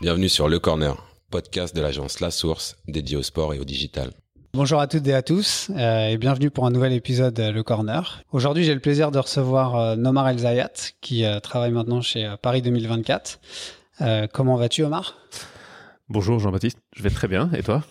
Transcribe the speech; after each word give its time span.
Bienvenue 0.00 0.28
sur 0.28 0.48
Le 0.48 0.60
Corner, 0.60 0.94
podcast 1.28 1.74
de 1.74 1.82
l'agence 1.82 2.20
La 2.20 2.30
Source 2.30 2.76
dédié 2.86 3.16
au 3.16 3.24
sport 3.24 3.52
et 3.52 3.58
au 3.58 3.64
digital. 3.64 4.12
Bonjour 4.54 4.78
à 4.78 4.86
toutes 4.86 5.08
et 5.08 5.12
à 5.12 5.22
tous 5.22 5.72
euh, 5.76 6.10
et 6.10 6.16
bienvenue 6.18 6.52
pour 6.52 6.66
un 6.66 6.70
nouvel 6.70 6.92
épisode 6.92 7.34
de 7.34 7.50
Le 7.50 7.64
Corner. 7.64 8.22
Aujourd'hui, 8.30 8.62
j'ai 8.62 8.74
le 8.74 8.80
plaisir 8.80 9.10
de 9.10 9.18
recevoir 9.18 9.74
euh, 9.74 9.96
Nomar 9.96 10.28
El 10.28 10.38
Zayat 10.38 10.70
qui 11.00 11.24
euh, 11.24 11.40
travaille 11.40 11.72
maintenant 11.72 12.00
chez 12.00 12.32
Paris 12.40 12.62
2024. 12.62 13.40
comment 14.32 14.54
vas-tu 14.54 14.84
Omar? 14.84 15.18
Bonjour 16.08 16.38
Jean-Baptiste, 16.38 16.78
je 16.94 17.02
vais 17.02 17.10
très 17.10 17.26
bien 17.26 17.50
et 17.56 17.64
toi? 17.64 17.82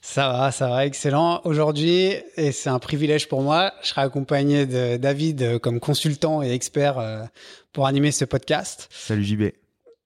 Ça 0.00 0.30
va, 0.30 0.52
ça 0.52 0.70
va, 0.70 0.86
excellent. 0.86 1.42
Aujourd'hui, 1.44 2.14
et 2.36 2.52
c'est 2.52 2.70
un 2.70 2.78
privilège 2.78 3.28
pour 3.28 3.42
moi, 3.42 3.74
je 3.82 3.88
serai 3.88 4.00
accompagné 4.00 4.64
de 4.64 4.96
David 4.96 5.58
comme 5.58 5.80
consultant 5.80 6.42
et 6.42 6.50
expert 6.52 7.28
pour 7.74 7.86
animer 7.86 8.10
ce 8.10 8.24
podcast. 8.24 8.88
Salut 8.90 9.22
JB. 9.22 9.42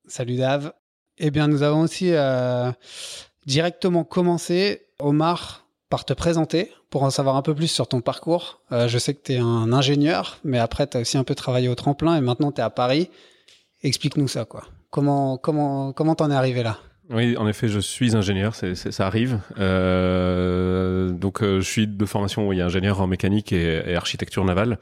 Salut 0.08 0.36
Dave. 0.36 0.72
Eh 1.19 1.30
bien, 1.30 1.48
nous 1.48 1.62
avons 1.62 1.80
aussi 1.80 2.12
directement 3.47 4.05
commencé. 4.05 4.83
Omar, 4.98 5.66
par 5.88 6.05
te 6.05 6.12
présenter 6.12 6.73
pour 6.91 7.02
en 7.02 7.11
savoir 7.11 7.37
un 7.37 7.43
peu 7.43 7.55
plus 7.55 7.69
sur 7.69 7.87
ton 7.87 8.01
parcours. 8.01 8.61
Euh, 8.73 8.88
je 8.88 8.98
sais 8.98 9.15
que 9.15 9.23
tu 9.23 9.33
es 9.33 9.38
un 9.38 9.73
ingénieur, 9.73 10.38
mais 10.45 10.59
après, 10.59 10.87
tu 10.87 10.98
aussi 10.98 11.16
un 11.16 11.24
peu 11.24 11.34
travaillé 11.34 11.69
au 11.69 11.74
tremplin 11.74 12.16
et 12.16 12.21
maintenant 12.21 12.52
tu 12.52 12.60
es 12.60 12.65
à 12.65 12.71
Paris. 12.71 13.10
Explique-nous 13.83 14.29
ça, 14.29 14.45
quoi. 14.45 14.65
Comment 14.91 15.37
comment 15.37 15.93
comment 15.93 16.15
t'en 16.15 16.30
es 16.30 16.34
arrivé 16.34 16.62
là? 16.62 16.79
Oui, 17.10 17.37
en 17.37 17.46
effet, 17.46 17.69
je 17.69 17.78
suis 17.78 18.16
ingénieur, 18.16 18.55
c'est, 18.56 18.74
ça 18.74 19.06
arrive. 19.06 19.38
Euh, 19.59 21.10
donc, 21.10 21.41
euh, 21.41 21.60
je 21.60 21.69
suis 21.69 21.87
de 21.87 22.05
formation 22.05 22.48
oui, 22.48 22.60
ingénieur 22.60 23.01
en 23.01 23.06
mécanique 23.06 23.52
et, 23.52 23.82
et 23.87 23.95
architecture 23.95 24.45
navale. 24.45 24.79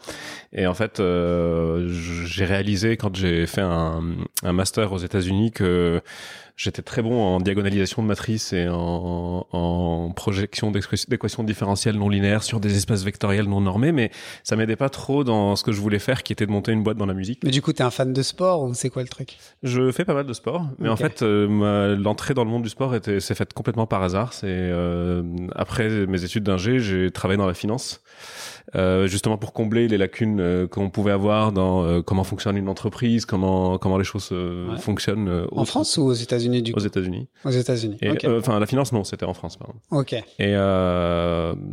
Et 0.53 0.67
en 0.67 0.73
fait, 0.73 1.01
euh, 1.01 1.87
j'ai 1.89 2.47
réalisé 2.47 2.97
quand 2.97 3.15
j'ai 3.15 3.47
fait 3.47 3.61
un, 3.61 4.03
un 4.43 4.53
master 4.53 4.93
aux 4.93 4.99
États-Unis 4.99 5.53
que 5.53 6.01
J'étais 6.57 6.83
très 6.83 7.03
bon 7.03 7.21
en 7.21 7.41
diagonalisation 7.41 8.03
de 8.03 8.07
matrices 8.07 8.53
et 8.53 8.69
en, 8.69 9.45
en 9.51 10.13
projection 10.15 10.71
d'équations 10.71 11.43
différentielles 11.43 11.97
non 11.97 12.09
linéaires 12.09 12.45
sur 12.45 12.61
des 12.61 12.77
espaces 12.77 13.03
vectoriels 13.03 13.49
non 13.49 13.61
normés, 13.61 13.91
mais 13.91 14.13
ça 14.45 14.55
m'aidait 14.55 14.77
pas 14.77 14.89
trop 14.89 15.25
dans 15.25 15.57
ce 15.57 15.65
que 15.65 15.73
je 15.73 15.81
voulais 15.81 15.99
faire, 15.99 16.23
qui 16.23 16.33
était 16.33 16.47
de 16.47 16.53
monter 16.53 16.71
une 16.71 16.85
boîte 16.85 16.97
dans 16.97 17.07
la 17.07 17.15
musique. 17.15 17.41
Mais 17.43 17.51
du 17.51 17.61
coup, 17.61 17.73
tu 17.73 17.81
es 17.81 17.85
un 17.85 17.91
fan 17.91 18.13
de 18.13 18.23
sport 18.23 18.63
ou 18.63 18.73
c'est 18.75 18.89
quoi 18.89 19.03
le 19.03 19.09
truc? 19.09 19.37
Je 19.65 19.91
fais 19.91 20.05
pas 20.05 20.15
mal 20.15 20.27
de 20.27 20.33
sport, 20.33 20.65
mais 20.79 20.89
en 20.89 20.97
fait, 20.97 21.23
euh, 21.23 21.97
l'entrée 21.97 22.35
dans 22.35 22.45
le 22.45 22.51
monde 22.51 22.63
du 22.63 22.69
sport 22.69 22.95
s'est 23.03 23.35
faite 23.35 23.53
complètement 23.53 23.89
par 23.89 24.03
hasard. 24.05 24.33
C'est 24.33 24.47
euh, 24.47 25.23
après 25.57 26.07
mes 26.07 26.23
études 26.23 26.45
d'ingé, 26.45 26.79
j'ai 26.79 27.11
travaillé 27.11 27.39
dans 27.39 27.47
la 27.47 27.55
finance. 27.55 28.01
Euh, 28.75 29.07
justement 29.07 29.37
pour 29.37 29.53
combler 29.53 29.89
les 29.89 29.99
lacunes 29.99 30.41
euh, 30.41 30.67
qu'on 30.67 30.89
pouvait 30.91 31.13
avoir 31.13 31.53
dans 31.53 31.85
euh, 31.85 32.01
comment 32.01 32.25
fonctionne 32.25 32.57
une 32.57 32.69
entreprise, 32.69 33.27
comment 33.27 33.79
comment 33.79 33.99
les 33.99 34.05
choses 34.05 34.33
fonctionnent. 34.79 35.47
en 35.53 35.65
France 35.65 35.97
ou 35.97 36.05
aux 36.05 36.13
États-Unis 36.13 36.63
du 36.63 36.73
coup 36.73 36.81
Aux 36.81 36.83
États-Unis. 36.83 37.29
Aux 37.45 37.51
États-Unis. 37.51 37.99
Enfin, 38.27 38.59
la 38.59 38.67
finance 38.67 38.93
non, 38.93 39.05
c'était 39.05 39.27
en 39.27 39.35
France 39.35 39.57
pardon. 39.57 39.75
Ok. 39.91 40.15
Et 40.39 40.55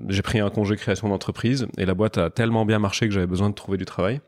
j'ai 0.09 0.21
pris 0.21 0.39
un 0.39 0.49
congé 0.49 0.75
création 0.75 1.09
d'entreprise 1.09 1.67
et 1.77 1.85
la 1.85 1.93
boîte 1.93 2.17
a 2.17 2.29
tellement 2.29 2.65
bien 2.65 2.79
marché 2.79 3.07
que 3.07 3.13
j'avais 3.13 3.27
besoin 3.27 3.49
de 3.49 3.55
trouver 3.55 3.77
du 3.77 3.85
travail. 3.85 4.19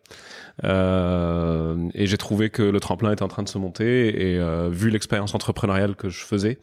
Euh, 0.63 1.89
et 1.93 2.05
j'ai 2.05 2.17
trouvé 2.17 2.49
que 2.49 2.61
le 2.61 2.79
tremplin 2.79 3.11
était 3.11 3.23
en 3.23 3.27
train 3.27 3.43
de 3.43 3.49
se 3.49 3.57
monter 3.57 4.31
et 4.31 4.37
euh, 4.37 4.69
vu 4.71 4.89
l'expérience 4.89 5.33
entrepreneuriale 5.33 5.95
que 5.95 6.09
je 6.09 6.23
faisais, 6.23 6.59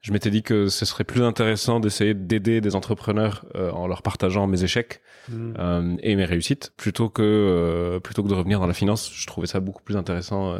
je 0.00 0.12
m'étais 0.12 0.30
dit 0.30 0.42
que 0.42 0.68
ce 0.68 0.84
serait 0.84 1.04
plus 1.04 1.22
intéressant 1.22 1.80
d'essayer 1.80 2.14
d'aider 2.14 2.60
des 2.60 2.76
entrepreneurs 2.76 3.44
euh, 3.56 3.70
en 3.72 3.88
leur 3.88 4.02
partageant 4.02 4.46
mes 4.46 4.62
échecs 4.62 5.00
mmh. 5.28 5.54
euh, 5.58 5.96
et 6.02 6.14
mes 6.14 6.24
réussites 6.24 6.72
plutôt 6.76 7.08
que 7.08 7.22
euh, 7.22 8.00
plutôt 8.00 8.22
que 8.22 8.28
de 8.28 8.34
revenir 8.34 8.60
dans 8.60 8.68
la 8.68 8.74
finance. 8.74 9.10
Je 9.12 9.26
trouvais 9.26 9.48
ça 9.48 9.58
beaucoup 9.58 9.82
plus 9.82 9.96
intéressant 9.96 10.56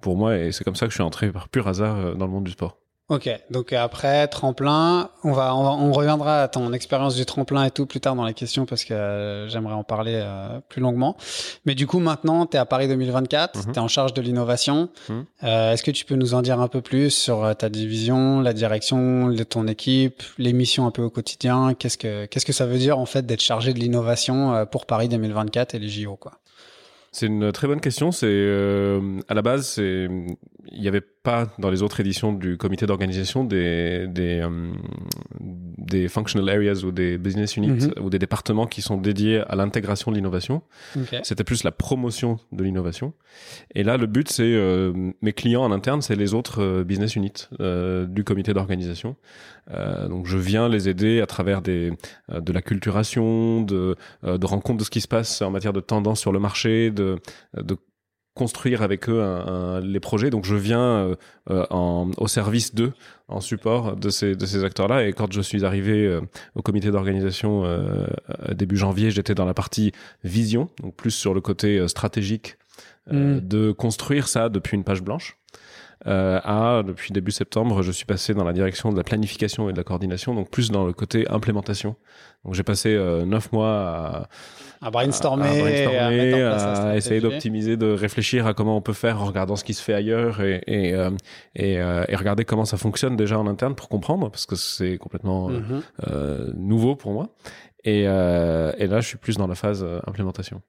pour 0.00 0.16
moi 0.16 0.38
et 0.38 0.52
c'est 0.52 0.64
comme 0.64 0.76
ça 0.76 0.86
que 0.86 0.90
je 0.90 0.96
suis 0.96 1.02
entré 1.02 1.30
par 1.30 1.48
pur 1.48 1.68
hasard 1.68 2.16
dans 2.16 2.26
le 2.26 2.32
monde 2.32 2.44
du 2.44 2.52
sport. 2.52 2.78
Ok, 3.10 3.30
donc 3.48 3.72
après 3.72 4.28
tremplin, 4.28 5.08
on 5.24 5.32
va, 5.32 5.54
on 5.56 5.92
reviendra 5.92 6.42
à 6.42 6.48
ton 6.48 6.74
expérience 6.74 7.14
du 7.14 7.24
tremplin 7.24 7.64
et 7.64 7.70
tout 7.70 7.86
plus 7.86 8.00
tard 8.00 8.14
dans 8.14 8.24
la 8.24 8.34
question 8.34 8.66
parce 8.66 8.84
que 8.84 8.92
euh, 8.92 9.48
j'aimerais 9.48 9.72
en 9.72 9.82
parler 9.82 10.12
euh, 10.22 10.60
plus 10.68 10.82
longuement. 10.82 11.16
Mais 11.64 11.74
du 11.74 11.86
coup 11.86 12.00
maintenant, 12.00 12.44
tu 12.44 12.58
es 12.58 12.60
à 12.60 12.66
Paris 12.66 12.86
2024, 12.86 13.64
tu 13.64 13.70
es 13.70 13.78
en 13.78 13.88
charge 13.88 14.12
de 14.12 14.20
l'innovation. 14.20 14.90
Mhm. 15.08 15.24
Euh, 15.44 15.72
est-ce 15.72 15.82
que 15.82 15.90
tu 15.90 16.04
peux 16.04 16.16
nous 16.16 16.34
en 16.34 16.42
dire 16.42 16.60
un 16.60 16.68
peu 16.68 16.82
plus 16.82 17.08
sur 17.08 17.56
ta 17.56 17.70
division, 17.70 18.42
la 18.42 18.52
direction 18.52 19.28
de 19.28 19.42
ton 19.42 19.66
équipe, 19.68 20.22
les 20.36 20.52
missions 20.52 20.86
un 20.86 20.90
peu 20.90 21.02
au 21.02 21.10
quotidien? 21.10 21.72
Qu'est-ce 21.72 21.96
que 21.96 22.26
qu'est-ce 22.26 22.44
que 22.44 22.52
ça 22.52 22.66
veut 22.66 22.78
dire 22.78 22.98
en 22.98 23.06
fait 23.06 23.24
d'être 23.24 23.42
chargé 23.42 23.72
de 23.72 23.78
l'innovation 23.78 24.66
pour 24.70 24.84
Paris 24.84 25.08
2024 25.08 25.74
et 25.74 25.78
les 25.78 25.88
JO 25.88 26.16
quoi? 26.16 26.32
C'est 27.10 27.24
une 27.24 27.52
très 27.52 27.68
bonne 27.68 27.80
question. 27.80 28.12
C'est 28.12 28.46
à 29.28 29.32
la 29.32 29.40
base, 29.40 29.66
c'est 29.66 30.08
il 30.72 30.80
n'y 30.80 30.88
avait 30.88 31.00
pas 31.00 31.46
dans 31.58 31.70
les 31.70 31.82
autres 31.82 32.00
éditions 32.00 32.32
du 32.32 32.56
comité 32.56 32.86
d'organisation 32.86 33.44
des 33.44 34.06
des, 34.08 34.40
euh, 34.40 34.72
des 35.40 36.08
functional 36.08 36.48
areas 36.48 36.84
ou 36.84 36.92
des 36.92 37.18
business 37.18 37.56
units 37.56 37.86
mhm. 37.86 38.04
ou 38.04 38.10
des 38.10 38.18
départements 38.18 38.66
qui 38.66 38.82
sont 38.82 38.96
dédiés 38.96 39.42
à 39.48 39.56
l'intégration 39.56 40.10
de 40.10 40.16
l'innovation. 40.16 40.62
C'était 41.22 41.44
plus 41.44 41.64
la 41.64 41.72
promotion 41.72 42.38
de 42.52 42.62
l'innovation. 42.64 43.14
Et 43.74 43.82
là, 43.82 43.96
le 43.96 44.06
but, 44.06 44.28
c'est 44.28 44.42
euh, 44.44 45.12
mes 45.22 45.32
clients 45.32 45.64
en 45.64 45.72
interne, 45.72 46.02
c'est 46.02 46.16
les 46.16 46.34
autres 46.34 46.62
euh, 46.62 46.84
business 46.84 47.16
units 47.16 47.48
du 48.08 48.24
comité 48.24 48.52
d'organisation. 48.52 49.16
donc, 50.08 50.26
je 50.26 50.38
viens 50.38 50.68
les 50.68 50.88
aider 50.88 51.20
à 51.20 51.26
travers 51.26 51.62
des 51.62 51.92
de 52.28 52.52
la 52.52 52.62
culturation, 52.62 53.62
de 53.62 53.96
de 54.24 54.46
rencontres 54.46 54.78
de 54.78 54.84
ce 54.84 54.90
qui 54.90 55.00
se 55.00 55.08
passe 55.08 55.42
en 55.42 55.50
matière 55.50 55.72
de 55.72 55.80
tendance 55.80 56.20
sur 56.20 56.32
le 56.32 56.38
marché, 56.38 56.90
de 56.90 57.18
de 57.56 57.76
construire 58.38 58.82
avec 58.82 59.08
eux 59.08 59.20
les 59.82 60.00
projets. 60.00 60.30
Donc 60.30 60.44
je 60.44 60.54
viens 60.54 60.80
euh, 60.80 61.16
euh, 61.50 61.66
en, 61.70 62.10
au 62.16 62.28
service 62.28 62.74
d'eux, 62.74 62.92
en 63.26 63.40
support 63.40 63.96
de 63.96 64.10
ces, 64.10 64.36
de 64.36 64.46
ces 64.46 64.64
acteurs-là. 64.64 65.06
Et 65.06 65.12
quand 65.12 65.30
je 65.32 65.40
suis 65.40 65.64
arrivé 65.64 66.06
euh, 66.06 66.20
au 66.54 66.62
comité 66.62 66.90
d'organisation 66.90 67.64
début 68.52 68.76
janvier, 68.76 69.10
j'étais 69.10 69.34
dans 69.34 69.44
la 69.44 69.54
partie 69.54 69.92
vision, 70.24 70.68
donc 70.80 70.94
plus 70.94 71.10
sur 71.10 71.34
le 71.34 71.40
côté 71.40 71.86
stratégique 71.88 72.56
mm. 73.10 73.40
de 73.40 73.72
construire 73.72 74.28
ça 74.28 74.48
depuis 74.48 74.76
une 74.76 74.84
page 74.84 75.02
blanche. 75.02 75.36
Euh, 76.06 76.40
à 76.44 76.84
depuis 76.84 77.12
début 77.12 77.32
septembre, 77.32 77.82
je 77.82 77.90
suis 77.90 78.06
passé 78.06 78.32
dans 78.32 78.44
la 78.44 78.52
direction 78.52 78.92
de 78.92 78.96
la 78.96 79.02
planification 79.02 79.68
et 79.68 79.72
de 79.72 79.78
la 79.78 79.82
coordination, 79.82 80.32
donc 80.32 80.48
plus 80.48 80.70
dans 80.70 80.86
le 80.86 80.92
côté 80.92 81.28
implémentation. 81.28 81.96
Donc 82.44 82.54
j'ai 82.54 82.62
passé 82.62 82.96
neuf 83.26 83.50
mois 83.50 83.72
à, 83.72 84.28
à 84.80 84.90
brainstormer, 84.90 85.86
à, 85.86 86.96
essayer 86.96 87.20
d'optimiser, 87.20 87.76
de 87.76 87.90
réfléchir 87.90 88.46
à 88.46 88.54
comment 88.54 88.76
on 88.76 88.80
peut 88.80 88.92
faire 88.92 89.20
en 89.20 89.24
regardant 89.24 89.56
ce 89.56 89.64
qui 89.64 89.74
se 89.74 89.82
fait 89.82 89.94
ailleurs 89.94 90.40
et 90.40 90.58
et, 90.66 90.94
euh, 90.94 91.10
et, 91.54 91.78
euh, 91.78 92.04
et, 92.08 92.16
regarder 92.16 92.44
comment 92.44 92.64
ça 92.64 92.76
fonctionne 92.76 93.16
déjà 93.16 93.38
en 93.38 93.46
interne 93.46 93.74
pour 93.74 93.88
comprendre 93.88 94.30
parce 94.30 94.46
que 94.46 94.56
c'est 94.56 94.98
complètement 94.98 95.50
euh, 95.50 95.60
mhm. 95.60 95.82
euh, 96.08 96.52
nouveau 96.56 96.96
pour 96.96 97.12
moi. 97.12 97.34
Et, 97.84 98.02
et 98.02 98.86
là, 98.86 99.00
je 99.00 99.06
suis 99.06 99.18
plus 99.18 99.36
dans 99.36 99.46
la 99.46 99.54
phase 99.54 99.86
implémentation. 100.06 100.60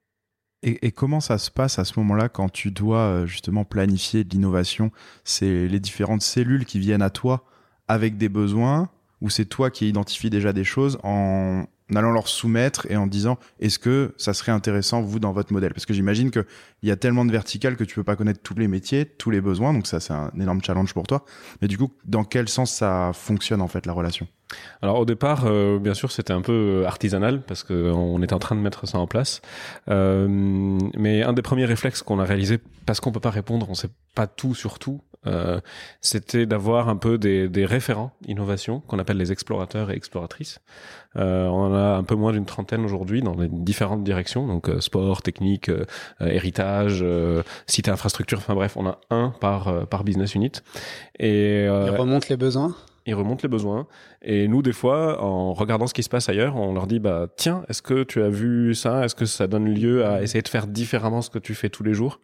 Et, 0.62 0.86
et, 0.86 0.92
comment 0.92 1.20
ça 1.20 1.38
se 1.38 1.50
passe 1.50 1.78
à 1.78 1.84
ce 1.84 1.98
moment-là 1.98 2.28
quand 2.28 2.48
tu 2.48 2.70
dois 2.70 3.26
justement 3.26 3.64
planifier 3.64 4.24
de 4.24 4.30
l'innovation? 4.30 4.90
C'est 5.24 5.66
les 5.66 5.80
différentes 5.80 6.22
cellules 6.22 6.64
qui 6.64 6.78
viennent 6.78 7.02
à 7.02 7.10
toi 7.10 7.44
avec 7.88 8.16
des 8.16 8.28
besoins 8.28 8.88
ou 9.20 9.28
c'est 9.28 9.44
toi 9.44 9.70
qui 9.70 9.88
identifies 9.88 10.30
déjà 10.30 10.52
des 10.52 10.64
choses 10.64 10.98
en, 11.02 11.64
en 11.90 11.96
allant 11.96 12.12
leur 12.12 12.28
soumettre 12.28 12.86
et 12.90 12.96
en 12.96 13.06
disant 13.06 13.38
est-ce 13.60 13.78
que 13.78 14.14
ça 14.16 14.34
serait 14.34 14.52
intéressant 14.52 15.02
vous 15.02 15.18
dans 15.18 15.32
votre 15.32 15.52
modèle? 15.52 15.72
Parce 15.72 15.86
que 15.86 15.94
j'imagine 15.94 16.30
que 16.30 16.44
il 16.82 16.88
y 16.88 16.92
a 16.92 16.96
tellement 16.96 17.24
de 17.24 17.32
verticales 17.32 17.76
que 17.76 17.84
tu 17.84 17.94
peux 17.94 18.04
pas 18.04 18.16
connaître 18.16 18.40
tous 18.42 18.54
les 18.54 18.68
métiers 18.68 19.04
tous 19.04 19.30
les 19.30 19.40
besoins 19.40 19.72
donc 19.72 19.86
ça 19.86 20.00
c'est 20.00 20.12
un 20.12 20.30
énorme 20.40 20.62
challenge 20.62 20.94
pour 20.94 21.06
toi. 21.06 21.24
Mais 21.62 21.68
du 21.68 21.78
coup 21.78 21.92
dans 22.04 22.24
quel 22.24 22.48
sens 22.48 22.72
ça 22.72 23.10
fonctionne 23.14 23.60
en 23.60 23.68
fait 23.68 23.86
la 23.86 23.92
relation? 23.92 24.26
Alors 24.82 24.98
au 24.98 25.04
départ, 25.04 25.44
euh, 25.46 25.78
bien 25.78 25.94
sûr, 25.94 26.10
c'était 26.10 26.32
un 26.32 26.40
peu 26.40 26.84
artisanal 26.86 27.42
parce 27.42 27.62
qu'on 27.62 28.22
était 28.22 28.34
en 28.34 28.38
train 28.38 28.56
de 28.56 28.60
mettre 28.60 28.86
ça 28.86 28.98
en 28.98 29.06
place. 29.06 29.42
Euh, 29.88 30.26
mais 30.96 31.22
un 31.22 31.32
des 31.32 31.42
premiers 31.42 31.66
réflexes 31.66 32.02
qu'on 32.02 32.18
a 32.18 32.24
réalisé, 32.24 32.58
parce 32.86 33.00
qu'on 33.00 33.12
peut 33.12 33.20
pas 33.20 33.30
répondre, 33.30 33.66
on 33.68 33.74
sait 33.74 33.90
pas 34.14 34.26
tout 34.26 34.54
sur 34.54 34.78
tout, 34.78 35.00
euh, 35.26 35.60
c'était 36.00 36.46
d'avoir 36.46 36.88
un 36.88 36.96
peu 36.96 37.18
des, 37.18 37.48
des 37.48 37.66
référents 37.66 38.12
innovation 38.26 38.80
qu'on 38.80 38.98
appelle 38.98 39.18
les 39.18 39.32
explorateurs 39.32 39.90
et 39.90 39.94
exploratrices. 39.94 40.60
Euh, 41.16 41.46
on 41.46 41.66
en 41.66 41.74
a 41.74 41.96
un 41.96 42.04
peu 42.04 42.14
moins 42.14 42.32
d'une 42.32 42.46
trentaine 42.46 42.84
aujourd'hui 42.84 43.20
dans 43.20 43.34
les 43.34 43.48
différentes 43.48 44.04
directions, 44.04 44.46
donc 44.46 44.68
euh, 44.68 44.80
sport, 44.80 45.22
technique, 45.22 45.68
euh, 45.68 45.84
héritage, 46.20 47.04
cité 47.66 47.90
infrastructure. 47.90 48.38
Enfin 48.38 48.54
bref, 48.54 48.76
on 48.76 48.86
a 48.86 48.98
un 49.10 49.30
par 49.40 49.86
par 49.88 50.04
business 50.04 50.34
unit. 50.34 50.52
Et 51.18 51.64
il 51.64 51.90
remonte 51.90 52.28
les 52.28 52.36
besoins 52.36 52.74
ils 53.06 53.14
remontent 53.14 53.40
les 53.42 53.48
besoins. 53.48 53.86
Et 54.22 54.48
nous, 54.48 54.62
des 54.62 54.72
fois, 54.72 55.22
en 55.22 55.52
regardant 55.52 55.86
ce 55.86 55.94
qui 55.94 56.02
se 56.02 56.08
passe 56.08 56.28
ailleurs, 56.28 56.56
on 56.56 56.74
leur 56.74 56.86
dit, 56.86 56.98
bah, 56.98 57.26
tiens, 57.36 57.64
est-ce 57.68 57.82
que 57.82 58.02
tu 58.02 58.22
as 58.22 58.28
vu 58.28 58.74
ça? 58.74 59.04
Est-ce 59.04 59.14
que 59.14 59.26
ça 59.26 59.46
donne 59.46 59.66
lieu 59.72 60.04
à 60.04 60.22
essayer 60.22 60.42
de 60.42 60.48
faire 60.48 60.66
différemment 60.66 61.22
ce 61.22 61.30
que 61.30 61.38
tu 61.38 61.54
fais 61.54 61.68
tous 61.68 61.82
les 61.82 61.94
jours? 61.94 62.20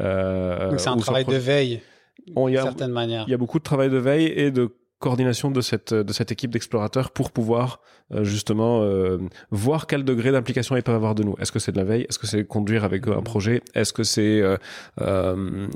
Euh, 0.00 0.70
Donc 0.70 0.80
c'est 0.80 0.88
un 0.88 0.96
travail 0.96 1.24
de 1.24 1.36
veille. 1.36 1.82
D'une 2.26 2.54
certaine 2.54 2.92
manière. 2.92 3.24
Il 3.26 3.30
y 3.30 3.34
a 3.34 3.38
beaucoup 3.38 3.58
de 3.58 3.64
travail 3.64 3.90
de 3.90 3.96
veille 3.96 4.26
et 4.26 4.50
de 4.50 4.74
coordination 5.02 5.50
de 5.50 5.60
cette 5.60 5.92
de 5.92 6.12
cette 6.12 6.30
équipe 6.30 6.52
d'explorateurs 6.52 7.10
pour 7.10 7.32
pouvoir 7.32 7.80
euh, 8.14 8.24
justement 8.24 8.82
euh, 8.82 9.18
voir 9.50 9.86
quel 9.86 10.04
degré 10.04 10.30
d'implication 10.30 10.76
ils 10.76 10.82
peuvent 10.82 10.94
avoir 10.94 11.14
de 11.14 11.24
nous. 11.24 11.34
Est-ce 11.40 11.50
que 11.50 11.58
c'est 11.58 11.72
de 11.72 11.76
la 11.76 11.84
veille? 11.84 12.06
Est-ce 12.08 12.18
que 12.18 12.26
c'est 12.26 12.44
conduire 12.44 12.84
avec 12.84 13.08
eux 13.08 13.16
un 13.16 13.22
projet? 13.22 13.62
Est-ce 13.74 13.92
que 13.92 14.04
c'est 14.04 14.40
euh, 14.40 15.68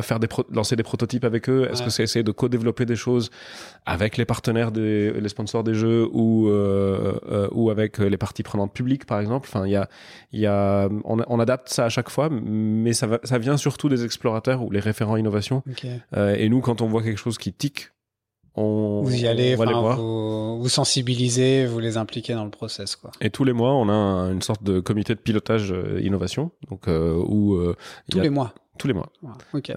faire 0.00 0.20
des 0.20 0.28
lancer 0.52 0.74
des 0.74 0.82
prototypes 0.82 1.24
avec 1.24 1.50
eux? 1.50 1.68
Est-ce 1.70 1.82
que 1.82 1.90
c'est 1.90 2.02
essayer 2.02 2.22
de 2.22 2.32
co-développer 2.32 2.86
des 2.86 2.96
choses 2.96 3.30
avec 3.84 4.16
les 4.16 4.24
partenaires 4.24 4.72
des 4.72 5.12
les 5.12 5.28
sponsors 5.28 5.62
des 5.62 5.74
jeux 5.74 6.08
ou 6.10 6.48
ou 7.52 7.70
avec 7.70 7.98
les 7.98 8.16
parties 8.16 8.42
prenantes 8.42 8.72
publiques 8.72 9.04
par 9.04 9.20
exemple? 9.20 9.46
Enfin, 9.52 9.66
il 9.66 9.72
y 9.72 9.76
a 9.76 9.88
il 10.32 10.40
y 10.40 10.46
a 10.46 10.88
on, 11.04 11.18
on, 11.26 11.40
adapte 11.40 11.68
ça 11.68 11.84
à 11.84 11.88
chaque 11.90 12.08
fois, 12.08 12.30
mais 12.30 12.94
ça 12.94 13.06
va 13.06 13.20
ça 13.24 13.38
vient 13.38 13.58
surtout 13.58 13.88
des 13.90 14.04
explorateurs 14.04 14.62
ou 14.62 14.70
les 14.70 14.80
référents 14.80 15.16
innovation. 15.16 15.62
et 16.14 16.48
nous, 16.48 16.60
quand 16.60 16.80
on 16.80 16.86
voit 16.86 17.02
quelque 17.02 17.18
chose 17.18 17.36
qui 17.36 17.52
tique 17.52 17.90
on, 18.56 19.02
vous 19.02 19.14
y 19.14 19.26
allez, 19.28 19.54
vous, 19.54 20.58
vous, 20.60 20.68
sensibilisez, 20.68 21.66
vous 21.66 21.78
les 21.78 21.96
impliquez 21.96 22.34
dans 22.34 22.44
le 22.44 22.50
process, 22.50 22.96
quoi. 22.96 23.10
Et 23.20 23.30
tous 23.30 23.44
les 23.44 23.52
mois, 23.52 23.74
on 23.74 23.88
a 23.88 24.30
une 24.32 24.42
sorte 24.42 24.62
de 24.62 24.80
comité 24.80 25.14
de 25.14 25.20
pilotage 25.20 25.72
euh, 25.72 26.00
innovation, 26.02 26.50
donc 26.68 26.88
euh, 26.88 27.14
où 27.14 27.54
euh, 27.54 27.76
tous 28.10 28.20
les 28.20 28.30
mois. 28.30 28.52
Tous 28.78 28.88
les 28.88 28.94
mois. 28.94 29.12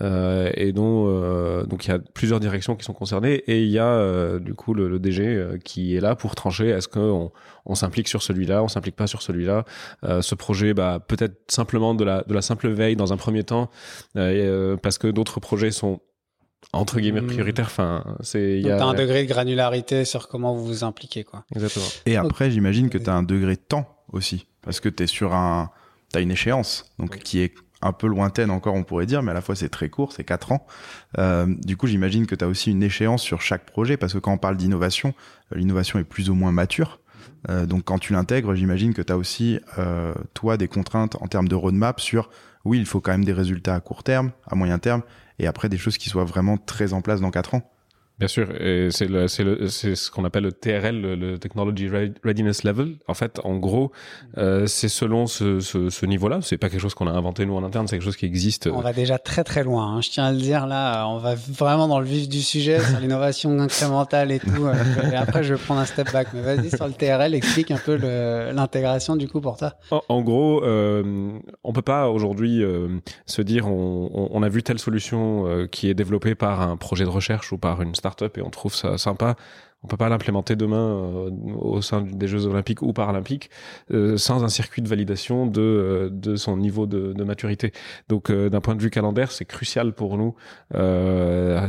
Euh, 0.01 0.49
et 0.55 0.71
donc, 0.71 1.67
donc 1.67 1.85
il 1.85 1.89
y 1.89 1.91
a 1.91 1.99
plusieurs 1.99 2.39
directions 2.39 2.77
qui 2.77 2.85
sont 2.85 2.93
concernées 2.93 3.43
et 3.47 3.61
il 3.61 3.69
y 3.69 3.77
a 3.77 4.39
du 4.39 4.53
coup 4.53 4.73
le, 4.73 4.97
DG 4.97 5.57
qui 5.65 5.97
est 5.97 5.99
là 5.99 6.15
pour 6.15 6.35
trancher. 6.35 6.69
Est-ce 6.69 6.87
qu'on 6.87 7.33
on, 7.65 7.75
s'implique 7.75 8.07
sur 8.07 8.23
celui-là, 8.23 8.63
on 8.63 8.69
s'implique 8.69 8.95
pas 8.95 9.07
sur 9.07 9.21
celui-là? 9.21 9.65
ce 10.21 10.35
projet, 10.35 10.73
bah 10.73 11.01
peut-être 11.05 11.35
simplement 11.51 11.95
de 11.95 12.05
la 12.05 12.23
de 12.25 12.33
la 12.33 12.41
simple 12.41 12.69
veille 12.69 12.95
dans 12.95 13.11
un 13.11 13.17
premier 13.17 13.43
temps, 13.43 13.69
parce 14.13 14.97
que 14.97 15.07
d'autres 15.11 15.41
projets 15.41 15.71
sont 15.71 15.99
entre 16.71 16.99
guillemets 16.99 17.21
hmm. 17.21 17.27
prioritaire. 17.27 17.65
Enfin, 17.65 18.03
c'est. 18.21 18.59
Il 18.59 18.65
y 18.65 18.71
a 18.71 18.83
un 18.83 18.93
degré 18.93 19.23
de 19.23 19.27
granularité 19.27 20.05
sur 20.05 20.27
comment 20.27 20.55
vous 20.55 20.65
vous 20.65 20.83
impliquez, 20.83 21.23
quoi. 21.23 21.43
Exactement. 21.55 21.85
Et 22.05 22.15
après, 22.15 22.51
j'imagine 22.51 22.89
que 22.89 22.97
tu 22.97 23.09
as 23.09 23.13
un 23.13 23.23
degré 23.23 23.55
de 23.55 23.61
temps 23.61 23.97
aussi, 24.11 24.47
parce 24.61 24.79
que 24.79 24.89
tu 24.89 25.03
es 25.03 25.07
sur 25.07 25.33
un, 25.33 25.71
t'as 26.11 26.21
une 26.21 26.31
échéance, 26.31 26.91
donc 26.99 27.17
qui 27.19 27.39
est 27.39 27.53
un 27.81 27.91
peu 27.91 28.07
lointaine 28.07 28.49
encore, 28.49 28.75
on 28.75 28.83
pourrait 28.83 29.05
dire, 29.05 29.21
mais 29.21 29.31
à 29.31 29.33
la 29.33 29.41
fois 29.41 29.55
c'est 29.55 29.69
très 29.69 29.89
court, 29.89 30.13
c'est 30.13 30.23
quatre 30.23 30.51
ans. 30.51 30.65
Euh, 31.17 31.45
du 31.63 31.75
coup, 31.75 31.87
j'imagine 31.87 32.25
que 32.25 32.35
tu 32.35 32.45
as 32.45 32.47
aussi 32.47 32.71
une 32.71 32.81
échéance 32.81 33.21
sur 33.21 33.41
chaque 33.41 33.65
projet, 33.65 33.97
parce 33.97 34.13
que 34.13 34.19
quand 34.19 34.31
on 34.31 34.37
parle 34.37 34.55
d'innovation, 34.55 35.13
euh, 35.51 35.57
l'innovation 35.57 35.99
est 35.99 36.05
plus 36.05 36.29
ou 36.29 36.35
moins 36.35 36.51
mature. 36.51 36.99
Euh, 37.49 37.65
donc 37.65 37.83
quand 37.83 37.99
tu 37.99 38.13
l'intègres, 38.13 38.55
j'imagine 38.55 38.93
que 38.93 39.01
tu 39.01 39.11
as 39.11 39.17
aussi, 39.17 39.59
euh, 39.77 40.13
toi, 40.33 40.57
des 40.57 40.67
contraintes 40.67 41.17
en 41.21 41.27
termes 41.27 41.47
de 41.47 41.55
roadmap 41.55 41.99
sur, 41.99 42.29
oui, 42.63 42.79
il 42.79 42.85
faut 42.85 43.01
quand 43.01 43.11
même 43.11 43.25
des 43.25 43.33
résultats 43.33 43.75
à 43.75 43.79
court 43.81 44.03
terme, 44.03 44.31
à 44.47 44.55
moyen 44.55 44.79
terme, 44.79 45.01
et 45.39 45.47
après 45.47 45.69
des 45.69 45.77
choses 45.77 45.97
qui 45.97 46.09
soient 46.09 46.23
vraiment 46.25 46.57
très 46.57 46.93
en 46.93 47.01
place 47.01 47.21
dans 47.21 47.31
4 47.31 47.55
ans. 47.55 47.72
Bien 48.23 48.29
sûr, 48.29 48.47
c'est 48.91 49.05
le, 49.09 49.27
le, 49.27 49.67
ce 49.67 50.09
qu'on 50.09 50.23
appelle 50.23 50.43
le 50.43 50.53
TRL, 50.53 51.01
le, 51.01 51.37
Technology 51.37 51.89
Readiness 52.23 52.63
Level. 52.63 52.95
En 53.09 53.13
fait, 53.13 53.41
en 53.43 53.57
gros, 53.57 53.91
euh, 54.37 54.65
c'est 54.65 54.87
selon 54.87 55.27
ce, 55.27 55.59
ce, 55.59 55.89
ce 55.89 56.05
niveau-là. 56.05 56.39
C'est 56.41 56.57
pas 56.57 56.69
quelque 56.69 56.79
chose 56.79 56.93
qu'on 56.93 57.07
a 57.07 57.11
inventé 57.11 57.45
nous 57.45 57.57
en 57.57 57.65
interne, 57.65 57.85
c'est 57.85 57.97
quelque 57.97 58.05
chose 58.05 58.15
qui 58.15 58.25
existe. 58.25 58.67
On 58.67 58.79
va 58.79 58.93
déjà 58.93 59.17
très 59.17 59.43
très 59.43 59.65
loin. 59.65 59.87
Hein. 59.87 59.99
Je 59.99 60.09
tiens 60.09 60.23
à 60.23 60.31
le 60.31 60.37
dire 60.37 60.67
là, 60.67 61.05
on 61.09 61.17
va 61.17 61.35
vraiment 61.35 61.89
dans 61.89 61.99
le 61.99 62.05
vif 62.05 62.29
du 62.29 62.41
sujet 62.41 62.79
sur 62.79 62.97
l'innovation 63.01 63.59
incrémentale 63.59 64.31
et 64.31 64.39
tout. 64.39 64.67
Euh, 64.67 64.73
et 65.11 65.15
après, 65.17 65.43
je 65.43 65.55
vais 65.55 65.59
prendre 65.59 65.81
un 65.81 65.85
step 65.85 66.13
back. 66.13 66.29
Mais 66.33 66.41
vas-y 66.41 66.69
sur 66.69 66.87
le 66.87 66.93
TRL, 66.93 67.35
explique 67.35 67.71
un 67.71 67.77
peu 67.77 67.95
l'intégration 68.53 69.17
du 69.17 69.27
coup 69.27 69.41
pour 69.41 69.57
toi. 69.57 69.73
En, 70.07 70.21
gros, 70.21 70.63
euh, 70.63 71.31
on 71.65 71.73
peut 71.73 71.81
pas 71.81 72.07
aujourd'hui 72.07 72.63
euh, 72.63 72.87
se 73.25 73.41
dire 73.41 73.67
on, 73.67 74.29
on, 74.31 74.43
a 74.43 74.47
vu 74.47 74.63
telle 74.63 74.79
solution 74.79 75.67
qui 75.71 75.89
est 75.89 75.93
développée 75.93 76.35
par 76.35 76.61
un 76.61 76.77
projet 76.77 77.03
de 77.03 77.09
recherche 77.09 77.51
ou 77.51 77.57
par 77.57 77.81
une 77.81 77.95
et 78.21 78.41
on 78.41 78.49
trouve 78.49 78.75
ça 78.75 78.97
sympa 78.97 79.35
on 79.83 79.87
peut 79.87 79.97
pas 79.97 80.09
l'implémenter 80.09 80.55
demain 80.55 80.77
euh, 80.77 81.29
au 81.59 81.81
sein 81.81 82.01
des 82.01 82.27
Jeux 82.27 82.45
Olympiques 82.45 82.81
ou 82.81 82.93
Paralympiques 82.93 83.49
euh, 83.91 84.17
sans 84.17 84.43
un 84.43 84.49
circuit 84.49 84.81
de 84.81 84.87
validation 84.87 85.45
de, 85.45 85.61
euh, 85.61 86.09
de 86.09 86.35
son 86.35 86.57
niveau 86.57 86.85
de, 86.87 87.23
maturité. 87.23 87.71
Donc 88.09 88.29
d'un 88.29 88.59
point 88.59 88.75
de 88.75 88.81
vue 88.81 88.89
calendaire, 88.89 89.31
c'est 89.31 89.45
crucial 89.45 89.93
pour 89.93 90.17
nous. 90.17 90.35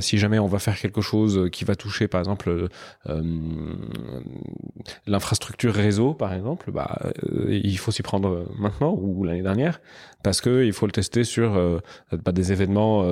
si 0.00 0.18
jamais 0.18 0.40
on 0.40 0.48
va 0.48 0.58
faire 0.58 0.76
quelque 0.76 1.00
chose 1.00 1.48
qui 1.52 1.64
va 1.64 1.76
toucher, 1.76 2.08
par 2.08 2.18
exemple, 2.18 2.68
l'infrastructure 5.06 5.72
réseau, 5.72 6.12
par 6.12 6.34
exemple, 6.34 6.72
bah, 6.72 7.12
il 7.48 7.78
faut 7.78 7.92
s'y 7.92 8.02
prendre 8.02 8.46
maintenant 8.58 8.98
ou 9.00 9.22
l'année 9.22 9.42
dernière 9.42 9.80
parce 10.24 10.40
que 10.40 10.64
il 10.64 10.72
faut 10.72 10.86
le 10.86 10.92
tester 10.92 11.22
sur 11.22 11.80
bah, 12.10 12.32
des 12.32 12.50
événements 12.50 13.04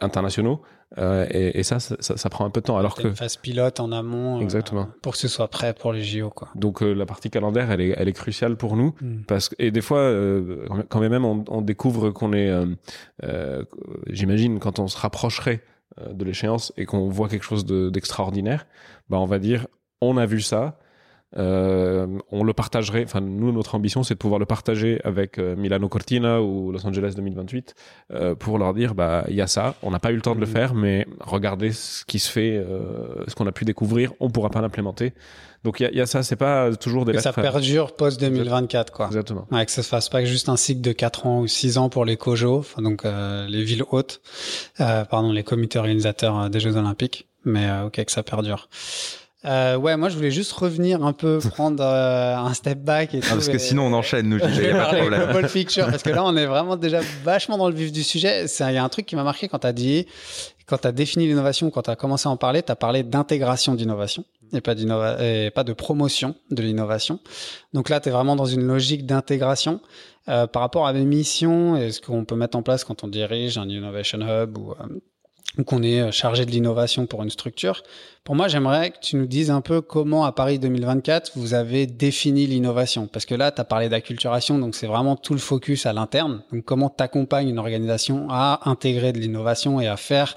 internationaux 0.00 0.60
euh, 0.98 1.26
et, 1.30 1.58
et 1.58 1.62
ça, 1.62 1.80
ça, 1.80 1.96
ça, 1.98 2.30
prend 2.30 2.44
un 2.44 2.50
peu 2.50 2.60
de 2.60 2.66
temps. 2.66 2.78
Alors 2.78 2.94
que 2.94 3.08
une 3.08 3.16
phase 3.16 3.36
pilote 3.36 3.80
en 3.80 3.90
amont, 3.90 4.38
euh, 4.38 4.42
exactement, 4.42 4.88
pour 5.02 5.12
que 5.12 5.18
ce 5.18 5.28
soit 5.28 5.48
prêt 5.48 5.74
pour 5.74 5.92
les 5.92 6.02
JO, 6.02 6.30
quoi. 6.30 6.48
Donc 6.54 6.82
euh, 6.82 6.92
la 6.92 7.06
partie 7.06 7.28
calendaire, 7.28 7.70
elle 7.70 7.80
est, 7.80 7.94
elle 7.96 8.08
est 8.08 8.12
cruciale 8.12 8.56
pour 8.56 8.76
nous 8.76 8.94
hmm. 9.00 9.22
parce 9.26 9.48
que 9.48 9.56
et 9.58 9.70
des 9.70 9.80
fois, 9.80 10.12
quand 10.88 11.00
même, 11.00 11.24
on, 11.24 11.44
on 11.48 11.60
découvre 11.60 12.10
qu'on 12.10 12.32
est, 12.32 12.52
j'imagine, 14.08 14.58
quand 14.60 14.78
on 14.78 14.86
se 14.86 14.98
rapprocherait 14.98 15.62
de 16.10 16.24
l'échéance 16.24 16.72
et 16.76 16.84
qu'on 16.84 17.08
voit 17.08 17.28
quelque 17.28 17.44
chose 17.44 17.64
d'extraordinaire, 17.66 18.66
bah 19.08 19.18
on 19.18 19.26
va 19.26 19.38
dire, 19.38 19.66
on 20.00 20.16
a 20.16 20.26
vu 20.26 20.40
ça 20.40 20.78
euh, 21.36 22.06
on 22.30 22.44
le 22.44 22.52
partagerait. 22.52 23.04
Enfin, 23.04 23.20
nous, 23.20 23.52
notre 23.52 23.74
ambition, 23.74 24.02
c'est 24.02 24.14
de 24.14 24.18
pouvoir 24.18 24.38
le 24.38 24.46
partager 24.46 25.00
avec 25.04 25.38
euh, 25.38 25.54
Milano 25.56 25.88
Cortina 25.88 26.40
ou 26.40 26.72
Los 26.72 26.86
Angeles 26.86 27.14
2028 27.16 27.74
euh, 28.12 28.34
pour 28.34 28.58
leur 28.58 28.74
dire, 28.74 28.94
bah, 28.94 29.24
il 29.28 29.34
y 29.34 29.42
a 29.42 29.46
ça. 29.46 29.74
On 29.82 29.90
n'a 29.90 29.98
pas 29.98 30.12
eu 30.12 30.16
le 30.16 30.22
temps 30.22 30.34
de 30.34 30.40
le 30.40 30.46
mm. 30.46 30.50
faire, 30.50 30.74
mais 30.74 31.06
regardez 31.20 31.72
ce 31.72 32.04
qui 32.04 32.18
se 32.18 32.30
fait, 32.30 32.56
euh, 32.56 33.24
ce 33.28 33.34
qu'on 33.34 33.46
a 33.46 33.52
pu 33.52 33.64
découvrir. 33.64 34.12
On 34.20 34.30
pourra 34.30 34.50
pas 34.50 34.60
l'implémenter. 34.60 35.12
Donc 35.64 35.80
il 35.80 35.90
y, 35.92 35.96
y 35.96 36.00
a, 36.00 36.06
ça, 36.06 36.22
c'est 36.22 36.36
pas 36.36 36.74
toujours 36.76 37.04
des. 37.04 37.12
Que 37.12 37.20
ça 37.20 37.32
perdure 37.32 37.94
post 37.96 38.20
2024, 38.20 38.92
quoi. 38.92 39.06
Exactement. 39.06 39.46
Ouais, 39.50 39.66
que 39.66 39.72
ça 39.72 39.82
se 39.82 39.88
fasse 39.88 40.08
pas 40.08 40.24
juste 40.24 40.48
un 40.48 40.56
cycle 40.56 40.80
de 40.80 40.92
4 40.92 41.26
ans 41.26 41.40
ou 41.40 41.46
6 41.48 41.78
ans 41.78 41.88
pour 41.88 42.04
les 42.04 42.16
COJO, 42.16 42.64
donc 42.78 43.02
les 43.04 43.64
villes 43.64 43.82
hautes, 43.90 44.20
pardon, 44.78 45.32
les 45.32 45.42
comités 45.42 45.78
organisateurs 45.80 46.50
des 46.50 46.60
Jeux 46.60 46.76
Olympiques, 46.76 47.26
mais 47.44 47.68
ok 47.84 48.04
que 48.04 48.12
ça 48.12 48.22
perdure. 48.22 48.68
Euh, 49.44 49.76
ouais, 49.76 49.96
moi 49.96 50.08
je 50.08 50.16
voulais 50.16 50.30
juste 50.30 50.52
revenir 50.52 51.04
un 51.04 51.12
peu, 51.12 51.38
prendre 51.50 51.82
euh, 51.84 52.36
un 52.36 52.54
step 52.54 52.78
back 52.78 53.14
et 53.14 53.20
ah, 53.22 53.26
Parce 53.30 53.48
que 53.48 53.58
sinon 53.58 53.86
on 53.86 53.92
enchaîne, 53.92 54.28
nous. 54.28 54.38
Je 54.48 54.60
vais 54.60 54.72
parler 54.72 55.02
de 55.02 55.48
Picture 55.48 55.86
parce 55.86 56.02
que 56.02 56.10
là 56.10 56.24
on 56.24 56.36
est 56.36 56.46
vraiment 56.46 56.76
déjà 56.76 57.00
vachement 57.22 57.58
dans 57.58 57.68
le 57.68 57.74
vif 57.74 57.92
du 57.92 58.02
sujet. 58.02 58.46
Il 58.46 58.74
y 58.74 58.76
a 58.78 58.84
un 58.84 58.88
truc 58.88 59.06
qui 59.06 59.14
m'a 59.14 59.24
marqué 59.24 59.48
quand 59.48 59.60
tu 59.60 59.66
as 59.66 59.72
dit, 59.72 60.06
quand 60.66 60.78
tu 60.78 60.88
as 60.88 60.92
défini 60.92 61.26
l'innovation, 61.26 61.70
quand 61.70 61.82
tu 61.82 61.90
as 61.90 61.96
commencé 61.96 62.28
à 62.28 62.32
en 62.32 62.36
parler, 62.36 62.62
tu 62.62 62.72
as 62.72 62.76
parlé 62.76 63.02
d'intégration 63.02 63.74
d'innovation 63.74 64.24
et 64.52 64.60
pas 64.60 64.74
et 65.20 65.50
pas 65.50 65.64
de 65.64 65.72
promotion 65.72 66.34
de 66.50 66.62
l'innovation. 66.62 67.20
Donc 67.72 67.88
là, 67.88 68.00
tu 68.00 68.08
es 68.08 68.12
vraiment 68.12 68.36
dans 68.36 68.46
une 68.46 68.66
logique 68.66 69.06
d'intégration. 69.06 69.80
Euh, 70.28 70.48
par 70.48 70.62
rapport 70.62 70.88
à 70.88 70.92
mes 70.92 71.04
missions 71.04 71.76
et 71.76 71.92
ce 71.92 72.00
qu'on 72.00 72.24
peut 72.24 72.34
mettre 72.34 72.58
en 72.58 72.62
place 72.62 72.82
quand 72.82 73.04
on 73.04 73.06
dirige 73.06 73.58
un 73.58 73.68
Innovation 73.68 74.18
Hub 74.22 74.58
ou 74.58 74.72
euh, 74.72 74.98
ou 75.58 75.64
qu'on 75.64 75.82
est 75.82 76.00
euh, 76.00 76.10
chargé 76.10 76.44
de 76.44 76.50
l'innovation 76.50 77.06
pour 77.06 77.22
une 77.22 77.30
structure. 77.30 77.82
Pour 78.24 78.34
moi, 78.34 78.48
j'aimerais 78.48 78.90
que 78.90 78.98
tu 79.00 79.16
nous 79.16 79.26
dises 79.26 79.50
un 79.50 79.60
peu 79.60 79.80
comment 79.80 80.24
à 80.24 80.32
Paris 80.32 80.58
2024 80.58 81.32
vous 81.36 81.54
avez 81.54 81.86
défini 81.86 82.46
l'innovation. 82.46 83.06
Parce 83.06 83.24
que 83.24 83.34
là, 83.34 83.52
tu 83.52 83.60
as 83.60 83.64
parlé 83.64 83.88
d'acculturation, 83.88 84.58
donc 84.58 84.74
c'est 84.74 84.86
vraiment 84.86 85.16
tout 85.16 85.32
le 85.32 85.38
focus 85.38 85.86
à 85.86 85.92
l'interne. 85.92 86.42
Donc 86.52 86.64
comment 86.64 86.90
t'accompagnes 86.90 87.48
une 87.48 87.58
organisation 87.58 88.26
à 88.30 88.68
intégrer 88.68 89.12
de 89.12 89.18
l'innovation 89.18 89.80
et 89.80 89.86
à 89.86 89.96
faire 89.96 90.34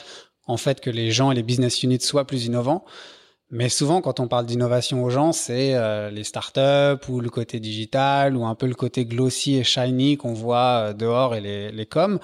en 0.47 0.57
fait 0.57 0.81
que 0.81 0.89
les 0.89 1.11
gens 1.11 1.31
et 1.31 1.35
les 1.35 1.43
business 1.43 1.83
units 1.83 2.01
soient 2.01 2.25
plus 2.25 2.45
innovants. 2.45 2.85
Mais 3.51 3.69
souvent, 3.69 4.01
quand 4.01 4.19
on 4.19 4.27
parle 4.27 4.45
d'innovation 4.45 5.03
aux 5.03 5.09
gens, 5.09 5.31
c'est 5.31 5.73
euh, 5.73 6.11
les 6.11 6.23
startups 6.23 7.07
ou 7.07 7.19
le 7.19 7.29
côté 7.31 7.59
digital 7.59 8.37
ou 8.37 8.45
un 8.45 8.53
peu 8.53 8.67
le 8.67 8.75
côté 8.75 9.05
glossy 9.05 9.55
et 9.55 9.63
shiny 9.63 10.17
qu'on 10.17 10.33
voit 10.33 10.89
euh, 10.89 10.93
dehors 10.93 11.33
et 11.33 11.41
les, 11.41 11.71
les 11.71 11.85
coms. 11.87 12.19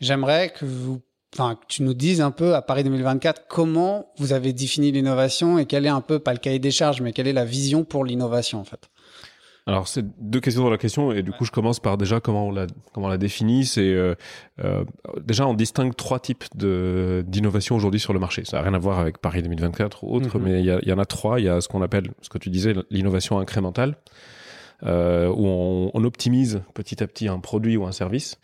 J'aimerais 0.00 0.50
que 0.50 0.64
vous 0.64 1.02
enfin, 1.34 1.56
que 1.56 1.66
tu 1.68 1.82
nous 1.82 1.94
dises 1.94 2.20
un 2.20 2.30
peu 2.30 2.54
à 2.54 2.62
Paris 2.62 2.84
2024 2.84 3.46
comment 3.48 4.12
vous 4.18 4.32
avez 4.32 4.52
défini 4.52 4.92
l'innovation 4.92 5.58
et 5.58 5.66
quel 5.66 5.86
est 5.86 5.90
un 5.90 6.00
peu, 6.00 6.18
pas 6.18 6.32
le 6.32 6.38
cahier 6.38 6.58
des 6.58 6.70
charges, 6.70 7.00
mais 7.00 7.12
quelle 7.12 7.28
est 7.28 7.32
la 7.32 7.44
vision 7.44 7.84
pour 7.84 8.04
l'innovation 8.04 8.60
en 8.60 8.64
fait? 8.64 8.88
Alors 9.68 9.88
c'est 9.88 10.04
deux 10.20 10.38
questions 10.38 10.62
dans 10.62 10.70
la 10.70 10.78
question 10.78 11.10
et 11.10 11.24
du 11.24 11.32
coup 11.32 11.44
je 11.44 11.50
commence 11.50 11.80
par 11.80 11.98
déjà 11.98 12.20
comment 12.20 12.46
on 12.46 12.52
la 12.52 12.68
comment 12.92 13.08
on 13.08 13.10
la 13.10 13.18
définit. 13.18 13.64
C'est 13.64 13.80
euh, 13.80 14.14
euh, 14.64 14.84
déjà 15.20 15.44
on 15.48 15.54
distingue 15.54 15.96
trois 15.96 16.20
types 16.20 16.44
de 16.54 17.24
d'innovation 17.26 17.74
aujourd'hui 17.74 17.98
sur 17.98 18.12
le 18.12 18.20
marché. 18.20 18.44
Ça 18.44 18.58
n'a 18.58 18.62
rien 18.62 18.74
à 18.74 18.78
voir 18.78 19.00
avec 19.00 19.18
Paris 19.18 19.42
2024 19.42 20.04
ou 20.04 20.14
autre, 20.14 20.38
mm-hmm. 20.38 20.42
mais 20.42 20.60
il 20.60 20.66
y, 20.66 20.88
y, 20.88 20.92
en 20.92 20.98
a 21.00 21.04
trois. 21.04 21.40
Il 21.40 21.46
y 21.46 21.48
a 21.48 21.60
ce 21.60 21.66
qu'on 21.66 21.82
appelle 21.82 22.12
ce 22.22 22.28
que 22.28 22.38
tu 22.38 22.48
disais 22.48 22.74
l'innovation 22.90 23.40
incrémentale. 23.40 23.96
Euh, 24.82 25.28
où 25.28 25.46
on, 25.46 25.90
on, 25.94 26.04
optimise 26.04 26.60
petit 26.74 27.02
à 27.02 27.06
petit 27.06 27.28
un 27.28 27.38
produit 27.40 27.78
ou 27.78 27.86
un 27.86 27.92
service. 27.92 28.38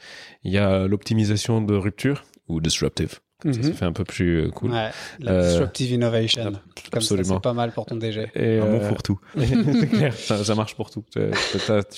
Il 0.44 0.50
y 0.50 0.56
a 0.56 0.86
l'optimisation 0.86 1.60
de 1.60 1.74
rupture 1.74 2.24
ou 2.48 2.60
disruptive 2.60 3.20
Comme 3.40 3.54
ça, 3.54 3.62
ça 3.62 3.68
Mhm. 3.70 3.74
fait 3.74 3.84
un 3.86 3.92
peu 3.92 4.04
plus 4.04 4.42
euh, 4.46 4.50
cool. 4.50 4.70
Ouais, 4.70 4.90
la 5.18 5.32
Euh, 5.32 5.48
disruptive 5.48 5.90
innovation. 5.90 6.44
Comme 6.44 6.52
ça, 6.54 6.96
absolument. 6.98 7.34
c'est 7.34 7.42
pas 7.42 7.52
mal 7.52 7.72
pour 7.72 7.86
ton 7.86 7.96
DG. 7.96 8.28
Et, 8.36 8.58
Un 8.60 8.66
bon 8.66 8.78
euh, 8.78 8.88
fourre-tout. 8.88 9.18
c'est 9.36 9.88
clair, 9.88 10.14
ça, 10.14 10.44
ça 10.44 10.54
marche 10.54 10.76
pour 10.76 10.90
tout. 10.90 11.02
Tu 11.12 11.20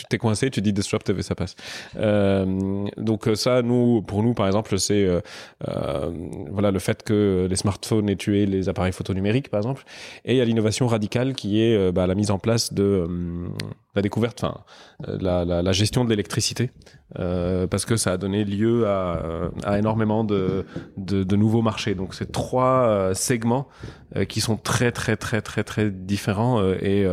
t'es 0.09 0.17
coincé, 0.17 0.49
tu 0.51 0.63
dis 0.63 0.73
disruptive 0.73 1.19
et 1.19 1.23
ça 1.23 1.35
passe. 1.35 1.55
Euh, 1.97 2.87
donc 2.97 3.29
euh, 3.29 3.35
ça, 3.35 3.61
nous, 3.61 4.01
pour 4.01 4.23
nous, 4.23 4.33
par 4.33 4.47
exemple, 4.47 4.79
c'est 4.79 5.07
voilà 6.51 6.71
le 6.71 6.79
fait 6.79 7.03
que 7.03 7.47
les 7.51 7.57
smartphones 7.57 8.09
aient 8.09 8.17
tué 8.17 8.47
les 8.47 8.71
appareils 8.71 8.93
photo 8.93 9.13
numériques, 9.13 9.51
par 9.51 9.59
exemple. 9.61 9.85
Et 10.25 10.33
il 10.35 10.37
y 10.39 10.41
a 10.41 10.45
l'innovation 10.47 10.87
radicale 10.87 11.35
qui 11.35 11.61
est 11.61 11.93
bah, 11.93 12.07
la 12.07 12.15
mise 12.15 12.31
en 12.31 12.39
place 12.39 12.73
de 12.73 12.83
euh, 12.83 13.49
la 13.95 14.03
découverte, 14.03 14.43
enfin 14.43 14.65
euh, 15.09 15.19
la, 15.21 15.45
la, 15.45 15.73
gestion 15.73 16.05
de 16.05 16.11
l'électricité, 16.11 16.71
euh, 17.19 17.67
parce 17.67 17.85
que 17.85 17.97
ça 17.97 18.13
a 18.13 18.17
donné 18.17 18.45
lieu 18.45 18.87
à, 18.87 19.23
euh, 19.25 19.49
à 19.65 19.79
énormément 19.79 20.25
de, 20.25 20.67
de, 20.97 21.37
nouveaux 21.37 21.63
marchés. 21.63 21.95
Donc 21.95 22.15
c'est 22.15 22.33
trois 22.33 22.89
euh, 22.89 23.15
segments 23.15 23.69
qui 24.29 24.41
sont 24.41 24.57
très 24.57 24.93
très 24.93 25.17
très 25.17 25.43
très 25.43 25.65
très 25.65 25.91
différents 25.91 26.63
et 26.63 27.05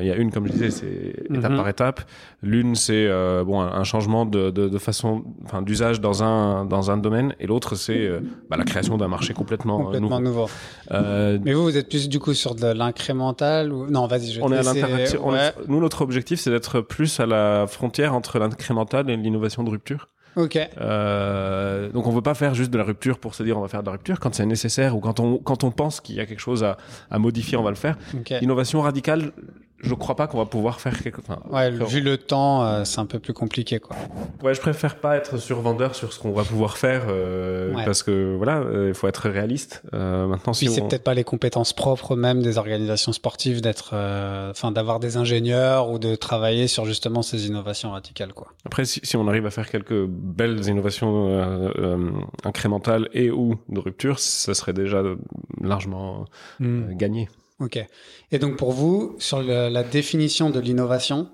il 0.00 0.06
y 0.06 0.10
a 0.10 0.16
une 0.16 0.30
comme 0.32 0.46
je 0.46 0.52
disais 0.52 0.70
c'est 0.70 1.14
étape 1.34 1.50
Mhm. 1.52 1.56
par 1.56 1.68
étape 1.68 2.00
l'une 2.42 2.74
c'est 2.74 3.06
euh, 3.06 3.44
bon 3.44 3.60
un, 3.60 3.84
changement 3.84 4.26
de, 4.26 4.50
de, 4.50 4.68
de 4.68 4.78
façon 4.78 5.24
enfin 5.44 5.62
d'usage 5.62 6.00
dans 6.00 6.22
un 6.22 6.64
dans 6.64 6.90
un 6.90 6.96
domaine 6.96 7.34
et 7.40 7.46
l'autre 7.46 7.74
c'est 7.76 7.96
euh, 8.06 8.20
bah, 8.50 8.56
la 8.56 8.64
création 8.64 8.96
d'un 8.96 9.08
marché 9.08 9.32
complètement, 9.32 9.80
euh, 9.80 9.84
Complètement 9.84 10.20
nouveau 10.20 10.40
nouveau. 10.42 10.50
Euh, 10.90 11.38
Mais 11.44 11.52
vous, 11.52 11.62
vous 11.62 11.76
êtes 11.76 11.88
plus 11.88 12.08
du 12.08 12.18
coup 12.18 12.34
sur 12.34 12.54
de 12.54 12.66
l'incrémental 12.66 13.72
ou 13.72 13.86
non 13.88 14.06
Vas-y, 14.06 14.32
je 14.32 14.40
vais 14.40 14.44
on 14.46 14.52
est 14.52 14.58
à 14.58 15.18
on 15.22 15.32
Ouais. 15.32 15.52
Nous, 15.68 15.80
notre 15.80 16.02
objectif, 16.02 16.40
c'est 16.40 16.50
d'être 16.50 16.80
plus 16.80 17.20
à 17.20 17.26
la 17.26 17.66
frontière 17.66 18.14
entre 18.14 18.38
l'incrémental 18.38 19.08
et 19.10 19.16
l'innovation 19.16 19.62
de 19.62 19.70
rupture. 19.70 20.08
Ok. 20.36 20.58
Euh, 20.78 21.90
donc 21.90 22.06
on 22.06 22.10
veut 22.10 22.20
pas 22.22 22.34
faire 22.34 22.54
juste 22.54 22.70
de 22.70 22.76
la 22.78 22.84
rupture 22.84 23.18
pour 23.18 23.34
se 23.34 23.42
dire 23.42 23.56
on 23.56 23.62
va 23.62 23.68
faire 23.68 23.80
de 23.82 23.86
la 23.86 23.92
rupture 23.92 24.20
quand 24.20 24.34
c'est 24.34 24.44
nécessaire 24.46 24.94
ou 24.96 25.00
quand 25.00 25.18
on 25.18 25.38
quand 25.38 25.64
on 25.64 25.70
pense 25.70 26.00
qu'il 26.02 26.14
y 26.16 26.20
a 26.20 26.26
quelque 26.26 26.40
chose 26.40 26.62
à, 26.62 26.76
à 27.10 27.18
modifier 27.18 27.56
on 27.56 27.62
va 27.62 27.70
le 27.70 27.76
faire. 27.76 27.96
Ok. 28.14 28.34
Innovation 28.42 28.82
radicale, 28.82 29.32
je 29.80 29.94
crois 29.94 30.16
pas 30.16 30.26
qu'on 30.26 30.38
va 30.38 30.46
pouvoir 30.46 30.80
faire 30.80 31.00
quelque 31.02 31.20
enfin, 31.20 31.38
Ouais, 31.50 31.70
vu 31.70 32.00
le 32.00 32.16
temps, 32.16 32.64
euh, 32.64 32.84
c'est 32.84 32.98
un 32.98 33.06
peu 33.06 33.18
plus 33.18 33.32
compliqué, 33.34 33.78
quoi. 33.78 33.94
Ouais, 34.42 34.54
je 34.54 34.60
préfère 34.60 34.96
pas 35.00 35.16
être 35.16 35.36
survendeur 35.38 35.94
sur 35.94 36.12
ce 36.12 36.18
qu'on 36.18 36.32
va 36.32 36.44
pouvoir 36.44 36.76
faire 36.78 37.04
euh, 37.08 37.74
Ouais. 37.74 37.84
parce 37.84 38.02
que 38.02 38.34
voilà, 38.36 38.58
euh, 38.58 38.88
il 38.88 38.94
faut 38.94 39.06
être 39.08 39.28
réaliste. 39.28 39.82
Euh, 39.92 40.26
maintenant 40.26 40.52
si 40.52 40.66
Puis 40.66 40.74
c'est 40.74 40.82
on... 40.82 40.88
peut-être 40.88 41.04
pas 41.04 41.14
les 41.14 41.24
compétences 41.24 41.72
propres 41.72 42.16
même 42.16 42.42
des 42.42 42.58
organisations 42.58 43.12
sportives 43.12 43.60
d'être, 43.60 43.90
euh, 43.92 44.50
enfin, 44.50 44.72
d'avoir 44.72 44.98
des 45.00 45.16
ingénieurs 45.16 45.90
ou 45.90 45.98
de 45.98 46.14
travailler 46.14 46.68
sur 46.68 46.84
justement 46.86 47.22
ces 47.22 47.46
innovations 47.46 47.90
radicales, 47.90 48.32
quoi. 48.32 48.48
après 48.64 48.84
si, 48.84 49.00
si 49.02 49.16
on 49.16 49.28
arrive 49.28 49.46
à 49.46 49.50
faire 49.50 49.68
quelques 49.68 50.06
belles 50.06 50.66
innovations 50.68 51.28
euh, 51.28 51.70
euh, 51.78 52.10
incrémentales 52.44 53.08
et 53.12 53.30
ou 53.30 53.56
de 53.68 53.80
rupture, 53.80 54.18
ça 54.18 54.54
serait 54.54 54.72
déjà 54.72 55.02
largement 55.60 56.24
euh, 56.62 56.86
gagné. 56.92 57.28
Ok. 57.60 57.78
Et 58.32 58.38
donc 58.38 58.56
pour 58.56 58.72
vous, 58.72 59.16
sur 59.18 59.40
le- 59.42 59.68
la 59.68 59.82
définition 59.82 60.50
de 60.50 60.60
l'innovation, 60.60 61.30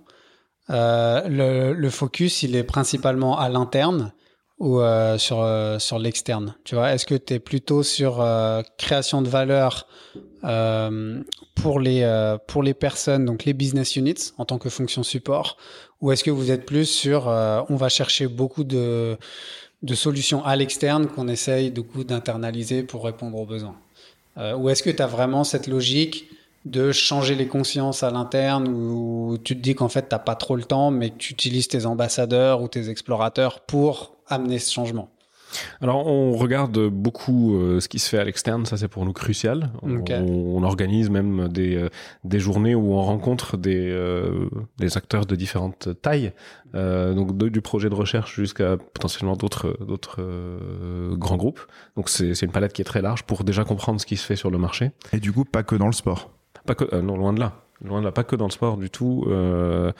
euh, 0.70 1.22
le, 1.28 1.72
le 1.72 1.90
focus, 1.90 2.42
il 2.44 2.54
est 2.56 2.64
principalement 2.64 3.38
à 3.38 3.48
l'interne 3.48 4.12
ou 4.58 4.80
euh, 4.80 5.18
sur, 5.18 5.42
euh, 5.42 5.78
sur 5.80 5.98
l'externe? 5.98 6.54
Tu 6.64 6.76
vois, 6.76 6.92
est-ce 6.92 7.06
que 7.06 7.16
tu 7.16 7.34
es 7.34 7.40
plutôt 7.40 7.82
sur 7.82 8.20
euh, 8.20 8.62
création 8.78 9.22
de 9.22 9.28
valeur 9.28 9.88
euh, 10.44 11.22
pour, 11.56 11.80
les, 11.80 12.02
euh, 12.02 12.38
pour 12.46 12.62
les 12.62 12.74
personnes, 12.74 13.24
donc 13.24 13.44
les 13.44 13.54
business 13.54 13.96
units 13.96 14.32
en 14.38 14.44
tant 14.44 14.58
que 14.58 14.68
fonction 14.70 15.02
support, 15.02 15.56
ou 16.00 16.12
est-ce 16.12 16.22
que 16.24 16.30
vous 16.30 16.52
êtes 16.52 16.66
plus 16.66 16.86
sur 16.86 17.26
on 17.26 17.76
va 17.76 17.88
chercher 17.88 18.28
beaucoup 18.28 18.64
de, 18.64 19.18
de 19.82 19.94
solutions 19.96 20.44
à 20.44 20.56
l'externe 20.56 21.08
qu'on 21.08 21.28
essaye 21.28 21.72
du 21.72 21.82
coup 21.82 22.04
d'internaliser 22.04 22.84
pour 22.84 23.04
répondre 23.04 23.38
aux 23.38 23.46
besoins? 23.46 23.81
Euh, 24.38 24.56
Ou 24.56 24.68
est-ce 24.70 24.82
que 24.82 24.90
tu 24.90 25.02
as 25.02 25.06
vraiment 25.06 25.44
cette 25.44 25.66
logique 25.66 26.28
de 26.64 26.92
changer 26.92 27.34
les 27.34 27.48
consciences 27.48 28.02
à 28.02 28.10
l'interne 28.10 28.68
où 28.68 29.36
tu 29.42 29.56
te 29.56 29.60
dis 29.60 29.74
qu'en 29.74 29.88
fait, 29.88 30.08
tu 30.08 30.16
pas 30.24 30.36
trop 30.36 30.56
le 30.56 30.64
temps, 30.64 30.90
mais 30.90 31.10
que 31.10 31.16
tu 31.16 31.32
utilises 31.32 31.68
tes 31.68 31.86
ambassadeurs 31.86 32.62
ou 32.62 32.68
tes 32.68 32.88
explorateurs 32.88 33.60
pour 33.60 34.16
amener 34.28 34.58
ce 34.58 34.72
changement? 34.72 35.11
Alors, 35.80 36.06
on 36.06 36.32
regarde 36.32 36.78
beaucoup 36.88 37.56
euh, 37.56 37.80
ce 37.80 37.88
qui 37.88 37.98
se 37.98 38.08
fait 38.08 38.18
à 38.18 38.24
l'externe, 38.24 38.64
ça 38.66 38.76
c'est 38.76 38.88
pour 38.88 39.04
nous 39.04 39.12
crucial. 39.12 39.70
On, 39.82 40.62
organise 40.62 41.10
même 41.10 41.48
des, 41.48 41.76
euh, 41.76 41.88
des 42.24 42.38
journées 42.38 42.74
où 42.74 42.92
on 42.94 43.02
rencontre 43.02 43.56
des, 43.56 43.90
euh, 43.90 44.48
des 44.78 44.96
acteurs 44.96 45.26
de 45.26 45.34
différentes 45.36 45.88
tailles, 46.00 46.32
euh, 46.74 47.14
donc 47.14 47.36
de- 47.36 47.48
du 47.48 47.60
projet 47.60 47.88
de 47.90 47.94
recherche 47.94 48.34
jusqu'à 48.36 48.76
potentiellement 48.76 49.36
d'autres 49.36 49.76
d'autres 49.84 50.16
euh, 50.20 51.14
grands 51.16 51.36
groupes. 51.36 51.60
Donc 51.96 52.08
c'est 52.08 52.34
c'est 52.34 52.46
une 52.46 52.52
palette 52.52 52.72
qui 52.72 52.82
est 52.82 52.86
très 52.86 53.02
large 53.02 53.24
pour 53.24 53.44
déjà 53.44 53.64
comprendre 53.64 54.00
ce 54.00 54.06
qui 54.06 54.16
se 54.16 54.24
fait 54.24 54.36
sur 54.36 54.50
le 54.50 54.58
marché. 54.58 54.90
Et 55.12 55.20
du 55.20 55.32
coup, 55.32 55.44
pas 55.44 55.62
que 55.62 55.74
dans 55.76 55.86
le 55.86 55.92
sport. 55.92 56.30
Pas 56.66 56.74
que, 56.74 56.84
euh, 56.94 57.02
non, 57.02 57.16
loin 57.16 57.32
de 57.32 57.40
là. 57.40 57.52
Loin 57.84 58.00
de 58.00 58.04
là, 58.04 58.12
pas 58.12 58.22
que 58.24 58.36
dans 58.36 58.46
le 58.46 58.52
sport 58.52 58.76
du 58.76 58.90
tout, 58.90 59.24
euh, 59.28 59.90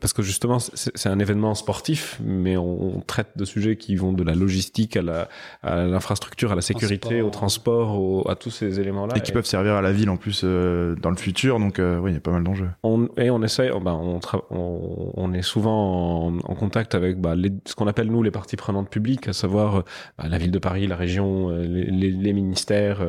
parce 0.00 0.12
que 0.12 0.22
justement, 0.22 0.58
c'est 0.60 1.08
un 1.08 1.18
événement 1.18 1.54
sportif, 1.54 2.20
mais 2.24 2.56
on, 2.56 2.96
on 2.96 3.00
traite 3.00 3.28
de 3.36 3.44
sujets 3.44 3.76
qui 3.76 3.96
vont 3.96 4.12
de 4.12 4.22
la 4.22 4.34
logistique 4.34 4.96
à 4.96 5.02
la- 5.02 5.28
à 5.62 5.84
l'infrastructure, 5.84 6.52
à 6.52 6.54
la 6.54 6.60
sécurité, 6.62 7.20
au 7.22 7.30
transport, 7.30 7.98
au- 8.00 8.28
à 8.30 8.36
tous 8.36 8.50
ces 8.50 8.78
éléments-là. 8.78 9.14
et 9.16 9.20
qui 9.22 9.32
peuvent 9.32 9.44
servir 9.46 9.74
à 9.74 9.82
la 9.82 9.92
ville 9.92 10.08
en 10.10 10.16
plus 10.16 10.42
euh, 10.44 10.94
dans 11.02 11.10
le 11.10 11.16
futur. 11.16 11.58
Donc, 11.58 11.78
euh, 11.78 11.98
oui, 11.98 12.12
il 12.12 12.14
y 12.14 12.16
a 12.16 12.20
pas 12.20 12.30
mal 12.30 12.44
d'enjeux. 12.44 12.68
On, 12.84 13.08
et 13.16 13.30
on 13.30 13.42
essaye, 13.42 13.70
oh, 13.74 13.80
ben, 13.80 13.92
on, 13.94 14.18
tra- 14.18 14.42
on, 14.50 15.12
on 15.16 15.32
est 15.32 15.42
souvent 15.42 16.26
en, 16.28 16.38
en 16.38 16.54
contact 16.54 16.94
avec 16.94 17.20
bah, 17.20 17.34
les- 17.34 17.50
ce 17.64 17.74
qu'on 17.74 17.86
appelle 17.88 18.06
nous 18.08 18.22
les 18.22 18.30
parties 18.30 18.56
prenantes 18.56 18.88
publiques, 18.88 19.26
à 19.28 19.32
savoir 19.32 19.82
bah, 20.18 20.24
la 20.28 20.38
ville 20.38 20.50
de 20.52 20.58
Paris, 20.58 20.86
la 20.86 20.96
région, 20.96 21.50
euh, 21.50 21.62
les, 21.64 21.84
les- 21.86 22.10
les 22.10 22.32
ministères, 22.32 23.00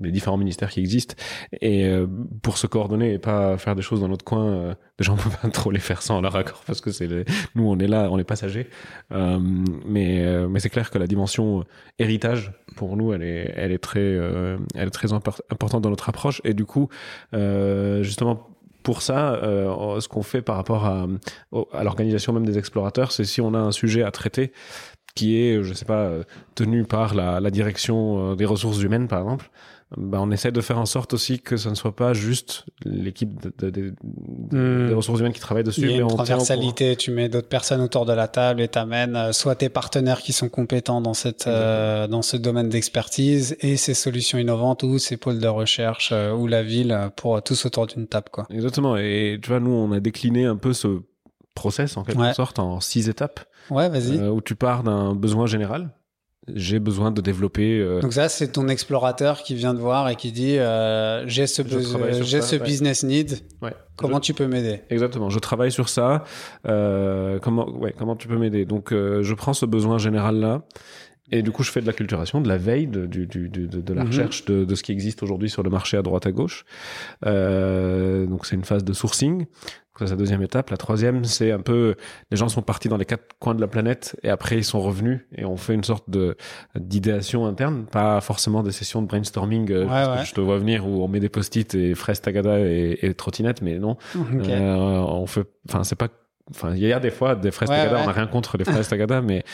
les 0.00 0.10
différents 0.10 0.36
ministères 0.38 0.70
qui 0.70 0.80
existent, 0.80 1.14
et 1.60 1.90
pour 2.42 2.56
se 2.58 2.66
coordonner 2.66 3.17
pas 3.18 3.58
faire 3.58 3.74
des 3.74 3.82
choses 3.82 4.00
dans 4.00 4.08
notre 4.08 4.24
coin, 4.24 4.46
euh, 4.46 4.74
déjà 4.98 5.12
on 5.12 5.16
peut 5.16 5.30
pas 5.42 5.48
trop 5.50 5.70
les 5.70 5.80
faire 5.80 6.02
sans 6.02 6.20
leur 6.20 6.34
accord 6.36 6.62
parce 6.66 6.80
que 6.80 6.90
nous 7.54 7.68
on 7.68 7.78
est 7.78 7.86
là, 7.86 8.08
on 8.10 8.18
est 8.18 8.24
passagers, 8.24 8.68
Euh, 9.12 9.38
mais 9.86 10.24
euh, 10.24 10.48
mais 10.48 10.60
c'est 10.60 10.70
clair 10.70 10.90
que 10.90 10.98
la 10.98 11.06
dimension 11.06 11.64
héritage 11.98 12.52
pour 12.76 12.96
nous 12.96 13.12
elle 13.12 13.22
est 13.22 13.78
très 13.78 14.00
euh, 14.00 14.58
importante 14.76 15.82
dans 15.82 15.90
notre 15.90 16.08
approche. 16.08 16.40
Et 16.44 16.54
du 16.54 16.64
coup 16.64 16.88
euh, 17.34 18.02
justement 18.02 18.48
pour 18.82 19.02
ça, 19.02 19.34
euh, 19.34 20.00
ce 20.00 20.08
qu'on 20.08 20.22
fait 20.22 20.40
par 20.40 20.56
rapport 20.56 20.86
à, 20.86 21.06
l'organisation 21.82 22.32
même 22.32 22.46
des 22.46 22.56
explorateurs, 22.56 23.12
c'est 23.12 23.24
si 23.24 23.42
on 23.42 23.52
a 23.52 23.58
un 23.58 23.70
sujet 23.70 24.02
à 24.02 24.10
traiter 24.10 24.50
qui 25.14 25.36
est, 25.36 25.62
je 25.62 25.74
sais 25.74 25.84
pas, 25.84 26.04
euh, 26.04 26.22
tenu 26.54 26.84
par 26.84 27.14
la, 27.14 27.50
direction 27.50 28.32
euh, 28.32 28.34
des 28.34 28.44
ressources 28.44 28.80
humaines, 28.80 29.08
par 29.08 29.20
exemple, 29.20 29.50
ben 29.96 30.18
on 30.20 30.30
essaie 30.30 30.52
de 30.52 30.60
faire 30.60 30.78
en 30.78 30.84
sorte 30.86 31.14
aussi 31.14 31.40
que 31.40 31.56
ce 31.56 31.68
ne 31.70 31.74
soit 31.74 31.96
pas 31.96 32.12
juste 32.12 32.66
l'équipe 32.84 33.40
de- 33.42 33.52
de- 33.58 33.70
de- 33.70 33.94
Hmm. 34.50 34.88
des 34.88 34.94
ressources 34.94 35.20
humaines 35.20 35.32
qui 35.32 35.40
travaille 35.40 35.64
dessus, 35.64 35.80
Il 35.80 35.86
y 35.90 35.94
a 35.94 35.96
mais 35.96 36.02
une 36.02 36.08
transversalité, 36.08 36.94
tu 36.96 37.10
mets 37.10 37.28
d'autres 37.28 37.48
personnes 37.48 37.80
autour 37.80 38.04
de 38.06 38.12
la 38.12 38.28
table 38.28 38.60
et 38.60 38.68
t'amènes 38.68 39.16
euh, 39.16 39.32
soit 39.32 39.54
tes 39.54 39.68
partenaires 39.70 40.20
qui 40.20 40.32
sont 40.32 40.48
compétents 40.48 41.00
dans 41.00 41.14
cette 41.14 41.46
euh, 41.46 42.06
dans 42.06 42.22
ce 42.22 42.36
domaine 42.36 42.68
d'expertise 42.68 43.56
et 43.60 43.76
ces 43.78 43.94
solutions 43.94 44.38
innovantes 44.38 44.82
ou 44.82 44.98
ces 44.98 45.16
pôles 45.16 45.38
de 45.38 45.48
recherche 45.48 46.10
euh, 46.12 46.32
ou 46.34 46.46
la 46.46 46.62
ville 46.62 46.92
euh, 46.92 47.08
pour 47.08 47.42
tous 47.42 47.64
autour 47.66 47.86
d'une 47.86 48.06
table 48.06 48.28
quoi. 48.30 48.46
Exactement. 48.50 48.96
Et 48.96 49.38
tu 49.42 49.48
vois, 49.48 49.60
nous, 49.60 49.70
on 49.70 49.90
a 49.92 50.00
décliné 50.00 50.44
un 50.44 50.56
peu 50.56 50.72
ce 50.74 51.00
process, 51.54 51.96
en 51.96 52.04
quelque 52.04 52.20
Ouais. 52.20 52.34
sorte, 52.34 52.58
en 52.58 52.80
six 52.80 53.08
étapes, 53.08 53.40
Ouais, 53.70 53.88
vas-y. 53.88 54.18
où 54.28 54.40
tu 54.40 54.54
pars 54.54 54.82
d'un 54.82 55.14
besoin 55.14 55.46
général. 55.46 55.90
J'ai 56.54 56.78
besoin 56.78 57.10
de 57.10 57.20
développer 57.20 57.78
euh, 57.78 58.00
Donc 58.00 58.12
ça, 58.12 58.28
c'est 58.28 58.48
ton 58.48 58.68
explorateur 58.68 59.42
qui 59.42 59.54
vient 59.54 59.74
te 59.74 59.80
voir 59.80 60.08
et 60.08 60.16
qui 60.16 60.32
dit 60.32 60.58
euh, 60.58 61.26
j'ai 61.26 61.46
ce, 61.46 61.62
j'ai 62.22 62.40
ça, 62.40 62.46
ce 62.46 62.56
ouais. 62.56 62.62
business 62.62 63.02
need. 63.02 63.38
ouais, 63.62 63.74
Comment 63.96 64.20
tu 64.20 64.34
peux 64.34 64.46
m'aider? 64.46 64.82
Exactement. 64.90 65.28
Je 65.28 65.38
travaille 65.38 65.72
sur 65.72 65.88
ça. 65.88 66.24
Euh, 66.66 67.38
comment, 67.40 67.68
ouais, 67.70 67.94
comment 67.98 68.16
tu 68.16 68.28
peux 68.28 68.36
m'aider? 68.36 68.64
Donc, 68.64 68.92
euh, 68.92 69.22
je 69.22 69.34
prends 69.34 69.52
ce 69.54 69.66
besoin 69.66 69.98
général 69.98 70.36
là. 70.36 70.62
Et 71.30 71.42
du 71.42 71.50
coup, 71.50 71.62
je 71.62 71.70
fais 71.70 71.80
de 71.80 71.86
la 71.86 71.92
culturation, 71.92 72.40
de 72.40 72.48
la 72.48 72.56
veille, 72.56 72.86
de, 72.86 73.04
du, 73.06 73.26
du, 73.26 73.48
de, 73.48 73.66
de 73.66 73.94
la 73.94 74.02
Mhm. 74.02 74.08
recherche 74.08 74.44
de, 74.46 74.64
de 74.64 74.74
ce 74.74 74.82
qui 74.82 74.92
existe 74.92 75.22
aujourd'hui 75.22 75.50
sur 75.50 75.62
le 75.62 75.70
marché 75.70 75.96
à 75.96 76.02
droite 76.02 76.26
à 76.26 76.32
gauche. 76.32 76.64
Euh, 77.26 78.26
donc, 78.26 78.46
c'est 78.46 78.54
une 78.56 78.64
phase 78.64 78.84
de 78.84 78.92
sourcing. 78.92 79.46
Ça, 79.98 80.06
c'est 80.06 80.12
la 80.12 80.16
deuxième 80.16 80.42
étape. 80.42 80.70
La 80.70 80.76
troisième, 80.76 81.24
c'est 81.24 81.50
un 81.50 81.58
peu, 81.58 81.96
les 82.30 82.36
gens 82.36 82.48
sont 82.48 82.62
partis 82.62 82.88
dans 82.88 82.96
les 82.96 83.04
quatre 83.04 83.24
coins 83.40 83.56
de 83.56 83.60
la 83.60 83.66
planète 83.66 84.16
et 84.22 84.28
après 84.30 84.56
ils 84.56 84.62
sont 84.62 84.80
revenus 84.80 85.22
et 85.34 85.44
on 85.44 85.56
fait 85.56 85.74
une 85.74 85.82
sorte 85.82 86.08
de 86.08 86.36
d'idéation 86.78 87.46
interne, 87.46 87.84
pas 87.90 88.20
forcément 88.20 88.62
des 88.62 88.70
sessions 88.70 89.02
de 89.02 89.08
brainstorming. 89.08 89.72
euh, 89.72 89.82
Ouais, 89.82 89.88
parce 89.88 90.06
que 90.14 90.18
ouais. 90.20 90.24
Je 90.26 90.34
te 90.34 90.40
vois 90.40 90.58
venir 90.58 90.86
où 90.86 91.02
on 91.02 91.08
met 91.08 91.18
des 91.18 91.28
post-it 91.28 91.74
et 91.74 91.96
fraises 91.96 92.20
tagada 92.20 92.60
et, 92.60 92.96
et 93.02 93.12
trottinettes, 93.14 93.60
mais 93.60 93.80
non. 93.80 93.96
Euh, 94.16 94.76
on 94.76 95.26
fait, 95.26 95.44
enfin, 95.68 95.82
c'est 95.82 95.96
pas 95.96 96.08
enfin, 96.50 96.74
il 96.74 96.80
y 96.86 96.92
a 96.92 97.00
des 97.00 97.10
fois 97.10 97.34
des 97.34 97.50
fraises 97.50 97.68
Ouais, 97.68 97.76
Tagada, 97.76 97.96
ouais. 97.96 98.02
on 98.02 98.06
n'a 98.06 98.12
rien 98.12 98.26
contre 98.26 98.56
les 98.56 98.64
fraises 98.64 98.88
Tagada, 98.88 99.20
mais, 99.20 99.44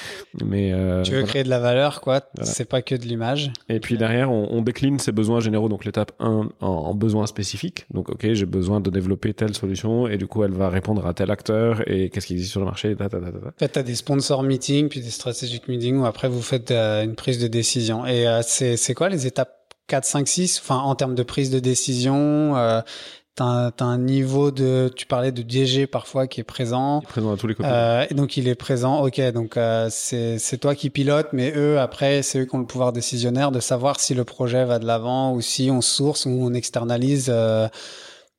mais 0.44 0.72
euh, 0.72 1.02
Tu 1.02 1.10
veux 1.12 1.18
voilà. 1.18 1.28
créer 1.28 1.44
de 1.44 1.48
la 1.48 1.58
valeur, 1.58 2.00
quoi. 2.00 2.20
Voilà. 2.36 2.50
C'est 2.50 2.64
pas 2.68 2.82
que 2.82 2.94
de 2.94 3.02
l'image. 3.02 3.50
Et 3.68 3.80
puis 3.80 3.96
derrière, 3.98 4.30
on, 4.30 4.48
on 4.50 4.62
décline 4.62 4.98
ces 4.98 5.12
besoins 5.12 5.40
généraux. 5.40 5.68
Donc 5.68 5.84
l'étape 5.84 6.12
1 6.20 6.26
en, 6.60 6.66
en 6.66 6.94
besoins 6.94 7.26
spécifiques. 7.26 7.86
Donc 7.92 8.08
ok, 8.10 8.32
j'ai 8.32 8.46
besoin 8.46 8.80
de 8.80 8.90
développer 8.90 9.34
telle 9.34 9.54
solution 9.54 10.06
et 10.08 10.16
du 10.18 10.26
coup 10.26 10.44
elle 10.44 10.52
va 10.52 10.68
répondre 10.68 11.06
à 11.06 11.14
tel 11.14 11.30
acteur 11.30 11.82
et 11.90 12.10
qu'est-ce 12.10 12.26
qui 12.26 12.34
existe 12.34 12.50
sur 12.52 12.60
le 12.60 12.66
marché. 12.66 12.94
Ta, 12.96 13.08
ta, 13.08 13.18
ta. 13.20 13.26
En 13.26 13.30
fait, 13.58 13.72
tu 13.72 13.78
as 13.78 13.82
des 13.82 13.94
sponsor 13.94 14.42
meetings, 14.42 14.88
puis 14.88 15.00
des 15.00 15.10
strategic 15.10 15.68
meetings 15.68 15.96
où 15.98 16.06
après 16.06 16.28
vous 16.28 16.42
faites 16.42 16.70
euh, 16.70 17.02
une 17.04 17.14
prise 17.14 17.38
de 17.38 17.46
décision. 17.48 18.06
Et 18.06 18.26
euh, 18.26 18.40
c'est 18.42 18.76
c'est 18.76 18.94
quoi 18.94 19.08
les 19.08 19.26
étapes 19.26 19.50
4, 19.86 20.04
5, 20.04 20.26
6 20.28 20.60
Enfin, 20.64 20.76
en 20.78 20.94
termes 20.94 21.14
de 21.14 21.22
prise 21.22 21.50
de 21.50 21.58
décision, 21.58 22.56
euh, 22.56 22.80
t'as 23.34 23.72
un, 23.80 23.98
niveau 23.98 24.50
de... 24.50 24.90
Tu 24.94 25.06
parlais 25.06 25.32
de 25.32 25.42
DG 25.42 25.86
parfois 25.86 26.26
qui 26.26 26.40
est 26.40 26.44
présent. 26.44 27.00
Il 27.00 27.04
est 27.04 27.08
présent 27.08 27.32
à 27.32 27.36
tous 27.36 27.46
les 27.46 27.54
côtés. 27.54 27.68
Euh, 27.70 28.06
et 28.08 28.14
donc 28.14 28.36
il 28.36 28.48
est 28.48 28.54
présent, 28.54 29.04
ok, 29.04 29.20
donc 29.32 29.56
euh, 29.56 29.88
c'est 29.90 30.38
c'est 30.38 30.58
toi 30.58 30.74
qui 30.74 30.90
pilote, 30.90 31.28
mais 31.32 31.52
eux, 31.56 31.78
après, 31.78 32.22
c'est 32.22 32.40
eux 32.40 32.44
qui 32.44 32.54
ont 32.54 32.60
le 32.60 32.66
pouvoir 32.66 32.92
décisionnaire 32.92 33.50
de 33.50 33.60
savoir 33.60 34.00
si 34.00 34.14
le 34.14 34.24
projet 34.24 34.64
va 34.64 34.78
de 34.78 34.86
l'avant 34.86 35.32
ou 35.32 35.40
si 35.40 35.70
on 35.70 35.80
source 35.80 36.26
ou 36.26 36.30
on 36.30 36.54
externalise 36.54 37.28
euh, 37.28 37.68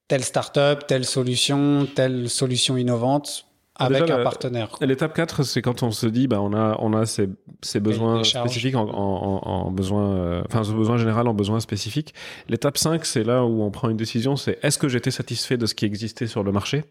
telle 0.07 0.23
startup, 0.23 0.87
telle 0.87 1.05
solution, 1.05 1.87
telle 1.93 2.29
solution 2.29 2.77
innovante 2.77 3.45
avec 3.77 4.01
Déjà, 4.03 4.19
un 4.19 4.23
partenaire. 4.23 4.69
L'étape 4.81 5.13
4, 5.13 5.43
c'est 5.43 5.61
quand 5.61 5.83
on 5.83 5.91
se 5.91 6.07
dit, 6.07 6.27
bah, 6.27 6.41
on 6.41 6.53
a, 6.53 6.77
on 6.79 6.93
a 6.93 7.05
ces, 7.05 7.27
ces 7.61 7.79
besoins 7.79 8.23
spécifiques 8.23 8.75
en, 8.75 8.87
en, 8.87 9.41
en, 9.43 9.49
en 9.67 9.71
besoin, 9.71 10.15
euh, 10.15 10.43
enfin, 10.47 10.63
ce 10.63 10.71
besoin 10.71 10.97
général 10.97 11.27
en 11.27 11.33
besoin 11.33 11.59
spécifique. 11.59 12.13
L'étape 12.47 12.77
5, 12.77 13.03
c'est 13.05 13.23
là 13.23 13.43
où 13.43 13.61
on 13.63 13.71
prend 13.71 13.89
une 13.89 13.97
décision, 13.97 14.35
c'est 14.37 14.59
est-ce 14.63 14.77
que 14.77 14.87
j'étais 14.87 15.11
satisfait 15.11 15.57
de 15.57 15.65
ce 15.65 15.75
qui 15.75 15.85
existait 15.85 16.27
sur 16.27 16.43
le 16.43 16.51
marché? 16.51 16.83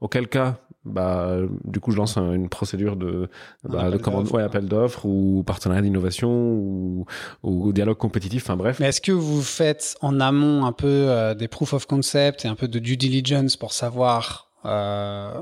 Auquel 0.00 0.28
cas, 0.28 0.58
bah, 0.84 1.38
du 1.64 1.80
coup, 1.80 1.90
je 1.90 1.96
lance 1.96 2.16
un- 2.18 2.32
une 2.32 2.48
procédure 2.48 2.94
de, 2.94 3.28
bah, 3.64 3.90
de 3.90 3.96
commande, 3.96 4.30
ouais, 4.30 4.44
appel 4.44 4.66
d'offres 4.68 5.06
ou 5.06 5.42
partenariat 5.44 5.82
d'innovation 5.82 6.30
ou, 6.30 7.04
ou 7.42 7.72
dialogue 7.72 7.96
compétitif. 7.96 8.44
Enfin, 8.44 8.56
bref. 8.56 8.78
Mais 8.78 8.86
est-ce 8.86 9.00
que 9.00 9.10
vous 9.10 9.42
faites 9.42 9.96
en 10.00 10.20
amont 10.20 10.66
un 10.66 10.72
peu 10.72 10.86
euh, 10.86 11.34
des 11.34 11.48
proof 11.48 11.72
of 11.72 11.86
concept 11.86 12.44
et 12.44 12.48
un 12.48 12.54
peu 12.54 12.68
de 12.68 12.78
due 12.78 12.96
diligence 12.96 13.56
pour 13.56 13.72
savoir 13.72 14.52
euh, 14.66 15.32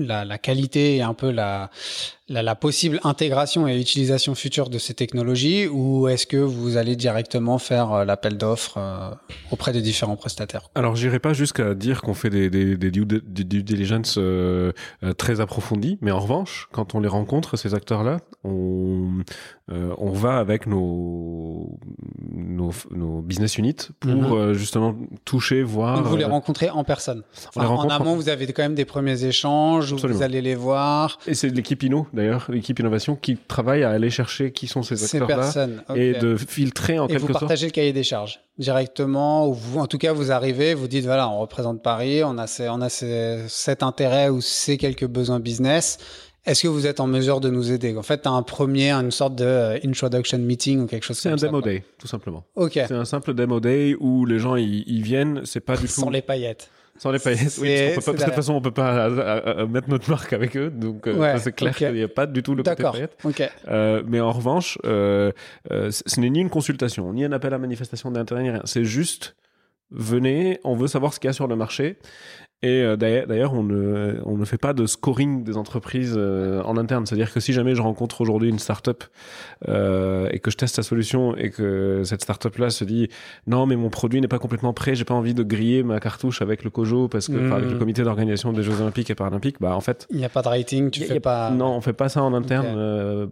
la, 0.00 0.38
qualité 0.38 0.96
et 0.96 1.02
un 1.02 1.14
peu 1.14 1.30
la, 1.30 1.70
la, 2.30 2.42
la 2.42 2.54
possible 2.54 3.00
intégration 3.04 3.66
et 3.68 3.78
utilisation 3.78 4.34
future 4.34 4.70
de 4.70 4.78
ces 4.78 4.94
technologies 4.94 5.66
ou 5.66 6.08
est-ce 6.08 6.26
que 6.26 6.36
vous 6.38 6.76
allez 6.78 6.96
directement 6.96 7.58
faire 7.58 7.92
euh, 7.92 8.04
l'appel 8.04 8.38
d'offres 8.38 8.78
euh, 8.78 9.10
auprès 9.50 9.72
des 9.72 9.82
différents 9.82 10.16
prestataires? 10.16 10.70
Alors, 10.74 10.94
j'irai 10.96 11.18
pas 11.18 11.32
jusqu'à 11.32 11.74
dire 11.74 12.00
qu'on 12.02 12.14
fait 12.14 12.30
des, 12.30 12.48
des, 12.48 12.76
des 12.76 12.90
due, 12.90 13.04
des 13.04 13.44
due 13.44 13.62
diligence 13.62 14.14
euh, 14.18 14.72
très 15.18 15.40
approfondies, 15.40 15.98
mais 16.00 16.12
en 16.12 16.20
revanche, 16.20 16.68
quand 16.72 16.94
on 16.94 17.00
les 17.00 17.08
rencontre, 17.08 17.56
ces 17.56 17.74
acteurs-là, 17.74 18.18
on, 18.44 19.18
on 19.68 20.10
va 20.12 20.38
avec 20.38 20.66
nos, 20.66 21.78
nos, 22.32 22.70
nos 22.90 23.20
business 23.22 23.58
units 23.58 23.74
pour 23.98 24.10
Mhm. 24.10 24.52
justement 24.54 24.94
toucher, 25.24 25.62
voir. 25.62 25.96
Donc 25.98 26.06
vous 26.06 26.16
les 26.16 26.24
rencontrez 26.24 26.70
en 26.70 26.84
personne. 26.84 27.22
Enfin, 27.54 27.66
en 27.66 27.88
amont, 27.88 28.14
vous 28.16 28.28
avez 28.28 28.46
quand 28.52 28.62
même 28.62 28.74
des 28.74 28.84
premiers 28.84 29.24
échanges 29.24 29.92
où 29.92 29.96
vous 29.96 30.22
allez 30.22 30.40
les 30.40 30.54
voir. 30.54 31.18
Et 31.26 31.34
c'est 31.34 31.48
l'équipe 31.48 31.82
Inno, 31.82 32.06
d'ailleurs, 32.20 32.46
l'équipe 32.50 32.78
innovation, 32.78 33.16
qui 33.16 33.36
travaille 33.36 33.82
à 33.82 33.90
aller 33.90 34.10
chercher 34.10 34.52
qui 34.52 34.66
sont 34.66 34.82
ces 34.82 34.96
Ces 34.96 35.16
acteurs-là 35.16 35.36
personnes. 35.36 35.82
et 35.94 36.12
de 36.12 36.36
filtrer 36.36 36.98
en 36.98 37.06
Et 37.08 37.14
vous 37.14 37.18
quelque 37.20 37.32
sorte. 37.32 37.40
partagez 37.44 37.66
le 37.66 37.72
cahier 37.72 37.92
des 37.92 38.02
charges 38.02 38.40
directement, 38.58 39.48
ou 39.48 39.54
vous, 39.54 39.80
en 39.80 39.86
tout 39.86 39.98
cas, 39.98 40.12
vous 40.12 40.30
arrivez, 40.32 40.74
vous 40.74 40.88
dites 40.88 41.04
voilà, 41.04 41.28
on 41.28 41.38
représente 41.40 41.82
Paris, 41.82 42.22
on 42.24 42.38
a, 42.38 42.46
ces, 42.46 42.68
on 42.68 42.80
a 42.80 42.88
ces, 42.88 43.38
cet 43.48 43.82
intérêt 43.82 44.28
ou 44.28 44.40
ces 44.40 44.76
quelques 44.76 45.06
besoins 45.06 45.40
business. 45.40 45.98
Est-ce 46.46 46.62
que 46.62 46.68
vous 46.68 46.86
êtes 46.86 47.00
en 47.00 47.06
mesure 47.06 47.40
de 47.40 47.50
nous 47.50 47.70
aider? 47.70 47.94
En 47.96 48.02
fait, 48.02 48.22
tu 48.22 48.28
as 48.28 48.32
un 48.32 48.42
premier, 48.42 48.92
une 48.92 49.10
sorte 49.10 49.34
de 49.34 49.44
euh, 49.44 49.78
introduction 49.84 50.38
meeting 50.38 50.80
ou 50.80 50.86
quelque 50.86 51.04
chose 51.04 51.18
C'est 51.18 51.28
comme 51.28 51.34
un 51.34 51.38
ça. 51.38 51.46
demo 51.48 51.60
quoi. 51.60 51.70
day, 51.70 51.84
tout 51.98 52.06
simplement. 52.08 52.44
Ok. 52.56 52.72
C'est 52.74 52.92
un 52.92 53.04
simple 53.04 53.34
demo 53.34 53.60
day 53.60 53.94
où 54.00 54.24
les 54.24 54.38
gens 54.38 54.56
ils 54.56 54.82
ils 54.86 55.02
viennent, 55.02 55.42
c'est 55.44 55.60
pas 55.60 55.76
du 55.76 55.82
tout 55.86 55.88
Sans 55.92 56.08
les 56.10 56.22
paillettes. 56.22 56.70
Sans 57.02 57.10
les 57.12 57.18
paillettes, 57.18 57.56
oui, 57.60 57.68
C'est- 57.68 57.94
parce 57.94 58.04
qu'on 58.04 58.12
peut 58.12 58.18
pas- 58.18 58.24
de 58.24 58.28
toute 58.28 58.34
façon, 58.34 58.52
on 58.54 58.60
peut 58.60 58.70
pas 58.70 59.08
euh, 59.08 59.18
euh, 59.18 59.40
euh, 59.62 59.66
mettre 59.66 59.88
notre 59.88 60.10
marque 60.10 60.34
avec 60.34 60.54
eux, 60.56 60.68
donc 60.70 61.06
Ouais, 61.06 61.38
c'est 61.38 61.52
clair 61.52 61.74
qu'il 61.74 61.92
n'y 61.94 62.02
a 62.02 62.08
pas 62.08 62.26
du 62.26 62.42
tout 62.42 62.54
le 62.54 62.62
côté 62.62 62.76
D'accord. 62.76 62.92
paillettes. 62.92 63.16
Ok. 63.24 63.42
Euh, 63.68 64.02
mais 64.06 64.20
en 64.20 64.30
revanche, 64.32 64.76
euh, 64.84 65.32
euh, 65.70 65.90
ce 65.90 66.20
n'est 66.20 66.28
ni 66.28 66.40
une 66.40 66.50
consultation, 66.50 67.10
ni 67.14 67.24
un 67.24 67.32
appel 67.32 67.54
à 67.54 67.58
manifestation 67.58 68.10
d'intérêt, 68.10 68.42
ni 68.42 68.50
rien. 68.50 68.60
C'est 68.64 68.84
juste, 68.84 69.34
venez, 69.90 70.60
on 70.62 70.76
veut 70.76 70.88
savoir 70.88 71.14
ce 71.14 71.20
qu'il 71.20 71.28
y 71.28 71.30
a 71.30 71.32
sur 71.32 71.46
le 71.48 71.56
marché. 71.56 71.96
Et 72.62 72.82
euh, 72.82 72.96
d'ailleurs, 72.96 73.54
on 73.54 73.62
ne, 73.62 74.16
on 74.26 74.36
ne 74.36 74.44
fait 74.44 74.58
pas 74.58 74.74
de 74.74 74.84
scoring 74.86 75.44
des 75.44 75.56
entreprises 75.56 76.14
euh, 76.16 76.62
en 76.64 76.76
interne. 76.76 77.06
C'est-à-dire 77.06 77.32
que 77.32 77.40
si 77.40 77.54
jamais 77.54 77.74
je 77.74 77.80
rencontre 77.80 78.20
aujourd'hui 78.20 78.50
une 78.50 78.58
startup 78.58 79.02
euh, 79.68 80.28
et 80.30 80.40
que 80.40 80.50
je 80.50 80.56
teste 80.56 80.76
sa 80.76 80.82
solution 80.82 81.34
et 81.36 81.50
que 81.50 82.02
cette 82.04 82.22
startup-là 82.22 82.70
se 82.70 82.84
dit 82.84 83.08
non, 83.46 83.64
mais 83.66 83.76
mon 83.76 83.88
produit 83.88 84.20
n'est 84.20 84.28
pas 84.28 84.38
complètement 84.38 84.72
prêt, 84.74 84.94
j'ai 84.94 85.04
pas 85.06 85.14
envie 85.14 85.32
de 85.34 85.42
griller 85.42 85.82
ma 85.82 86.00
cartouche 86.00 86.42
avec 86.42 86.62
le 86.64 86.70
COJO 86.70 87.08
parce 87.08 87.28
que 87.28 87.46
enfin, 87.46 87.56
avec 87.56 87.68
le 87.68 87.74
Mhm. 87.74 87.78
comité 87.80 88.02
d'organisation 88.02 88.52
des 88.52 88.62
Jeux 88.62 88.78
Olympiques 88.80 89.08
et 89.10 89.14
Paralympiques, 89.14 89.56
bah 89.60 89.74
en 89.74 89.80
fait, 89.80 90.06
Il 90.10 90.18
n'y 90.18 90.24
a 90.24 90.28
pas 90.28 90.42
de 90.42 90.48
rating, 90.48 90.90
tu 90.90 91.00
y 91.00 91.04
fais 91.04 91.14
y 91.14 91.16
a- 91.16 91.20
pas. 91.20 91.50
non, 91.50 91.68
on 91.76 91.80
fait 91.80 91.92
pas 91.94 92.08
ça 92.10 92.22
en 92.22 92.34
interne 92.34 92.66
Ok. 92.66 92.72
euh, 92.76 93.26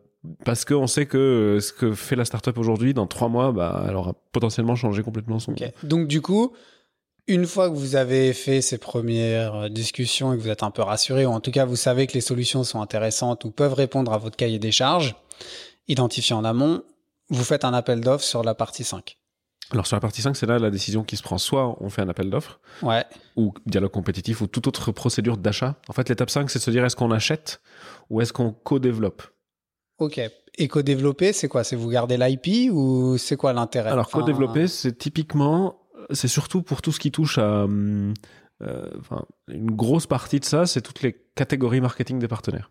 parce 0.47 0.65
qu'on 0.65 0.87
sait 0.87 1.07
que 1.07 1.19
euh, 1.19 1.61
ce 1.61 1.73
que 1.73 1.93
fait 1.93 2.17
la 2.17 2.25
startup 2.25 2.57
aujourd'hui, 2.59 2.95
dans 2.95 3.07
trois 3.07 3.29
mois, 3.29 3.53
bah, 3.53 3.85
elle 3.89 3.95
aura 3.97 4.15
potentiellement 4.33 4.75
changé 4.75 5.03
complètement 5.03 5.39
son. 5.39 5.55
Donc 5.83 6.09
du 6.09 6.21
coup, 6.23 6.53
une 7.29 7.47
fois 7.47 7.69
que 7.71 7.75
vous 7.77 7.95
avez 7.95 8.33
fait 8.33 8.61
ces 8.61 8.79
premières 8.79 9.55
euh, 9.55 9.69
discussions 9.69 10.33
et 10.33 10.37
que 10.37 10.43
vous 10.43 10.49
êtes 10.49 10.63
un 10.65 10.71
peu 10.71 10.83
rassuré, 10.83 11.25
ou 11.27 11.31
en 11.31 11.41
tout 11.41 11.51
cas 11.53 11.65
vous 11.65 11.77
savez 11.77 12.07
que 12.07 12.15
les 12.15 12.21
solutions 12.21 12.65
sont 12.65 12.81
intéressantes 12.81 13.45
ou 13.45 13.51
peuvent 13.51 13.75
répondre 13.75 14.13
à 14.13 14.19
votre 14.19 14.37
cahier 14.37 14.59
des 14.59 14.73
charges, 14.73 15.15
identifié 15.87 16.35
en 16.35 16.45
amont, 16.45 16.83
vous 17.31 17.45
faites 17.45 17.65
un 17.65 17.75
appel 17.75 18.01
d'offres 18.01 18.25
sur 18.25 18.43
la 18.43 18.55
partie 18.55 18.85
5. 18.85 19.17
Alors 19.71 19.87
sur 19.87 19.97
la 19.97 20.01
partie 20.01 20.23
5, 20.23 20.35
c'est 20.35 20.47
là 20.47 20.59
la 20.59 20.71
décision 20.71 21.05
qui 21.05 21.17
se 21.19 21.23
prend. 21.23 21.37
Soit 21.37 21.77
on 21.83 21.91
fait 21.91 22.01
un 22.01 22.09
appel 22.09 22.31
d'offres, 22.31 22.59
Ouais. 22.83 23.05
ou 23.37 23.53
dialogue 23.67 23.91
compétitif, 23.91 24.41
ou 24.41 24.47
toute 24.47 24.67
autre 24.67 24.93
procédure 24.93 25.37
d'achat. 25.37 25.77
En 25.89 25.93
fait, 25.93 26.09
l'étape 26.09 26.31
5, 26.31 26.49
c'est 26.51 26.59
de 26.59 26.65
se 26.65 26.71
dire 26.71 26.85
est-ce 26.87 26.97
qu'on 26.97 27.11
achète 27.11 27.61
ou 28.09 28.23
est-ce 28.23 28.33
qu'on 28.33 28.53
co-développe? 28.53 29.23
Ok. 29.99 30.21
Éco-développé, 30.57 31.33
c'est 31.35 31.49
quoi? 31.49 31.65
C'est 31.65 31.77
vous 31.77 31.91
gardez 31.91 32.17
l'IP 32.17 32.73
ou 32.73 33.19
c'est 33.19 33.37
quoi 33.37 33.53
l'intérêt? 33.53 33.91
Alors, 33.91 34.07
Enfin, 34.07 34.21
co-développer, 34.21 34.67
c'est 34.69 34.97
typiquement, 34.97 35.77
c'est 36.11 36.29
surtout 36.29 36.63
pour 36.63 36.83
tout 36.83 36.93
ce 36.93 37.01
qui 37.01 37.11
touche 37.11 37.39
à, 37.39 37.65
hum, 37.65 38.15
euh, 38.63 38.89
enfin, 38.99 39.25
une 39.49 39.71
grosse 39.71 40.07
partie 40.07 40.41
de 40.41 40.45
ça, 40.45 40.67
c'est 40.67 40.81
toutes 40.81 41.03
les 41.03 41.17
catégories 41.35 41.81
marketing 41.81 42.19
des 42.19 42.29
partenaires. 42.29 42.71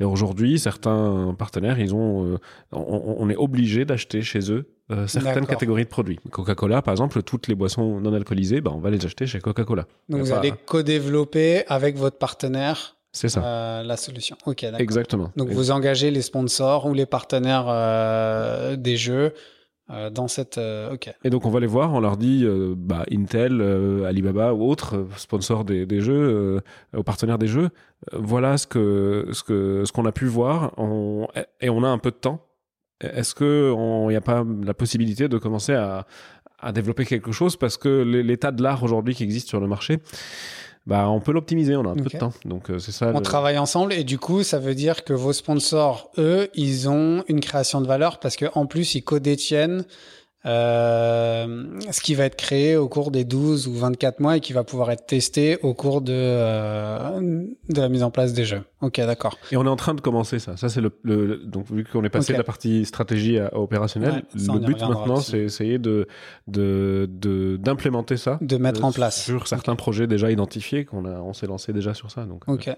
Et 0.00 0.04
aujourd'hui, 0.04 0.58
certains 0.58 1.34
partenaires, 1.38 1.78
ils 1.78 1.94
ont, 1.94 2.24
euh, 2.24 2.38
on, 2.72 3.16
on 3.18 3.28
est 3.28 3.36
obligé 3.36 3.84
d'acheter 3.84 4.22
chez 4.22 4.50
eux 4.50 4.72
euh, 4.90 5.06
certaines 5.06 5.46
catégories 5.46 5.84
de 5.84 5.90
produits. 5.90 6.18
Coca-Cola, 6.30 6.80
par 6.80 6.92
exemple, 6.92 7.22
toutes 7.22 7.48
les 7.48 7.54
boissons 7.54 8.00
non 8.00 8.14
alcoolisées, 8.14 8.62
bah, 8.62 8.70
on 8.74 8.78
va 8.78 8.88
les 8.90 9.04
acheter 9.04 9.26
chez 9.26 9.40
Coca-Cola. 9.40 9.86
Donc 10.08 10.22
vous 10.22 10.32
allez 10.32 10.52
co-développer 10.64 11.66
avec 11.66 11.96
votre 11.98 12.16
partenaire 12.16 12.96
C'est 13.12 13.28
ça. 13.28 13.44
euh, 13.44 13.82
la 13.82 13.98
solution. 13.98 14.36
Ok, 14.46 14.62
d'accord. 14.62 14.80
Exactement. 14.80 15.32
Donc 15.36 15.50
vous 15.50 15.70
engagez 15.70 16.10
les 16.10 16.22
sponsors 16.22 16.86
ou 16.86 16.94
les 16.94 17.06
partenaires 17.06 17.66
des 18.78 18.96
jeux 18.96 19.34
euh, 19.90 20.10
dans 20.10 20.28
cette. 20.28 20.58
euh, 20.58 20.94
ok. 20.94 21.14
Et 21.24 21.30
donc 21.30 21.46
on 21.46 21.50
va 21.50 21.60
les 21.60 21.66
voir, 21.66 21.92
on 21.94 22.00
leur 22.00 22.16
dit, 22.16 22.42
euh, 22.44 22.74
bah, 22.76 23.04
Intel, 23.12 23.60
euh, 23.60 24.04
Alibaba 24.04 24.52
ou 24.54 24.62
autres 24.68 24.96
euh, 24.96 25.04
sponsors 25.16 25.64
des, 25.64 25.86
des 25.86 26.00
jeux, 26.00 26.60
aux 26.96 27.02
partenaires 27.02 27.38
des 27.38 27.46
jeux, 27.48 27.70
voilà 28.12 28.58
ce 28.58 28.66
que 28.66 29.28
ce 29.32 29.42
que 29.42 29.84
ce 29.84 29.92
qu'on 29.92 30.04
a 30.06 30.12
pu 30.12 30.26
voir, 30.26 30.72
on- 30.76 31.28
et 31.60 31.70
on 31.70 31.82
a 31.84 31.88
un 31.88 31.98
peu 31.98 32.10
de 32.10 32.16
temps. 32.16 32.42
Est-ce 33.00 33.34
que 33.34 33.72
il 34.04 34.08
n'y 34.08 34.16
a 34.16 34.20
pas 34.22 34.42
la 34.64 34.72
possibilité 34.74 35.28
de 35.28 35.36
commencer 35.38 35.74
à, 35.74 36.06
à 36.58 36.72
développer 36.72 37.04
quelque 37.04 37.30
chose? 37.30 37.56
Parce 37.56 37.76
que 37.76 38.02
l'é- 38.02 38.22
l'état 38.22 38.52
de 38.52 38.62
l'art 38.62 38.82
aujourd'hui 38.82 39.14
qui 39.14 39.22
existe 39.22 39.48
sur 39.48 39.60
le 39.60 39.66
marché, 39.66 39.98
bah 40.86 41.08
on 41.08 41.20
peut 41.20 41.32
l'optimiser, 41.32 41.74
on 41.76 41.84
a 41.84 41.90
un 41.90 41.94
peu 41.96 42.04
de 42.04 42.16
temps. 42.18 42.32
Donc 42.44 42.70
euh, 42.70 42.78
c'est 42.78 42.92
ça. 42.92 43.10
On 43.12 43.18
le- 43.18 43.22
travaille 43.24 43.58
ensemble 43.58 43.92
et 43.92 44.04
du 44.04 44.18
coup, 44.18 44.42
ça 44.42 44.58
veut 44.58 44.74
dire 44.74 45.04
que 45.04 45.12
vos 45.12 45.32
sponsors, 45.32 46.10
eux, 46.18 46.48
ils 46.54 46.88
ont 46.88 47.24
une 47.28 47.40
création 47.40 47.80
de 47.80 47.86
valeur 47.86 48.18
parce 48.20 48.36
que 48.36 48.46
en 48.54 48.66
plus, 48.66 48.94
ils 48.94 49.02
co-détiennent 49.02 49.84
ce 50.46 52.00
qui 52.00 52.14
va 52.14 52.24
être 52.24 52.36
créé 52.36 52.76
au 52.76 52.88
cours 52.88 53.10
des 53.10 53.24
12 53.24 53.66
ou 53.68 53.74
24 53.74 54.20
mois 54.20 54.36
et 54.36 54.40
qui 54.40 54.52
va 54.52 54.64
pouvoir 54.64 54.90
être 54.90 55.06
testé 55.06 55.58
au 55.62 55.74
cours 55.74 56.00
de, 56.00 56.12
euh, 56.14 57.44
de 57.68 57.80
la 57.80 57.88
mise 57.88 58.02
en 58.02 58.10
place 58.10 58.32
des 58.32 58.44
jeux. 58.44 58.62
Ok, 58.80 58.96
d'accord. 58.98 59.38
Et 59.50 59.56
on 59.56 59.64
est 59.64 59.68
en 59.68 59.76
train 59.76 59.94
de 59.94 60.00
commencer 60.00 60.38
ça. 60.38 60.56
Ça, 60.56 60.68
c'est 60.68 60.80
le, 60.80 60.92
le- 61.02 61.36
donc 61.38 61.70
vu 61.70 61.84
qu'on 61.84 62.04
est 62.04 62.08
passé 62.10 62.32
de 62.32 62.38
la 62.38 62.44
partie 62.44 62.84
stratégie 62.84 63.38
à, 63.38 63.46
à 63.48 63.56
opérationnelle, 63.56 64.24
Ouais, 64.34 64.40
ça, 64.40 64.52
on 64.52 64.54
le 64.56 64.60
but 64.60 64.80
maintenant, 64.80 65.16
c'est 65.16 65.40
essayer 65.40 65.78
de 65.78 66.06
de 66.46 67.08
de- 67.10 67.56
d'implémenter 67.60 68.16
ça, 68.16 68.38
De 68.40 68.56
mettre 68.56 68.82
euh, 68.84 68.88
en 68.88 68.92
place. 68.92 69.22
sur 69.24 69.46
certains 69.48 69.76
projets 69.76 70.06
déjà 70.06 70.30
identifiés 70.30 70.84
qu'on 70.84 71.04
a, 71.06 71.18
on 71.20 71.32
s'est 71.32 71.46
lancé 71.46 71.72
déjà 71.72 71.94
sur 71.94 72.10
ça. 72.10 72.24
Donc, 72.24 72.42
euh, 72.48 72.52
Ok. 72.52 72.70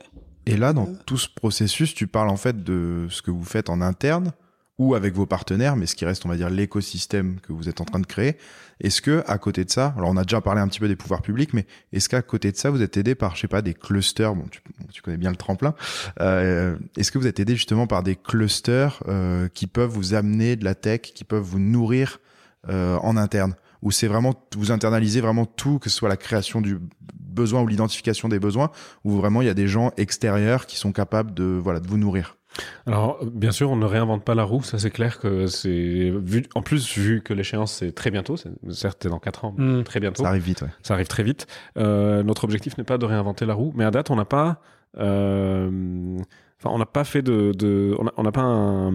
Et 0.47 0.57
là, 0.57 0.73
dans 0.73 0.89
tout 1.05 1.19
ce 1.19 1.29
processus, 1.29 1.95
tu 1.95 2.07
parles 2.07 2.31
en 2.31 2.37
fait 2.37 2.63
de 2.65 3.07
ce 3.11 3.21
que 3.21 3.31
vous 3.31 3.45
faites 3.45 3.69
en 3.69 3.81
interne 3.83 4.33
ou 4.79 4.95
avec 4.95 5.15
vos 5.15 5.27
partenaires, 5.27 5.77
mais 5.77 5.87
ce 5.87 5.97
qui 5.97 6.05
reste, 6.05 6.25
on 6.25 6.29
va 6.29 6.37
dire, 6.37 6.51
l'écosystème 6.51 7.41
que 7.41 7.53
vous 7.53 7.69
êtes 7.69 7.81
en 7.81 7.85
train 7.85 7.99
de 7.99 8.07
créer. 8.07 8.37
Est-ce 8.81 9.03
que, 9.03 9.25
à 9.27 9.37
côté 9.39 9.65
de 9.65 9.71
ça, 9.71 9.93
alors 9.97 10.11
on 10.11 10.17
a 10.17 10.23
déjà 10.23 10.41
parlé 10.41 10.61
un 10.61 10.69
petit 10.69 10.79
peu 10.79 10.87
des 10.87 10.95
pouvoirs 10.95 11.21
publics, 11.21 11.53
mais 11.53 11.67
est-ce 11.93 12.09
qu'à 12.09 12.23
côté 12.23 12.53
de 12.53 12.57
ça, 12.57 12.71
vous 12.71 12.81
êtes 12.81 12.97
aidé 12.97 13.17
par, 13.17 13.35
je 13.35 13.41
sais 13.41 13.49
pas, 13.49 13.61
des 13.61 13.75
clusters, 13.75 14.35
bon, 14.37 14.45
tu, 14.93 15.03
connais 15.03 15.17
bien 15.17 15.31
le 15.31 15.37
tremplin, 15.37 15.75
euh, 16.21 16.77
est-ce 16.97 17.11
que 17.11 17.19
vous 17.19 17.27
êtes 17.27 17.41
aidé 17.41 17.57
justement 17.57 17.89
par 17.89 18.05
des 18.05 18.15
clusters 18.15 19.03
euh, 19.09 19.49
qui 19.49 19.67
peuvent 19.67 19.91
vous 19.91 20.15
amener 20.15 20.55
de 20.55 20.65
la 20.65 20.77
tech, 20.77 21.01
qui 21.01 21.25
peuvent 21.25 21.43
vous 21.43 21.59
nourrir 21.59 22.21
euh, 22.69 22.97
en 22.99 23.17
interne? 23.17 23.55
Ou 23.83 23.91
c'est 23.91 24.09
vraiment, 24.09 24.35
vous 24.57 24.71
internalisez 24.71 25.21
vraiment 25.21 25.47
tout, 25.47 25.81
que 25.81 25.91
ce 25.91 25.97
soit 25.97 26.09
la 26.09 26.17
création 26.17 26.61
du 26.61 26.79
besoin 27.11 27.63
ou 27.63 27.67
l'identification 27.67 28.29
des 28.29 28.39
besoins, 28.39 28.71
ou 29.05 29.17
vraiment 29.17 29.43
il 29.43 29.47
y 29.47 29.51
a 29.51 29.55
des 29.55 29.69
gens 29.69 29.93
extérieurs 29.97 30.67
qui 30.67 30.77
sont 30.77 30.93
capables 30.93 31.35
de, 31.35 31.45
voilà, 31.45 31.81
de 31.81 31.89
vous 31.89 31.99
nourrir? 31.99 32.38
Alors, 32.87 33.19
bien 33.25 33.51
sûr, 33.53 33.71
on 33.71 33.77
ne 33.77 33.85
réinvente 33.85 34.25
pas 34.25 34.35
la 34.35 34.45
roue, 34.45 34.63
ça 34.63 34.79
c'est 34.79 34.91
clair 34.91 35.19
que 35.19 35.47
c'est 35.47 36.11
vu. 36.11 36.45
En 36.55 36.63
plus, 36.63 36.97
vu 36.97 37.21
que 37.23 37.33
l'échéance 37.35 37.73
c'est 37.73 37.93
très 37.93 38.11
bientôt, 38.11 38.37
c'est 38.37 38.51
certes 38.73 39.07
dans 39.07 39.19
quatre 39.19 39.45
ans, 39.45 39.55
Mm. 39.57 39.83
très 39.85 40.01
bientôt. 40.01 40.23
Ça 40.23 40.29
arrive 40.31 40.43
vite, 40.43 40.63
ouais. 40.63 40.69
Ça 40.83 40.95
arrive 40.95 41.07
très 41.09 41.23
vite. 41.23 41.47
Euh, 41.77 42.23
notre 42.23 42.45
objectif 42.45 42.77
n'est 42.79 42.85
pas 42.85 42.99
de 42.99 43.05
réinventer 43.05 43.47
la 43.47 43.55
roue, 43.55 43.73
mais 43.77 43.85
à 43.85 43.91
date, 43.91 44.11
on 44.11 44.17
n'a 44.17 44.25
pas. 44.25 44.61
euh, 44.99 46.17
Enfin, 46.61 46.71
on 46.75 46.79
n'a 46.79 46.87
pas 46.87 47.05
fait 47.05 47.23
de. 47.23 47.53
de 47.57 47.97
on 48.17 48.23
n'a 48.25 48.33
pas 48.33 48.41
un, 48.43 48.93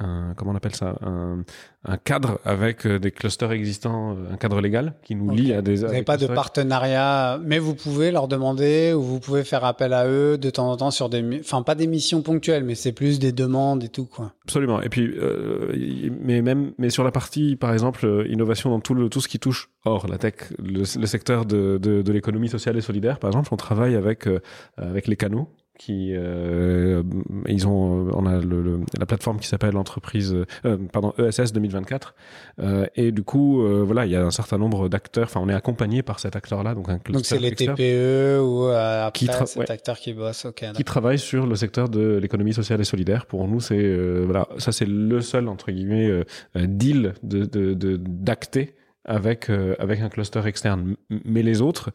un- 0.00 0.34
Comment 0.36 0.52
on 0.52 0.56
appelle 0.56 0.74
ça 0.74 0.96
un, 1.02 1.44
un 1.84 1.96
cadre 1.96 2.40
avec 2.44 2.86
euh, 2.86 2.98
des 2.98 3.10
clusters 3.10 3.52
existants, 3.52 4.16
euh, 4.16 4.32
un 4.32 4.36
cadre 4.36 4.60
légal 4.60 4.94
qui 5.04 5.14
nous 5.14 5.30
lie 5.30 5.52
à 5.52 5.62
des. 5.62 5.76
Vous 5.76 5.82
n'avez 5.86 6.02
pas 6.02 6.16
de 6.16 6.26
partenariat, 6.26 7.38
mais 7.44 7.58
vous 7.58 7.74
pouvez 7.74 8.10
leur 8.10 8.28
demander 8.28 8.92
ou 8.92 9.02
vous 9.02 9.20
pouvez 9.20 9.44
faire 9.44 9.64
appel 9.64 9.92
à 9.92 10.06
eux 10.08 10.38
de 10.38 10.50
temps 10.50 10.70
en 10.70 10.76
temps 10.76 10.90
sur 10.90 11.08
des, 11.08 11.40
enfin 11.40 11.62
pas 11.62 11.74
des 11.74 11.86
missions 11.86 12.22
ponctuelles, 12.22 12.64
mais 12.64 12.74
c'est 12.74 12.92
plus 12.92 13.18
des 13.18 13.32
demandes 13.32 13.84
et 13.84 13.88
tout 13.88 14.06
quoi. 14.06 14.32
Absolument. 14.44 14.80
Et 14.82 14.88
puis, 14.88 15.10
euh, 15.16 15.72
mais 16.20 16.42
même, 16.42 16.72
mais 16.78 16.90
sur 16.90 17.04
la 17.04 17.10
partie, 17.12 17.56
par 17.56 17.72
exemple, 17.72 18.04
euh, 18.06 18.26
innovation 18.28 18.70
dans 18.70 18.80
tout 18.80 18.94
le 18.94 19.08
tout 19.08 19.20
ce 19.20 19.28
qui 19.28 19.38
touche 19.38 19.70
hors 19.84 20.06
la 20.08 20.18
tech, 20.18 20.34
le, 20.58 20.80
le 20.80 21.06
secteur 21.06 21.46
de, 21.46 21.78
de, 21.78 22.02
de 22.02 22.12
l'économie 22.12 22.48
sociale 22.48 22.76
et 22.76 22.80
solidaire, 22.80 23.18
par 23.18 23.30
exemple, 23.30 23.48
on 23.52 23.56
travaille 23.56 23.94
avec 23.96 24.26
euh, 24.26 24.40
avec 24.76 25.06
les 25.06 25.16
canaux 25.16 25.48
qui 25.80 26.10
euh, 26.14 27.02
ils 27.48 27.66
ont 27.66 28.08
on 28.12 28.26
a 28.26 28.36
le, 28.38 28.60
le- 28.60 28.80
la 28.98 29.06
plateforme 29.06 29.38
qui 29.38 29.46
s'appelle 29.48 29.78
entreprise 29.78 30.36
euh, 30.66 30.76
pardon 30.92 31.14
ESS 31.18 31.54
2024 31.54 32.14
euh, 32.60 32.84
et 32.96 33.12
du 33.12 33.22
coup 33.22 33.62
euh, 33.62 33.82
voilà 33.82 34.04
il 34.04 34.12
y 34.12 34.16
a 34.16 34.22
un 34.22 34.30
certain 34.30 34.58
nombre 34.58 34.90
d'acteurs 34.90 35.24
enfin 35.24 35.40
on 35.42 35.48
est 35.48 35.54
accompagné 35.54 36.02
par 36.02 36.20
cet 36.20 36.36
acteur 36.36 36.62
là 36.62 36.74
donc 36.74 36.90
un 36.90 37.00
Donc 37.10 37.24
c'est 37.24 37.38
les 37.38 37.52
TPE 37.52 38.40
ou 38.42 38.64
euh, 38.66 39.06
après 39.06 39.26
Qui 39.26 39.26
cet 39.46 39.56
ouais. 39.56 39.70
acteur 39.70 39.98
qui 39.98 40.12
bosse. 40.12 40.44
Ok. 40.44 40.64
qui 40.74 40.84
travaille 40.84 41.18
sur 41.18 41.46
le 41.46 41.54
secteur 41.54 41.88
de 41.88 42.18
l'économie 42.20 42.52
sociale 42.52 42.80
et 42.82 42.84
solidaire. 42.84 43.24
Pour 43.24 43.48
nous, 43.48 43.60
c'est 43.60 43.78
euh, 43.82 44.22
voilà, 44.26 44.48
ça 44.58 44.72
c'est 44.72 44.86
le 44.86 45.20
seul 45.22 45.48
entre 45.48 45.70
guillemets 45.72 46.24
deal 46.54 47.14
de 47.22 47.44
de- 47.46 47.72
de- 47.74 47.96
d'acter 47.98 48.74
avec 49.10 49.50
euh, 49.50 49.74
avec 49.80 50.00
un 50.00 50.08
cluster 50.08 50.40
externe. 50.46 50.94
Mais 51.24 51.42
les 51.42 51.60
autres, 51.62 51.90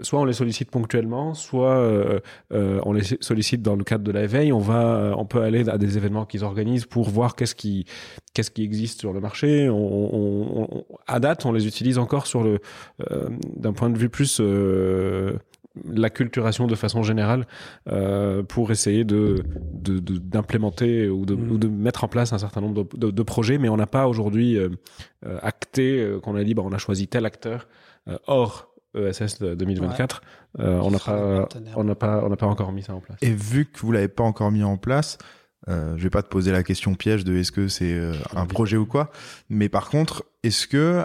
soit 0.00 0.18
on 0.18 0.24
les 0.24 0.32
sollicite 0.32 0.70
ponctuellement, 0.70 1.34
soit 1.34 1.76
euh, 1.76 2.20
euh, 2.52 2.80
on 2.84 2.94
les 2.94 3.02
sollicite 3.20 3.60
dans 3.60 3.76
le 3.76 3.84
cadre 3.84 4.02
de 4.02 4.10
la 4.10 4.26
veille. 4.26 4.50
On 4.50 4.60
va, 4.60 5.14
on 5.18 5.26
peut 5.26 5.42
aller 5.42 5.68
à 5.68 5.76
des 5.76 5.98
événements 5.98 6.24
qu'ils 6.24 6.42
organisent 6.42 6.86
pour 6.86 7.10
voir 7.10 7.36
qu'est-ce 7.36 7.54
qui 7.54 7.84
qu'est-ce 8.32 8.50
qui 8.50 8.64
existe 8.64 9.00
sur 9.00 9.12
le 9.12 9.20
marché. 9.20 9.70
À 11.06 11.20
date, 11.20 11.44
on 11.44 11.52
les 11.52 11.66
utilise 11.66 11.98
encore 11.98 12.26
sur 12.26 12.42
le 12.42 12.60
d'un 13.56 13.74
point 13.74 13.90
de 13.90 13.98
vue 13.98 14.08
plus 14.08 14.40
euh, 15.76 15.80
la 15.94 16.10
culturation 16.10 16.66
de 16.66 16.74
façon 16.74 17.02
générale 17.02 17.46
euh, 17.88 18.42
pour 18.42 18.70
essayer 18.70 19.04
de 19.04 19.42
de- 19.72 19.98
de- 19.98 20.18
d'implémenter 20.18 21.08
ou, 21.08 21.26
de, 21.26 21.34
Mm. 21.34 21.50
ou 21.52 21.58
de 21.58 21.68
mettre 21.68 22.04
en 22.04 22.08
place 22.08 22.32
un 22.32 22.38
certain 22.38 22.60
nombre 22.60 22.84
de, 22.84 22.96
de- 23.06 23.10
de 23.10 23.22
projets, 23.22 23.58
mais 23.58 23.68
on 23.68 23.76
n'a 23.76 23.86
pas 23.86 24.06
aujourd'hui 24.08 24.56
euh, 24.58 24.68
euh, 25.26 25.38
acté 25.42 26.00
euh, 26.00 26.20
qu'on 26.20 26.36
a 26.36 26.44
dit 26.44 26.54
bah, 26.54 26.62
on 26.64 26.72
a 26.72 26.78
choisi 26.78 27.08
tel 27.08 27.26
acteur 27.26 27.68
euh, 28.08 28.16
hors 28.26 28.68
ESS 28.96 29.40
de 29.40 29.54
2024. 29.56 30.22
Euh, 30.60 30.78
on 30.82 30.90
n'a 30.92 30.98
pas 31.00 31.48
on 31.76 31.82
n'a 31.84 31.94
pas 31.96 32.22
on 32.24 32.28
n'a 32.28 32.36
pas 32.36 32.46
encore 32.46 32.70
mis 32.72 32.82
ça 32.82 32.94
en 32.94 33.00
place. 33.00 33.18
Et 33.22 33.32
vu 33.32 33.66
que 33.66 33.80
vous 33.80 33.90
l'avez 33.90 34.06
pas 34.08 34.22
encore 34.22 34.52
mis 34.52 34.62
en 34.62 34.76
place, 34.76 35.18
euh, 35.68 35.94
je 35.96 36.02
vais 36.04 36.10
pas 36.10 36.22
te 36.22 36.28
poser 36.28 36.52
la 36.52 36.62
question 36.62 36.94
piège 36.94 37.24
de 37.24 37.34
est-ce 37.36 37.50
que 37.50 37.66
c'est 37.66 37.92
euh, 37.92 38.12
un 38.36 38.46
projet 38.46 38.76
ou 38.76 38.86
quoi, 38.86 39.10
mais 39.48 39.68
par 39.68 39.88
contre, 39.90 40.22
est-ce 40.44 40.68
que 40.68 41.04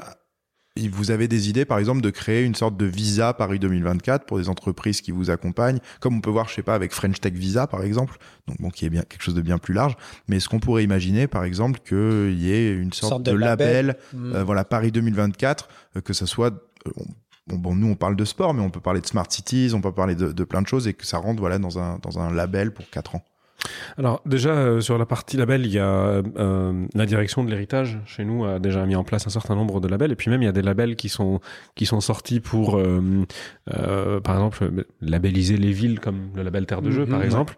vous 0.87 1.11
avez 1.11 1.27
des 1.27 1.49
idées, 1.49 1.65
par 1.65 1.77
exemple, 1.79 2.01
de 2.01 2.09
créer 2.09 2.43
une 2.45 2.55
sorte 2.55 2.77
de 2.77 2.85
visa 2.85 3.33
Paris 3.33 3.59
2024 3.59 4.25
pour 4.25 4.37
des 4.37 4.49
entreprises 4.49 5.01
qui 5.01 5.11
vous 5.11 5.29
accompagnent, 5.29 5.79
comme 5.99 6.15
on 6.17 6.21
peut 6.21 6.29
voir, 6.29 6.47
je 6.47 6.53
sais 6.55 6.63
pas, 6.63 6.75
avec 6.75 6.93
French 6.93 7.19
Tech 7.19 7.33
Visa, 7.33 7.67
par 7.67 7.83
exemple, 7.83 8.17
donc 8.47 8.57
bon, 8.61 8.69
qui 8.69 8.85
est 8.85 8.89
bien 8.89 9.01
quelque 9.03 9.21
chose 9.23 9.35
de 9.35 9.41
bien 9.41 9.57
plus 9.57 9.73
large. 9.73 9.95
Mais 10.27 10.37
est-ce 10.37 10.47
qu'on 10.49 10.59
pourrait 10.59 10.83
imaginer, 10.83 11.27
par 11.27 11.43
exemple, 11.43 11.79
qu'il 11.87 12.39
y 12.39 12.51
ait 12.51 12.73
une 12.73 12.93
sorte, 12.93 13.09
sorte 13.11 13.23
de, 13.23 13.31
de 13.31 13.37
label. 13.37 13.87
label, 13.87 13.97
Mm. 14.13 14.35
euh, 14.35 14.43
voilà, 14.43 14.63
Paris 14.63 14.91
2024, 14.91 15.67
euh, 15.97 16.01
que 16.01 16.13
ça 16.13 16.25
soit 16.25 16.53
euh, 16.87 16.91
on- 16.97 17.05
Bon, 17.47 17.57
bon, 17.57 17.75
nous 17.75 17.87
on 17.87 17.95
parle 17.95 18.15
de 18.15 18.25
sport, 18.25 18.53
mais 18.53 18.61
on 18.61 18.69
peut 18.69 18.79
parler 18.79 19.01
de 19.01 19.07
smart 19.07 19.25
cities, 19.27 19.71
on 19.73 19.81
peut 19.81 19.91
parler 19.91 20.13
de, 20.13 20.31
de 20.31 20.43
plein 20.43 20.61
de 20.61 20.67
choses 20.67 20.87
et 20.87 20.93
que 20.93 21.03
ça 21.03 21.17
rentre 21.17 21.39
voilà 21.39 21.57
dans 21.57 21.79
un 21.79 21.97
dans 21.97 22.19
un 22.19 22.31
label 22.31 22.71
pour 22.71 22.87
4 22.91 23.15
ans. 23.15 23.23
Alors 23.97 24.21
déjà 24.25 24.51
euh, 24.51 24.81
sur 24.81 24.97
la 24.97 25.05
partie 25.05 25.37
label, 25.37 25.65
il 25.65 25.71
y 25.71 25.79
a 25.79 25.85
euh, 25.85 26.85
la 26.93 27.05
direction 27.05 27.43
de 27.43 27.49
l'héritage 27.49 27.99
chez 28.05 28.23
nous 28.25 28.45
a 28.45 28.59
déjà 28.59 28.85
mis 28.85 28.95
en 28.95 29.03
place 29.03 29.27
un 29.27 29.29
certain 29.29 29.55
nombre 29.55 29.81
de 29.81 29.87
labels. 29.87 30.11
Et 30.11 30.15
puis 30.15 30.29
même 30.29 30.41
il 30.41 30.45
y 30.45 30.49
a 30.49 30.53
des 30.53 30.61
labels 30.61 30.95
qui 30.95 31.09
sont 31.09 31.39
qui 31.75 31.85
sont 31.85 32.01
sortis 32.01 32.39
pour 32.39 32.77
euh, 32.77 33.01
euh, 33.73 34.19
par 34.21 34.35
exemple 34.35 34.85
labelliser 35.01 35.57
les 35.57 35.71
villes 35.71 35.99
comme 35.99 36.29
le 36.35 36.43
label 36.43 36.65
Terre 36.65 36.81
de 36.81 36.91
Jeu 36.91 37.03
Mhm, 37.05 37.09
par 37.09 37.23
exemple. 37.23 37.55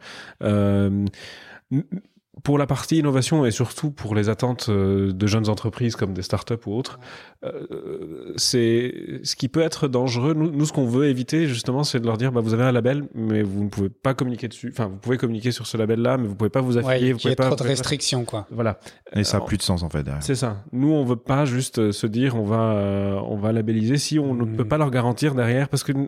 Euh, 2.37 2.39
pour 2.43 2.57
la 2.57 2.65
partie 2.65 2.97
innovation 2.97 3.45
et 3.45 3.51
surtout 3.51 3.91
pour 3.91 4.15
les 4.15 4.29
attentes 4.29 4.67
euh, 4.69 5.11
de 5.11 5.27
jeunes 5.27 5.49
entreprises 5.49 5.95
comme 5.95 6.13
des 6.13 6.21
startups 6.21 6.53
ou 6.65 6.73
autres, 6.73 6.97
euh, 7.43 8.33
c'est 8.37 9.19
ce 9.23 9.35
qui 9.35 9.47
peut 9.49 9.61
être 9.61 9.87
dangereux. 9.87 10.33
Nous, 10.33 10.49
nous 10.51 10.65
ce 10.65 10.71
qu'on 10.73 10.85
veut 10.85 11.07
éviter 11.07 11.45
justement, 11.47 11.83
c'est 11.83 11.99
de 11.99 12.05
leur 12.05 12.17
dire 12.17 12.31
bah, 12.31 12.41
vous 12.41 12.53
avez 12.53 12.63
un 12.63 12.71
label, 12.71 13.03
mais 13.13 13.41
vous 13.43 13.63
ne 13.65 13.69
pouvez 13.69 13.89
pas 13.89 14.13
communiquer 14.13 14.47
dessus. 14.47 14.69
Enfin, 14.71 14.87
vous 14.87 14.97
pouvez 14.97 15.17
communiquer 15.17 15.51
sur 15.51 15.67
ce 15.67 15.77
label-là, 15.77 16.17
mais 16.17 16.27
vous 16.27 16.35
pouvez 16.35 16.49
pas 16.49 16.61
vous 16.61 16.77
Ouais, 16.77 16.85
affilier. 16.85 17.09
il 17.09 17.13
vous 17.13 17.19
y 17.19 17.21
pouvez 17.23 17.33
a 17.33 17.35
pas. 17.35 17.47
trop 17.47 17.55
de 17.55 17.63
restrictions 17.63 18.23
quoi. 18.25 18.47
Voilà. 18.51 18.79
Et 19.15 19.23
ça 19.23 19.37
Euh, 19.37 19.39
n'a 19.41 19.45
plus 19.45 19.57
de 19.57 19.63
sens 19.63 19.83
en 19.83 19.89
fait 19.89 20.03
derrière. 20.03 20.23
C'est 20.23 20.35
ça. 20.35 20.63
Nous, 20.71 20.89
on 20.91 21.03
veut 21.03 21.15
pas 21.17 21.45
juste 21.45 21.79
euh, 21.79 21.91
se 21.91 22.07
dire 22.07 22.35
on 22.35 22.43
va 22.45 22.73
euh, 22.73 23.19
on 23.27 23.35
va 23.37 23.51
labelliser 23.51 23.97
si 23.97 24.19
on 24.19 24.33
ne 24.33 24.45
Mhm. 24.45 24.55
peut 24.55 24.67
pas 24.67 24.77
leur 24.77 24.89
garantir 24.91 25.35
derrière 25.35 25.69
parce 25.69 25.83
que 25.83 25.91
euh, 25.91 26.07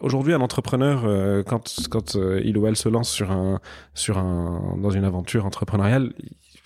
aujourd'hui 0.00 0.34
un 0.34 0.40
entrepreneur 0.40 1.02
euh, 1.04 1.42
quand 1.42 1.88
quand 1.90 2.16
euh, 2.16 2.40
il 2.44 2.56
ou 2.58 2.66
elle 2.66 2.76
se 2.76 2.88
lance 2.88 3.10
sur 3.10 3.30
un 3.30 3.60
sur 3.94 4.18
un 4.18 4.76
dans 4.78 4.90
une 4.90 5.04
aventure 5.04 5.46
entrepreneuriale, 5.46 6.12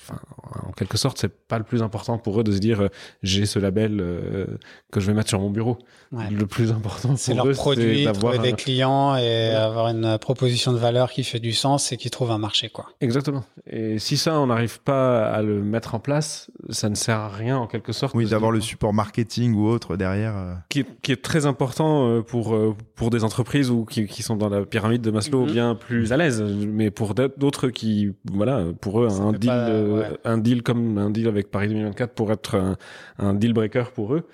enfin 0.09 0.21
en 0.69 0.73
quelque 0.73 0.97
sorte 0.97 1.19
c'est 1.19 1.29
pas 1.49 1.59
le 1.59 1.65
plus 1.65 1.83
important 1.83 2.19
pour 2.19 2.41
eux 2.41 2.45
de 2.45 2.53
se 2.53 2.59
dire 2.59 2.81
euh, 2.83 2.89
j'ai 3.23 3.47
ce 3.47 3.59
label 3.59 3.99
euh, 4.01 4.47
que 4.93 5.01
je 5.01 5.07
vais 5.07 5.13
mettre 5.15 5.29
sur 5.29 5.41
mon 5.41 5.51
bureau. 5.51 5.79
Ouais. 6.13 6.31
Le 6.31 6.47
plus 6.47 6.71
important 6.71 7.17
C'est 7.17 7.33
pour 7.35 7.45
leur 7.45 7.53
eux 7.53 7.57
produit, 7.57 8.05
d'avoir 8.05 8.33
trouver 8.35 8.49
un- 8.49 8.51
des 8.51 8.57
clients 8.57 9.17
et 9.17 9.49
avoir 9.51 9.89
une 9.89 10.19
proposition 10.19 10.73
de 10.73 10.79
valeur 10.79 11.11
qui 11.11 11.25
fait 11.25 11.41
du 11.41 11.53
sens 11.53 11.91
et 11.93 11.97
qui 11.97 12.11
trouve 12.11 12.31
un 12.31 12.39
marché 12.39 12.69
quoi. 12.71 12.87
Exactement. 13.01 13.45
Et 13.69 13.99
si 13.99 14.17
ça 14.17 14.39
on 14.41 14.47
n'arrive 14.47 14.81
pas 14.81 15.27
à 15.29 15.43
le 15.43 15.63
mettre 15.63 15.95
en 15.95 15.99
place, 15.99 16.51
ça 16.71 16.89
ne 16.89 16.95
sert 16.95 17.19
à 17.19 17.29
rien 17.29 17.57
en 17.59 17.67
quelque 17.67 17.93
sorte. 17.93 18.15
Oui, 18.15 18.27
d'avoir 18.29 18.53
le 18.53 18.61
support 18.61 18.93
marketing 18.93 19.55
ou 19.55 19.67
autre 19.67 19.97
derrière. 19.97 20.37
euh. 20.37 20.55
qui 20.69 20.81
est, 20.81 20.87
qui 21.03 21.13
est 21.13 21.23
très 21.23 21.47
important 21.47 22.23
pour 22.23 22.57
pour 22.95 23.11
des 23.11 23.25
entreprises 23.25 23.71
ou 23.71 23.85
qui, 23.85 24.07
qui 24.07 24.23
sont 24.23 24.37
dans 24.37 24.49
la 24.49 24.65
pyramide 24.65 25.03
de 25.03 25.11
Maslow 25.11 25.45
Mhm. 25.47 25.51
bien 25.53 25.75
plus 25.75 26.13
à 26.13 26.17
l'aise 26.17 26.41
mais 26.43 26.91
pour 26.91 27.15
d'autres 27.15 27.69
qui 27.69 28.13
voilà 28.33 28.63
pour 28.81 29.01
eux 29.03 29.09
Ça 29.11 29.23
un 29.23 29.33
deal 29.33 29.49
pas- 29.51 29.69
ouais. 29.99 30.19
un 30.25 30.39
deal 30.39 30.63
comme 30.63 30.99
un 30.99 31.11
deal 31.11 31.29
avec 31.29 31.51
Paris 31.51 31.69
2024 31.69 32.13
pour 32.13 32.33
être 32.33 32.57
un, 32.57 32.77
un 33.19 33.35
deal 33.35 33.53
breaker 33.53 33.93
pour 33.95 34.15
eux 34.15 34.27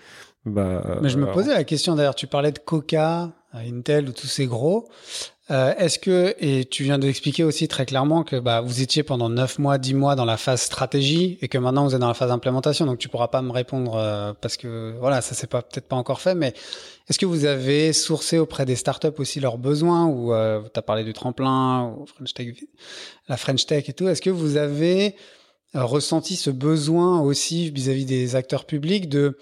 bah 0.44 0.98
Mais 1.03 1.09
je 1.09 1.18
me 1.18 1.29
euh, 1.29 1.33
posais 1.33 1.55
la 1.55 1.64
question 1.64 1.94
d'ailleurs, 1.94 2.14
tu 2.14 2.27
parlais 2.27 2.53
de 2.53 2.59
Coca, 2.59 3.31
Intel 3.55 4.09
ou 4.09 4.12
tous 4.12 4.27
ces 4.27 4.46
gros. 4.46 4.88
Euh, 5.51 5.75
Est-ce 5.77 5.98
que, 5.98 6.35
et 6.38 6.64
tu 6.64 6.85
viens 6.85 6.98
d'expliquer 6.98 7.44
aussi 7.44 7.68
très 7.68 7.85
clairement 7.85 8.22
que 8.22 8.37
bah, 8.37 8.61
vous 8.61 8.81
étiez 8.81 9.03
pendant 9.03 9.29
9 9.29 9.59
mois, 9.59 9.77
10 9.77 9.94
mois 9.94 10.14
dans 10.14 10.25
la 10.25 10.37
phase 10.37 10.62
stratégie 10.62 11.37
et 11.42 11.48
que 11.48 11.59
maintenant 11.59 11.85
vous 11.85 11.94
êtes 11.94 12.01
dans 12.01 12.09
la 12.09 12.14
phase 12.14 12.31
implémentation, 12.31 12.87
donc 12.87 12.98
tu 12.98 13.09
pourras 13.09 13.29
pas 13.29 13.42
me 13.42 13.51
répondre 13.51 13.96
euh, 13.96 14.33
parce 14.40 14.57
que 14.57 14.94
voilà, 14.98 15.20
ça 15.20 15.46
pas 15.46 15.62
peut-être 15.62 15.88
pas 15.88 15.96
encore 15.96 16.20
fait, 16.20 16.35
mais 16.35 16.55
est-ce 17.09 17.18
que 17.18 17.27
vous 17.27 17.44
avez 17.44 17.92
sourcé 17.92 18.38
auprès 18.38 18.64
des 18.64 18.77
startups 18.77 19.09
aussi 19.18 19.40
leurs 19.40 19.59
besoins 19.59 20.07
ou 20.07 20.33
euh, 20.33 20.62
tu 20.72 20.79
as 20.79 20.83
parlé 20.83 21.03
du 21.05 21.12
tremplin 21.12 21.92
ou 21.98 22.07
French 22.07 22.33
Tech, 22.35 22.46
la 23.29 23.37
French 23.37 23.66
Tech 23.66 23.88
et 23.88 23.92
tout, 23.92 24.09
est-ce 24.09 24.22
que 24.22 24.31
vous 24.31 24.57
avez 24.57 25.09
euh, 25.09 25.11
ressenti 25.75 26.37
ce 26.37 26.51
besoin 26.51 27.21
aussi 27.21 27.71
vis-à-vis 27.71 28.05
des 28.05 28.37
acteurs 28.37 28.65
publics 28.65 29.09
de 29.09 29.37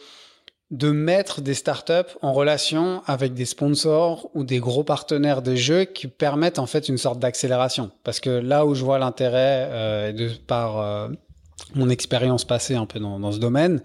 de 0.71 0.93
mettre 0.93 1.41
des 1.41 1.55
startups 1.55 2.17
en 2.23 2.33
relation 2.33 3.03
avec 3.07 3.35
des 3.35 3.45
sponsors 3.45 4.31
ou 4.35 4.45
des 4.45 4.61
gros 4.61 4.85
partenaires 4.85 5.43
des 5.43 5.57
jeux 5.57 5.85
qui 5.85 6.07
permettent 6.07 6.61
en 6.61 6.67
fait 6.67 6.89
une 6.89 6.99
sorte 6.99 7.19
d'accélération. 7.19 7.91
Parce 8.05 8.21
que 8.21 8.31
là 8.31 8.65
où 8.65 8.75
je 8.75 8.85
vois 8.85 8.99
l'intérêt 8.99 9.69
euh, 9.71 10.13
de 10.13 10.29
par 10.47 10.81
euh, 10.81 11.09
mon 11.75 11.89
expérience 11.89 12.45
passée 12.45 12.77
un 12.77 12.87
peu 12.87 13.01
dans, 13.01 13.19
dans 13.19 13.33
ce 13.33 13.39
domaine, 13.39 13.83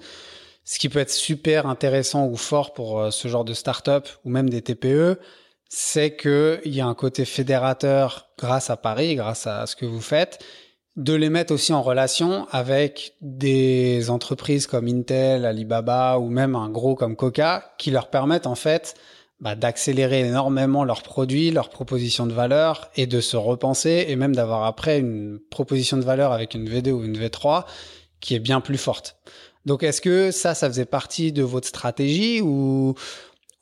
ce 0.64 0.78
qui 0.78 0.90
peut 0.90 1.00
être 1.00 1.12
super 1.12 1.66
intéressant 1.66 2.28
ou 2.28 2.36
fort 2.36 2.74
pour 2.74 3.00
euh, 3.00 3.10
ce 3.10 3.28
genre 3.28 3.46
de 3.46 3.54
startup 3.54 4.08
ou 4.24 4.30
même 4.30 4.50
des 4.50 4.62
TPE, 4.62 5.18
c'est 5.70 6.12
que 6.12 6.62
il 6.66 6.76
y 6.76 6.82
a 6.82 6.86
un 6.86 6.94
côté 6.94 7.26
fédérateur 7.26 8.30
grâce 8.38 8.70
à 8.70 8.78
Paris, 8.78 9.16
grâce 9.16 9.48
à 9.48 9.66
ce 9.66 9.76
que 9.76 9.88
vous 9.88 10.02
faites, 10.02 10.40
de 10.96 11.14
les 11.14 11.30
mettre 11.30 11.54
aussi 11.54 11.74
en 11.74 11.82
relation 11.82 12.48
avec 12.52 13.16
des 13.22 14.10
entreprises 14.10 14.66
comme 14.66 14.88
Intel, 14.88 15.46
Alibaba 15.46 16.20
ou 16.20 16.30
même 16.30 16.56
un 16.56 16.70
gros 16.70 16.96
comme 16.96 17.16
Coca 17.16 17.74
qui 17.78 17.92
leur 17.92 18.10
permettent 18.10 18.48
en 18.48 18.56
fait 18.56 18.96
bah, 19.42 19.56
d'accélérer 19.56 20.22
énormément 20.22 20.86
leurs 20.86 21.04
produits, 21.04 21.52
leurs 21.52 21.70
propositions 21.70 22.26
de 22.26 22.34
valeur 22.34 22.90
et 22.96 23.08
de 23.08 23.20
se 23.20 23.36
repenser 23.36 24.06
et 24.08 24.16
même 24.16 24.34
d'avoir 24.34 24.64
après 24.64 25.00
une 25.00 25.40
proposition 25.50 25.98
de 25.98 26.04
valeur 26.04 26.32
avec 26.32 26.54
une 26.54 26.70
V2 26.70 26.92
ou 26.92 27.04
une 27.04 27.18
V3 27.18 27.66
qui 28.22 28.36
est 28.36 28.40
bien 28.40 28.62
plus 28.62 28.78
forte. 28.78 29.18
Donc 29.66 29.84
est-ce 29.84 30.00
que 30.00 30.32
ça, 30.32 30.56
ça 30.56 30.70
faisait 30.70 30.86
partie 30.86 31.34
de 31.34 31.44
votre 31.44 31.68
stratégie 31.68 32.40
ou, 32.42 32.96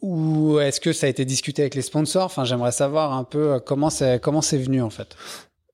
ou 0.02 0.60
est-ce 0.60 0.80
que 0.80 0.93
ça 0.93 1.08
a 1.08 1.10
été 1.10 1.26
discuté 1.26 1.63
avec 1.63 1.74
les 1.74 1.82
sponsors? 1.82 2.26
Enfin, 2.26 2.43
j'aimerais 2.43 2.72
savoir 2.72 3.13
un 3.13 3.24
peu 3.24 3.60
comment 3.60 3.89
c'est 3.89 4.22
comment 4.22 4.41
c'est 4.41 4.58
venu 4.60 4.84
en 4.84 4.91
fait. 4.91 5.15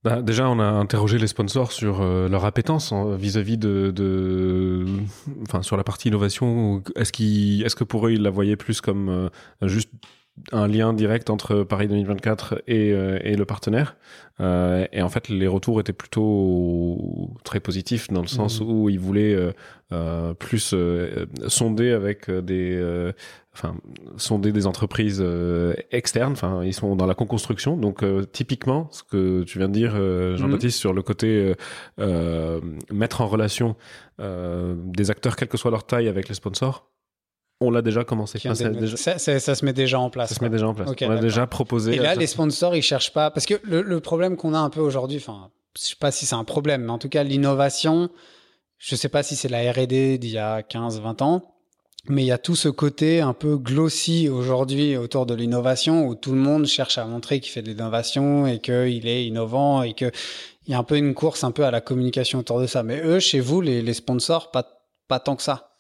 Bah, 0.04 0.22
déjà, 0.22 0.50
on 0.50 0.60
a 0.60 0.64
interrogé 0.64 1.18
les 1.18 1.28
sponsors 1.28 1.74
sur 1.74 2.02
euh, 2.02 2.30
leur 2.30 2.46
appétence 2.46 2.94
vis-à-vis 2.94 3.58
de, 3.58 3.92
de, 3.94 4.86
enfin, 5.42 5.62
sur 5.62 5.76
la 5.76 5.84
partie 5.84 6.08
innovation. 6.08 6.82
Est-ce 6.96 7.12
qu'ils, 7.12 7.64
est-ce 7.64 7.76
que 7.76 7.84
pour 7.84 8.08
eux, 8.08 8.14
ils 8.14 8.22
la 8.22 8.30
voyaient 8.30 8.56
plus 8.56 8.80
comme 8.80 9.10
euh, 9.10 9.30
juste 9.68 9.92
un 10.54 10.68
lien 10.68 10.94
direct 10.94 11.30
entre 11.30 11.64
Paris 11.64 11.90
2024 11.90 12.64
et, 12.68 12.94
euh, 12.94 13.20
et 13.24 13.36
le 13.36 13.44
partenaire? 13.44 13.98
Euh, 14.40 14.88
et 14.94 15.02
en 15.02 15.10
fait, 15.10 15.28
les 15.28 15.48
retours 15.48 15.82
étaient 15.82 15.92
plutôt 15.92 17.32
très 17.44 17.60
positifs 17.60 18.08
dans 18.08 18.22
le 18.22 18.28
sens 18.28 18.62
mmh. 18.62 18.64
où 18.64 18.90
ils 18.90 19.00
voulaient 19.00 19.52
euh, 19.92 20.34
plus 20.36 20.74
sonder 21.48 21.92
avec 21.92 22.32
des 22.32 23.12
enfin 23.60 23.76
sonder 24.18 24.52
des 24.52 24.66
entreprises 24.68 25.22
euh, 25.22 25.74
externes. 25.92 26.34
Enfin, 26.34 26.64
ils 26.64 26.74
sont 26.74 26.96
dans 26.96 27.06
la 27.06 27.16
co-construction. 27.16 27.78
Donc, 27.78 28.04
euh, 28.04 28.24
typiquement, 28.24 28.88
ce 28.92 29.04
que 29.04 29.44
tu 29.44 29.58
viens 29.58 29.68
de 29.68 29.74
dire, 29.74 29.94
euh, 29.96 30.38
Jean-Baptiste, 30.38 30.78
mhm. 30.78 30.82
sur 30.82 30.94
le 30.94 31.02
côté 31.02 31.54
mettre 32.92 33.22
en 33.22 33.28
relation 33.28 33.76
des 34.20 35.12
acteurs, 35.12 35.36
quelle 35.36 35.48
que 35.48 35.58
soit 35.58 35.72
leur 35.72 35.86
taille, 35.86 36.08
avec 36.08 36.28
les 36.28 36.36
sponsors. 36.36 36.90
On 37.62 37.72
l'a 37.72 37.82
déjà 37.82 38.06
commencé. 38.06 38.40
ça, 38.40 38.56
se 38.56 39.66
met 39.66 39.74
déjà 39.74 40.00
en 40.00 40.10
place. 40.10 40.30
Ça 40.30 40.36
se 40.36 40.44
met 40.44 40.50
déjà 40.50 40.68
en 40.68 40.74
place. 40.74 40.90
on 41.02 41.12
a 41.12 41.20
déjà 41.20 41.46
proposé. 41.46 41.96
Et 41.96 42.00
là, 42.00 42.16
les 42.16 42.28
sponsors, 42.28 42.76
ils 42.76 42.82
cherchent 42.82 43.14
pas. 43.14 43.32
Parce 43.32 43.46
que 43.46 43.56
le, 43.64 43.82
le 43.82 44.00
problème 44.00 44.38
qu'on 44.38 44.54
a 44.54 44.60
un 44.60 44.70
peu 44.70 44.80
aujourd'hui, 44.80 45.18
enfin, 45.18 45.50
je 45.78 45.84
sais 45.84 45.96
pas 46.00 46.12
si 46.12 46.26
c'est 46.26 46.36
un 46.36 46.46
problème, 46.46 46.84
mais 46.84 46.92
en 46.92 46.98
tout 46.98 47.10
cas, 47.10 47.24
l'innovation, 47.24 48.10
je 48.78 48.96
sais 48.96 49.10
pas 49.10 49.24
si 49.24 49.36
c'est 49.36 49.50
la 49.50 49.72
R&D 49.72 50.18
d'il 50.18 50.32
y 50.32 50.38
a 50.38 50.64
15, 50.64 51.02
20 51.02 51.22
ans 51.22 51.59
mais 52.10 52.24
il 52.24 52.26
y 52.26 52.32
a 52.32 52.38
tout 52.38 52.56
ce 52.56 52.70
côté 52.70 53.22
un 53.22 53.34
peu 53.34 53.56
glossy 53.56 54.30
aujourd'hui 54.30 54.98
autour 54.98 55.26
de 55.26 55.36
l'innovation 55.36 56.08
où 56.08 56.16
tout 56.16 56.32
le 56.32 56.40
monde 56.40 56.66
cherche 56.66 56.98
à 56.98 57.06
montrer 57.06 57.40
qu'il 57.40 57.52
fait 57.52 57.62
de 57.62 57.70
l'innovation 57.70 58.48
et 58.48 58.60
qu'il 58.60 59.08
est 59.08 59.26
innovant 59.26 59.84
et 59.84 59.94
qu'il 59.94 60.12
y 60.68 60.74
a 60.74 60.80
un 60.80 60.84
peu 60.84 60.98
une 60.98 61.14
course 61.14 61.44
un 61.44 61.52
peu 61.52 61.64
à 61.66 61.72
la 61.72 61.82
communication 61.82 62.40
autour 62.40 62.60
de 62.60 62.66
ça. 62.66 62.82
Mais 62.82 63.00
eux, 63.04 63.20
chez 63.20 63.40
vous, 63.40 63.62
les, 63.62 63.82
les 63.84 63.94
sponsors, 63.94 64.50
pas, 64.52 64.68
pas 65.08 65.20
tant 65.20 65.36
que 65.36 65.44
ça. 65.44 65.78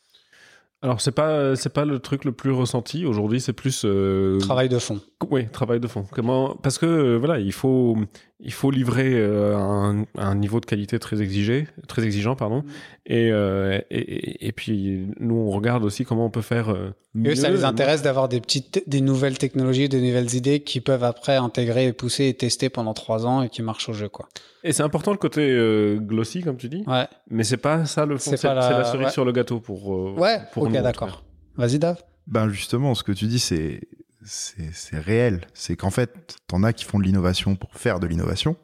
Alors 0.82 1.02
c'est 1.02 1.12
pas 1.12 1.58
c'est 1.58 1.74
pas 1.74 1.84
le 1.84 2.00
truc 2.00 2.24
le 2.24 2.32
plus 2.32 2.52
ressenti 2.52 3.06
aujourd'hui, 3.06 3.42
c'est 3.42 3.52
plus 3.52 3.82
euh... 3.84 4.39
travail 4.39 4.70
de 4.70 4.80
fond. 4.80 5.02
Oui, 5.29 5.47
travail 5.49 5.79
de 5.79 5.88
fond. 5.88 6.05
Comment 6.12 6.55
Parce 6.55 6.77
que 6.77 6.86
euh, 6.86 7.17
voilà, 7.17 7.39
il 7.39 7.51
faut 7.51 7.97
il 8.41 8.53
faut 8.53 8.71
livrer 8.71 9.15
euh, 9.15 9.58
un, 9.58 10.05
un, 10.17 10.36
niveau 10.36 10.62
de 10.62 10.65
qualité 10.65 10.97
très 10.97 11.21
exigé, 11.21 11.67
très 11.89 12.05
exigeant, 12.05 12.38
pardon. 12.38 12.62
Mm. 12.62 12.65
Et, 13.08 13.32
euh, 13.32 13.82
et, 13.91 14.47
et, 14.47 14.51
puis 14.53 15.08
nous, 15.19 15.36
on 15.36 15.51
regarde 15.51 15.84
aussi 15.84 16.05
comment 16.05 16.25
on 16.25 16.29
peut 16.29 16.41
faire. 16.41 16.69
Euh, 16.69 16.93
mieux. 17.13 17.32
Eux, 17.32 17.36
ça 17.36 17.49
les 17.49 17.65
intéresse 17.65 18.01
d'avoir 18.01 18.29
des 18.29 18.39
petites, 18.39 18.82
des 18.88 19.01
nouvelles 19.01 19.38
technologies, 19.38 19.89
des 19.89 20.01
nouvelles 20.01 20.36
idées 20.36 20.62
qui 20.62 20.79
peuvent 20.79 21.03
après 21.03 21.36
intégrer, 21.36 21.88
et 21.88 21.93
pousser 21.93 22.27
et 22.27 22.34
tester 22.34 22.69
pendant 22.69 22.93
trois 22.93 23.25
ans 23.25 23.41
et 23.41 23.49
qui 23.49 23.62
marchent 23.62 23.89
au 23.89 23.93
jeu, 23.93 24.08
quoi. 24.08 24.29
Et 24.63 24.71
c'est 24.71 24.84
important 24.84 25.12
le 25.12 25.17
côté 25.17 25.41
euh, 25.51 25.97
glossy, 25.97 26.41
comme 26.41 26.58
tu 26.58 26.69
dis. 26.69 26.84
Ouais. 26.88 27.08
Mais 27.29 27.43
c'est 27.43 27.58
pas 27.58 27.86
ça 27.86 28.05
le 28.05 28.17
fond. 28.17 28.32
C'est 28.38 28.43
la... 28.43 28.53
la... 28.55 28.84
cerise 28.86 29.08
ouais. 29.08 29.12
sur 29.12 29.25
le 29.25 29.34
gâteau 29.34 29.60
pour. 29.60 29.93
Euh, 29.93 30.13
ouais. 30.17 30.39
Pour 30.53 30.63
ok, 30.63 30.71
d'accord. 30.71 31.25
Vas-y, 31.58 31.77
Dave. 31.77 32.01
Ben 32.27 32.47
justement, 32.47 32.95
ce 32.95 33.03
que 33.03 33.12
tu 33.12 33.25
dis, 33.25 33.39
c'est 33.39 33.82
c'est 34.23 34.99
réel. 34.99 35.41
C'est 35.53 35.75
qu'en 35.75 35.89
fait, 35.89 36.38
t'en 36.47 36.63
as 36.63 36.73
qui 36.73 36.86
font 36.86 36.99
de 36.99 37.03
l'innovation 37.03 37.55
pour 37.55 37.75
faire 37.75 37.99
de 37.99 38.08
l'innovation. 38.08 38.58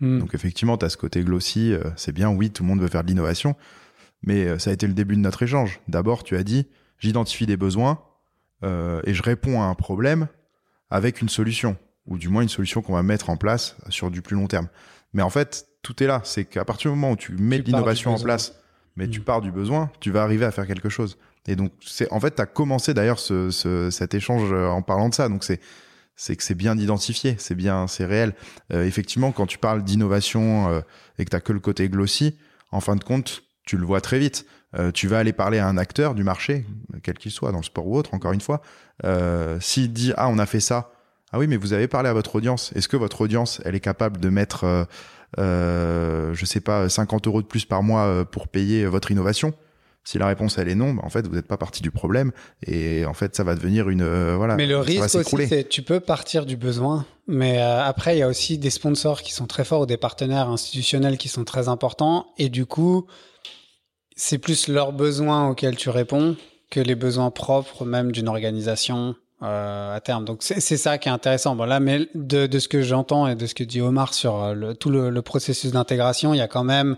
Mm. 0.00 0.18
Donc 0.18 0.34
effectivement, 0.34 0.76
tu 0.76 0.84
as 0.84 0.88
ce 0.88 0.96
côté 0.96 1.22
glossy, 1.22 1.72
euh, 1.72 1.82
c'est 1.96 2.12
bien, 2.12 2.30
oui, 2.30 2.50
tout 2.50 2.62
le 2.62 2.68
monde 2.68 2.80
veut 2.80 2.88
faire 2.88 3.02
de 3.02 3.08
l'innovation, 3.08 3.54
mais 4.22 4.46
euh, 4.46 4.58
ça 4.58 4.70
a 4.70 4.72
été 4.72 4.86
le 4.86 4.94
début 4.94 5.16
de 5.16 5.20
notre 5.20 5.42
échange. 5.42 5.80
D'abord, 5.88 6.24
tu 6.24 6.36
as 6.36 6.42
dit, 6.42 6.66
j'identifie 6.98 7.46
des 7.46 7.56
besoins 7.56 8.02
euh, 8.64 9.00
et 9.04 9.14
je 9.14 9.22
réponds 9.22 9.60
à 9.62 9.66
un 9.66 9.74
problème 9.74 10.28
avec 10.90 11.20
une 11.20 11.28
solution, 11.28 11.76
ou 12.06 12.18
du 12.18 12.28
moins 12.28 12.42
une 12.42 12.48
solution 12.48 12.82
qu'on 12.82 12.94
va 12.94 13.02
mettre 13.02 13.30
en 13.30 13.36
place 13.36 13.76
sur 13.88 14.10
du 14.10 14.22
plus 14.22 14.36
long 14.36 14.46
terme. 14.46 14.68
Mais 15.12 15.22
en 15.22 15.30
fait, 15.30 15.66
tout 15.82 16.02
est 16.02 16.06
là. 16.06 16.20
C'est 16.24 16.44
qu'à 16.44 16.64
partir 16.64 16.90
du 16.90 16.96
moment 16.96 17.12
où 17.12 17.16
tu 17.16 17.32
mets 17.32 17.58
de 17.58 17.64
l'innovation 17.64 18.12
en 18.12 18.18
place, 18.18 18.54
mais 18.96 19.08
tu 19.08 19.20
pars 19.20 19.40
du 19.40 19.50
besoin, 19.52 19.90
tu 20.00 20.10
vas 20.10 20.22
arriver 20.22 20.44
à 20.44 20.50
faire 20.50 20.66
quelque 20.66 20.88
chose. 20.88 21.16
Et 21.46 21.56
donc, 21.56 21.72
c'est 21.84 22.10
en 22.12 22.20
fait, 22.20 22.34
tu 22.36 22.42
as 22.42 22.46
commencé 22.46 22.94
d'ailleurs 22.94 23.18
ce, 23.18 23.50
ce, 23.50 23.90
cet 23.90 24.14
échange 24.14 24.52
en 24.52 24.82
parlant 24.82 25.08
de 25.08 25.14
ça. 25.14 25.28
Donc, 25.28 25.44
c'est 25.44 25.60
c'est 26.20 26.36
que 26.36 26.42
c'est 26.42 26.54
bien 26.54 26.76
identifié, 26.76 27.36
c'est 27.38 27.54
bien, 27.54 27.86
c'est 27.86 28.04
réel. 28.04 28.34
Euh, 28.74 28.84
effectivement, 28.84 29.32
quand 29.32 29.46
tu 29.46 29.56
parles 29.56 29.82
d'innovation 29.82 30.68
euh, 30.68 30.80
et 31.18 31.24
que 31.24 31.34
tu 31.34 31.42
que 31.42 31.52
le 31.54 31.60
côté 31.60 31.88
glossy, 31.88 32.36
en 32.72 32.80
fin 32.80 32.94
de 32.94 33.02
compte, 33.02 33.42
tu 33.64 33.78
le 33.78 33.86
vois 33.86 34.02
très 34.02 34.18
vite. 34.18 34.44
Euh, 34.78 34.92
tu 34.92 35.08
vas 35.08 35.18
aller 35.18 35.32
parler 35.32 35.58
à 35.58 35.66
un 35.66 35.78
acteur 35.78 36.14
du 36.14 36.22
marché, 36.22 36.66
quel 37.02 37.16
qu'il 37.16 37.32
soit, 37.32 37.52
dans 37.52 37.58
le 37.58 37.64
sport 37.64 37.86
ou 37.86 37.96
autre, 37.96 38.12
encore 38.12 38.32
une 38.32 38.40
fois. 38.42 38.60
Euh, 39.04 39.58
S'il 39.60 39.94
dit 39.94 40.12
ah 40.16 40.28
on 40.28 40.38
a 40.38 40.44
fait 40.44 40.60
ça, 40.60 40.92
ah 41.32 41.38
oui 41.38 41.46
mais 41.46 41.56
vous 41.56 41.72
avez 41.72 41.88
parlé 41.88 42.10
à 42.10 42.12
votre 42.12 42.36
audience. 42.36 42.70
Est-ce 42.74 42.88
que 42.88 42.98
votre 42.98 43.22
audience 43.22 43.62
elle 43.64 43.74
est 43.74 43.80
capable 43.80 44.20
de 44.20 44.28
mettre, 44.28 44.86
euh, 45.38 46.34
je 46.34 46.44
sais 46.44 46.60
pas, 46.60 46.88
50 46.88 47.26
euros 47.26 47.40
de 47.40 47.46
plus 47.46 47.64
par 47.64 47.82
mois 47.82 48.26
pour 48.26 48.48
payer 48.48 48.84
votre 48.84 49.10
innovation? 49.10 49.54
Si 50.04 50.18
la 50.18 50.26
réponse 50.26 50.58
elle 50.58 50.68
est 50.68 50.74
non, 50.74 50.94
bah, 50.94 51.02
en 51.04 51.10
fait 51.10 51.26
vous 51.26 51.34
n'êtes 51.34 51.46
pas 51.46 51.56
parti 51.56 51.82
du 51.82 51.90
problème 51.90 52.32
et 52.66 53.04
en 53.04 53.14
fait 53.14 53.36
ça 53.36 53.44
va 53.44 53.54
devenir 53.54 53.88
une 53.88 54.02
euh, 54.02 54.34
voilà. 54.36 54.56
Mais 54.56 54.66
le 54.66 54.78
risque 54.78 55.14
aussi 55.14 55.46
c'est 55.46 55.68
tu 55.68 55.82
peux 55.82 56.00
partir 56.00 56.46
du 56.46 56.56
besoin, 56.56 57.04
mais 57.26 57.60
euh, 57.60 57.82
après 57.84 58.16
il 58.16 58.20
y 58.20 58.22
a 58.22 58.28
aussi 58.28 58.58
des 58.58 58.70
sponsors 58.70 59.22
qui 59.22 59.32
sont 59.32 59.46
très 59.46 59.64
forts 59.64 59.82
ou 59.82 59.86
des 59.86 59.98
partenaires 59.98 60.48
institutionnels 60.48 61.18
qui 61.18 61.28
sont 61.28 61.44
très 61.44 61.68
importants 61.68 62.26
et 62.38 62.48
du 62.48 62.66
coup 62.66 63.06
c'est 64.16 64.38
plus 64.38 64.68
leurs 64.68 64.92
besoins 64.92 65.48
auxquels 65.48 65.76
tu 65.76 65.90
réponds 65.90 66.36
que 66.70 66.80
les 66.80 66.94
besoins 66.94 67.30
propres 67.30 67.84
même 67.84 68.10
d'une 68.12 68.28
organisation 68.28 69.16
euh, 69.42 69.96
à 69.96 70.00
terme. 70.00 70.24
Donc 70.24 70.42
c'est 70.42 70.60
ça 70.60 70.98
qui 70.98 71.08
est 71.08 71.12
intéressant. 71.12 71.56
Bon 71.56 71.64
là, 71.64 71.80
mais 71.80 72.08
de, 72.14 72.46
de 72.46 72.58
ce 72.58 72.68
que 72.68 72.82
j'entends 72.82 73.26
et 73.26 73.34
de 73.34 73.46
ce 73.46 73.54
que 73.54 73.64
dit 73.64 73.80
Omar 73.80 74.12
sur 74.12 74.54
le, 74.54 74.74
tout 74.74 74.90
le, 74.90 75.08
le 75.08 75.22
processus 75.22 75.72
d'intégration, 75.72 76.34
il 76.34 76.38
y 76.38 76.42
a 76.42 76.48
quand 76.48 76.64
même 76.64 76.96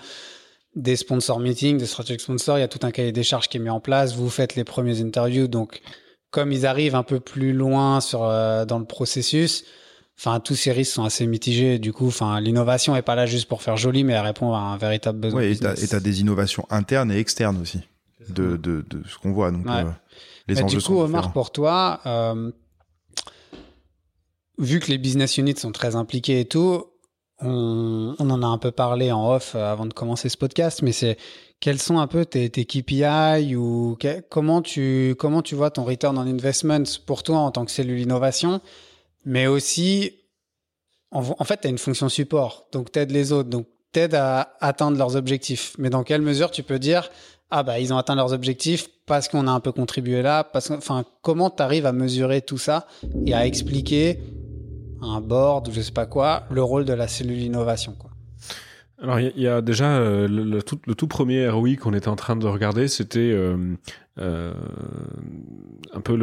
des 0.75 0.97
sponsors 0.97 1.39
meetings, 1.39 1.79
des 1.79 1.87
strategic 1.87 2.21
sponsors, 2.21 2.59
il 2.59 2.61
y 2.63 2.65
a 2.65 2.69
tout 2.69 2.81
un 2.83 2.91
cahier 2.91 3.13
des 3.13 3.23
charges 3.23 3.49
qui 3.49 3.59
est 3.59 3.61
mis 3.61 3.71
en 3.71 3.81
place, 3.81 4.15
vous 4.15 4.31
faites 4.31 4.57
les 4.57 4.65
premiers 4.65 5.01
interviews, 5.01 5.47
donc 5.49 5.83
comme 6.31 6.51
ils 6.51 6.65
arrivent 6.65 6.95
un 6.95 7.03
peu 7.03 7.21
plus 7.21 7.53
loin 7.53 8.01
sur 8.01 8.25
euh, 8.25 8.65
dans 8.65 8.79
le 8.79 8.87
processus, 8.87 9.65
enfin 10.19 10.41
tous 10.41 10.55
ces 10.55 10.73
risques 10.73 10.95
sont 10.95 11.05
assez 11.05 11.27
mitigés. 11.27 11.79
Du 11.79 11.93
coup, 11.93 12.07
enfin 12.07 12.41
l'innovation 12.41 12.97
est 12.97 13.03
pas 13.03 13.15
là 13.15 13.27
juste 13.27 13.49
pour 13.49 13.63
faire 13.63 13.77
joli, 13.77 14.03
mais 14.03 14.15
elle 14.15 14.25
répond 14.25 14.55
à 14.55 14.59
un 14.59 14.79
véritable 14.79 15.19
besoin. 15.21 15.41
Oui, 15.43 15.49
et 15.49 15.57
tu 15.89 15.95
as 15.95 16.01
des 16.01 16.21
innovations 16.21 16.67
internes 16.71 17.13
et 17.13 17.19
externes 17.19 17.61
aussi 17.61 17.81
de, 18.31 18.57
de, 18.57 18.85
de 18.89 19.03
ce 19.07 19.19
qu'on 19.19 19.33
voit. 19.33 19.51
Donc 19.51 19.67
ouais. 19.67 19.73
euh, 19.73 19.91
les 20.49 20.55
mais 20.55 20.63
enjeux 20.63 20.79
du 20.79 20.85
coup, 20.85 21.01
Omar, 21.01 21.33
pour 21.33 21.53
toi, 21.53 22.01
euh, 22.07 22.51
vu 24.59 24.81
que 24.81 24.91
les 24.91 24.99
business 24.99 25.37
units 25.37 25.57
sont 25.59 25.73
très 25.73 25.97
impliqués 25.97 26.41
et 26.41 26.45
tout, 26.47 26.87
on, 27.45 28.15
en 28.19 28.43
a 28.43 28.47
un 28.47 28.59
peu 28.59 28.71
parlé 28.71 29.13
en 29.13 29.35
off 29.35 29.55
euh, 29.55 29.73
avant 29.73 29.87
de 29.87 29.93
commencer 29.93 30.29
ce 30.29 30.37
podcast, 30.37 30.83
mais 30.83 30.93
c'est 30.93 31.17
quels 31.61 31.79
sont 31.79 31.99
un 31.99 32.07
peu 32.07 32.25
tes, 32.25 32.51
KPI 32.51 33.55
ou 33.57 33.97
comment 34.29 34.63
tu 34.63 35.15
comment 35.19 35.43
tu 35.43 35.55
vois 35.55 35.71
ton 35.71 35.85
return 35.85 36.19
on 36.19 36.23
investment 36.23 36.85
pour 37.07 37.23
toi 37.23 37.39
en 37.39 37.51
tant 37.51 37.65
que 37.65 37.71
cellule 37.71 38.01
innovation, 38.01 38.61
mais 39.25 39.47
aussi 39.47 40.13
en, 41.11 41.23
fait 41.45 41.61
tu 41.61 41.67
as 41.67 41.71
une 41.71 41.79
fonction 41.79 42.09
support, 42.09 42.67
donc 42.73 42.91
t'aides 42.91 43.11
les 43.11 43.33
autres, 43.33 43.49
donc 43.49 43.67
t'aides 43.93 44.15
à 44.15 44.55
atteindre 44.61 44.97
leurs 44.97 45.17
objectifs. 45.17 45.75
Mais 45.79 45.91
dans 45.91 46.03
quelle 46.03 46.23
mesure 46.23 46.51
tu 46.51 46.63
peux 46.63 46.79
dire 46.79 47.11
ah 47.51 47.63
bah 47.63 47.79
ils 47.79 47.93
ont 47.93 47.99
atteint 47.99 48.15
leurs 48.15 48.33
objectifs 48.33 48.89
parce 49.07 49.29
qu'on 49.29 49.47
a 49.47 49.51
un 49.51 49.61
peu 49.61 49.73
contribué 49.73 50.23
là, 50.23 50.43
parce 50.43 50.69
que 50.69 50.75
enfin 50.75 51.05
comment 51.21 51.51
tu 51.51 51.63
arrives 51.63 51.87
à 51.87 51.93
mesurer 51.93 52.41
tout 52.41 52.59
ça 52.59 52.87
et 53.27 53.35
à 53.35 53.47
expliquer 53.47 54.19
un 55.03 55.21
board 55.21 55.69
ou 55.69 55.73
je 55.73 55.81
sais 55.81 55.93
pas 55.93 56.07
quoi, 56.07 56.45
le 56.51 56.62
rôle 56.62 56.85
de 56.85 56.93
la 56.93 57.09
cellule 57.09 57.41
innovation. 57.41 57.95
Quoi. 57.99 58.11
Alors 59.03 59.19
il 59.19 59.33
y, 59.37 59.43
y, 59.43 59.49
a 59.49 59.61
déjà 59.61 59.97
euh, 59.97 60.29
le, 60.29 60.45
le, 60.45 60.62
tout, 60.62 60.79
le, 60.87 60.95
tout, 60.95 61.09
premier 61.09 61.49
ROI 61.49 61.75
qu'on 61.81 61.93
était 61.93 62.09
en 62.09 62.15
train 62.15 62.37
de 62.37 62.47
regarder, 62.47 62.87
c'était 62.87 63.19
euh, 63.19 63.57
euh, 64.21 64.55
un 65.93 66.01
peu 66.01 66.17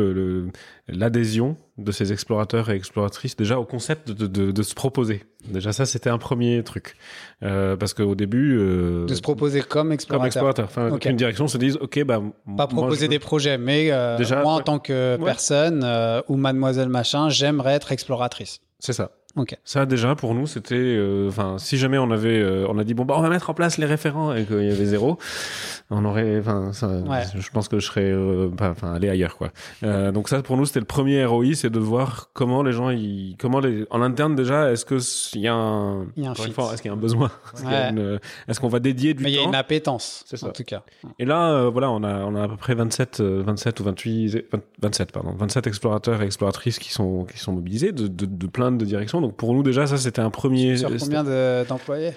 l'adhésion 0.87 1.57
de 1.77 1.91
ces 1.91 2.13
explorateurs 2.13 2.69
et 2.69 2.75
exploratrices 2.75 3.35
déjà 3.35 3.59
au 3.59 3.65
concept 3.65 4.11
de, 4.11 4.27
de, 4.27 4.51
de 4.51 4.63
se 4.63 4.75
proposer. 4.75 5.25
Déjà 5.49 5.73
ça 5.73 5.85
c'était 5.85 6.09
un 6.09 6.17
premier 6.17 6.63
truc 6.63 6.95
parce 7.41 7.93
qu'au 7.93 8.15
début 8.15 8.55
de 8.55 9.13
se 9.13 9.21
proposer 9.21 9.61
comme 9.61 9.91
explorateur, 9.91 10.21
comme 10.21 10.27
explorateur, 10.27 10.65
enfin 10.65 10.89
okay. 10.89 11.09
une 11.09 11.17
direction 11.17 11.49
se 11.49 11.57
dise 11.57 11.77
ok 11.81 12.03
bah 12.05 12.21
pas 12.55 12.67
proposer 12.67 13.09
des 13.09 13.19
projets, 13.19 13.57
mais 13.57 13.91
déjà, 14.17 14.41
moi 14.41 14.53
en 14.53 14.61
tant 14.61 14.79
que 14.79 15.17
ouais. 15.17 15.25
personne 15.25 15.85
ou 16.29 16.37
mademoiselle 16.37 16.89
machin, 16.89 17.27
j'aimerais 17.27 17.73
être 17.73 17.91
exploratrice. 17.91 18.61
C'est 18.79 18.93
ça. 18.93 19.18
Ça 19.63 19.85
déjà 19.85 20.15
pour 20.15 20.33
nous 20.35 20.47
c'était, 20.47 20.75
euh, 20.75 21.27
enfin 21.29 21.57
si 21.57 21.77
jamais 21.77 21.97
on 21.97 22.11
avait, 22.11 22.39
euh, 22.39 22.65
on 22.69 22.77
a 22.77 22.83
dit 22.83 22.93
bon 22.93 23.05
bah 23.05 23.15
on 23.17 23.21
va 23.21 23.29
mettre 23.29 23.49
en 23.49 23.53
place 23.53 23.77
les 23.77 23.85
référents 23.85 24.33
et 24.33 24.45
qu'il 24.45 24.63
y 24.63 24.71
avait 24.71 24.85
zéro, 24.85 25.17
on 25.89 26.05
aurait, 26.05 26.39
enfin 26.39 26.71
Ouais. 27.07 27.23
je 27.35 27.49
pense 27.51 27.67
que 27.67 27.79
je 27.79 27.85
serais, 27.85 28.11
euh, 28.11 28.49
enfin 28.59 28.93
aller 28.93 29.09
ailleurs 29.09 29.37
quoi. 29.37 29.49
Donc 30.11 30.29
ça 30.29 30.41
pour 30.41 30.57
nous 30.57 30.65
c'était 30.65 30.79
le 30.79 30.85
premier 30.85 31.23
ROI, 31.25 31.53
c'est 31.55 31.69
de 31.69 31.79
voir 31.79 32.29
comment 32.33 32.63
les 32.63 32.71
gens, 32.71 32.89
ils, 32.89 33.35
comment 33.39 33.59
les, 33.59 33.85
en 33.89 34.01
interne 34.01 34.35
déjà, 34.35 34.71
est-ce 34.71 34.85
que 34.85 34.97
il 35.35 35.41
y 35.41 35.47
a 35.47 35.53
un, 35.53 36.03
est-ce 36.17 36.81
qu'il 36.81 36.85
y 36.85 36.89
a 36.89 36.93
un 36.93 36.97
besoin, 36.97 37.31
est-ce 37.55 37.65
Ouais. 37.65 38.55
qu'on 38.61 38.67
va 38.67 38.79
dédier 38.79 39.13
du 39.13 39.23
Mais 39.23 39.31
il 39.31 39.35
y 39.35 39.39
a 39.39 39.43
temps? 39.43 39.49
une 39.49 39.55
appétence, 39.55 40.23
C'est 40.27 40.37
ça. 40.37 40.47
en 40.47 40.51
tout 40.51 40.63
cas. 40.63 40.83
Et 41.17 41.25
là, 41.25 41.69
voilà, 41.69 41.89
on 41.91 42.03
a, 42.03 42.23
on 42.25 42.35
a 42.35 42.43
à 42.43 42.47
peu 42.47 42.57
près 42.57 42.75
27, 42.75 43.19
euh, 43.19 43.41
27 43.45 43.79
ou 43.79 43.83
28, 43.83 44.45
20 44.51 44.61
27, 44.81 45.11
pardon, 45.11 45.33
27 45.37 45.67
explorateurs 45.67 46.21
et 46.21 46.25
exploratrices 46.25 46.79
qui 46.79 46.91
sont, 46.91 47.25
qui 47.25 47.37
sont 47.37 47.51
mobilisés 47.53 47.91
de, 47.91 48.07
de, 48.07 48.25
de 48.25 48.47
plein 48.47 48.71
de 48.71 48.83
directions. 48.85 49.21
Donc 49.21 49.28
pour 49.31 49.53
nous, 49.53 49.63
déjà, 49.63 49.87
ça, 49.87 49.97
c'était 49.97 50.21
un 50.21 50.29
premier. 50.29 50.77
Sur 50.77 50.89
combien 50.97 51.23
de- 51.23 51.65
d'employés 51.67 52.13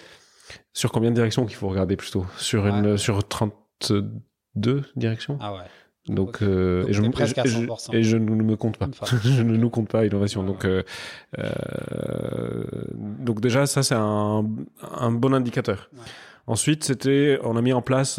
Sur 0.72 0.92
combien 0.92 1.10
de 1.10 1.14
directions 1.16 1.46
qu'il 1.46 1.56
faut 1.56 1.68
regarder 1.68 1.96
plutôt? 1.96 2.26
Sur, 2.36 2.66
une, 2.66 2.96
sur 2.98 3.26
32 3.26 4.82
directions? 4.96 5.38
Ah 5.40 5.52
ouais. 5.54 5.60
Donc, 6.08 6.42
euh, 6.42 6.80
Donc 6.80 6.90
et, 6.90 6.92
je, 6.94 7.02
presque 7.10 7.38
à 7.38 7.44
et 7.44 7.48
je- 7.48 7.58
100%. 7.60 7.94
et 7.94 8.02
je 8.02 8.16
ne 8.16 8.34
me 8.42 8.56
compte 8.56 8.76
pas. 8.76 8.88
Enfin. 8.88 9.16
je 9.24 9.42
ne 9.42 9.56
nous 9.56 9.70
compte 9.70 9.88
pas 9.88 10.04
innovation. 10.04 10.42
Donc, 10.42 10.64
euh, 10.64 10.82
euh, 11.38 12.64
donc 13.18 13.40
déjà, 13.40 13.66
ça, 13.66 13.82
c'est 13.82 13.94
un, 13.94 14.44
un 14.96 15.12
bon 15.12 15.32
indicateur. 15.34 15.90
Ouais. 15.92 16.00
Ensuite, 16.48 16.82
c'était, 16.84 17.38
on 17.44 17.56
a 17.56 17.62
mis 17.62 17.72
en 17.72 17.82
place 17.82 18.18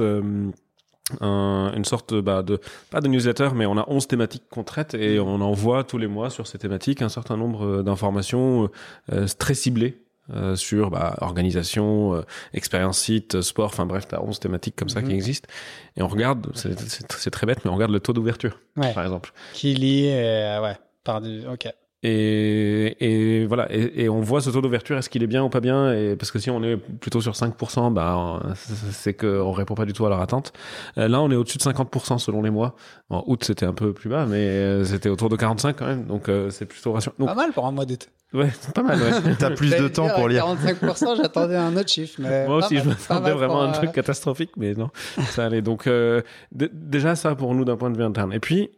un- 1.21 1.71
une 1.75 1.85
sorte 1.85 2.13
bah, 2.13 2.41
de, 2.43 2.59
pas 2.91 3.01
de 3.01 3.07
newsletter, 3.07 3.49
mais 3.55 3.65
on 3.65 3.77
a 3.77 3.85
11 3.87 4.07
thématiques 4.07 4.43
qu'on 4.49 4.63
traite 4.63 4.93
et 4.93 5.19
Mhm. 5.19 5.27
on 5.27 5.41
envoie 5.41 5.83
tous 5.83 5.97
les 5.97 6.07
mois 6.07 6.29
sur 6.29 6.47
ces 6.47 6.57
thématiques 6.57 7.01
un 7.01 7.09
certain 7.09 7.37
nombre 7.37 7.81
d'informations 7.81 8.69
euh, 9.11 9.25
très 9.39 9.53
ciblées. 9.53 9.99
euh, 10.33 10.55
sur 10.55 10.89
bah, 10.89 11.17
organisation, 11.19 12.15
euh, 12.15 12.21
expérience 12.53 12.97
site, 12.97 13.41
sport, 13.41 13.65
enfin 13.65 13.85
bref, 13.85 14.07
t'as 14.07 14.21
11 14.21 14.39
thématiques 14.39 14.77
comme 14.77 14.87
ça 14.87 15.01
Mhm. 15.01 15.09
qui 15.09 15.13
existent. 15.15 15.49
Et 15.97 16.01
on 16.01 16.07
regarde, 16.07 16.47
c'est- 16.55 17.29
très 17.29 17.45
bête, 17.45 17.65
mais 17.65 17.71
on 17.71 17.73
regarde 17.75 17.91
le 17.91 17.99
taux 17.99 18.13
d'ouverture, 18.13 18.57
Ouais. 18.77 18.93
par 18.93 19.03
exemple. 19.03 19.33
Qui 19.53 19.73
lit 19.73 20.07
euh, 20.09 20.61
ouais, 20.61 20.77
par 21.03 21.19
du. 21.19 21.45
Ok. 21.45 21.67
Et, 22.05 22.97
et 22.99 23.45
voilà, 23.45 23.67
et, 23.73 24.03
et 24.03 24.09
on 24.09 24.19
voit 24.19 24.41
ce 24.41 24.49
taux 24.49 24.59
d'ouverture, 24.61 24.97
est-ce 24.97 25.09
qu'il 25.09 25.23
est 25.23 25.27
bien 25.27 25.41
ou 25.43 25.49
pas 25.49 25.61
bien? 25.61 25.93
Et 25.93 26.15
Parce 26.17 26.31
que 26.31 26.39
si 26.39 26.49
on 26.49 26.61
est 26.63 26.75
plutôt 26.75 27.21
sur 27.21 27.33
5%, 27.33 27.93
bah, 27.93 28.41
c'est- 28.55 29.13
qu'on 29.13 29.51
répond 29.51 29.73
pas 29.75 29.85
du 29.85 29.93
tout 29.93 30.05
à 30.05 30.09
leur 30.09 30.19
attente. 30.21 30.51
Euh, 30.97 31.07
Là, 31.07 31.21
on 31.21 31.31
est 31.31 31.35
au-dessus 31.35 31.57
de 31.59 31.63
50% 31.63 32.17
selon 32.17 32.41
les 32.41 32.49
mois. 32.49 32.75
En 33.09 33.23
août, 33.27 33.43
c'était 33.45 33.65
un 33.65 33.73
peu 33.73 33.93
plus 33.93 34.09
bas, 34.09 34.25
mais 34.25 34.35
euh, 34.37 34.83
c'était 34.83 35.09
autour 35.09 35.29
de 35.29 35.35
45 35.35 35.75
quand 35.77 35.85
même, 35.85 36.05
donc 36.05 36.27
euh, 36.29 36.49
c'est 36.49 36.65
plutôt 36.65 36.91
rassurant. 36.93 37.15
Donc, 37.19 37.27
Pas 37.29 37.35
mal 37.35 37.51
pour 37.53 37.65
un 37.67 37.71
mois 37.71 37.85
d'été. 37.85 38.07
ouais, 38.33 38.49
c'est 38.59 38.73
pas 38.73 38.81
mal, 38.83 38.99
ouais. 38.99 39.35
T'as 39.39 39.51
plus 39.51 39.69
de 39.71 39.87
temps 39.87 40.05
dire, 40.05 40.15
pour 40.15 40.27
lire. 40.27 40.43
45%, 40.45 41.15
j'attendais 41.21 41.55
un 41.55 41.75
autre 41.77 41.89
chiffre. 41.89 42.15
Mais 42.19 42.47
Moi 42.47 42.57
aussi, 42.57 42.73
mal, 42.75 42.83
je 42.83 42.89
m'attendais 42.89 43.31
vraiment 43.31 43.61
à 43.61 43.65
un 43.65 43.69
euh, 43.69 43.73
truc 43.73 43.91
catastrophique, 43.93 44.51
mais 44.57 44.73
non, 44.73 44.89
ça 45.29 45.45
allait. 45.45 45.61
Donc, 45.61 45.87
euh, 45.87 46.21
déjà, 46.51 47.15
ça 47.15 47.35
pour 47.35 47.53
nous 47.55 47.63
d'un 47.65 47.77
point 47.77 47.91
de 47.91 47.97
vue 47.97 48.03
interne. 48.03 48.33
Et 48.33 48.39
puis, 48.39 48.71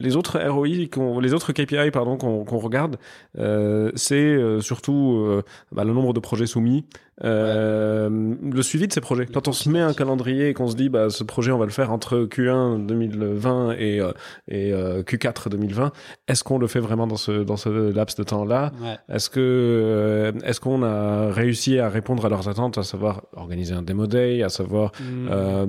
les 0.00 0.16
autres 0.16 0.38
ROI, 0.38 0.68
les 1.20 1.34
autres 1.34 1.52
KPI, 1.52 1.90
pardon, 1.90 2.16
qu'on 2.16 2.44
qu'on 2.44 2.58
regarde, 2.58 2.98
euh, 3.38 3.90
c'est 3.96 4.14
euh, 4.14 4.60
surtout 4.60 5.16
euh, 5.18 5.42
bah, 5.72 5.84
le 5.84 5.92
nombre 5.92 6.12
de 6.12 6.20
projets 6.20 6.46
soumis, 6.46 6.84
euh, 7.24 8.08
le 8.42 8.62
suivi 8.62 8.86
de 8.86 8.92
ces 8.92 9.00
projets. 9.00 9.26
Quand 9.26 9.48
on 9.48 9.52
se 9.52 9.68
met 9.68 9.80
un 9.80 9.92
calendrier 9.92 10.48
et 10.48 10.54
qu'on 10.54 10.68
se 10.68 10.76
dit, 10.76 10.88
bah, 10.88 11.10
ce 11.10 11.24
projet, 11.24 11.50
on 11.52 11.58
va 11.58 11.64
le 11.64 11.70
faire 11.72 11.90
entre 11.92 12.26
Q1 12.26 12.86
2020 12.86 13.72
et, 13.72 14.00
euh, 14.00 14.12
et 14.48 14.72
euh, 14.72 15.02
Q4 15.02 15.48
2020, 15.48 15.92
est-ce 16.28 16.44
qu'on 16.44 16.58
le 16.58 16.66
fait 16.66 16.80
vraiment 16.80 17.06
dans 17.06 17.16
ce, 17.16 17.42
dans 17.42 17.56
ce 17.56 17.92
laps 17.92 18.16
de 18.16 18.22
temps-là? 18.24 18.72
Ouais. 18.82 18.96
est-ce 19.14 19.30
que 19.30 20.32
est-ce 20.44 20.60
qu'on 20.60 20.82
a 20.82 21.30
réussi 21.32 21.78
à 21.78 21.88
répondre 21.88 22.24
à 22.24 22.28
leurs 22.28 22.48
attentes, 22.48 22.78
à 22.78 22.82
savoir 22.82 23.22
organiser 23.34 23.74
un 23.74 23.82
démo 23.82 24.06
day, 24.06 24.42
à 24.42 24.48
savoir 24.48 24.92
Mm. 25.00 25.28
euh, 25.30 25.66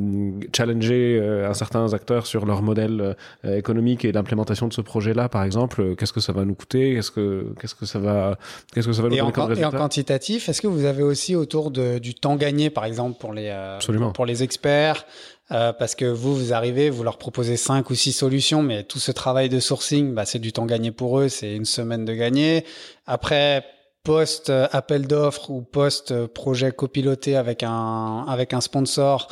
challenger 0.55 1.19
un 1.47 1.53
certains 1.53 1.93
acteurs 1.93 2.25
sur 2.25 2.45
leur 2.45 2.61
modèle 2.61 3.15
économique 3.43 4.05
et 4.05 4.11
l'implémentation 4.11 4.67
de 4.67 4.73
ce 4.73 4.81
projet-là, 4.81 5.29
par 5.29 5.43
exemple, 5.43 5.95
qu'est-ce 5.95 6.13
que 6.13 6.19
ça 6.19 6.33
va 6.33 6.45
nous 6.45 6.55
coûter, 6.55 6.95
qu'est-ce 6.95 7.11
que 7.11 7.53
qu'est-ce 7.59 7.75
que 7.75 7.85
ça 7.85 7.99
va 7.99 8.37
qu'est-ce 8.73 8.87
que 8.87 8.93
ça 8.93 9.01
va 9.01 9.09
nous 9.09 9.15
Et 9.15 9.21
en, 9.21 9.25
donner 9.31 9.33
comme 9.33 9.57
et 9.57 9.65
en 9.65 9.71
quantitatif, 9.71 10.49
est-ce 10.49 10.61
que 10.61 10.67
vous 10.67 10.85
avez 10.85 11.03
aussi 11.03 11.35
autour 11.39 11.71
de, 11.71 11.97
du 11.97 12.13
temps 12.13 12.35
gagné, 12.35 12.69
par 12.69 12.85
exemple, 12.85 13.17
pour 13.19 13.33
les, 13.33 13.47
euh, 13.47 13.77
Absolument. 13.77 14.11
pour 14.11 14.25
les 14.25 14.43
experts 14.43 15.05
euh, 15.51 15.73
Parce 15.73 15.95
que 15.95 16.05
vous, 16.05 16.35
vous 16.35 16.53
arrivez, 16.53 16.89
vous 16.89 17.03
leur 17.03 17.17
proposez 17.17 17.57
cinq 17.57 17.89
ou 17.89 17.95
six 17.95 18.13
solutions, 18.13 18.61
mais 18.61 18.83
tout 18.83 18.99
ce 18.99 19.11
travail 19.11 19.49
de 19.49 19.59
sourcing, 19.59 20.13
bah, 20.13 20.25
c'est 20.25 20.39
du 20.39 20.53
temps 20.53 20.65
gagné 20.65 20.91
pour 20.91 21.19
eux, 21.19 21.29
c'est 21.29 21.55
une 21.55 21.65
semaine 21.65 22.05
de 22.05 22.13
gagné. 22.13 22.65
Après, 23.07 23.65
post 24.03 24.49
euh, 24.49 24.67
appel 24.71 25.07
d'offres 25.07 25.49
ou 25.49 25.61
post 25.61 26.11
euh, 26.11 26.27
projet 26.27 26.71
copiloté 26.71 27.35
avec 27.35 27.63
un, 27.63 28.25
avec 28.27 28.53
un 28.53 28.61
sponsor, 28.61 29.27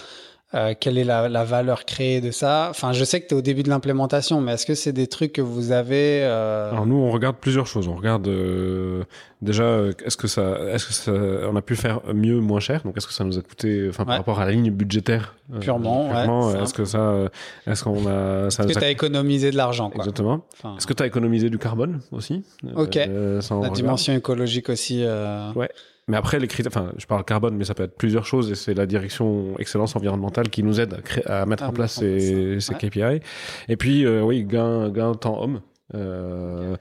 euh, 0.53 0.73
quelle 0.79 0.97
est 0.97 1.03
la, 1.03 1.27
la 1.27 1.43
valeur 1.43 1.83
créée 1.83 2.21
de 2.21 2.31
ça? 2.31 2.67
Enfin, 2.69 2.93
je 2.93 3.03
sais 3.03 3.19
que 3.19 3.27
tu 3.27 3.35
es 3.35 3.37
au 3.37 3.41
début 3.41 3.63
de 3.63 3.69
l'implémentation, 3.69 4.39
mais 4.39 4.53
est-ce 4.53 4.65
que 4.65 4.75
c'est 4.75 4.93
des 4.93 5.07
trucs 5.07 5.33
que 5.33 5.41
vous 5.41 5.73
avez 5.73 6.21
euh, 6.23 6.71
Alors 6.71 6.85
nous, 6.85 6.95
on 6.95 7.11
regarde 7.11 7.35
plusieurs 7.35 7.67
choses. 7.67 7.87
On 7.89 7.95
regarde 7.95 8.27
euh, 8.29 9.03
déjà, 9.41 9.63
euh, 9.63 9.91
est-ce 10.05 10.15
que 10.15 10.27
ça, 10.27 10.57
est-ce 10.71 10.85
que 10.87 10.93
ça, 10.93 11.11
on 11.11 11.55
a 11.57 11.61
pu 11.61 11.75
faire 11.75 11.99
mieux, 12.13 12.39
moins 12.39 12.61
cher? 12.61 12.81
Donc 12.85 12.95
est-ce 12.95 13.07
que 13.07 13.13
ça 13.13 13.25
nous 13.25 13.37
a 13.37 13.41
coûté, 13.41 13.87
enfin 13.89 14.05
par 14.05 14.13
Ouais. 14.13 14.17
rapport 14.19 14.39
à 14.39 14.45
la 14.45 14.51
ligne 14.51 14.71
budgétaire, 14.71 15.35
euh, 15.53 15.59
Purement, 15.59 16.07
ouais, 16.07 16.23
purement, 16.23 16.49
simple. 16.51 16.63
est-ce 16.63 16.73
que 16.73 16.85
ça, 16.85 16.99
euh, 16.99 17.29
est-ce 17.67 17.83
qu'on 17.83 18.07
a, 18.07 18.49
ça 18.49 18.63
Est-ce 18.63 18.73
que 18.73 18.77
a 18.77 18.81
tu 18.81 18.85
as 18.85 18.89
économisé 18.89 19.51
de 19.51 19.57
l'argent 19.57 19.89
quoi 19.89 19.99
Exactement. 19.99 20.45
Enfin, 20.53 20.75
Est-ce 20.77 20.87
que 20.87 20.93
tu 20.93 21.03
as 21.03 21.07
économisé 21.07 21.49
du 21.49 21.57
carbone 21.57 21.99
aussi? 22.13 22.43
Ok. 22.75 22.95
Euh, 22.95 23.41
La 23.61 23.69
dimension 23.69 24.13
écologique 24.13 24.69
aussi. 24.69 25.03
euh, 25.03 25.51
Ouais. 25.55 25.69
Mais 26.07 26.17
après, 26.17 26.39
les 26.39 26.47
critères, 26.47 26.71
enfin, 26.73 26.93
je 26.97 27.05
parle 27.05 27.25
carbone, 27.25 27.55
mais 27.55 27.65
ça 27.65 27.73
peut 27.73 27.83
être 27.83 27.97
plusieurs 27.97 28.25
choses 28.25 28.49
et 28.51 28.55
c'est 28.55 28.73
la 28.73 28.85
direction 28.85 29.57
excellence 29.59 29.95
environnementale 29.95 30.49
qui 30.49 30.63
nous 30.63 30.79
aide 30.79 30.93
à, 30.93 31.01
créer, 31.01 31.27
à 31.27 31.45
mettre 31.45 31.63
À 31.63 31.69
en 31.69 31.73
place 31.73 31.95
ces. 31.99 32.57
KPI. 32.79 33.19
Et 33.67 33.75
puis, 33.77 34.05
euh, 34.05 34.21
oui, 34.21 34.43
gain, 34.43 34.89
gain 34.89 35.13
temps 35.13 35.41
homme. 35.41 35.61
Euh, 35.95 36.75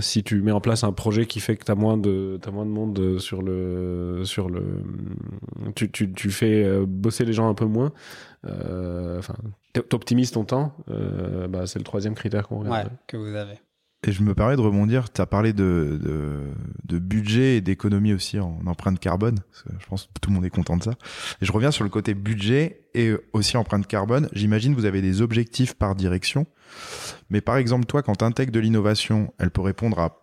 si 0.00 0.22
tu 0.22 0.42
mets 0.42 0.52
en 0.52 0.60
place 0.60 0.84
un 0.84 0.92
projet 0.92 1.24
qui 1.24 1.40
fait 1.40 1.56
que 1.56 1.64
tu 1.64 1.72
as 1.72 1.74
moins 1.74 1.96
de 1.96 2.38
t'as 2.42 2.50
moins 2.50 2.66
de 2.66 2.70
monde 2.70 3.18
sur 3.18 3.40
le 3.40 4.20
sur 4.24 4.50
le 4.50 4.84
tu, 5.74 5.90
tu, 5.90 6.12
tu 6.12 6.30
fais 6.30 6.62
euh, 6.62 6.84
bosser 6.86 7.24
les 7.24 7.32
gens 7.32 7.48
un 7.48 7.54
peu 7.54 7.64
moins 7.64 7.90
euh, 8.46 9.18
enfin 9.18 9.34
t'optimises 9.88 10.32
ton 10.32 10.44
temps 10.44 10.74
euh, 10.90 11.48
bah, 11.48 11.66
c'est 11.66 11.78
le 11.78 11.86
troisième 11.86 12.14
critère 12.14 12.48
qu'on 12.48 12.58
regarde 12.58 12.88
ouais, 12.88 12.92
que 13.06 13.16
vous 13.16 13.34
avez. 13.34 13.58
Et 14.06 14.12
je 14.12 14.22
me 14.22 14.34
permets 14.34 14.56
de 14.56 14.62
rebondir, 14.62 15.12
tu 15.12 15.20
as 15.20 15.26
parlé 15.26 15.52
de, 15.52 16.00
de, 16.84 16.98
budget 16.98 17.56
et 17.56 17.60
d'économie 17.60 18.14
aussi 18.14 18.40
en 18.40 18.58
empreinte 18.64 18.98
carbone. 18.98 19.38
Je 19.78 19.86
pense 19.86 20.04
que 20.04 20.20
tout 20.22 20.30
le 20.30 20.36
monde 20.36 20.44
est 20.46 20.50
content 20.50 20.78
de 20.78 20.82
ça. 20.82 20.92
Et 21.42 21.44
je 21.44 21.52
reviens 21.52 21.70
sur 21.70 21.84
le 21.84 21.90
côté 21.90 22.14
budget 22.14 22.80
et 22.94 23.12
aussi 23.34 23.58
empreinte 23.58 23.86
carbone. 23.86 24.30
J'imagine 24.32 24.74
vous 24.74 24.86
avez 24.86 25.02
des 25.02 25.20
objectifs 25.20 25.74
par 25.74 25.94
direction. 25.94 26.46
Mais 27.28 27.42
par 27.42 27.58
exemple, 27.58 27.84
toi, 27.84 28.02
quand 28.02 28.16
tu 28.16 28.24
intègres 28.24 28.52
de 28.52 28.60
l'innovation, 28.60 29.34
elle 29.38 29.50
peut 29.50 29.60
répondre 29.60 29.98
à 29.98 30.16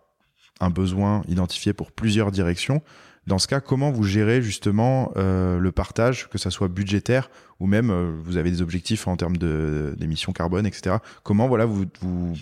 un 0.60 0.70
besoin 0.70 1.22
identifié 1.28 1.72
pour 1.72 1.92
plusieurs 1.92 2.32
directions. 2.32 2.82
Dans 3.28 3.38
ce 3.38 3.46
cas, 3.46 3.60
comment 3.60 3.92
vous 3.92 4.04
gérez 4.04 4.42
justement 4.42 5.12
euh, 5.16 5.58
le 5.58 5.70
partage, 5.70 6.28
que 6.30 6.38
ça 6.38 6.50
soit 6.50 6.68
budgétaire 6.68 7.30
ou 7.60 7.66
même 7.66 7.90
euh, 7.90 8.16
vous 8.24 8.38
avez 8.38 8.50
des 8.50 8.62
objectifs 8.62 9.06
en 9.06 9.16
termes 9.16 9.36
d'émissions 9.36 10.32
carbone, 10.32 10.66
etc. 10.66 10.96
Comment 11.22 11.46
voilà 11.46 11.66
vous, 11.66 11.84
vous 12.00 12.34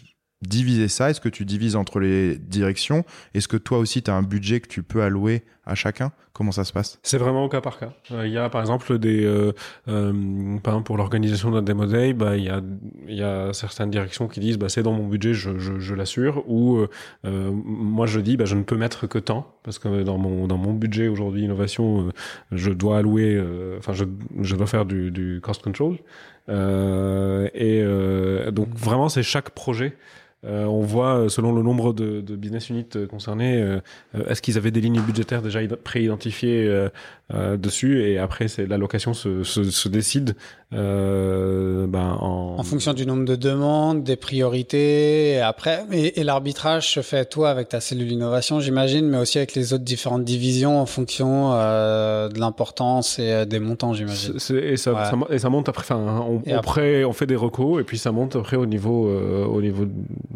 diviser 0.43 0.89
ça? 0.89 1.11
Est-ce 1.11 1.21
que 1.21 1.29
tu 1.29 1.45
divises 1.45 1.77
entre 1.77 2.01
les 2.01 2.37
directions? 2.37 3.05
Est-ce 3.35 3.49
que 3.49 3.57
toi 3.57 3.79
aussi, 3.79 4.03
tu 4.03 4.11
as 4.11 4.15
un 4.15 4.23
budget 4.23 4.61
que 4.61 4.69
tu 4.69 4.83
peux 4.83 5.03
allouer 5.03 5.45
à 5.65 5.75
chacun? 5.75 6.13
Comment 6.33 6.53
ça 6.53 6.65
se 6.65 6.73
passe? 6.75 6.99
C'est 7.03 7.17
vraiment 7.17 7.45
au 7.47 7.49
cas 7.49 7.63
par 7.63 7.79
cas. 7.79 7.95
Euh, 8.13 8.27
Il 8.27 8.33
y 8.33 8.37
a 8.37 8.51
par 8.51 8.61
exemple 8.61 8.99
des, 8.99 9.25
euh, 9.25 9.53
euh, 9.89 10.59
pour 10.85 10.99
l'organisation 10.99 11.51
d'un 11.51 11.63
demo 11.63 11.87
day, 11.87 12.13
bah 12.13 12.37
il 12.37 12.45
y 12.45 12.51
a, 12.51 12.61
y 13.09 13.23
a 13.23 13.55
certaines 13.55 13.91
directions 13.91 14.29
qui 14.29 14.41
disent 14.41 14.59
bah 14.59 14.69
c'est 14.69 14.83
dans 14.83 14.93
mon 14.93 15.09
budget, 15.09 15.33
je, 15.33 15.59
je, 15.59 15.79
je 15.79 15.95
l'assure, 15.95 16.45
ou 16.47 16.85
euh, 17.25 17.51
moi 17.55 18.07
je 18.07 18.21
dis 18.21 18.37
bah 18.37 18.45
je 18.45 18.55
ne 18.55 18.65
peux 18.65 18.77
mettre 18.77 19.07
que 19.07 19.19
tant 19.19 19.51
parce 19.63 19.79
que 19.79 20.03
dans 20.03 20.19
mon 20.19 20.47
dans 20.47 20.59
mon 20.59 20.75
budget 20.75 21.09
aujourd'hui 21.09 21.45
innovation, 21.45 22.13
je 22.53 22.71
dois 22.71 22.99
allouer, 22.99 23.43
enfin 23.79 23.95
je, 23.95 24.05
je 24.43 24.57
dois 24.57 24.67
faire 24.67 24.85
du, 24.85 25.11
du 25.11 25.41
cost 25.43 25.63
control, 25.63 25.97
et 26.51 27.83
donc 28.53 28.69
vraiment 28.77 29.09
c'est 29.09 29.23
chaque 29.23 29.51
projet. 29.51 29.97
Euh, 30.45 30.65
on 30.67 30.83
voit 30.83 31.15
euh, 31.17 31.29
selon 31.29 31.51
le 31.53 31.63
nombre 31.63 31.93
de, 31.93 32.21
de 32.21 32.37
business 32.37 32.69
units 32.69 32.85
euh, 32.95 33.07
concernés, 33.07 33.61
euh, 33.61 33.81
euh, 34.15 34.27
est-ce 34.29 34.43
qu'ils 34.43 34.57
avaient 34.59 34.71
des 34.71 34.81
lignes 34.83 35.01
budgétaires 35.01 35.43
déjà 35.43 35.63
id- 35.63 35.77
préidentifiées 35.77 36.67
euh, 36.69 36.89
euh, 37.35 37.57
dessus? 37.57 38.03
Et 38.05 38.19
après 38.19 38.47
c'est 38.47 38.67
l'allocation 38.67 39.15
se, 39.15 39.43
se, 39.43 39.65
se 39.65 39.89
décide 39.89 40.37
euh, 40.97 41.87
ben, 41.87 42.17
en, 42.21 42.57
En 42.59 42.63
fonction 42.63 42.93
du 42.93 43.07
nombre 43.07 43.25
de 43.25 43.35
demandes, 43.37 44.05
des 44.05 44.17
priorités, 44.17 45.33
et 45.35 45.41
après, 45.41 45.85
et, 45.93 46.21
et 46.21 46.25
l'arbitrage 46.25 46.91
se 46.93 47.01
fait 47.01 47.25
toi 47.25 47.51
avec 47.51 47.69
ta 47.69 47.81
cellule 47.81 48.11
innovation, 48.11 48.61
j'imagine, 48.61 49.09
mais 49.09 49.19
aussi 49.19 49.39
avec 49.39 49.55
les 49.55 49.73
autres 49.73 49.85
différentes 49.85 50.25
divisions 50.25 50.81
en 50.81 50.87
fonction 50.87 51.53
euh, 51.55 52.29
de 52.29 52.39
l'importance 52.39 53.19
et 53.19 53.47
des 53.47 53.59
montants, 53.59 53.95
j'imagine. 53.95 54.35
Et, 54.37 54.77
ça, 54.77 54.93
Ouais. 54.93 55.05
ça 55.05 55.17
et 55.31 55.39
ça 55.39 55.49
monte 55.51 55.69
après. 55.69 55.83
Enfin, 55.83 56.25
on, 56.29 56.41
Et 56.49 56.55
on 56.55 56.59
après- 56.59 57.05
on 57.05 57.13
fait 57.13 57.27
des 57.27 57.37
recos 57.37 57.81
et 57.81 57.85
puis 57.85 57.99
ça 57.99 58.13
monte 58.13 58.37
après 58.37 58.57
au 58.57 58.67
niveau, 58.67 59.09
euh, 59.09 59.45
au 59.45 59.61
niveau 59.61 59.87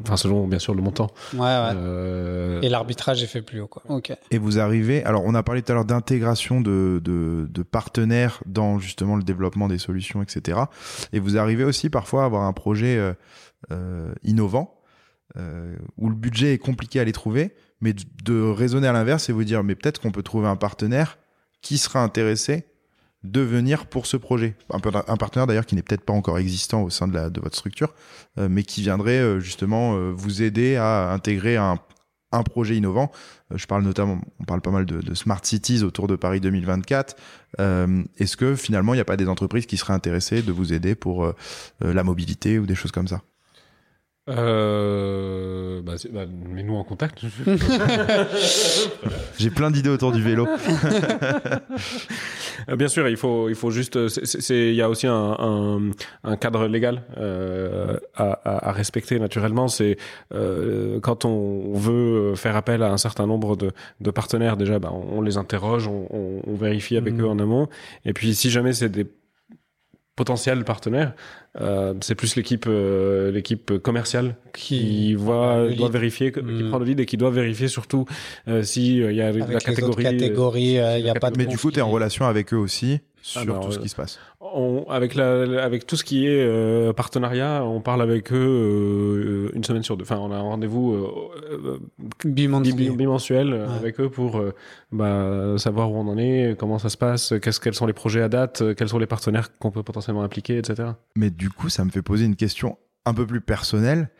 enfin 0.02 0.16
selon 0.16 0.46
bien 0.46 0.58
sûr 0.58 0.74
le 0.74 0.82
montant. 0.82 1.08
Ouais, 1.34 1.40
ouais. 1.40 1.72
Euh, 1.74 2.60
Et 2.62 2.68
l'arbitrage 2.68 3.22
est 3.22 3.26
fait 3.26 3.42
plus 3.42 3.60
haut, 3.60 3.66
quoi. 3.66 3.82
Ok. 3.88 4.12
Et 4.30 4.38
vous 4.38 4.58
arrivez, 4.58 5.04
alors 5.04 5.22
on 5.24 5.34
a 5.34 5.42
parlé 5.42 5.62
tout 5.62 5.72
à 5.72 5.74
l'heure 5.74 5.84
d'intégration 5.84 6.60
de, 6.60 7.00
de, 7.04 7.46
de 7.48 7.62
partenaires 7.62 8.42
dans 8.46 8.78
justement 8.78 9.16
le 9.16 9.22
développement 9.22 9.68
des 9.68 9.78
solutions, 9.78 10.22
etc. 10.22 10.60
Et 11.12 11.20
vous 11.20 11.36
arrivez 11.38 11.64
aussi 11.64 11.90
parfois 11.90 12.22
à 12.22 12.26
avoir 12.26 12.42
un 12.42 12.52
projet 12.52 12.96
euh, 12.96 13.12
euh, 13.72 14.12
innovant 14.22 14.80
euh, 15.36 15.76
où 15.96 16.08
le 16.08 16.14
budget 16.16 16.54
est 16.54 16.58
compliqué 16.58 16.98
à 17.00 17.04
les 17.04 17.12
trouver, 17.12 17.54
mais 17.80 17.92
de, 17.92 18.02
de 18.24 18.40
raisonner 18.50 18.88
à 18.88 18.92
l'inverse 18.92 19.28
et 19.28 19.32
vous 19.32 19.44
dire 19.44 19.62
mais 19.62 19.74
peut-être 19.74 20.00
qu'on 20.00 20.10
peut 20.12 20.22
trouver 20.22 20.48
un 20.48 20.56
partenaire 20.56 21.18
qui 21.62 21.78
sera 21.78 22.02
intéressé 22.02 22.64
de 23.22 23.40
venir 23.40 23.86
pour 23.86 24.06
ce 24.06 24.16
projet. 24.16 24.54
Un, 24.70 24.80
partenaire 24.80 25.46
d'ailleurs 25.46 25.66
qui 25.66 25.74
n'est 25.74 25.82
peut-être 25.82 26.04
pas 26.04 26.12
encore 26.12 26.38
existant 26.38 26.82
au 26.82 26.90
sein 26.90 27.06
de, 27.06 27.14
la, 27.14 27.30
de 27.30 27.40
votre 27.40 27.56
structure, 27.56 27.94
euh, 28.38 28.48
mais 28.50 28.62
qui 28.62 28.82
viendrait 28.82 29.18
euh, 29.18 29.40
justement 29.40 29.94
euh, 29.94 30.10
vous 30.14 30.42
aider 30.42 30.76
à 30.76 31.12
intégrer 31.12 31.56
un, 31.56 31.78
un 32.32 32.42
projet 32.42 32.76
innovant. 32.76 33.12
Je 33.54 33.66
parle 33.66 33.82
notamment, 33.82 34.20
on 34.38 34.44
parle 34.44 34.62
pas 34.62 34.70
mal 34.70 34.86
de, 34.86 35.00
de 35.00 35.14
smart 35.14 35.40
cities 35.42 35.82
autour 35.82 36.06
de 36.06 36.16
Paris 36.16 36.40
2024. 36.40 37.16
Euh, 37.58 38.02
Est-ce 38.18 38.36
que 38.36 38.54
finalement 38.54 38.94
il 38.94 38.98
n'y 38.98 39.02
a 39.02 39.06
pas 39.06 39.16
des 39.16 39.28
entreprises 39.28 39.66
qui 39.66 39.76
seraient 39.76 39.94
intéressées 39.94 40.40
de 40.40 40.52
vous 40.52 40.72
aider 40.72 40.94
pour 40.94 41.34
la 41.80 42.04
mobilité 42.04 42.58
ou 42.58 42.66
des 42.66 42.74
choses 42.76 42.92
comme 42.92 43.08
ça? 43.08 43.22
Euh, 44.30 45.82
bah, 45.82 45.94
bah, 46.12 46.26
mets-nous 46.26 46.76
en 46.76 46.84
contact. 46.84 47.22
J'ai 49.38 49.50
plein 49.50 49.70
d'idées 49.70 49.88
autour 49.88 50.12
du 50.12 50.22
vélo. 50.22 50.46
Euh, 52.68 52.76
Bien 52.76 52.88
sûr, 52.88 53.08
il 53.08 53.16
faut, 53.16 53.48
il 53.48 53.54
faut 53.54 53.70
juste. 53.70 54.08
c'est- 54.08 54.68
Il 54.70 54.74
y 54.74 54.82
a 54.82 54.88
aussi 54.88 55.06
un, 55.06 55.36
un, 55.38 55.90
un 56.24 56.36
cadre 56.36 56.66
légal 56.66 57.02
euh, 57.18 57.96
à, 58.14 58.32
à, 58.44 58.68
à 58.68 58.72
respecter 58.72 59.18
naturellement. 59.18 59.68
C'est 59.68 59.96
euh, 60.34 61.00
quand 61.00 61.24
on 61.24 61.72
veut 61.74 62.34
faire 62.34 62.56
appel 62.56 62.82
à 62.82 62.90
un 62.92 62.96
certain 62.96 63.26
nombre 63.26 63.56
de, 63.56 63.70
de 64.00 64.10
partenaires, 64.10 64.56
déjà, 64.56 64.78
bah, 64.78 64.90
on, 64.92 65.18
on 65.18 65.22
les 65.22 65.36
interroge, 65.36 65.86
on, 65.88 66.06
on, 66.10 66.42
on 66.46 66.54
vérifie 66.54 66.96
avec 66.96 67.14
Mhm. 67.14 67.20
eux 67.22 67.28
en 67.28 67.38
amont. 67.38 67.68
Et 68.04 68.12
puis, 68.12 68.34
si 68.34 68.50
jamais 68.50 68.72
c'est 68.72 68.88
des 68.88 69.06
potentiels 70.16 70.64
partenaires, 70.64 71.14
euh, 71.60 71.94
c'est 72.00 72.14
plus 72.14 72.36
l'équipe 72.36 72.66
euh, 72.68 73.30
l'équipe 73.32 73.78
commerciale 73.78 74.36
qui, 74.52 74.78
Qui- 74.80 75.14
voit 75.14 75.68
doit 75.68 75.86
lead. 75.88 75.92
vérifier 75.92 76.32
qui 76.32 76.40
Mhm. 76.42 76.68
prend 76.68 76.78
le 76.78 76.84
lead 76.84 77.00
et 77.00 77.06
qui 77.06 77.16
doit 77.16 77.30
vérifier 77.30 77.68
surtout 77.68 78.04
euh, 78.48 78.62
si 78.62 79.02
euh, 79.02 79.12
il 79.12 79.16
y 79.16 79.22
a 79.22 79.28
Avec 79.28 79.48
la 79.48 79.60
catégorie 79.60 80.04
catégories, 80.04 80.74
il 80.98 81.02
n'y 81.02 81.10
a 81.10 81.14
pas 81.14 81.30
de 81.30 81.38
Mais 81.38 81.46
du 81.46 81.56
coup, 81.56 81.70
tu 81.70 81.78
es 81.78 81.82
en 81.82 81.90
relation 81.90 82.26
avec 82.26 82.52
eux 82.52 82.58
aussi 82.58 83.00
sur 83.22 83.40
Alors, 83.42 83.66
tout 83.66 83.72
ce 83.72 83.78
euh, 83.78 83.82
qui 83.82 83.88
se 83.88 83.96
passe. 83.96 84.18
On, 84.40 84.84
avec, 84.88 85.14
la, 85.14 85.62
avec 85.62 85.86
tout 85.86 85.96
ce 85.96 86.04
qui 86.04 86.26
est 86.26 86.42
euh, 86.42 86.92
partenariat, 86.92 87.62
on 87.64 87.80
parle 87.80 88.00
avec 88.02 88.32
eux 88.32 88.36
euh, 89.52 89.56
une 89.56 89.62
semaine 89.64 89.82
sur 89.82 89.96
deux. 89.96 90.04
Enfin, 90.04 90.18
on 90.18 90.32
a 90.32 90.36
un 90.36 90.40
rendez-vous 90.40 90.94
euh, 90.94 91.78
bimensuel 92.24 93.52
Ouais. 93.54 93.60
avec 93.76 94.00
eux 94.00 94.08
pour 94.10 94.38
euh, 94.38 94.54
bah, 94.92 95.54
savoir 95.58 95.90
où 95.92 95.96
on 95.96 96.08
en 96.08 96.18
est, 96.18 96.56
comment 96.58 96.78
ça 96.78 96.88
se 96.88 96.96
passe, 96.96 97.34
qu'est-ce, 97.42 97.60
quels 97.60 97.74
sont 97.74 97.86
les 97.86 97.92
projets 97.92 98.22
à 98.22 98.28
date, 98.28 98.74
quels 98.74 98.88
sont 98.88 98.98
les 98.98 99.06
partenaires 99.06 99.56
qu'on 99.58 99.70
peut 99.70 99.82
potentiellement 99.82 100.22
impliquer, 100.22 100.58
etc. 100.58 100.90
Mais 101.16 101.30
du 101.30 101.50
coup, 101.50 101.68
ça 101.68 101.84
me 101.84 101.90
fait 101.90 102.02
poser 102.02 102.24
une 102.24 102.36
question 102.36 102.78
un 103.06 103.14
peu 103.14 103.26
plus 103.26 103.40
personnelle. 103.40 104.10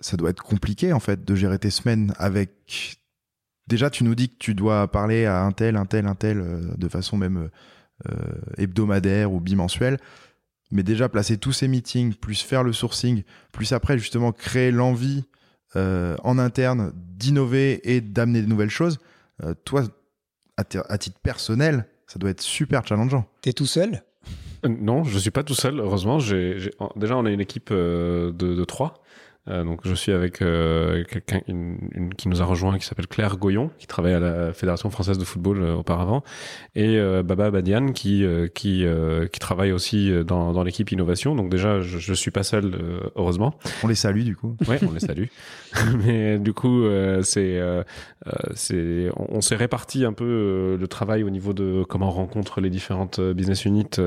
Ça 0.00 0.16
doit 0.16 0.30
être 0.30 0.42
compliqué, 0.42 0.92
en 0.92 1.00
fait, 1.00 1.24
de 1.24 1.34
gérer 1.34 1.58
tes 1.58 1.70
semaines 1.70 2.14
avec. 2.18 2.98
Déjà, 3.70 3.88
tu 3.88 4.04
nous 4.04 4.14
dis 4.14 4.28
que 4.28 4.36
tu 4.38 4.54
dois 4.54 4.88
parler 4.90 5.24
à 5.24 5.42
un 5.42 5.52
tel, 5.52 5.76
un 5.76 5.86
tel, 5.86 6.06
un 6.06 6.14
tel, 6.16 6.40
euh, 6.40 6.60
de 6.76 6.88
façon 6.88 7.16
même 7.16 7.48
euh, 8.10 8.14
hebdomadaire 8.58 9.32
ou 9.32 9.40
bimensuelle. 9.40 9.96
Mais 10.72 10.82
déjà, 10.82 11.08
placer 11.08 11.38
tous 11.38 11.52
ces 11.52 11.68
meetings, 11.68 12.14
plus 12.14 12.42
faire 12.42 12.62
le 12.64 12.72
sourcing, 12.72 13.22
plus 13.52 13.72
après, 13.72 13.96
justement, 13.98 14.32
créer 14.32 14.70
l'envie 14.70 15.24
euh, 15.76 16.16
en 16.24 16.38
interne 16.38 16.92
d'innover 16.94 17.80
et 17.94 18.00
d'amener 18.00 18.42
de 18.42 18.46
nouvelles 18.48 18.70
choses. 18.70 18.98
Euh, 19.44 19.54
toi, 19.64 19.84
à, 20.56 20.64
ti- 20.64 20.78
à 20.88 20.98
titre 20.98 21.18
personnel, 21.22 21.86
ça 22.06 22.18
doit 22.18 22.30
être 22.30 22.40
super 22.42 22.84
challengeant. 22.86 23.24
T'es 23.40 23.52
tout 23.52 23.66
seul? 23.66 24.02
Euh, 24.66 24.68
Non, 24.68 25.04
je 25.04 25.18
suis 25.18 25.30
pas 25.30 25.44
tout 25.44 25.54
seul. 25.54 25.78
Heureusement, 25.78 26.18
j'ai, 26.18 26.70
déjà 26.96 27.16
on 27.16 27.24
a 27.24 27.30
une 27.30 27.40
équipe 27.40 27.70
euh, 27.70 28.32
de, 28.32 28.54
de 28.54 28.64
trois. 28.64 29.02
Euh, 29.48 29.64
donc 29.64 29.80
je 29.84 29.94
suis 29.94 30.12
avec 30.12 30.42
euh, 30.42 31.02
quelqu'un 31.04 31.40
une, 31.48 31.78
une 31.92 32.14
qui 32.14 32.28
nous 32.28 32.42
a 32.42 32.44
rejoint 32.44 32.78
qui 32.78 32.84
s'appelle 32.84 33.06
Claire 33.06 33.38
Goyon 33.38 33.70
qui 33.78 33.86
travaille 33.86 34.12
à 34.12 34.20
la 34.20 34.52
Fédération 34.52 34.90
française 34.90 35.16
de 35.16 35.24
football 35.24 35.62
euh, 35.62 35.74
auparavant 35.76 36.22
et 36.74 36.98
euh, 36.98 37.22
Baba 37.22 37.50
Badian 37.50 37.92
qui 37.92 38.22
euh, 38.24 38.48
qui 38.48 38.84
euh, 38.84 39.26
qui 39.28 39.40
travaille 39.40 39.72
aussi 39.72 40.12
dans, 40.26 40.52
dans 40.52 40.62
l'équipe 40.62 40.92
innovation 40.92 41.34
donc 41.34 41.50
déjà 41.50 41.80
je, 41.80 41.98
je 41.98 42.12
suis 42.14 42.30
pas 42.30 42.42
seul 42.42 42.74
euh, 42.74 43.00
heureusement 43.16 43.54
On 43.82 43.88
les 43.88 43.94
salue, 43.94 44.22
du 44.22 44.36
coup. 44.36 44.56
Ouais, 44.68 44.78
on 44.86 44.92
les 44.92 45.00
salue. 45.00 45.26
Mais 46.04 46.38
du 46.38 46.52
coup, 46.52 46.84
euh, 46.84 47.22
c'est, 47.22 47.60
c'est, 48.54 49.08
on, 49.16 49.36
on 49.36 49.40
s'est 49.40 49.56
réparti 49.56 50.04
un 50.04 50.12
peu 50.12 50.24
euh, 50.24 50.76
le 50.76 50.88
travail 50.88 51.22
au 51.22 51.30
niveau 51.30 51.52
de 51.52 51.84
comment 51.88 52.08
on 52.08 52.12
rencontre 52.12 52.60
les 52.60 52.70
différentes 52.70 53.20
business 53.20 53.64
units 53.64 54.00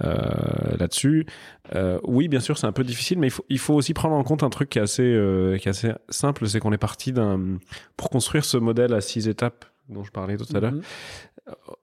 là-dessus. 0.00 1.26
Euh, 1.74 1.98
oui, 2.04 2.28
bien 2.28 2.40
sûr, 2.40 2.56
c'est 2.58 2.66
un 2.66 2.72
peu 2.72 2.84
difficile, 2.84 3.18
mais 3.18 3.26
il 3.26 3.30
faut, 3.30 3.44
il 3.48 3.58
faut 3.58 3.74
aussi 3.74 3.94
prendre 3.94 4.14
en 4.14 4.24
compte 4.24 4.42
un 4.42 4.50
truc 4.50 4.70
qui 4.70 4.78
est 4.78 4.82
assez, 4.82 5.02
euh, 5.02 5.56
qui 5.58 5.68
est 5.68 5.70
assez 5.70 5.92
simple, 6.08 6.46
c'est 6.48 6.60
qu'on 6.60 6.72
est 6.72 6.78
parti 6.78 7.12
d'un, 7.12 7.58
pour 7.96 8.10
construire 8.10 8.44
ce 8.44 8.56
modèle 8.56 8.94
à 8.94 9.00
six 9.00 9.28
étapes 9.28 9.64
dont 9.88 10.04
je 10.04 10.10
parlais 10.10 10.36
tout 10.36 10.44
à 10.54 10.60
l'heure. 10.60 10.72
Mhm. 10.72 10.82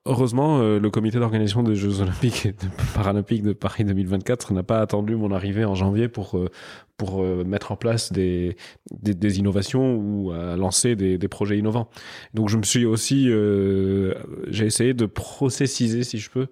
Heureusement, 0.04 0.60
euh, 0.60 0.78
le 0.78 0.90
comité 0.90 1.18
d'organisation 1.18 1.64
des 1.64 1.74
Jeux 1.74 2.00
Olympiques 2.00 2.46
et 2.46 2.52
de- 2.52 2.56
Paralympiques 2.94 3.42
de 3.42 3.52
Paris 3.52 3.84
2024 3.84 4.52
n'a 4.52 4.62
pas 4.62 4.80
attendu 4.80 5.16
mon 5.16 5.32
arrivée 5.32 5.64
en 5.64 5.74
janvier 5.74 6.06
pour 6.08 6.38
euh, 6.38 6.48
pour 6.96 7.22
euh, 7.22 7.44
mettre 7.44 7.72
en 7.72 7.76
place 7.76 8.12
des, 8.12 8.56
des, 8.90 9.14
des 9.14 9.38
innovations 9.38 9.96
ou 9.96 10.32
à 10.32 10.56
lancer 10.56 10.96
des, 10.96 11.18
des 11.18 11.28
projets 11.28 11.58
innovants. 11.58 11.88
Donc, 12.34 12.48
je 12.48 12.56
me 12.56 12.62
suis 12.62 12.84
aussi, 12.86 13.26
euh, 13.28 14.14
j'ai 14.48 14.66
essayé 14.66 14.94
de 14.94 15.06
processiser, 15.06 16.04
si 16.04 16.18
je 16.18 16.30
peux, 16.30 16.46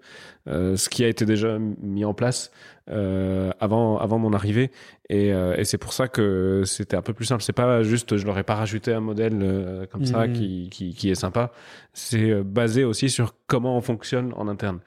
euh, 0.48 0.76
ce 0.76 0.88
qui 0.88 1.02
a 1.04 1.08
été 1.08 1.24
déjà 1.24 1.58
mis 1.58 2.04
en 2.04 2.12
place 2.12 2.50
euh, 2.90 3.50
avant 3.60 3.96
avant 3.98 4.18
mon 4.18 4.34
arrivée. 4.34 4.70
Et, 5.08 5.32
euh, 5.32 5.56
et 5.56 5.64
c'est 5.64 5.78
pour 5.78 5.94
ça 5.94 6.08
que 6.08 6.62
c'était 6.66 6.96
un 6.96 7.02
peu 7.02 7.14
plus 7.14 7.24
simple. 7.24 7.42
C'est 7.42 7.54
pas 7.54 7.82
juste, 7.82 8.16
je 8.18 8.26
leur 8.26 8.36
ai 8.38 8.42
pas 8.42 8.54
rajouté 8.54 8.92
un 8.92 9.00
modèle 9.00 9.38
euh, 9.42 9.86
comme 9.86 10.04
ça 10.04 10.26
Mhm. 10.26 10.32
qui, 10.34 10.68
qui 10.70 10.94
qui 10.94 11.08
est 11.10 11.14
sympa. 11.14 11.52
C'est 11.94 12.30
euh, 12.30 12.42
basé 12.44 12.84
aussi 12.84 13.08
sur 13.08 13.34
comment 13.46 13.78
on 13.78 13.80
fonctionne 13.80 14.32
en 14.36 14.48
interne. 14.48 14.80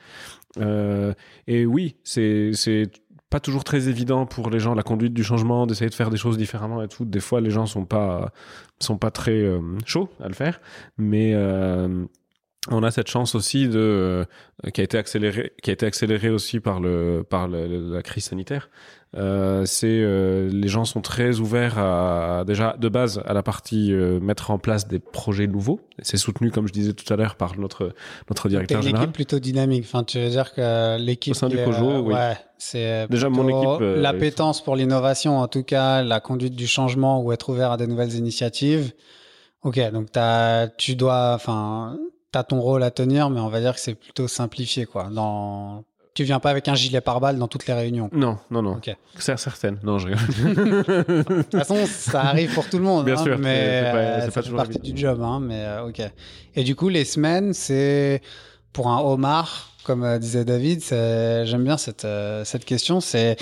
Euh, 0.60 1.14
et 1.48 1.66
oui, 1.66 1.96
c'est 2.04 2.52
c'est 2.54 2.84
pas 3.30 3.40
toujours 3.40 3.64
très 3.64 3.90
évident 3.90 4.26
pour 4.26 4.50
les 4.50 4.60
gens 4.60 4.74
la 4.74 4.84
conduite 4.84 5.14
du 5.14 5.24
changement, 5.24 5.68
d'essayer 5.68 5.90
de 5.90 5.96
faire 5.96 6.10
des 6.10 6.18
choses 6.18 6.38
différemment 6.38 6.82
et 6.82 6.88
tout. 6.88 7.04
Des 7.06 7.20
fois, 7.20 7.42
les 7.42 7.50
gens 7.50 7.66
sont 7.66 7.86
pas 7.86 8.32
sont 8.80 8.98
pas 8.98 9.12
très 9.12 9.32
euh, 9.42 9.60
chauds 9.86 10.10
à 10.22 10.28
le 10.28 10.34
faire, 10.34 10.62
mais 10.98 11.34
euh, 11.36 12.06
on 12.70 12.84
a 12.84 12.92
cette 12.92 13.10
chance 13.10 13.36
aussi 13.36 13.68
de 13.68 14.26
euh, 14.66 14.70
qui 14.72 14.82
a 14.82 14.84
été 14.84 14.98
accélérée 14.98 15.54
qui 15.62 15.70
a 15.70 15.74
été 15.74 15.86
accélérée 15.86 16.30
aussi 16.30 16.60
par 16.60 16.80
le 16.80 17.24
par 17.30 17.48
le- 17.48 17.94
la 17.94 18.02
crise 18.02 18.26
sanitaire. 18.26 18.70
Euh, 19.18 19.66
c'est 19.66 19.88
euh, 19.88 20.48
les 20.52 20.68
gens 20.68 20.86
sont 20.86 21.02
très 21.02 21.40
ouverts 21.40 21.80
à 21.80 22.44
déjà 22.46 22.76
de 22.78 22.88
base 22.88 23.22
à 23.26 23.34
la 23.34 23.42
partie 23.42 23.92
euh, 23.92 24.20
mettre 24.20 24.52
en 24.52 24.60
place 24.60 24.88
des 24.88 25.00
projets 25.00 25.48
nouveaux. 25.48 25.80
C'est 26.04 26.18
soutenu 26.18 26.52
comme 26.52 26.68
je 26.68 26.74
disais 26.74 26.94
tout 26.94 27.12
à 27.12 27.18
l'heure 27.18 27.36
par 27.36 27.58
notre 27.58 27.94
notre 28.30 28.48
directeur 28.48 28.80
une 28.80 28.86
général. 28.86 29.06
équipe 29.06 29.16
plutôt 29.16 29.40
dynamique. 29.40 29.86
Enfin, 29.86 30.04
tu 30.04 30.20
veux 30.20 30.30
dire 30.30 30.54
que 30.54 30.98
l'équipe. 31.00 31.32
Au 31.32 31.36
sein 31.36 31.50
du 31.50 31.58
Cojo, 31.58 32.02
oui. 32.02 32.14
Ouais, 32.14 32.38
c'est 32.58 33.08
Déjà, 33.10 33.30
mon 33.30 33.48
équipe, 33.48 33.82
L'appétence 34.02 34.64
pour 34.64 34.76
l'innovation, 34.76 35.40
en 35.40 35.48
tout 35.48 35.64
cas, 35.64 36.04
la 36.04 36.20
conduite 36.20 36.56
du 36.56 36.68
changement 36.68 37.22
ou 37.22 37.32
être 37.32 37.50
ouvert 37.50 37.72
à 37.72 37.78
des 37.78 37.88
nouvelles 37.88 38.14
initiatives. 38.14 38.94
Ok, 39.64 39.80
donc 39.92 40.10
tu 40.78 40.96
dois, 40.96 41.34
enfin, 41.34 41.98
t'as 42.32 42.44
ton 42.44 42.62
rôle 42.62 42.84
à 42.84 42.92
tenir, 42.92 43.30
mais 43.30 43.40
on 43.40 43.50
va 43.50 43.60
dire 43.60 43.74
que 43.74 43.80
c'est 43.80 43.96
plutôt 43.96 44.28
simplifié, 44.28 44.86
quoi. 44.86 45.10
Dans, 45.12 45.84
tu 46.18 46.24
viens 46.24 46.40
pas 46.40 46.50
avec 46.50 46.68
un 46.68 46.74
gilet 46.74 47.00
pare-balles 47.00 47.38
dans 47.38 47.48
toutes 47.48 47.68
les 47.68 47.74
réunions. 47.76 48.10
Non, 48.12 48.40
non, 48.50 48.64
non. 48.64 48.72
Ok. 48.78 48.90
C'est 49.20 49.38
certaine. 49.38 49.78
Non, 49.84 50.00
je 50.00 50.08
rigole. 50.08 50.66
De 50.66 51.42
toute 51.44 51.52
façon, 51.60 51.78
ça 51.86 52.22
arrive 52.24 52.54
pour 52.56 52.68
tout 52.68 52.78
le 52.80 52.84
monde. 52.84 53.06
Bien 53.06 53.14
hein, 53.20 53.24
sûr, 53.24 53.38
mais 53.38 53.56
c'est- 53.84 53.92
pas- 53.92 53.98
euh, 53.98 54.20
ça 54.22 54.26
pas 54.26 54.32
fait 54.32 54.42
toujours 54.42 54.58
partie 54.58 54.78
évident. 54.80 54.96
du 54.96 55.00
job. 55.02 55.22
Hein, 55.22 55.40
mais 55.42 55.60
euh, 55.64 55.88
ok. 55.88 56.02
Et 56.56 56.64
du 56.64 56.76
coup, 56.76 56.90
les 56.90 57.06
semaines, 57.06 57.54
c'est 57.54 58.22
pour 58.74 58.88
un 58.90 59.00
homard, 59.00 59.70
comme 59.84 60.04
euh, 60.04 60.18
disait 60.18 60.44
David. 60.44 60.82
J'aime 60.90 61.64
bien 61.64 61.78
cette 61.78 62.08
cette 62.46 62.66
question. 62.66 63.00
C'est 63.00 63.38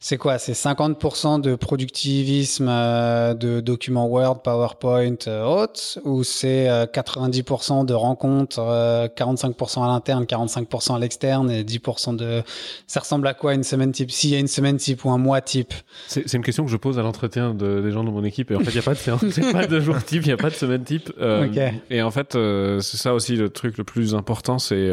c'est 0.00 0.16
quoi? 0.16 0.38
C'est 0.38 0.52
50% 0.52 1.40
de 1.40 1.56
productivisme 1.56 2.68
euh, 2.68 3.34
de 3.34 3.60
documents 3.60 4.06
Word, 4.06 4.42
PowerPoint, 4.42 5.16
euh, 5.26 5.44
autres, 5.44 5.98
ou 6.04 6.22
c'est 6.22 6.68
euh, 6.68 6.86
90% 6.86 7.84
de 7.84 7.94
rencontres, 7.94 8.60
euh, 8.60 9.08
45% 9.08 9.84
à 9.84 9.88
l'interne, 9.88 10.24
45% 10.24 10.94
à 10.94 10.98
l'externe 11.00 11.50
et 11.50 11.64
10% 11.64 12.14
de. 12.14 12.42
Ça 12.86 13.00
ressemble 13.00 13.26
à 13.26 13.34
quoi 13.34 13.54
une 13.54 13.64
semaine 13.64 13.90
type? 13.90 14.12
S'il 14.12 14.30
y 14.30 14.36
a 14.36 14.38
une 14.38 14.46
semaine 14.46 14.76
type 14.76 15.04
ou 15.04 15.10
un 15.10 15.18
mois 15.18 15.40
type? 15.40 15.74
C'est 16.06 16.32
une 16.32 16.44
question 16.44 16.64
que 16.64 16.70
je 16.70 16.76
pose 16.76 16.98
à 17.00 17.02
l'entretien 17.02 17.52
de, 17.52 17.80
des 17.80 17.90
gens 17.90 18.04
de 18.04 18.10
mon 18.10 18.22
équipe. 18.22 18.52
Et 18.52 18.54
en 18.54 18.60
fait, 18.60 18.70
il 18.70 18.74
n'y 18.74 18.78
a 18.78 18.82
pas 18.82 18.94
de 18.94 18.98
séance, 18.98 19.22
a 19.24 19.52
pas 19.52 19.66
de 19.66 19.80
jour 19.80 19.96
type, 20.04 20.22
il 20.22 20.28
n'y 20.28 20.32
a 20.32 20.36
pas 20.36 20.50
de 20.50 20.54
semaine 20.54 20.84
type. 20.84 21.12
Euh, 21.20 21.46
Ok. 21.48 21.58
Et 21.90 22.02
en 22.02 22.10
fait, 22.10 22.36
euh, 22.36 22.80
c'est 22.80 22.98
ça 22.98 23.14
aussi 23.14 23.34
le 23.34 23.48
truc 23.48 23.78
le 23.78 23.84
plus 23.84 24.14
important, 24.14 24.58
c'est 24.58 24.90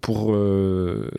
pour 0.00 0.34
euh, 0.34 1.10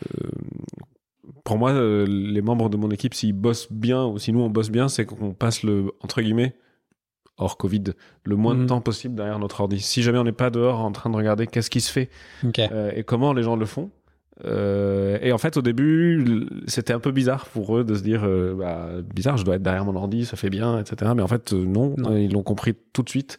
pour 1.44 1.58
moi, 1.58 1.70
euh, 1.72 2.06
les 2.08 2.42
membres 2.42 2.68
de 2.70 2.76
mon 2.76 2.90
équipe, 2.90 3.14
s'ils 3.14 3.32
bossent 3.34 3.70
bien 3.70 4.04
ou 4.06 4.18
si 4.18 4.32
nous 4.32 4.40
on 4.40 4.50
bosse 4.50 4.70
bien, 4.70 4.88
c'est 4.88 5.04
qu'on 5.04 5.32
passe 5.34 5.62
le 5.62 5.92
entre 6.00 6.20
guillemets 6.22 6.56
hors 7.36 7.56
Covid 7.58 7.84
le 8.24 8.36
moins 8.36 8.54
de 8.54 8.60
Mhm. 8.60 8.66
temps 8.66 8.80
possible 8.80 9.14
derrière 9.14 9.38
notre 9.38 9.60
ordi. 9.60 9.80
Si 9.80 10.02
jamais 10.02 10.18
on 10.18 10.24
n'est 10.24 10.32
pas 10.32 10.50
dehors 10.50 10.80
en 10.80 10.92
train 10.92 11.10
de 11.10 11.16
regarder 11.16 11.46
qu'est-ce 11.46 11.68
qui 11.70 11.80
se 11.80 11.90
fait 11.92 12.08
euh, 12.72 12.92
et 12.94 13.02
comment 13.04 13.32
les 13.32 13.42
gens 13.42 13.56
le 13.56 13.66
font. 13.66 13.90
Euh, 14.44 15.16
et 15.22 15.30
en 15.32 15.38
fait, 15.38 15.56
au 15.56 15.62
début, 15.62 16.46
c'était 16.66 16.92
un 16.92 16.98
peu 16.98 17.12
bizarre 17.12 17.46
pour 17.46 17.76
eux 17.76 17.84
de 17.84 17.94
se 17.94 18.02
dire, 18.02 18.22
euh, 18.24 18.54
bah, 18.58 18.88
bizarre, 19.14 19.36
je 19.36 19.44
dois 19.44 19.54
être 19.56 19.62
derrière 19.62 19.84
mon 19.84 19.94
ordi, 19.94 20.24
ça 20.24 20.36
fait 20.36 20.50
bien, 20.50 20.80
etc. 20.80 21.12
Mais 21.14 21.22
en 21.22 21.28
fait, 21.28 21.52
non, 21.52 21.94
Non. 21.98 22.16
Ils 22.16 22.32
l'ont 22.32 22.42
compris 22.42 22.74
tout 22.92 23.02
de 23.02 23.08
suite. 23.08 23.38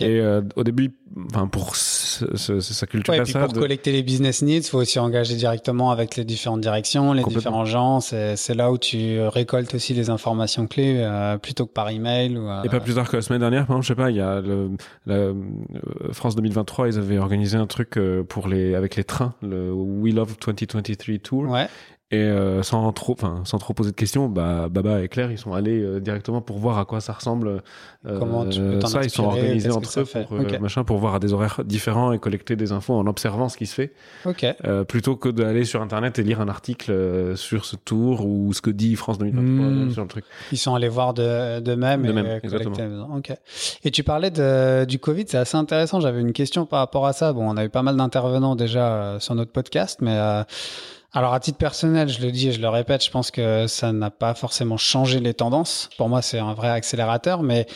Et 0.00 0.20
au 0.56 0.64
début, 0.64 0.90
enfin, 1.32 1.46
pour 1.46 1.76
ce- 1.76 2.36
ce- 2.36 2.60
sa 2.60 2.86
culture 2.86 3.12
Ouais, 3.12 3.20
et 3.20 3.22
puis 3.22 3.32
pour 3.32 3.52
collecter 3.52 3.92
les 3.92 4.02
business 4.02 4.42
needs, 4.42 4.62
faut 4.68 4.78
aussi 4.78 4.98
engager 4.98 5.34
directement 5.34 5.90
avec 5.90 6.16
les 6.16 6.24
différentes 6.24 6.60
directions, 6.60 7.12
les 7.12 7.22
différents 7.24 7.64
gens. 7.64 8.00
C'est 8.00 8.54
là 8.54 8.70
où 8.72 8.78
tu 8.78 9.20
récoltes 9.20 9.74
aussi 9.74 9.94
les 9.94 10.10
informations 10.10 10.66
clés 10.66 10.96
euh, 10.98 11.38
plutôt 11.38 11.66
que 11.66 11.72
par 11.72 11.88
email. 11.90 12.36
Ou, 12.36 12.48
euh, 12.48 12.62
Et 12.64 12.68
pas 12.68 12.80
plus 12.80 12.94
tard 12.94 13.08
que 13.08 13.16
la 13.16 13.22
semaine 13.22 13.40
dernière, 13.40 13.66
par 13.66 13.76
exemple, 13.76 13.84
je 13.84 13.88
sais 13.88 13.94
pas, 13.94 14.10
il 14.10 14.16
y 14.16 14.20
a 14.20 14.40
le, 14.40 14.70
la, 15.06 15.14
euh, 15.14 15.34
France 16.12 16.34
2023, 16.36 16.88
ils 16.88 16.98
avaient 16.98 17.18
organisé 17.18 17.56
un 17.56 17.66
truc 17.66 17.96
euh, 17.96 18.22
pour 18.22 18.48
les, 18.48 18.74
avec 18.74 18.96
les 18.96 19.04
trains, 19.04 19.34
le 19.42 19.72
We 19.72 20.14
Love 20.14 20.36
2023 20.44 21.18
Tour. 21.18 21.48
Ouais. 21.48 21.66
Et 22.12 22.18
euh, 22.18 22.62
sans 22.62 22.92
trop, 22.92 23.14
enfin, 23.14 23.40
sans 23.44 23.56
trop 23.56 23.72
poser 23.72 23.90
de 23.90 23.96
questions, 23.96 24.28
bah, 24.28 24.68
Baba 24.70 25.00
et 25.02 25.08
Claire, 25.08 25.30
ils 25.32 25.38
sont 25.38 25.54
allés 25.54 25.80
euh, 25.80 25.98
directement 25.98 26.42
pour 26.42 26.58
voir 26.58 26.76
à 26.78 26.84
quoi 26.84 27.00
ça 27.00 27.14
ressemble. 27.14 27.62
euh, 28.06 28.18
Comment 28.18 28.44
tu 28.46 28.60
peux 28.60 28.78
t'en 28.80 28.86
ça, 28.88 29.02
ils 29.02 29.08
sont 29.08 29.24
organisés 29.24 29.70
entre 29.70 30.00
eux 30.00 30.04
pour 30.04 30.36
euh, 30.36 30.58
machin, 30.60 30.84
pour 30.84 30.98
voir 30.98 31.14
à 31.14 31.18
des 31.18 31.32
horaires 31.32 31.62
différents 31.64 32.12
et 32.12 32.18
collecter 32.18 32.54
des 32.54 32.70
infos 32.72 32.92
en 32.92 33.06
observant 33.06 33.48
ce 33.48 33.56
qui 33.56 33.64
se 33.64 33.74
fait, 33.74 33.92
Ok. 34.26 34.44
euh, 34.66 34.84
plutôt 34.84 35.16
que 35.16 35.30
d'aller 35.30 35.64
sur 35.64 35.80
internet 35.80 36.18
et 36.18 36.22
lire 36.22 36.42
un 36.42 36.48
article 36.48 36.90
euh, 36.92 37.34
sur 37.34 37.64
ce 37.64 37.76
tour 37.76 38.26
ou 38.26 38.52
ce 38.52 38.60
que 38.60 38.70
dit 38.70 38.94
France 38.94 39.16
2023 39.18 39.66
Hmm. 39.66 39.90
sur 39.90 40.02
le 40.02 40.08
truc. 40.08 40.24
Ils 40.52 40.58
sont 40.58 40.74
allés 40.74 40.88
voir 40.90 41.14
de, 41.14 41.60
de 41.60 41.74
même. 41.74 42.02
De 42.02 42.10
et 42.10 42.12
même, 42.12 42.26
exactement. 42.42 42.76
les 42.76 42.88
besoins. 42.88 43.16
Ok. 43.16 43.32
Et 43.84 43.90
tu 43.90 44.02
parlais 44.04 44.30
de, 44.30 44.84
du 44.84 44.98
Covid, 44.98 45.24
c'est 45.28 45.38
assez 45.38 45.56
intéressant. 45.56 45.98
J'avais 46.00 46.20
une 46.20 46.34
question 46.34 46.66
par 46.66 46.80
rapport 46.80 47.06
à 47.06 47.14
ça. 47.14 47.32
Bon, 47.32 47.48
on 47.50 47.56
a 47.56 47.64
eu 47.64 47.70
pas 47.70 47.82
mal 47.82 47.96
d'intervenants 47.96 48.54
déjà 48.54 48.92
euh, 48.92 49.18
sur 49.18 49.34
notre 49.34 49.52
podcast, 49.52 50.00
mais 50.02 50.14
euh, 50.14 50.42
alors 51.12 51.34
à 51.34 51.40
titre 51.40 51.58
personnel, 51.58 52.08
je 52.08 52.22
le 52.22 52.32
dis 52.32 52.48
et 52.48 52.52
je 52.52 52.60
le 52.60 52.68
répète, 52.68 53.04
je 53.04 53.10
pense 53.10 53.30
que 53.30 53.66
ça 53.66 53.92
n'a 53.92 54.10
pas 54.10 54.34
forcément 54.34 54.76
changé 54.76 55.20
les 55.20 55.34
tendances. 55.34 55.90
Pour 55.98 56.08
moi, 56.08 56.22
c'est 56.22 56.38
un 56.38 56.54
vrai 56.54 56.70
accélérateur, 56.70 57.42
mais 57.42 57.66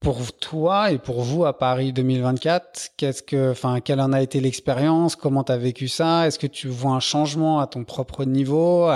pour 0.00 0.32
toi 0.32 0.90
et 0.90 0.98
pour 0.98 1.22
vous 1.22 1.44
à 1.44 1.56
Paris 1.56 1.92
2024, 1.92 2.90
qu'est-ce 2.96 3.22
que, 3.22 3.52
enfin, 3.52 3.80
quelle 3.80 4.00
en 4.00 4.12
a 4.12 4.20
été 4.20 4.40
l'expérience? 4.40 5.16
Comment 5.16 5.44
tu 5.44 5.52
as 5.52 5.58
vécu 5.58 5.88
ça? 5.88 6.26
Est-ce 6.26 6.38
que 6.38 6.46
tu 6.46 6.68
vois 6.68 6.92
un 6.92 7.00
changement 7.00 7.60
à 7.60 7.66
ton 7.66 7.84
propre 7.84 8.24
niveau, 8.24 8.90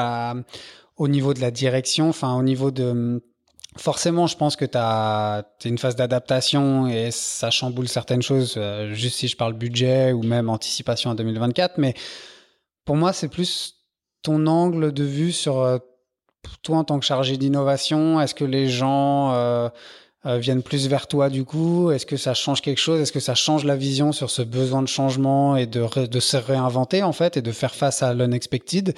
au 0.97 1.09
niveau 1.09 1.33
de 1.33 1.41
la 1.41 1.51
direction, 1.51 2.09
enfin, 2.09 2.37
au 2.37 2.43
niveau 2.43 2.71
de 2.71 3.23
Forcément, 3.77 4.27
je 4.27 4.37
pense 4.37 4.57
que 4.57 4.65
tu 4.65 4.79
as 4.79 5.45
une 5.65 5.79
phase 5.79 5.97
d'adaptation 5.97 6.87
et 6.87 7.11
ça 7.11 7.51
chamboule 7.51 7.89
certaines 7.89 8.23
choses, 8.23 8.55
euh, 8.57 8.95
juste 8.95 9.17
si 9.17 9.29
je 9.29 9.37
parle 9.37 9.53
budget 9.53 10.13
ou 10.13 10.23
même 10.23 10.49
anticipation 10.49 11.11
à 11.11 11.15
2024. 11.15 11.77
Mais 11.77 11.95
pour 12.87 12.97
moi, 12.97 13.13
c'est 13.13 13.29
plus 13.29 13.75
ton 14.23 14.47
angle 14.47 14.93
de 14.93 15.05
vue 15.05 15.33
sur 15.33 15.61
euh, 15.61 15.79
toi 16.63 16.79
en 16.79 16.85
tant 16.85 16.99
que 16.99 17.05
chargé 17.05 17.37
d'innovation. 17.37 18.21
Est-ce 18.21 18.35
que 18.35 18.45
les 18.45 18.69
gens 18.69 19.33
euh, 19.35 19.69
euh, 20.25 20.39
viennent 20.39 20.63
plus 20.63 20.89
vers 20.89 21.09
toi 21.09 21.29
du 21.29 21.45
coup? 21.45 21.91
Est-ce 21.91 22.07
que 22.07 22.17
ça 22.17 22.33
change 22.33 22.63
quelque 22.63 22.79
chose? 22.79 23.01
Est-ce 23.01 23.13
que 23.13 23.21
ça 23.21 23.35
change 23.35 23.65
la 23.65 23.77
vision 23.77 24.13
sur 24.13 24.31
ce 24.31 24.41
besoin 24.41 24.83
de 24.83 24.89
changement 24.89 25.57
et 25.57 25.67
de, 25.67 26.21
se 26.21 26.37
réinventer 26.37 27.03
en 27.03 27.13
fait 27.13 27.37
et 27.37 27.43
de 27.43 27.53
faire 27.53 27.75
face 27.75 28.03
à 28.05 28.15
l'unexpected? 28.15 28.95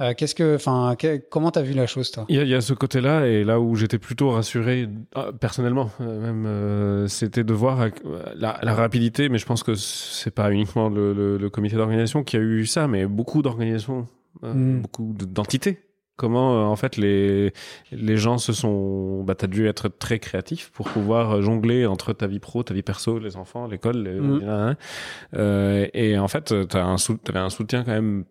Euh, 0.00 0.12
Qu'est-ce 0.16 0.34
que, 0.34 0.54
enfin, 0.56 0.94
que- 0.98 1.16
comment 1.30 1.50
t'as 1.50 1.62
vu 1.62 1.72
la 1.74 1.86
chose 1.86 2.10
toi 2.10 2.24
Il 2.28 2.42
y, 2.42 2.46
y 2.48 2.54
a 2.54 2.60
ce 2.60 2.74
côté-là, 2.74 3.26
et 3.26 3.44
là 3.44 3.60
où 3.60 3.74
j'étais 3.76 3.98
plutôt 3.98 4.30
rassuré, 4.30 4.88
euh, 5.16 5.32
personnellement, 5.32 5.90
euh, 6.00 6.20
même, 6.20 6.44
euh, 6.46 7.06
c'était 7.08 7.44
de 7.44 7.52
voir 7.54 7.80
euh, 7.80 7.90
la, 8.34 8.58
la 8.62 8.74
rapidité, 8.74 9.28
mais 9.28 9.38
je 9.38 9.46
pense 9.46 9.62
que 9.62 9.74
c'est 9.74 10.30
pas 10.34 10.50
uniquement 10.52 10.88
le, 10.88 11.12
le- 11.12 11.38
le 11.38 11.50
comité 11.50 11.76
d'organisation 11.76 12.24
qui 12.24 12.36
a 12.36 12.40
eu 12.40 12.66
ça, 12.66 12.88
mais 12.88 13.06
beaucoup 13.06 13.42
d'organisations, 13.42 14.06
euh, 14.44 14.52
Mm. 14.54 14.80
beaucoup 14.82 15.14
de- 15.18 15.24
d'entités. 15.24 15.80
Comment, 16.18 16.54
euh, 16.62 16.64
en 16.64 16.76
fait, 16.76 16.96
les, 16.96 17.52
les 17.92 18.16
gens 18.16 18.38
se 18.38 18.54
sont. 18.54 19.22
Bah, 19.24 19.34
t'as 19.34 19.48
dû 19.48 19.66
être 19.66 19.88
très 19.88 20.18
créatif 20.18 20.70
pour 20.72 20.88
pouvoir 20.88 21.42
jongler 21.42 21.84
entre 21.84 22.14
ta 22.14 22.26
vie 22.26 22.38
pro, 22.38 22.62
ta 22.62 22.72
vie 22.72 22.80
perso, 22.82 23.18
les 23.18 23.36
enfants, 23.36 23.66
l'école, 23.66 23.98
les- 24.02 24.20
Mm. 24.20 24.76
euh, 25.34 25.86
et 25.92 26.18
en 26.18 26.28
fait, 26.28 26.54
t'as 26.68 26.84
un, 26.84 26.96
sou- 26.96 27.18
t'avais 27.18 27.38
un 27.38 27.50
soutien 27.50 27.84
quand 27.84 27.92
même 27.92 28.24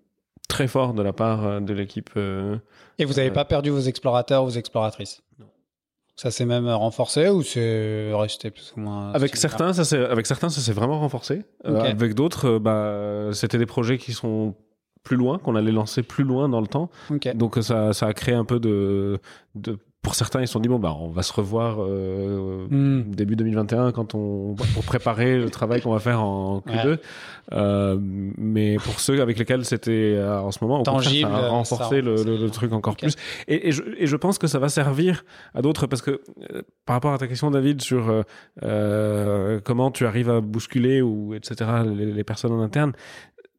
très 0.48 0.68
fort 0.68 0.94
de 0.94 1.02
la 1.04 1.14
part 1.14 1.46
euh, 1.46 1.60
de 1.60 1.74
l'équipe. 1.74 2.10
euh, 2.18 2.58
Et 3.00 3.06
vous 3.06 3.14
n'avez 3.14 3.30
Ouais. 3.30 3.34
pas 3.34 3.46
perdu 3.46 3.70
vos 3.70 3.80
explorateurs, 3.80 4.44
vos 4.44 4.52
exploratrices? 4.52 5.22
Ça 6.18 6.32
s'est 6.32 6.46
même 6.46 6.68
renforcé 6.70 7.28
ou 7.28 7.44
c'est 7.44 8.14
resté 8.14 8.50
plus 8.50 8.74
ou 8.78 8.80
moins 8.80 9.12
Avec 9.12 9.36
certains, 9.36 9.74
ça 9.74 9.84
s'est, 9.84 10.00
avec 10.06 10.26
certains, 10.26 10.48
ça 10.50 10.62
s'est 10.62 10.72
vraiment 10.72 10.98
renforcé. 11.00 11.44
Euh, 11.66 11.78
avec 11.82 12.14
d'autres, 12.14 12.52
euh, 12.52 12.60
bah, 12.60 13.34
c'était 13.34 13.58
des 13.58 13.66
projets 13.66 13.98
qui 13.98 14.14
sont 14.14 14.56
plus 15.04 15.18
loin, 15.18 15.38
qu'on 15.40 15.56
allait 15.56 15.74
lancer 15.74 16.04
plus 16.04 16.24
loin 16.24 16.48
dans 16.48 16.62
le 16.62 16.68
temps. 16.68 16.90
Donc 17.36 17.58
euh, 17.58 17.62
ça, 17.62 17.92
ça 17.92 18.08
a 18.08 18.14
créé 18.14 18.34
un 18.34 18.46
peu 18.46 18.62
de, 18.62 19.20
de 19.56 19.78
pour 20.06 20.16
certains, 20.16 20.40
ils 20.42 20.48
se 20.48 20.54
sont 20.54 20.60
dit 20.60 20.70
bon 20.70 20.80
bah 20.80 20.96
on 21.00 21.10
va 21.10 21.24
se 21.24 21.34
revoir 21.34 21.78
euh, 21.82 22.68
Hmm. 22.70 23.02
début 23.12 23.36
2021 23.36 23.92
quand 23.92 24.16
on 24.16 24.54
pour 24.74 24.84
préparer 24.86 25.38
le 25.40 25.50
travail 25.50 25.82
qu'on 25.82 25.92
va 25.92 26.00
faire 26.00 26.22
en 26.24 26.60
Q2. 26.62 27.00
Euh, 27.54 27.98
mais 28.00 28.78
pour 28.78 29.00
ceux 29.00 29.22
avec 29.22 29.38
lesquels 29.38 29.66
c'était 29.66 30.14
euh, 30.16 30.40
en 30.40 30.52
ce 30.52 30.64
moment, 30.64 30.82
Tangible, 30.84 31.30
ça 31.30 31.36
a 31.38 31.42
ça 31.42 31.48
renforcé 31.50 32.02
le, 32.02 32.12
renforce. 32.12 32.28
le- 32.28 32.38
le 32.38 32.50
truc 32.52 32.72
encore 32.74 32.96
plus. 32.96 33.16
Et, 33.48 33.68
et, 33.70 33.72
je, 33.72 33.82
et 33.98 34.08
je 34.08 34.16
pense 34.16 34.38
que 34.38 34.48
ça 34.48 34.60
va 34.60 34.70
servir 34.70 35.26
à 35.54 35.62
d'autres 35.62 35.88
parce 35.88 36.02
que 36.02 36.22
euh, 36.54 36.62
par 36.86 36.96
rapport 36.96 37.14
à 37.14 37.18
ta 37.18 37.28
question, 37.28 37.50
David, 37.52 37.82
sur 37.82 38.24
comment 39.64 39.92
tu 39.92 40.06
arrives 40.06 40.30
à 40.30 40.42
bousculer 40.42 41.02
ou 41.02 41.34
etc. 41.34 41.70
les, 41.86 42.06
les 42.06 42.24
personnes 42.24 42.52
en 42.52 42.62
interne. 42.62 42.94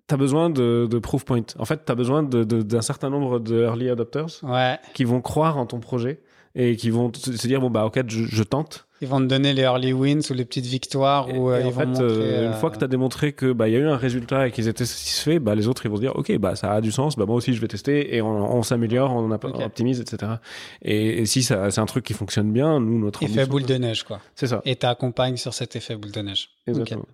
T'as 0.09 0.17
besoin 0.17 0.51
de, 0.51 0.87
de 0.89 0.99
proof 1.01 1.25
point. 1.25 1.43
En 1.59 1.65
fait, 1.65 1.81
t'as 1.85 1.97
besoin 1.97 2.23
de- 2.23 2.45
de- 2.45 2.63
d'un 2.63 2.81
certain 2.81 3.11
nombre 3.11 3.41
de 3.41 3.63
early 3.65 3.91
adopters 3.91 4.29
Ouais. 4.45 4.79
qui 4.95 5.03
vont 5.03 5.21
croire 5.21 5.59
en 5.59 5.67
ton 5.67 5.81
projet 5.81 6.21
et 6.59 6.75
qui 6.77 6.89
vont 6.91 7.13
se 7.15 7.47
dire 7.47 7.61
bon 7.61 7.69
bah 7.71 7.85
ok 7.85 8.03
je, 8.09 8.25
je 8.25 8.43
tente 8.43 8.87
Ils 9.03 9.09
vont 9.09 9.19
te 9.21 9.27
donner 9.27 9.53
les 9.53 9.61
early 9.63 9.93
wins 9.93 10.23
ou 10.31 10.33
les 10.33 10.47
petites 10.47 10.65
victoires 10.67 11.29
où 11.29 11.51
euh, 11.51 11.61
ils 11.61 11.67
en 11.67 11.71
vont 11.71 11.81
fait 11.81 11.87
montrer. 11.87 12.03
euh, 12.05 12.47
une 12.47 12.53
euh, 12.53 12.55
fois 12.55 12.71
que 12.71 12.79
tu 12.79 12.85
as 12.85 12.89
démontré 12.89 13.33
que 13.35 13.53
bah 13.53 13.69
il 13.69 13.75
y 13.75 13.77
a 13.77 13.81
eu 13.81 13.87
un 13.87 13.97
résultat 13.99 14.49
et 14.49 14.51
qu'ils 14.53 14.67
étaient 14.69 14.87
satisfaits 14.87 15.39
bah 15.39 15.55
les 15.55 15.69
autres 15.69 15.85
ils 15.85 15.91
vont 15.91 15.97
se 15.97 16.01
dire 16.01 16.17
ok 16.17 16.37
bah 16.39 16.57
ça 16.57 16.73
a 16.73 16.81
du 16.81 16.91
sens 16.93 17.17
bah 17.17 17.27
moi 17.27 17.37
aussi 17.37 17.53
je 17.53 17.61
vais 17.61 17.69
tester 17.69 18.17
et 18.17 18.23
on, 18.23 18.29
on 18.57 18.63
s'améliore 18.63 19.13
on, 19.15 19.31
ap- 19.33 19.45
Ok. 19.45 19.53
on 19.59 19.65
optimise 19.67 20.01
etc 20.01 20.33
et, 20.81 21.21
et 21.21 21.27
si 21.27 21.43
ça 21.43 21.71
c'est 21.71 21.81
un 21.81 21.87
truc 21.87 22.05
qui 22.05 22.15
fonctionne 22.15 22.51
bien 22.53 22.81
nous 22.81 22.99
notre 22.99 23.23
Effet 23.23 23.45
boule 23.47 23.65
de 23.67 23.75
neige, 23.75 24.03
quoi. 24.05 24.21
c'est 24.35 24.47
ça 24.47 24.63
Et 24.65 24.77
t'accompagnes 24.77 25.37
sur 25.37 25.53
cet 25.53 25.77
effet 25.77 25.95
boule 25.97 26.13
de 26.13 26.21
neige. 26.23 26.49
Exactement 26.67 27.05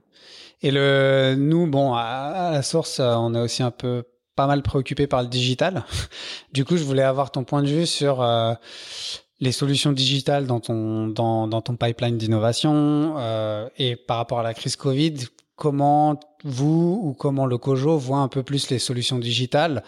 Et 0.62 0.70
le, 0.70 1.34
nous, 1.36 1.66
bon, 1.66 1.94
à, 1.94 2.02
à 2.02 2.52
la 2.52 2.62
source, 2.62 3.00
euh, 3.00 3.14
on 3.16 3.34
est 3.34 3.40
aussi 3.40 3.64
un 3.64 3.72
peu 3.72 4.04
pas 4.36 4.46
mal 4.46 4.62
préoccupé 4.62 5.08
par 5.08 5.20
le 5.22 5.28
digital. 5.28 5.84
Du 6.52 6.64
coup, 6.64 6.76
je 6.76 6.84
voulais 6.84 7.02
avoir 7.02 7.30
ton 7.32 7.42
point 7.44 7.62
de 7.62 7.66
vue 7.68 7.84
sur 7.86 8.22
euh, 8.22 8.54
les 9.42 9.50
solutions 9.50 9.90
digitales 9.90 10.46
dans 10.46 10.60
ton, 10.60 11.08
dans, 11.08 11.48
dans 11.48 11.60
ton 11.60 11.74
pipeline 11.74 12.16
d'innovation 12.16 13.16
euh, 13.18 13.68
et 13.76 13.96
par 13.96 14.18
rapport 14.18 14.38
à 14.38 14.44
la 14.44 14.54
crise 14.54 14.76
Covid, 14.76 15.14
comment 15.56 16.18
vous 16.44 17.00
ou 17.02 17.12
comment 17.12 17.44
le 17.44 17.58
COJO 17.58 17.98
voit 17.98 18.18
un 18.18 18.28
peu 18.28 18.44
plus 18.44 18.70
les 18.70 18.78
solutions 18.78 19.18
digitales 19.18 19.82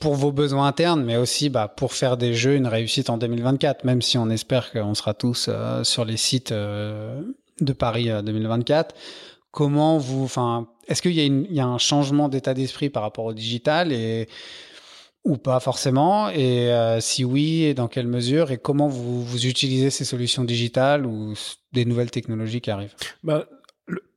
pour 0.00 0.14
vos 0.14 0.32
besoins 0.32 0.66
internes, 0.66 1.04
mais 1.04 1.18
aussi 1.18 1.50
bah, 1.50 1.68
pour 1.68 1.92
faire 1.92 2.16
des 2.16 2.32
jeux 2.32 2.56
une 2.56 2.66
réussite 2.66 3.10
en 3.10 3.18
2024, 3.18 3.84
même 3.84 4.00
si 4.00 4.16
on 4.16 4.30
espère 4.30 4.72
qu'on 4.72 4.94
sera 4.94 5.12
tous 5.12 5.46
euh, 5.48 5.84
sur 5.84 6.06
les 6.06 6.16
sites 6.16 6.50
euh, 6.50 7.20
de 7.60 7.74
Paris 7.74 8.10
euh, 8.10 8.22
2024 8.22 8.94
comment 9.50 9.98
vous, 9.98 10.24
enfin, 10.24 10.66
est-ce 10.88 11.02
qu'il 11.02 11.12
y, 11.12 11.54
y 11.54 11.60
a 11.60 11.66
un 11.66 11.76
changement 11.76 12.30
d'état 12.30 12.54
d'esprit 12.54 12.88
par 12.88 13.02
rapport 13.02 13.26
au 13.26 13.34
digital 13.34 13.92
et 13.92 14.26
ou 15.24 15.36
pas 15.36 15.60
forcément 15.60 16.30
Et 16.30 16.72
euh, 16.72 17.00
si 17.00 17.24
oui, 17.24 17.64
et 17.64 17.74
dans 17.74 17.88
quelle 17.88 18.06
mesure 18.06 18.50
Et 18.50 18.58
comment 18.58 18.88
vous, 18.88 19.22
vous 19.22 19.46
utilisez 19.46 19.90
ces 19.90 20.04
solutions 20.04 20.44
digitales 20.44 21.06
ou 21.06 21.34
des 21.72 21.84
nouvelles 21.84 22.10
technologies 22.10 22.60
qui 22.60 22.70
arrivent? 22.70 22.94
Bah, 23.22 23.46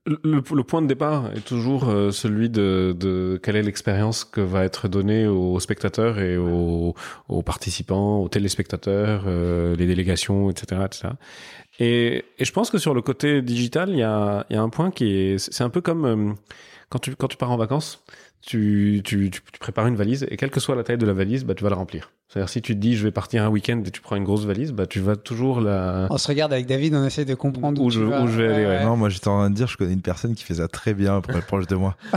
le, 0.06 0.64
point 0.64 0.82
de 0.82 0.88
départ 0.88 1.32
est 1.36 1.46
toujours 1.46 1.90
euh, 1.90 2.12
celui 2.12 2.50
de, 2.50 3.40
quelle 3.42 3.56
est 3.56 3.64
l'expérience 3.64 4.24
que 4.24 4.42
va 4.42 4.64
être 4.64 4.88
donnée 4.88 5.28
aux 5.28 5.60
spectateurs 5.60 6.20
et 6.20 6.38
aux, 6.38 6.94
participants, 7.44 8.20
aux 8.20 8.30
téléspectateurs, 8.30 9.24
euh, 9.26 9.76
les 9.76 9.88
délégations, 9.88 10.50
etc., 10.50 10.82
etc. 10.86 11.08
Et, 11.80 12.24
je 12.40 12.52
pense 12.52 12.70
que 12.70 12.78
sur 12.78 12.94
le 12.94 13.02
côté 13.02 13.42
digital, 13.42 13.90
il 13.90 13.98
y 13.98 14.04
a, 14.04 14.46
y 14.50 14.56
a 14.56 14.62
un 14.62 14.70
point 14.70 14.92
qui 14.92 15.10
est, 15.12 15.38
c'est 15.40 15.64
un 15.64 15.70
peu 15.70 15.82
comme 15.82 16.36
quand 16.90 17.00
tu, 17.00 17.16
quand 17.16 17.28
tu 17.28 17.38
pars 17.38 17.52
en 17.52 17.58
vacances, 17.58 18.04
tu, 18.42 19.02
tu, 19.04 19.32
tu, 19.32 19.42
prépares 19.60 19.88
une 19.88 19.96
valise 19.96 20.26
et 20.30 20.38
quelle 20.38 20.52
que 20.52 20.60
soit 20.60 20.76
la 20.76 20.84
taille 20.84 20.98
de 20.98 21.06
la 21.06 21.14
valise, 21.14 21.46
bah, 21.46 21.56
tu 21.56 21.64
vas 21.64 21.70
la 21.70 21.76
remplir. 21.76 22.12
C'est-à-dire 22.28 22.50
si 22.50 22.62
tu 22.62 22.76
te 22.76 22.80
dis 22.80 22.96
je 22.96 23.04
vais 23.04 23.12
partir 23.12 23.44
un 23.44 23.50
week-end 23.50 23.82
et 23.86 23.92
tu 23.92 24.02
prends 24.02 24.16
une 24.16 24.24
grosse 24.24 24.46
valise, 24.46 24.72
bah, 24.72 24.86
tu 24.86 25.00
vas 25.00 25.16
toujours 25.16 25.62
la... 25.62 26.08
On 26.10 26.18
se 26.18 26.28
regarde 26.28 26.54
avec 26.54 26.66
David, 26.66 26.94
on 26.96 27.06
essaie 27.06 27.26
de 27.26 27.34
comprendre 27.34 27.82
où, 27.82 27.86
où, 27.86 27.90
je, 27.90 28.02
où 28.02 28.28
je, 28.28 28.42
vais 28.42 28.54
aller. 28.54 28.66
Ouais. 28.66 28.84
Non, 28.84 28.98
moi 28.98 29.10
j'étais 29.10 29.28
en 29.28 29.40
train 29.40 29.50
de 29.50 29.56
dire, 29.56 29.68
je 29.68 29.78
connais 29.78 29.94
une 29.94 30.02
personne 30.02 30.36
qui 30.36 30.44
fait 30.44 30.56
ça 30.56 30.68
très 30.68 30.94
bien 30.94 31.22
pour 31.22 31.36
être 31.36 31.48
proche 31.48 31.68
de 31.68 31.76
moi. 31.76 31.96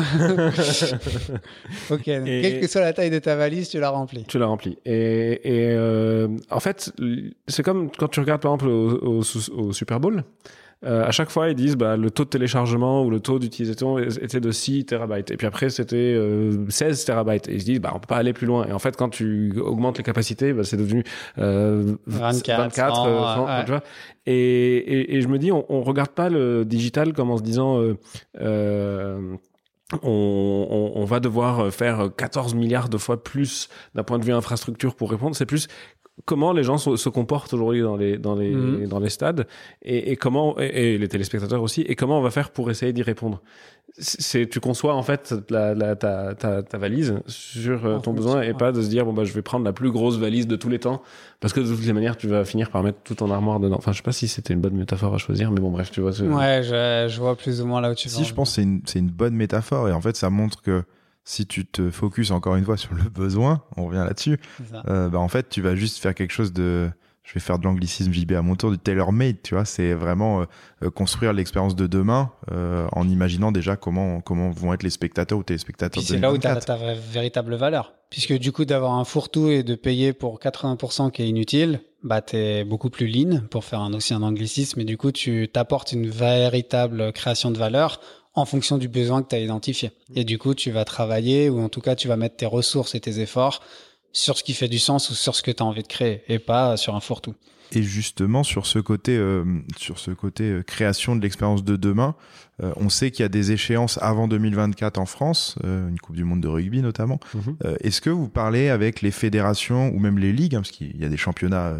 ok, 1.90 2.02
quelle 2.04 2.60
que 2.60 2.66
soit 2.66 2.80
la 2.82 2.92
taille 2.92 3.10
de 3.10 3.18
ta 3.18 3.36
valise, 3.36 3.68
tu 3.68 3.80
la 3.80 3.90
remplis. 3.90 4.24
Tu 4.28 4.38
la 4.38 4.46
remplis. 4.46 4.78
Et, 4.84 5.40
et 5.44 5.72
euh, 5.72 6.28
en 6.50 6.60
fait, 6.60 6.92
c'est 7.46 7.62
comme 7.62 7.90
quand 7.96 8.08
tu 8.08 8.20
regardes 8.20 8.42
par 8.42 8.52
exemple 8.52 8.70
au, 8.70 9.20
au, 9.20 9.22
au 9.56 9.72
Super 9.72 10.00
Bowl. 10.00 10.24
Euh, 10.85 11.05
à 11.05 11.11
chaque 11.11 11.31
fois, 11.31 11.49
ils 11.49 11.57
disent 11.57 11.76
bah, 11.76 11.97
le 11.97 12.11
taux 12.11 12.24
de 12.24 12.29
téléchargement 12.29 13.03
ou 13.05 13.11
le 13.11 13.18
taux 13.18 13.39
d'utilisation 13.39 13.99
était 13.99 14.41
de 14.41 14.51
6 14.53 14.87
terabytes. 14.87 15.31
Et 15.31 15.37
puis 15.37 15.47
après, 15.47 15.70
c'était 15.70 15.97
euh, 15.97 16.68
16 16.68 17.05
terabytes. 17.05 17.49
Et 17.49 17.55
ils 17.55 17.61
se 17.61 17.64
disent 17.64 17.81
bah, 17.81 17.91
on 17.95 17.99
peut 17.99 18.07
pas 18.07 18.16
aller 18.16 18.33
plus 18.33 18.47
loin. 18.47 18.66
Et 18.66 18.72
en 18.72 18.79
fait, 18.79 18.97
quand 18.97 19.09
tu 19.09 19.59
augmentes 19.61 19.99
les 19.99 20.05
capacités, 20.05 20.53
bah, 20.53 20.62
c'est 20.62 20.76
devenu 20.76 21.03
euh, 21.39 21.97
24, 22.07 22.59
24 22.62 22.95
100, 22.95 23.05
100, 23.05 23.47
ouais. 23.47 23.64
tu 23.64 23.70
vois. 23.70 23.83
Et, 24.26 24.76
et, 24.76 25.16
et, 25.16 25.20
je 25.20 25.29
me 25.29 25.39
dis, 25.39 25.51
on, 25.51 25.64
on 25.68 25.83
regarde 25.83 26.11
pas 26.11 26.29
le 26.29 26.64
digital 26.64 27.12
comme 27.12 27.31
en 27.31 27.39
se 27.39 27.43
disant 27.43 27.81
euh, 27.81 27.95
euh 28.41 29.37
on, 30.03 30.66
on, 30.70 31.01
on, 31.01 31.05
va 31.07 31.18
devoir 31.18 31.72
faire 31.72 32.11
14 32.14 32.55
milliards 32.55 32.91
de 32.91 32.99
fois 32.99 33.24
plus 33.24 33.70
d'un 33.95 34.03
point 34.03 34.18
de 34.18 34.24
vue 34.24 34.35
infrastructure 34.35 34.95
pour 34.95 35.11
répondre. 35.11 35.35
C'est 35.35 35.47
plus 35.47 35.66
comment 36.24 36.52
les 36.52 36.62
gens 36.62 36.78
se, 36.78 36.96
se 36.96 37.08
comportent 37.08 37.52
aujourd'hui 37.52 37.82
dans 37.82 37.96
les 37.96 38.18
dans 38.18 38.34
les 38.34 38.54
mmh. 38.54 38.86
dans 38.86 38.98
les 38.98 39.10
stades 39.10 39.46
et, 39.82 40.12
et 40.12 40.16
comment 40.16 40.58
et, 40.58 40.94
et, 40.94 40.98
les 40.98 41.08
téléspectateurs 41.08 41.62
aussi 41.62 41.82
et 41.82 41.94
comment 41.94 42.18
on 42.18 42.22
va 42.22 42.30
faire 42.30 42.50
pour 42.50 42.70
essayer 42.70 42.92
d'y 42.92 43.02
répondre. 43.02 43.42
C'est 43.98 44.48
tu 44.48 44.60
conçois 44.60 44.94
en 44.94 45.02
fait 45.02 45.34
la, 45.48 45.74
la 45.74 45.96
ta, 45.96 46.34
ta, 46.34 46.62
ta 46.62 46.78
valise 46.78 47.20
sur 47.26 47.86
euh, 47.86 47.98
ton 47.98 48.12
besoin 48.12 48.42
et 48.42 48.52
pas 48.52 48.70
de 48.70 48.82
se 48.82 48.88
dire 48.88 49.04
bon 49.06 49.12
bah 49.12 49.24
je 49.24 49.32
vais 49.32 49.42
prendre 49.42 49.64
la 49.64 49.72
plus 49.72 49.90
grosse 49.90 50.18
valise 50.18 50.46
de 50.46 50.56
tous 50.56 50.68
les 50.68 50.78
temps 50.78 51.02
parce 51.40 51.52
que 51.52 51.60
de 51.60 51.66
toutes 51.66 51.86
les 51.86 51.92
manières 51.92 52.16
tu 52.16 52.28
vas 52.28 52.44
finir 52.44 52.70
par 52.70 52.82
mettre 52.82 52.98
tout 53.02 53.14
ton 53.14 53.30
armoire 53.30 53.60
dedans. 53.60 53.76
Enfin 53.78 53.92
je 53.92 53.98
sais 53.98 54.02
pas 54.02 54.12
si 54.12 54.28
c'était 54.28 54.54
une 54.54 54.60
bonne 54.60 54.76
métaphore 54.76 55.14
à 55.14 55.18
choisir 55.18 55.50
mais 55.50 55.60
bon 55.60 55.70
bref 55.70 55.90
tu 55.90 56.00
vois 56.00 56.10
ouais 56.10 56.62
je, 56.62 57.06
je 57.08 57.20
vois 57.20 57.36
plus 57.36 57.60
ou 57.62 57.66
moins 57.66 57.80
là 57.80 57.90
où 57.90 57.94
tu 57.94 58.08
si 58.08 58.24
je 58.24 58.34
pense 58.34 58.54
c'est 58.54 58.62
une 58.62 58.82
c'est 58.84 58.98
une 58.98 59.10
bonne 59.10 59.34
métaphore 59.34 59.88
et 59.88 59.92
en 59.92 60.00
fait 60.00 60.16
ça 60.16 60.30
montre 60.30 60.62
que 60.62 60.84
si 61.29 61.47
tu 61.47 61.66
te 61.66 61.91
focuses 61.91 62.33
encore 62.33 62.57
une 62.57 62.64
fois 62.64 62.79
sur 62.79 62.95
le 62.95 63.03
besoin, 63.03 63.62
on 63.76 63.85
revient 63.85 64.03
là-dessus, 64.07 64.41
euh, 64.89 65.11
bah 65.11 65.18
en 65.18 65.29
fait, 65.29 65.51
tu 65.51 65.61
vas 65.61 65.76
juste 65.76 65.99
faire 65.99 66.14
quelque 66.14 66.31
chose 66.31 66.55
de, 66.55 66.89
je 67.22 67.35
vais 67.35 67.41
faire 67.41 67.59
de 67.59 67.64
l'anglicisme 67.64 68.11
JB 68.11 68.33
à 68.33 68.41
mon 68.41 68.57
tour, 68.57 68.70
du 68.70 68.79
tailor-made, 68.79 69.37
tu 69.43 69.55
vois, 69.55 69.66
c'est 69.66 69.93
vraiment 69.93 70.47
euh, 70.83 70.89
construire 70.89 71.35
l'expérience 71.35 71.76
de 71.76 71.87
demain 71.87 72.31
euh, 72.51 72.89
en 72.93 73.07
imaginant 73.07 73.53
déjà 73.53 73.76
comment 73.76 74.22
comment 74.22 74.49
vont 74.49 74.72
être 74.72 74.83
les 74.83 74.89
spectateurs 74.89 75.39
ou 75.39 75.43
téléspectateurs. 75.43 76.03
C'est 76.03 76.16
là 76.16 76.33
où 76.33 76.39
tu 76.39 76.47
as 76.47 76.57
ta 76.57 76.79
véritable 77.12 77.57
valeur, 77.57 77.93
puisque 78.09 78.33
du 78.33 78.51
coup 78.51 78.64
d'avoir 78.64 78.95
un 78.95 79.05
fourre-tout 79.05 79.51
et 79.51 79.62
de 79.62 79.74
payer 79.74 80.14
pour 80.14 80.41
80% 80.41 81.11
qui 81.11 81.20
est 81.20 81.29
inutile, 81.29 81.83
bah 82.03 82.22
t'es 82.22 82.64
beaucoup 82.64 82.89
plus 82.89 83.07
lean 83.07 83.43
pour 83.51 83.64
faire 83.64 83.81
un 83.81 83.93
aussi 83.93 84.14
un 84.14 84.22
anglicisme, 84.22 84.81
et 84.81 84.85
du 84.85 84.97
coup 84.97 85.12
tu 85.12 85.47
t'apportes 85.53 85.93
une 85.93 86.09
véritable 86.09 87.12
création 87.12 87.51
de 87.51 87.59
valeur 87.59 88.01
en 88.39 88.45
fonction 88.45 88.78
du 88.78 88.89
besoin 88.89 89.22
que 89.22 89.28
tu 89.28 89.34
as 89.34 89.41
identifié. 89.41 89.91
Et 90.14 90.24
du 90.24 90.39
coup, 90.39 90.55
tu 90.55 90.70
vas 90.70 90.84
travailler 90.84 91.49
ou 91.51 91.61
en 91.61 91.68
tout 91.68 91.80
cas, 91.80 91.97
tu 91.97 92.09
vas 92.09 92.16
mettre 92.16 92.36
tes 92.36 92.47
ressources 92.47 92.95
et 92.95 93.01
tes 93.01 93.20
efforts 93.20 93.61
sur 94.12 94.39
ce 94.39 94.43
qui 94.43 94.55
fait 94.55 94.68
du 94.68 94.78
sens 94.78 95.11
ou 95.11 95.14
sur 95.14 95.34
ce 95.34 95.43
que 95.43 95.51
tu 95.51 95.62
as 95.62 95.66
envie 95.66 95.82
de 95.82 95.89
créer 95.89 96.22
et 96.28 96.39
pas 96.39 96.76
sur 96.76 96.95
un 96.95 97.01
fourre-tout. 97.01 97.34
Et 97.72 97.82
justement 97.82 98.42
sur 98.42 98.66
ce 98.66 98.78
côté, 98.78 99.16
euh, 99.16 99.44
sur 99.76 99.98
ce 99.98 100.10
côté 100.10 100.44
euh, 100.44 100.62
création 100.62 101.14
de 101.16 101.20
l'expérience 101.20 101.62
de 101.64 101.76
demain, 101.76 102.14
euh, 102.62 102.72
on 102.76 102.88
sait 102.88 103.10
qu'il 103.10 103.22
y 103.22 103.26
a 103.26 103.28
des 103.28 103.52
échéances 103.52 103.98
avant 104.00 104.26
2024 104.26 104.98
en 104.98 105.06
France, 105.06 105.56
euh, 105.64 105.88
une 105.88 105.98
Coupe 106.00 106.16
du 106.16 106.24
Monde 106.24 106.40
de 106.40 106.48
rugby 106.48 106.80
notamment. 106.80 107.20
Mm 107.34 107.38
-hmm. 107.38 107.76
Est-ce 107.80 108.00
que 108.00 108.10
vous 108.10 108.28
parlez 108.28 108.70
avec 108.70 109.02
les 109.02 109.10
fédérations 109.10 109.90
ou 109.94 109.98
même 109.98 110.18
les 110.18 110.32
ligues, 110.32 110.54
hein, 110.54 110.60
parce 110.60 110.70
qu'il 110.70 110.96
y 110.96 111.04
a 111.04 111.08
des 111.08 111.16
championnats 111.16 111.74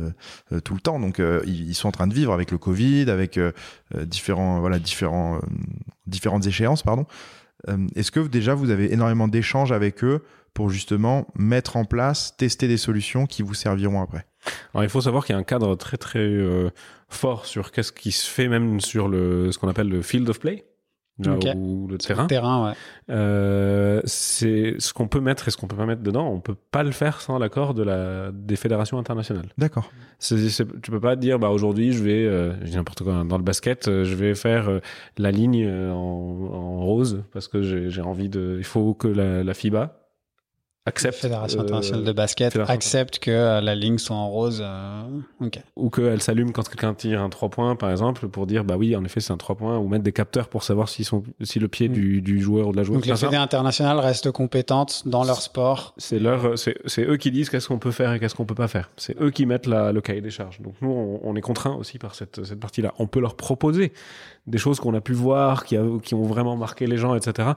tout 0.65 0.75
le 0.75 0.81
temps, 0.81 1.01
donc 1.01 1.21
ils 1.47 1.75
sont 1.75 1.89
en 1.89 1.93
train 1.93 2.07
de 2.07 2.15
vivre 2.15 2.33
avec 2.33 2.51
le 2.51 2.59
Covid, 2.59 3.11
avec 3.11 3.41
différents, 4.07 4.61
voilà, 4.61 4.79
différents, 4.79 5.41
différentes 6.07 6.47
échéances, 6.47 6.83
pardon. 6.83 7.07
Est-ce 7.97 8.11
que 8.11 8.21
déjà 8.29 8.55
vous 8.55 8.71
avez 8.71 8.93
énormément 8.93 9.29
d'échanges 9.29 9.73
avec 9.73 10.05
eux 10.05 10.23
pour 10.55 10.71
justement 10.71 11.27
mettre 11.35 11.77
en 11.77 11.85
place, 11.85 12.37
tester 12.37 12.69
des 12.69 12.79
solutions 12.79 13.27
qui 13.27 13.43
vous 13.43 13.55
serviront 13.55 14.01
après? 14.03 14.25
Alors 14.75 14.85
il 14.85 14.89
faut 14.89 15.01
savoir 15.01 15.25
qu'il 15.25 15.35
y 15.35 15.37
a 15.37 15.39
un 15.39 15.45
cadre 15.45 15.75
très 15.77 15.97
très 15.97 16.19
euh, 16.19 16.71
fort 17.09 17.47
sur 17.47 17.73
qu'est-ce 17.73 17.93
qui 17.93 18.13
se 18.13 18.29
fait 18.29 18.49
même 18.49 18.81
sur 18.81 19.09
le 19.09 19.53
ce 19.53 19.59
qu'on 19.59 19.69
appelle 19.69 19.89
le 19.89 20.03
field 20.03 20.29
of 20.29 20.41
play. 20.41 20.65
Okay. 21.27 21.53
ou 21.57 21.89
le 21.89 21.99
terrain. 21.99 22.23
Le 22.23 22.29
terrain, 22.29 22.69
ouais. 22.69 22.75
Euh, 23.11 24.01
c'est 24.05 24.77
ce 24.79 24.93
qu'on 24.93 25.09
peut 25.09 25.21
mettre 25.21 25.49
et 25.49 25.51
ce 25.51 25.57
qu'on 25.57 25.67
peut 25.67 25.77
pas 25.77 25.87
mettre 25.87 26.03
dedans. 26.03 26.29
On 26.29 26.39
peut 26.39 26.55
pas 26.71 26.85
le 26.85 26.93
faire 26.93 27.21
sans 27.21 27.39
l'accord 27.39 27.75
de 27.75 27.83
la 27.83 28.31
des 28.33 28.55
fédérations 28.55 28.99
internationales. 28.99 29.49
D'accord. 29.59 29.91
Tu 30.21 30.91
peux 30.91 31.01
pas 31.01 31.17
dire 31.17 31.39
bah 31.39 31.51
aujourd'hui 31.51 31.93
je 31.93 32.03
vais, 32.03 32.25
euh, 32.25 32.53
je 32.61 32.71
dis 32.71 32.77
n'importe 32.77 33.03
quoi 33.03 33.25
dans 33.25 33.37
le 33.37 33.43
basket, 33.43 33.89
euh, 33.89 34.05
je 34.05 34.15
vais 34.15 34.35
faire 34.35 34.69
euh, 34.69 34.81
la 35.17 35.33
ligne 35.33 35.69
en, 35.69 35.95
en, 35.95 36.81
rose 36.85 37.25
parce 37.33 37.49
que 37.49 37.89
j'ai 37.89 38.03
envie 38.03 38.29
de. 38.29 38.57
Il 38.59 38.65
faut 38.65 38.95
que 38.95 39.09
la, 39.09 39.43
la 39.43 39.55
FIBA 39.55 39.98
accepte. 40.89 41.17
La 41.17 41.21
Fédération 41.21 41.61
internationale 41.61 42.03
euh, 42.03 42.07
de 42.07 42.13
basket 42.13 42.57
accepte 42.69 43.19
que 43.19 43.31
euh, 43.31 43.61
la 43.61 43.75
ligne 43.75 43.99
soit 43.99 44.17
en 44.17 44.29
rose. 44.29 44.61
Euh, 44.63 45.03
okay. 45.41 45.61
Ou 45.77 45.91
qu'elle 45.91 46.21
s'allume 46.21 46.53
quand 46.53 46.69
quelqu'un 46.69 46.95
tire 46.95 47.23
un 47.23 47.29
3 47.29 47.49
points, 47.51 47.77
par 47.77 47.91
exemple, 47.91 48.29
pour 48.29 48.47
dire 48.47 48.65
bah 48.65 48.77
oui, 48.77 48.97
en 48.97 49.05
effet, 49.05 49.21
c'est 49.21 49.33
un 49.33 49.37
3 49.37 49.57
points, 49.57 49.79
ou 49.79 49.89
mettre 49.89 50.05
des 50.05 50.13
capteurs 50.13 50.49
pour 50.49 50.63
savoir 50.63 50.89
si, 50.89 51.05
sont, 51.05 51.23
si 51.43 51.59
le 51.59 51.69
pied 51.69 51.89
mm. 51.89 51.93
du, 51.93 52.23
du, 52.23 52.41
joueur 52.41 52.69
ou 52.69 52.73
de 52.73 52.77
la 52.77 52.83
joueuse. 52.83 52.97
Donc 52.97 53.07
les 53.07 53.15
fédérations 53.15 53.43
internationales 53.43 53.99
restent 53.99 54.33
compétentes 54.33 55.03
dans 55.07 55.25
leur 55.25 55.41
sport. 55.43 55.95
C'est 55.99 56.19
leur, 56.19 56.59
c'est 56.59 57.03
eux 57.03 57.17
qui 57.17 57.31
disent 57.31 57.51
qu'est-ce 57.51 57.69
qu'on 57.69 57.79
peut 57.79 57.91
faire 57.91 58.13
et 58.13 58.21
qu'est-ce 58.21 58.35
qu'on 58.35 58.47
peut 58.47 58.55
pas 58.55 58.69
faire. 58.69 58.91
C'est 58.97 59.21
eux 59.21 59.31
qui 59.31 59.47
mettent 59.47 59.67
la, 59.67 59.93
le 59.93 60.01
cahier 60.01 60.21
des 60.21 60.31
charges. 60.31 60.61
Donc 60.61 60.75
nous, 60.81 60.91
on, 60.91 61.21
on 61.23 61.37
est 61.37 61.41
contraints 61.41 61.75
aussi 61.75 61.99
par 61.99 62.15
cette, 62.15 62.45
cette 62.45 62.61
partie-là. 62.61 62.95
On 62.99 63.07
peut 63.07 63.21
leur 63.21 63.37
proposer 63.37 63.93
des 64.49 64.59
choses 64.59 64.81
qu'on 64.81 64.95
a 64.95 65.01
pu 65.01 65.13
voir, 65.13 65.65
qui, 65.65 65.77
a, 65.77 65.85
qui 66.03 66.15
ont 66.15 66.23
vraiment 66.23 66.57
marqué 66.57 66.87
les 66.87 66.97
gens, 66.97 67.15
etc. 67.15 67.51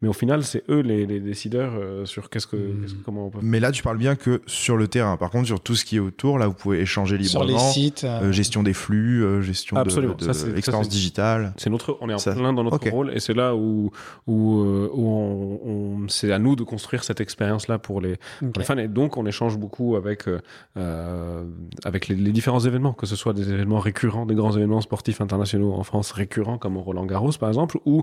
Mais 0.00 0.08
au 0.08 0.12
final, 0.12 0.44
c'est 0.44 0.62
eux 0.68 0.80
les, 0.80 1.06
les 1.06 1.20
décideurs 1.20 1.72
euh, 1.74 2.04
sur 2.04 2.30
qu'est-ce 2.30 2.46
que, 2.46 2.56
mmh. 2.56 2.86
qu 2.86 2.92
que, 2.94 3.04
comment 3.04 3.26
on 3.26 3.30
peut. 3.30 3.38
Mais 3.42 3.60
là, 3.60 3.72
tu 3.72 3.82
parles 3.82 3.98
bien 3.98 4.14
que 4.14 4.42
sur 4.46 4.76
le 4.76 4.86
terrain. 4.88 5.16
Par 5.16 5.30
contre, 5.30 5.46
sur 5.46 5.60
tout 5.60 5.74
ce 5.74 5.84
qui 5.84 5.96
est 5.96 6.00
autour, 6.00 6.38
là, 6.38 6.46
vous 6.46 6.54
pouvez 6.54 6.80
échanger 6.80 7.18
librement. 7.18 7.46
Sur 7.46 7.66
les 7.66 7.72
sites, 7.72 8.04
euh... 8.04 8.28
Euh, 8.28 8.32
gestion 8.32 8.62
des 8.62 8.72
flux, 8.72 9.24
euh, 9.24 9.42
gestion 9.42 9.76
Absolument. 9.76 10.14
de, 10.14 10.24
de 10.26 10.52
l'expérience 10.52 10.88
digitale. 10.88 11.52
C'est 11.56 11.70
notre, 11.70 11.98
on 12.00 12.08
est 12.08 12.14
en 12.14 12.18
ça, 12.18 12.32
plein 12.32 12.52
dans 12.52 12.62
notre 12.62 12.76
okay. 12.76 12.90
rôle, 12.90 13.12
et 13.12 13.20
c'est 13.20 13.34
là 13.34 13.54
où 13.56 13.90
où, 14.26 14.60
euh, 14.60 14.88
où 14.92 15.08
on, 15.08 15.60
on 15.64 16.08
c'est 16.08 16.32
à 16.32 16.38
nous 16.38 16.56
de 16.56 16.62
construire 16.62 17.02
cette 17.04 17.20
expérience-là 17.20 17.78
pour 17.78 18.00
les, 18.00 18.12
okay. 18.12 18.52
pour 18.52 18.60
les 18.60 18.64
fans. 18.64 18.78
Et 18.78 18.88
donc, 18.88 19.16
on 19.16 19.26
échange 19.26 19.58
beaucoup 19.58 19.96
avec 19.96 20.24
avec 21.84 22.08
les, 22.08 22.14
les 22.14 22.32
différents 22.32 22.60
événements, 22.60 22.92
que 22.92 23.06
ce 23.06 23.16
soit 23.16 23.32
des 23.32 23.52
événements 23.52 23.80
récurrents, 23.80 24.26
des 24.26 24.34
grands 24.34 24.56
événements 24.56 24.80
sportifs 24.80 25.20
internationaux 25.20 25.72
en 25.72 25.82
France 25.82 26.12
récurrents 26.12 26.35
comme 26.60 26.76
Roland 26.78 27.06
Garros 27.06 27.32
par 27.38 27.48
exemple, 27.48 27.78
ou, 27.84 28.02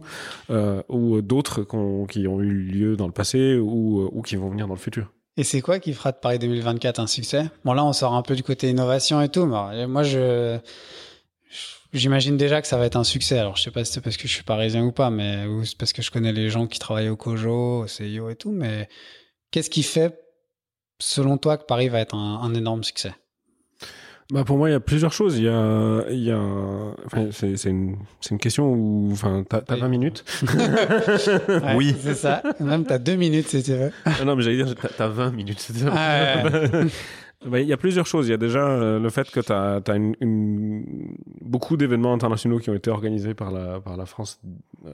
euh, 0.49 0.81
ou 0.89 1.21
d'autres 1.21 1.63
qu 1.63 1.77
qui 2.09 2.27
ont 2.27 2.41
eu 2.41 2.51
lieu 2.51 2.95
dans 2.95 3.07
le 3.07 3.13
passé 3.13 3.55
ou, 3.55 4.09
ou 4.11 4.21
qui 4.21 4.35
vont 4.35 4.49
venir 4.49 4.67
dans 4.67 4.73
le 4.73 4.79
futur. 4.79 5.11
Et 5.35 5.43
c'est 5.43 5.61
quoi 5.61 5.79
qui 5.79 5.93
fera 5.93 6.11
de 6.11 6.17
Paris 6.17 6.37
2024 6.39 6.99
un 6.99 7.07
succès? 7.07 7.45
Bon 7.65 7.73
là, 7.73 7.83
on 7.83 7.93
sort 7.93 8.13
un 8.13 8.21
peu 8.21 8.35
du 8.35 8.43
côté 8.43 8.69
innovation 8.69 9.21
et 9.21 9.29
tout, 9.29 9.45
mais 9.45 9.87
moi 9.87 10.03
j'imagine 11.91 12.37
déjà 12.37 12.61
que 12.61 12.67
ça 12.67 12.77
va 12.77 12.85
être 12.85 12.97
un 12.97 13.03
succès. 13.03 13.39
Alors 13.39 13.57
je 13.57 13.63
sais 13.63 13.71
pas 13.71 13.83
si 13.83 13.93
c'est 13.93 14.01
parce 14.01 14.17
que 14.17 14.27
je 14.27 14.33
suis 14.33 14.43
parisien 14.43 14.83
ou 14.83 14.91
pas, 14.91 15.09
mais 15.09 15.47
ou 15.47 15.65
c'est 15.65 15.77
parce 15.77 15.93
que 15.93 16.01
je 16.01 16.11
connais 16.11 16.33
les 16.33 16.49
gens 16.49 16.67
qui 16.67 16.79
travaillent 16.79 17.09
au 17.09 17.17
Cojo, 17.17 17.83
au 17.83 17.87
CIO 17.87 18.29
et 18.29 18.35
tout. 18.35 18.51
Mais 18.51 18.87
qu'est-ce 19.51 19.69
qui 19.69 19.83
fait, 19.83 20.19
selon 20.99 21.37
toi, 21.37 21.57
que 21.57 21.65
Paris 21.65 21.89
va 21.89 21.99
être 21.99 22.15
un 22.15 22.53
énorme 22.53 22.83
succès? 22.83 23.13
Bah 24.31 24.43
pour 24.43 24.57
moi, 24.57 24.69
il 24.69 24.71
y 24.71 24.75
a 24.75 24.79
plusieurs 24.79 25.13
choses. 25.13 25.37
Il 25.37 25.43
y 25.43 25.49
a, 25.49 26.03
il 26.09 26.23
y 26.23 26.31
a, 26.31 26.39
enfin, 27.05 27.27
c'est, 27.31 27.57
c'est 27.57 27.69
une, 27.69 27.97
c'est 28.21 28.31
une 28.31 28.39
question 28.39 28.71
où, 28.71 29.09
enfin, 29.11 29.43
t'as, 29.47 29.61
t'as 29.61 29.75
20 29.75 29.87
minutes. 29.87 30.23
ouais, 30.43 31.75
oui. 31.75 31.95
C'est 32.01 32.15
ça. 32.15 32.41
Même 32.59 32.85
t'as 32.85 32.97
deux 32.97 33.15
minutes 33.15 33.47
si 33.49 33.61
tu 33.63 33.73
veux. 33.73 33.91
Ah 34.05 34.23
non, 34.25 34.35
mais 34.35 34.43
j'allais 34.43 34.63
dire, 34.63 34.73
t'as, 34.75 34.89
t'as 34.89 35.07
20 35.07 35.31
minutes. 35.31 35.59
C'est 35.59 35.73
ça. 35.73 35.91
Ah 35.93 36.43
ouais. 36.43 36.87
Bah, 37.45 37.59
il 37.59 37.67
y 37.67 37.73
a 37.73 37.77
plusieurs 37.77 38.05
choses. 38.05 38.27
Il 38.27 38.31
y 38.31 38.33
a 38.33 38.37
déjà 38.37 38.65
euh, 38.65 38.99
le 38.99 39.09
fait 39.09 39.29
que 39.29 39.39
tu 39.39 39.51
as, 39.51 39.81
as 39.85 39.95
une, 39.95 40.15
une, 40.21 41.15
beaucoup 41.41 41.77
d'événements 41.77 42.13
internationaux 42.13 42.59
qui 42.59 42.69
ont 42.69 42.73
été 42.73 42.89
organisés 42.89 43.33
par 43.33 43.51
la, 43.51 43.79
par 43.79 43.97
la 43.97 44.05
France 44.05 44.39
euh, 44.85 44.91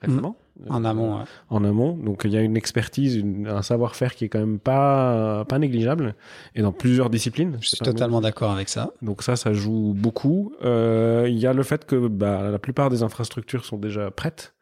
récemment. 0.00 0.36
Mmh. 0.60 0.72
En 0.72 0.84
amont, 0.84 1.18
ouais. 1.18 1.24
En 1.50 1.64
amont. 1.64 1.96
Donc 1.96 2.22
il 2.24 2.30
y 2.30 2.36
a 2.36 2.40
une 2.40 2.56
expertise, 2.56 3.16
une, 3.16 3.48
un 3.48 3.62
savoir-faire 3.62 4.14
qui 4.14 4.24
est 4.24 4.28
quand 4.28 4.38
même 4.38 4.58
pas, 4.58 5.44
pas 5.46 5.58
négligeable 5.58 6.14
et 6.54 6.62
dans 6.62 6.72
plusieurs 6.72 7.10
disciplines. 7.10 7.58
Je 7.60 7.68
suis 7.68 7.78
totalement 7.78 8.20
d'accord 8.20 8.52
avec 8.52 8.68
ça. 8.68 8.92
Donc 9.02 9.22
ça, 9.22 9.36
ça 9.36 9.52
joue 9.52 9.94
beaucoup. 9.94 10.52
Euh, 10.64 11.26
il 11.28 11.38
y 11.38 11.46
a 11.46 11.52
le 11.52 11.62
fait 11.62 11.84
que 11.84 12.08
bah, 12.08 12.50
la 12.50 12.58
plupart 12.58 12.88
des 12.88 13.02
infrastructures 13.02 13.64
sont 13.64 13.78
déjà 13.78 14.10
prêtes. 14.10 14.53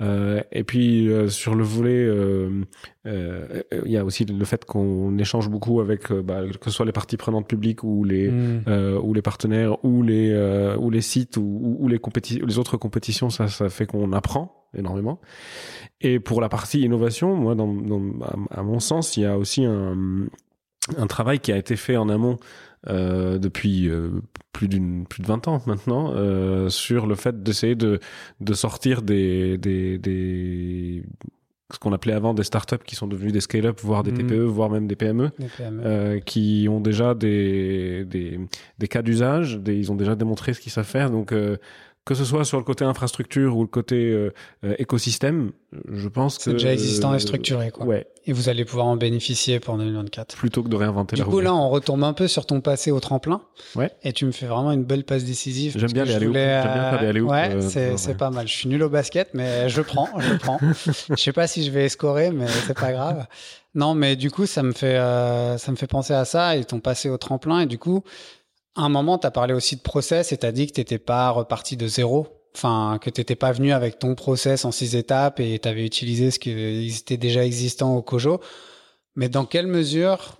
Euh, 0.00 0.42
et 0.52 0.62
puis 0.62 1.08
euh, 1.08 1.28
sur 1.28 1.54
le 1.54 1.64
volet, 1.64 2.04
euh, 2.04 2.64
euh, 3.06 3.62
il 3.84 3.90
y 3.90 3.96
a 3.96 4.04
aussi 4.04 4.24
le 4.24 4.44
fait 4.44 4.64
qu'on 4.64 5.18
échange 5.18 5.48
beaucoup 5.48 5.80
avec 5.80 6.12
bah, 6.12 6.42
que 6.60 6.70
ce 6.70 6.76
soit 6.76 6.86
les 6.86 6.92
parties 6.92 7.16
prenantes 7.16 7.48
publiques 7.48 7.82
ou 7.82 8.04
les 8.04 8.30
mmh. 8.30 9.00
ou 9.02 9.12
les 9.12 9.22
partenaires 9.22 9.84
ou 9.84 10.02
les 10.02 10.34
ou 10.78 10.90
les 10.90 11.00
sites 11.00 11.36
ou, 11.36 11.76
ou 11.80 11.88
les 11.88 11.98
compétitions, 11.98 12.46
les 12.46 12.58
autres 12.58 12.76
compétitions. 12.76 13.30
Ça, 13.30 13.48
ça 13.48 13.68
fait 13.68 13.86
qu'on 13.86 14.12
apprend 14.12 14.66
énormément. 14.76 15.20
Et 16.00 16.20
pour 16.20 16.40
la 16.40 16.48
partie 16.48 16.82
innovation, 16.82 17.34
moi, 17.34 17.54
dans, 17.54 17.72
dans, 17.72 18.02
à, 18.50 18.62
mon 18.62 18.78
sens, 18.78 19.16
il 19.16 19.22
y 19.22 19.26
a 19.26 19.36
aussi 19.36 19.64
un, 19.64 19.96
un 20.96 21.06
travail 21.06 21.40
qui 21.40 21.50
a 21.52 21.56
été 21.56 21.74
fait 21.74 21.96
en 21.96 22.08
amont 22.08 22.38
euh, 22.86 23.38
depuis 23.38 23.88
euh, 23.88 24.10
plus 24.52 24.68
d'une 24.68 25.06
plus 25.06 25.22
de 25.22 25.26
20 25.26 25.48
ans 25.48 25.62
maintenant 25.66 26.12
euh, 26.14 26.68
sur 26.68 27.06
le 27.06 27.14
fait 27.16 27.42
d'essayer 27.42 27.74
de 27.74 27.98
de 28.40 28.54
sortir 28.54 29.02
des 29.02 29.58
des, 29.58 29.98
des 29.98 31.02
ce 31.72 31.78
qu'on 31.78 31.92
appelait 31.92 32.14
avant 32.14 32.32
des 32.32 32.44
startups 32.44 32.82
qui 32.86 32.94
sont 32.96 33.06
devenus 33.06 33.30
des 33.32 33.42
scale-up, 33.42 33.78
voire 33.82 34.02
des 34.02 34.10
Mhm. 34.12 34.26
TPE, 34.26 34.40
voire 34.44 34.70
même 34.70 34.86
des 34.86 34.96
PME, 34.96 35.30
Des 35.38 35.48
PME. 35.54 35.82
euh, 35.84 36.18
qui 36.20 36.66
ont 36.70 36.80
déjà 36.80 37.14
des, 37.14 38.06
des, 38.06 38.40
des 38.78 38.88
cas 38.88 39.02
d'usage, 39.02 39.60
ils 39.66 39.92
ont 39.92 39.94
déjà 39.94 40.14
démontré 40.16 40.54
ce 40.54 40.60
qu'ils 40.60 40.72
savent 40.72 40.86
faire. 40.86 41.10
Donc, 41.10 41.30
euh, 41.32 41.58
que 42.08 42.14
ce 42.14 42.24
soit 42.24 42.46
sur 42.46 42.56
le 42.56 42.64
côté 42.64 42.86
infrastructure 42.86 43.54
ou 43.54 43.60
le 43.60 43.66
côté 43.68 43.96
euh, 43.96 44.32
euh, 44.64 44.74
écosystème, 44.78 45.52
je 45.92 46.08
pense 46.08 46.38
que... 46.38 46.44
C'est 46.44 46.52
déjà 46.54 46.72
existant 46.72 47.12
et 47.12 47.18
structuré, 47.18 47.70
quoi. 47.70 47.84
Ouais, 47.84 48.06
Et 48.24 48.32
vous 48.32 48.48
allez 48.48 48.64
pouvoir 48.64 48.86
en 48.86 48.96
bénéficier 48.96 49.60
pour 49.60 49.76
2024. 49.76 50.34
plutôt 50.34 50.62
que 50.62 50.70
de 50.70 50.76
réinventer 50.76 51.16
Du 51.16 51.20
la 51.22 51.28
coup, 51.28 51.40
là, 51.40 51.54
on 51.54 51.68
retombe 51.68 52.02
un 52.04 52.14
peu 52.14 52.26
sur 52.26 52.46
ton 52.46 52.62
passé 52.62 52.90
au 52.90 52.98
tremplin. 52.98 53.42
Ouais. 53.76 53.90
Et 54.04 54.14
tu 54.14 54.24
me 54.24 54.32
fais 54.32 54.46
vraiment 54.46 54.72
une 54.72 54.84
belle 54.84 55.04
passe 55.04 55.24
décisive. 55.24 55.74
J'aime 55.76 55.92
bien 55.92 56.04
les 56.06 56.14
voulais, 56.14 56.62
J'aime 56.62 56.72
bien 56.72 56.90
faire 56.90 57.00
des 57.00 57.06
alley-oops, 57.08 57.30
Ouais, 57.30 57.50
euh, 57.52 57.60
c'est 57.68 58.08
ouais. 58.08 58.14
pas 58.14 58.30
mal. 58.30 58.48
Je 58.48 58.54
suis 58.54 58.70
nul 58.70 58.82
au 58.82 58.88
basket, 58.88 59.34
mais 59.34 59.68
je 59.68 59.82
prends, 59.82 60.08
je 60.18 60.32
prends. 60.36 60.58
Je 61.10 61.14
sais 61.22 61.32
pas 61.32 61.46
si 61.46 61.62
je 61.62 61.70
vais 61.70 61.90
scorer, 61.90 62.30
mais 62.30 62.46
c'est 62.66 62.78
pas 62.78 62.92
grave. 62.92 63.26
Non, 63.74 63.94
mais 63.94 64.16
du 64.16 64.30
coup, 64.30 64.46
ça 64.46 64.62
me 64.62 64.72
fait, 64.72 64.96
euh, 64.96 65.58
ça 65.58 65.70
me 65.70 65.76
fait 65.76 65.86
penser 65.86 66.14
à 66.14 66.24
ça 66.24 66.56
et 66.56 66.64
ton 66.64 66.80
passé 66.80 67.10
au 67.10 67.18
tremplin. 67.18 67.60
Et 67.60 67.66
du 67.66 67.78
coup, 67.78 68.02
à 68.74 68.82
un 68.82 68.88
moment, 68.88 69.18
tu 69.18 69.26
as 69.26 69.30
parlé 69.30 69.54
aussi 69.54 69.76
de 69.76 69.80
process 69.80 70.32
et 70.32 70.38
tu 70.38 70.46
as 70.46 70.52
dit 70.52 70.70
que 70.70 70.80
tu 70.80 70.98
pas 70.98 71.30
reparti 71.30 71.76
de 71.76 71.86
zéro. 71.86 72.28
Enfin, 72.54 72.98
que 73.00 73.10
tu 73.10 73.20
n'étais 73.20 73.36
pas 73.36 73.52
venu 73.52 73.72
avec 73.72 73.98
ton 73.98 74.14
process 74.14 74.64
en 74.64 74.72
six 74.72 74.96
étapes 74.96 75.38
et 75.40 75.58
tu 75.58 75.68
avais 75.68 75.84
utilisé 75.84 76.30
ce 76.30 76.38
qui 76.38 76.50
était 76.88 77.16
déjà 77.16 77.44
existant 77.44 77.94
au 77.94 78.02
Kojo. 78.02 78.40
Mais 79.14 79.28
dans 79.28 79.44
quelle 79.44 79.66
mesure 79.66 80.38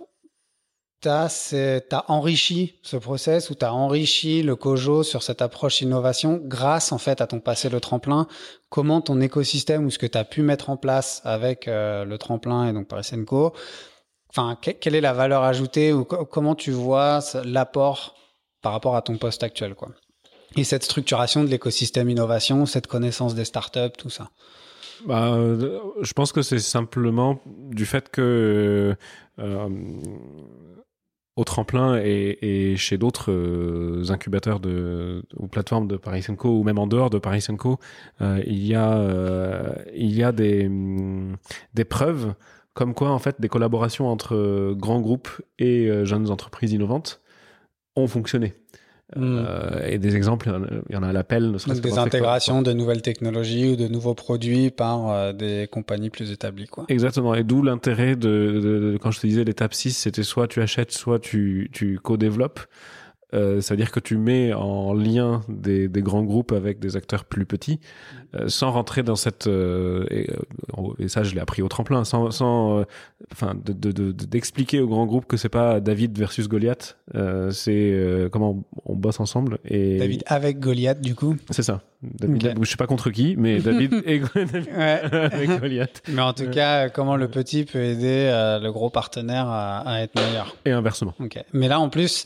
tu 1.01 1.07
as, 1.07 1.93
enrichi 2.07 2.79
ce 2.81 2.97
process 2.97 3.49
ou 3.49 3.55
tu 3.55 3.63
as 3.63 3.73
enrichi 3.73 4.43
le 4.43 4.55
Kojo 4.55 5.03
sur 5.03 5.23
cette 5.23 5.41
approche 5.41 5.81
innovation 5.81 6.41
grâce 6.43 6.91
en 6.91 6.97
fait 6.97 7.21
à 7.21 7.27
ton 7.27 7.39
passé 7.39 7.69
le 7.69 7.79
tremplin? 7.79 8.27
Comment 8.69 8.99
ton 9.01 9.21
écosystème 9.21 9.85
ou 9.85 9.91
ce 9.91 9.99
que 9.99 10.05
tu 10.05 10.17
as 10.17 10.25
pu 10.25 10.41
mettre 10.41 10.69
en 10.69 10.77
place 10.77 11.21
avec 11.23 11.67
euh, 11.67 12.03
le 12.03 12.17
tremplin 12.17 12.67
et 12.67 12.73
donc 12.73 12.87
Paris 12.87 13.09
Co 13.25 13.53
Enfin, 14.29 14.57
que- 14.61 14.71
quelle 14.71 14.95
est 14.95 15.01
la 15.01 15.13
valeur 15.13 15.43
ajoutée 15.43 15.91
ou 15.93 16.05
co- 16.05 16.25
comment 16.25 16.55
tu 16.55 16.71
vois 16.71 17.19
l'apport 17.43 18.15
par 18.61 18.73
rapport 18.73 18.95
à 18.95 19.01
ton 19.01 19.17
poste 19.17 19.43
actuel 19.43 19.75
quoi? 19.75 19.89
Et 20.55 20.63
cette 20.63 20.83
structuration 20.83 21.43
de 21.43 21.49
l'écosystème 21.49 22.09
innovation, 22.09 22.65
cette 22.65 22.87
connaissance 22.87 23.35
des 23.35 23.45
startups, 23.45 23.95
tout 23.97 24.09
ça? 24.09 24.29
Bah, 25.05 25.33
euh, 25.33 25.79
je 26.01 26.13
pense 26.13 26.31
que 26.31 26.41
c'est 26.41 26.59
simplement 26.59 27.39
du 27.45 27.85
fait 27.85 28.09
que 28.09 28.95
euh, 29.39 29.69
au 31.35 31.43
tremplin 31.45 32.01
et, 32.03 32.75
chez 32.75 32.97
d'autres 32.97 33.31
euh, 33.31 34.03
incubateurs 34.09 34.59
de, 34.59 35.23
ou 35.37 35.47
plateformes 35.47 35.87
de 35.87 35.95
Paris 35.95 36.25
Co 36.37 36.49
ou 36.49 36.63
même 36.63 36.79
en 36.79 36.87
dehors 36.87 37.09
de 37.09 37.17
Paris 37.19 37.45
Co, 37.57 37.79
il 38.19 38.65
y 38.65 38.75
a 38.75 39.75
il 39.95 40.13
y 40.13 40.23
a 40.23 40.31
des 40.33 40.69
des 41.73 41.85
preuves 41.85 42.33
comme 42.73 42.93
quoi 42.93 43.09
en 43.11 43.19
fait 43.19 43.39
des 43.39 43.49
collaborations 43.49 44.07
entre 44.07 44.35
euh, 44.35 44.73
grands 44.75 45.01
groupes 45.01 45.29
et 45.57 45.87
euh, 45.87 46.05
jeunes 46.05 46.29
entreprises 46.29 46.71
innovantes 46.71 47.21
ont 47.95 48.07
fonctionné. 48.07 48.53
Mm. 49.15 49.21
Euh, 49.21 49.87
et 49.87 49.97
des 49.97 50.15
exemples, 50.15 50.51
il 50.89 50.93
y 50.93 50.95
en 50.97 51.01
a- 51.01 51.07
à 51.07 51.11
l'appel, 51.11 51.55
des 51.81 51.97
intégrations 51.97 52.61
de 52.61 52.73
nouvelles 52.73 53.01
technologies 53.01 53.69
ou 53.69 53.75
de 53.75 53.87
nouveaux 53.87 54.13
produits 54.13 54.69
par 54.69 55.09
euh, 55.09 55.33
des 55.33 55.67
compagnies 55.71 56.11
plus 56.11 56.31
établies 56.31 56.67
quoi. 56.67 56.85
Exactement, 56.89 57.33
et 57.33 57.43
d'où 57.43 57.63
l'intérêt 57.63 58.15
de, 58.15 58.61
de- 58.61 58.91
de- 58.91 58.97
quand 59.01 59.09
je 59.09 59.19
te 59.19 59.25
disais 59.25 59.43
l'étape 59.43 59.73
6, 59.73 59.93
c'était 59.97 60.21
soit 60.21 60.47
tu 60.47 60.61
achètes, 60.61 60.91
soit 60.91 61.17
tu, 61.17 61.69
tu 61.73 61.97
co-développes. 61.97 62.59
Euh, 63.35 63.61
ça 63.61 63.75
veut 63.75 63.77
dire 63.77 63.91
que 63.91 63.99
tu 63.99 64.17
mets 64.17 64.53
en 64.53 64.91
lien 64.93 65.41
des, 65.49 65.87
des 65.87 66.01
grands 66.01 66.23
groupes 66.23 66.51
avec 66.51 66.79
des 66.79 66.95
acteurs 66.95 67.25
plus 67.25 67.45
petits, 67.45 67.79
euh, 68.35 68.47
sans 68.49 68.71
rentrer 68.71 69.03
dans 69.03 69.15
cette 69.15 69.45
euh, 69.45 70.05
et, 70.09 70.31
euh, 70.31 70.81
et 70.97 71.07
ça 71.09 71.21
je 71.21 71.35
l'ai 71.35 71.39
appris 71.41 71.61
au 71.61 71.67
tremplin, 71.67 72.03
sans, 72.05 72.31
sans 72.31 72.83
enfin 73.31 73.53
de- 73.53 73.71
de- 73.73 73.91
de- 73.91 74.11
de- 74.11 74.25
d'expliquer 74.25 74.79
aux 74.79 74.87
grands 74.87 75.05
groupes 75.05 75.27
que 75.27 75.37
c'est 75.37 75.47
pas 75.49 75.79
David 75.79 76.17
versus 76.17 76.47
Goliath, 76.47 76.97
c'est 77.51 78.27
comment 78.31 78.63
on 78.85 78.95
bosse 78.95 79.19
ensemble 79.19 79.59
et 79.65 79.97
David 79.99 80.23
avec 80.25 80.59
Goliath 80.59 80.99
du 81.01 81.13
coup. 81.13 81.35
c'est 81.51 81.63
ça. 81.63 81.81
David, 82.01 82.53
Ok. 82.57 82.63
je 82.65 82.69
sais 82.71 82.77
pas 82.77 82.87
contre 82.87 83.09
qui, 83.11 83.35
mais 83.37 83.59
David 83.61 83.93
et 84.05 84.21
David 84.33 84.69
avec 84.75 85.59
Goliath 85.59 86.01
Mais 86.07 86.21
en 86.21 86.33
tout 86.33 86.49
cas, 86.49 86.89
comment 86.89 87.15
le 87.15 87.27
petit 87.27 87.63
peut 87.65 87.79
aider 87.83 88.31
le 88.61 88.69
gros 88.71 88.89
partenaire 88.89 89.47
à, 89.47 89.79
à 89.87 90.01
être 90.01 90.15
meilleur. 90.15 90.55
et 90.65 90.71
inversement. 90.71 91.13
Ok. 91.19 91.43
Mais 91.53 91.67
là, 91.67 91.79
en 91.79 91.89
plus, 91.89 92.25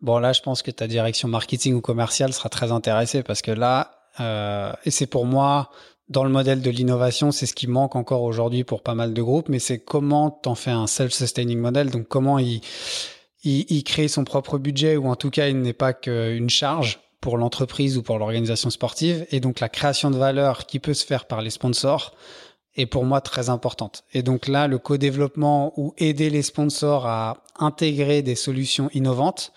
bon, 0.00 0.18
là, 0.18 0.32
je 0.32 0.40
pense 0.42 0.62
que 0.62 0.70
ta 0.70 0.86
direction 0.86 1.28
marketing 1.28 1.74
ou 1.74 1.80
commerciale 1.80 2.32
sera 2.32 2.48
très 2.48 2.72
intéressée 2.72 3.22
parce 3.22 3.42
que 3.42 3.50
là, 3.50 3.90
euh, 4.20 4.72
et 4.84 4.90
c'est 4.90 5.06
pour 5.06 5.26
moi, 5.26 5.70
dans 6.08 6.24
le 6.24 6.30
modèle 6.30 6.62
de 6.62 6.70
l'innovation, 6.70 7.30
c'est 7.30 7.46
ce 7.46 7.54
qui 7.54 7.66
manque 7.66 7.96
encore 7.96 8.22
aujourd'hui 8.22 8.64
pour 8.64 8.82
pas 8.82 8.94
mal 8.94 9.12
de 9.14 9.22
groupes, 9.22 9.48
mais 9.48 9.58
c'est 9.58 9.78
comment 9.78 10.30
t'en 10.30 10.54
fais 10.54 10.70
un 10.70 10.86
self-sustaining 10.86 11.58
model. 11.58 11.90
Donc, 11.90 12.08
comment 12.08 12.38
il, 12.38 12.60
il, 13.44 13.66
il 13.68 13.84
crée 13.84 14.08
son 14.08 14.24
propre 14.24 14.58
budget 14.58 14.96
ou 14.96 15.08
en 15.08 15.16
tout 15.16 15.30
cas, 15.30 15.48
il 15.48 15.60
n'est 15.60 15.72
pas 15.72 15.92
qu'une 15.92 16.50
charge 16.50 17.00
pour 17.20 17.36
l'entreprise 17.36 17.98
ou 17.98 18.02
pour 18.02 18.18
l'organisation 18.18 18.70
sportive. 18.70 19.26
Et 19.30 19.40
donc, 19.40 19.60
la 19.60 19.68
création 19.68 20.10
de 20.10 20.16
valeur 20.16 20.66
qui 20.66 20.78
peut 20.78 20.94
se 20.94 21.04
faire 21.04 21.26
par 21.26 21.42
les 21.42 21.50
sponsors 21.50 22.14
pour 22.86 23.04
moi 23.04 23.20
très 23.20 23.50
importante. 23.50 24.04
Et 24.14 24.22
donc 24.22 24.48
là, 24.48 24.66
le 24.66 24.78
co-développement 24.78 25.72
ou 25.76 25.94
aider 25.98 26.30
les 26.30 26.42
sponsors 26.42 27.06
à 27.06 27.42
intégrer 27.58 28.22
des 28.22 28.34
solutions 28.34 28.90
innovantes 28.94 29.52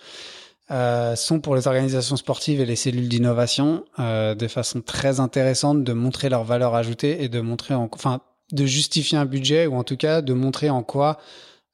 euh, 0.71 1.15
sont 1.15 1.41
pour 1.41 1.55
les 1.55 1.67
organisations 1.67 2.15
sportives 2.15 2.61
et 2.61 2.65
les 2.65 2.77
cellules 2.77 3.09
d'innovation 3.09 3.83
euh, 3.99 4.35
de 4.35 4.47
façon 4.47 4.81
très 4.81 5.19
intéressante 5.19 5.83
de 5.83 5.91
montrer 5.91 6.29
leur 6.29 6.45
valeur 6.45 6.75
ajoutée 6.75 7.23
et 7.23 7.29
de 7.29 7.41
montrer, 7.41 7.73
en, 7.73 7.89
enfin, 7.91 8.21
de 8.51 8.65
justifier 8.65 9.17
un 9.17 9.25
budget 9.25 9.67
ou 9.67 9.75
en 9.75 9.83
tout 9.83 9.97
cas 9.97 10.21
de 10.21 10.33
montrer 10.33 10.69
en 10.69 10.81
quoi 10.81 11.17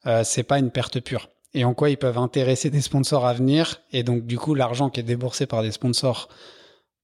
euh, 0.06 0.22
c'est 0.24 0.42
pas 0.42 0.58
une 0.58 0.70
perte 0.70 1.00
pure 1.00 1.28
et 1.54 1.64
en 1.64 1.74
quoi 1.74 1.90
ils 1.90 1.96
peuvent 1.96 2.18
intéresser 2.18 2.70
des 2.70 2.80
sponsors 2.80 3.24
à 3.24 3.34
venir 3.34 3.80
et 3.92 4.02
donc 4.02 4.26
du 4.26 4.38
coup 4.38 4.54
l'argent 4.54 4.90
qui 4.90 5.00
est 5.00 5.04
déboursé 5.04 5.46
par 5.46 5.62
des 5.62 5.70
sponsors 5.70 6.28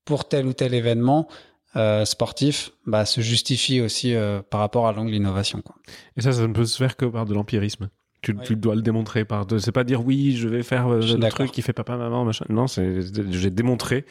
pour 0.05 0.27
tel 0.27 0.47
ou 0.47 0.53
tel 0.53 0.75
événement 0.75 1.29
euh, 1.77 2.05
sportif 2.05 2.70
bah, 2.87 3.05
se 3.05 3.20
justifie 3.20 3.81
aussi 3.81 4.14
euh, 4.14 4.41
par 4.49 4.61
rapport 4.61 4.87
à 4.87 4.93
l'angle 4.93 5.14
innovation. 5.14 5.61
Quoi. 5.62 5.75
Et 6.16 6.20
ça, 6.22 6.33
ça 6.33 6.47
ne 6.47 6.53
peut 6.53 6.64
se 6.66 6.77
faire 6.77 6.97
que 6.97 7.05
par 7.07 7.25
de 7.25 7.35
l'empirisme. 7.35 7.89
Tu, 8.22 8.33
Oui. 8.33 8.39
tu 8.47 8.57
dois 8.57 8.75
le 8.75 8.81
démontrer 8.81 9.27
par 9.27 9.45
de. 9.45 9.59
C'est 9.59 9.70
pas 9.70 9.85
dire 9.85 10.03
oui, 10.03 10.35
je 10.35 10.49
vais 10.49 10.62
faire 10.62 10.89
euh, 10.89 11.01
le 11.03 11.29
truc 11.29 11.51
qui 11.53 11.61
fait 11.61 11.75
papa 11.75 11.99
maman 11.99 12.25
machin. 12.25 12.47
Non, 12.49 12.66
c'est 12.66 13.01
j'ai 13.31 13.51
démontré. 13.51 14.07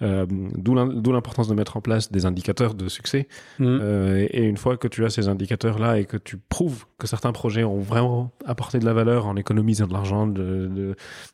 Euh, 0.00 0.24
D'où 0.30 0.74
l'im- 0.74 0.86
d'où 0.94 1.12
l'importance 1.12 1.46
de 1.46 1.52
mettre 1.54 1.76
en 1.76 1.82
place 1.82 2.10
des 2.10 2.24
indicateurs 2.24 2.72
de 2.72 2.88
succès. 2.88 3.28
Mm. 3.58 3.64
Euh, 3.82 4.26
et, 4.32 4.38
et 4.38 4.42
une 4.44 4.56
fois 4.56 4.78
que 4.78 4.88
tu 4.88 5.04
as 5.04 5.10
ces 5.10 5.28
indicateurs 5.28 5.78
là 5.78 5.98
et 5.98 6.06
que 6.06 6.16
tu 6.16 6.38
prouves 6.38 6.86
que 6.96 7.06
certains 7.06 7.32
projets 7.32 7.62
ont 7.64 7.80
vraiment 7.80 8.30
apporté 8.46 8.78
de 8.78 8.86
la 8.86 8.94
valeur 8.94 9.26
en 9.26 9.36
économisant 9.36 9.86
de 9.86 9.92
l'argent, 9.92 10.26
de, 10.26 10.70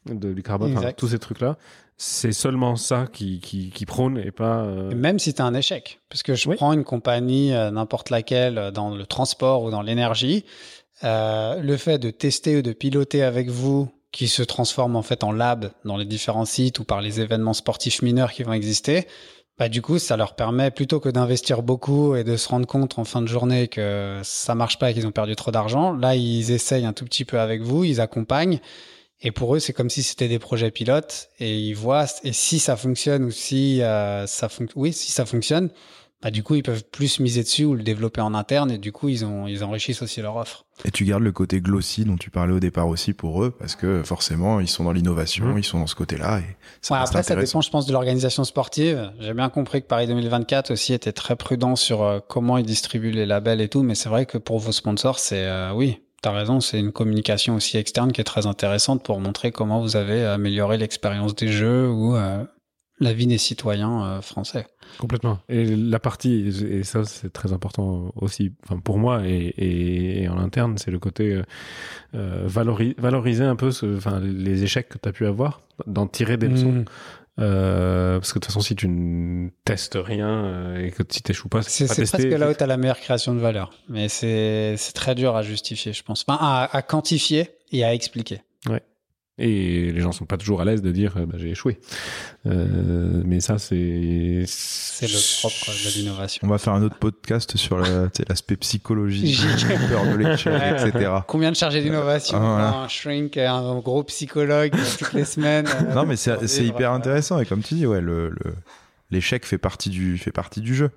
de, 0.08 0.12
de- 0.12 0.32
du 0.32 0.42
carbone, 0.42 0.76
enfin, 0.76 0.90
tous 0.96 1.06
ces 1.06 1.20
trucs 1.20 1.38
là, 1.38 1.56
c'est 1.98 2.32
seulement 2.32 2.76
ça 2.76 3.06
qui, 3.12 3.40
qui, 3.40 3.70
qui 3.70 3.86
prône 3.86 4.18
et 4.18 4.30
pas. 4.30 4.60
euh, 4.64 4.94
Même 4.94 5.18
si 5.18 5.32
tu 5.34 5.42
un 5.42 5.54
échec. 5.54 6.00
Parce 6.10 6.22
que 6.22 6.34
je 6.34 6.48
Oui. 6.48 6.56
prends 6.56 6.72
une 6.72 6.84
compagnie, 6.84 7.52
euh, 7.54 7.70
n'importe 7.70 8.10
laquelle, 8.10 8.58
euh, 8.58 8.70
dans 8.70 8.90
le 8.94 9.06
transport 9.06 9.62
ou 9.62 9.70
dans 9.70 9.82
l'énergie, 9.82 10.44
euh, 11.04 11.60
le 11.60 11.76
fait 11.76 11.98
de 11.98 12.10
tester 12.10 12.56
ou 12.58 12.62
de 12.62 12.72
piloter 12.72 13.22
avec 13.22 13.48
vous, 13.48 13.88
qui 14.12 14.28
se 14.28 14.42
transforme 14.42 14.96
en 14.96 15.02
fait 15.02 15.24
en 15.24 15.32
lab 15.32 15.70
dans 15.84 15.96
les 15.98 16.06
différents 16.06 16.44
sites 16.46 16.78
ou 16.78 16.84
par 16.84 17.00
les 17.02 17.20
événements 17.20 17.52
sportifs 17.52 18.00
mineurs 18.02 18.32
qui 18.32 18.42
vont 18.44 18.52
exister, 18.54 19.06
bah 19.58 19.68
du 19.70 19.80
coup, 19.82 19.98
ça 19.98 20.16
leur 20.18 20.34
permet 20.36 20.70
plutôt 20.70 21.00
que 21.00 21.08
d'investir 21.08 21.62
beaucoup 21.62 22.14
et 22.14 22.24
de 22.24 22.36
se 22.36 22.48
rendre 22.48 22.66
compte 22.66 22.98
en 22.98 23.04
fin 23.04 23.20
de 23.22 23.26
journée 23.26 23.68
que 23.68 24.20
ça 24.22 24.54
marche 24.54 24.78
pas 24.78 24.90
et 24.90 24.94
qu'ils 24.94 25.06
ont 25.06 25.12
perdu 25.12 25.34
trop 25.34 25.50
d'argent. 25.50 25.92
Là, 25.94 26.14
ils 26.14 26.50
essayent 26.50 26.84
un 26.86 26.92
tout 26.92 27.04
petit 27.06 27.24
peu 27.24 27.40
avec 27.40 27.62
vous, 27.62 27.84
ils 27.84 28.00
accompagnent. 28.00 28.60
Et 29.22 29.30
pour 29.32 29.54
eux, 29.56 29.58
c'est 29.58 29.72
comme 29.72 29.90
si 29.90 30.02
c'était 30.02 30.28
des 30.28 30.38
projets 30.38 30.70
pilotes 30.70 31.28
et 31.40 31.58
ils 31.58 31.74
voient 31.74 32.06
et 32.22 32.32
si 32.32 32.58
ça 32.58 32.76
fonctionne 32.76 33.24
ou 33.24 33.30
si 33.30 33.80
euh, 33.82 34.26
ça 34.26 34.48
fon- 34.48 34.66
oui, 34.76 34.92
si 34.92 35.10
ça 35.10 35.24
fonctionne, 35.24 35.70
bah 36.22 36.30
du 36.30 36.42
coup, 36.42 36.54
ils 36.54 36.62
peuvent 36.62 36.84
plus 36.84 37.20
miser 37.20 37.42
dessus 37.42 37.64
ou 37.64 37.74
le 37.74 37.82
développer 37.82 38.20
en 38.22 38.34
interne 38.34 38.70
et 38.70 38.78
du 38.78 38.90
coup, 38.92 39.08
ils 39.08 39.24
ont 39.24 39.46
ils 39.46 39.62
enrichissent 39.64 40.00
aussi 40.02 40.20
leur 40.22 40.36
offre. 40.36 40.64
Et 40.84 40.90
tu 40.90 41.04
gardes 41.04 41.22
le 41.22 41.32
côté 41.32 41.60
glossy 41.62 42.04
dont 42.04 42.16
tu 42.16 42.30
parlais 42.30 42.52
au 42.54 42.60
départ 42.60 42.88
aussi 42.88 43.12
pour 43.14 43.42
eux, 43.42 43.50
parce 43.50 43.74
que 43.74 44.02
forcément, 44.02 44.60
ils 44.60 44.68
sont 44.68 44.84
dans 44.84 44.92
l'innovation, 44.92 45.46
Mhm. 45.46 45.58
ils 45.58 45.64
sont 45.64 45.78
dans 45.78 45.86
ce 45.86 45.94
côté-là. 45.94 46.40
Et 46.40 46.56
ça 46.82 46.94
Ouais, 46.94 47.00
après, 47.00 47.22
ça 47.22 47.36
dépend, 47.36 47.60
je 47.62 47.70
pense, 47.70 47.86
de 47.86 47.92
l'organisation 47.92 48.44
sportive. 48.44 49.12
J'ai 49.20 49.32
bien 49.34 49.48
compris 49.48 49.80
que 49.82 49.86
Paris 49.86 50.06
2024 50.06 50.70
aussi 50.72 50.92
était 50.94 51.12
très 51.12 51.36
prudent 51.36 51.76
sur 51.76 52.02
euh, 52.02 52.20
comment 52.26 52.58
ils 52.58 52.66
distribuent 52.66 53.12
les 53.12 53.26
labels 53.26 53.60
et 53.62 53.68
tout, 53.68 53.82
mais 53.82 53.94
c'est 53.94 54.08
vrai 54.10 54.26
que 54.26 54.36
pour 54.38 54.58
vos 54.58 54.72
sponsors, 54.72 55.18
c'est 55.18 55.44
euh, 55.46 55.72
oui, 55.72 56.00
t'as 56.26 56.32
raison, 56.32 56.58
c'est 56.58 56.80
une 56.80 56.90
communication 56.90 57.54
aussi 57.54 57.76
externe 57.76 58.10
qui 58.10 58.20
est 58.20 58.24
très 58.24 58.46
intéressante 58.46 59.04
pour 59.04 59.20
montrer 59.20 59.52
comment 59.52 59.80
vous 59.80 59.94
avez 59.94 60.24
amélioré 60.24 60.76
l'expérience 60.76 61.36
des 61.36 61.46
jeux 61.46 61.88
ou 61.88 62.16
euh, 62.16 62.42
la 62.98 63.12
vie 63.12 63.28
des 63.28 63.38
citoyens 63.38 64.04
euh, 64.04 64.20
français. 64.22 64.66
Complètement. 64.98 65.38
Et 65.48 65.64
la 65.64 66.00
partie, 66.00 66.48
et 66.68 66.82
ça 66.82 67.04
c'est 67.04 67.32
très 67.32 67.52
important 67.52 68.10
aussi, 68.16 68.52
enfin 68.64 68.80
pour 68.80 68.98
moi 68.98 69.24
et, 69.24 69.54
et, 69.56 70.22
et 70.24 70.28
en 70.28 70.38
interne, 70.38 70.78
c'est 70.78 70.90
le 70.90 70.98
côté 70.98 71.32
euh, 71.32 71.42
euh 72.14 72.42
valori 72.46 72.96
valoriser 72.98 73.44
un 73.44 73.54
peu 73.54 73.70
ce, 73.70 73.96
enfin, 73.96 74.18
les 74.18 74.64
échecs 74.64 74.88
que 74.88 74.98
tu 74.98 75.08
as 75.08 75.12
pu 75.12 75.26
avoir, 75.26 75.60
d'en 75.86 76.08
tirer 76.08 76.36
des 76.38 76.48
leçons. 76.48 76.86
Euh, 77.38 78.18
parce 78.18 78.32
que 78.32 78.38
de 78.38 78.44
toute 78.44 78.46
façon, 78.46 78.60
si 78.60 78.74
tu 78.74 78.88
ne 78.88 79.50
testes 79.64 79.98
rien 80.00 80.28
euh, 80.46 80.86
et 80.86 80.90
que 80.90 81.02
si 81.08 81.22
t'échoues 81.22 81.48
pas, 81.48 81.62
C'est 81.62 81.86
pas 81.86 81.94
c'est 81.94 82.06
presque 82.10 82.28
là 82.28 82.50
où 82.50 82.54
tu 82.54 82.62
as 82.62 82.66
la 82.66 82.76
meilleure 82.76 82.98
création 83.00 83.34
de 83.34 83.40
valeur. 83.40 83.72
Mais 83.88 84.08
c'est 84.08 84.76
c'est 84.78 84.92
très 84.92 85.14
dur 85.14 85.36
à 85.36 85.42
justifier, 85.42 85.92
je 85.92 86.02
pense. 86.02 86.24
Enfin, 86.26 86.38
à, 86.40 86.74
à 86.74 86.82
quantifier 86.82 87.50
et 87.72 87.84
à 87.84 87.92
expliquer. 87.94 88.40
Et 89.38 89.92
les 89.92 90.00
gens 90.00 90.12
sont 90.12 90.24
pas 90.24 90.38
toujours 90.38 90.62
à 90.62 90.64
l'aise 90.64 90.80
de 90.80 90.90
dire 90.92 91.14
euh, 91.18 91.26
bah, 91.26 91.36
j'ai 91.38 91.50
échoué. 91.50 91.78
Euh, 92.46 93.20
mais 93.24 93.40
ça, 93.40 93.58
c'est 93.58 94.44
C'est 94.46 95.06
le 95.06 95.40
propre 95.40 95.66
de 95.70 95.94
l'innovation. 95.98 96.40
On 96.42 96.48
va 96.48 96.56
faire 96.56 96.72
un 96.72 96.82
autre 96.82 96.96
podcast 96.98 97.54
sur 97.58 97.76
le- 97.76 98.08
l'aspect 98.28 98.56
psychologie, 98.56 99.34
J'ai- 99.58 99.76
peur 99.90 100.04
de 100.10 100.16
l'échec, 100.16 100.52
Ouais. 100.54 100.88
etc. 100.88 101.10
Combien 101.26 101.50
de 101.50 101.56
chargés 101.56 101.82
d'innovation 101.82 102.38
Ah, 102.38 102.40
voilà. 102.40 102.78
Un 102.78 102.88
shrink, 102.88 103.36
un 103.36 103.78
gros 103.80 104.04
psychologue 104.04 104.72
toutes 104.98 105.12
les 105.12 105.26
semaines. 105.26 105.66
euh, 105.82 105.94
Non, 105.94 106.06
mais 106.06 106.16
c'est 106.16 106.64
hyper 106.64 106.92
euh, 106.92 106.96
intéressant. 106.96 107.38
Et 107.38 107.44
comme 107.44 107.62
tu 107.62 107.74
dis, 107.74 107.86
ouais, 107.86 108.00
le, 108.00 108.30
le- 108.30 108.54
l'échec 109.10 109.44
fait 109.44 109.58
partie 109.58 109.90
du, 109.90 110.16
fait 110.16 110.32
partie 110.32 110.62
du 110.62 110.74
jeu. 110.74 110.90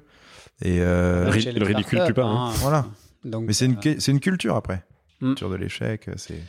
Et 0.61 0.77
euh, 0.79 1.25
le 1.25 1.65
ridicule 1.65 2.01
tue 2.05 2.13
pas, 2.13 2.23
hein. 2.23 2.51
Voilà. 2.55 2.85
Donc, 3.25 3.45
mais 3.47 3.53
c'est 3.53 3.65
une, 3.65 3.77
euh, 3.85 3.95
c'est 3.99 4.11
une 4.11 4.21
culture 4.21 4.55
après. 4.55 4.83
Mm. 5.19 5.27
Culture 5.27 5.49
de 5.49 5.55
l'échec, 5.57 6.09
c'est. 6.15 6.41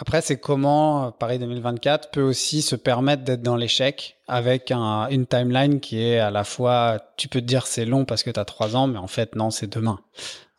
Après, 0.00 0.20
c'est 0.20 0.38
comment 0.38 1.06
euh, 1.06 1.10
Paris 1.10 1.38
2024 1.38 2.10
peut 2.10 2.22
aussi 2.22 2.62
se 2.62 2.76
permettre 2.76 3.24
d'être 3.24 3.42
dans 3.42 3.56
l'échec 3.56 4.16
avec 4.28 4.70
un- 4.70 5.08
une 5.08 5.26
timeline 5.26 5.80
qui 5.80 6.00
est 6.02 6.18
à 6.20 6.30
la 6.30 6.44
fois, 6.44 6.98
tu 7.16 7.28
peux 7.28 7.40
te 7.40 7.46
dire 7.46 7.66
c'est 7.66 7.84
long 7.84 8.04
parce 8.04 8.22
que 8.22 8.30
tu 8.30 8.38
as 8.38 8.44
trois 8.44 8.76
ans, 8.76 8.86
mais 8.86 8.98
en 8.98 9.08
fait, 9.08 9.34
non, 9.34 9.50
c'est 9.50 9.66
demain. 9.66 9.98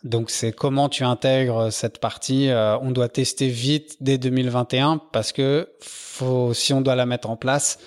Donc, 0.03 0.29
c'est 0.29 0.51
comment 0.53 0.87
tu 0.89 1.03
intègres 1.03 1.71
cette 1.71 1.99
partie. 1.99 2.49
euh, 2.49 2.77
on 2.79 2.91
doit 2.91 3.09
tester 3.09 3.47
vite 3.49 3.97
dès 4.01 4.17
2021 4.17 5.01
parce 5.11 5.31
que 5.31 5.69
faut, 5.81 6.53
si 6.53 6.73
on 6.73 6.81
doit 6.81 6.95
la 6.95 7.05
mettre 7.05 7.29
en 7.29 7.35
place, 7.35 7.79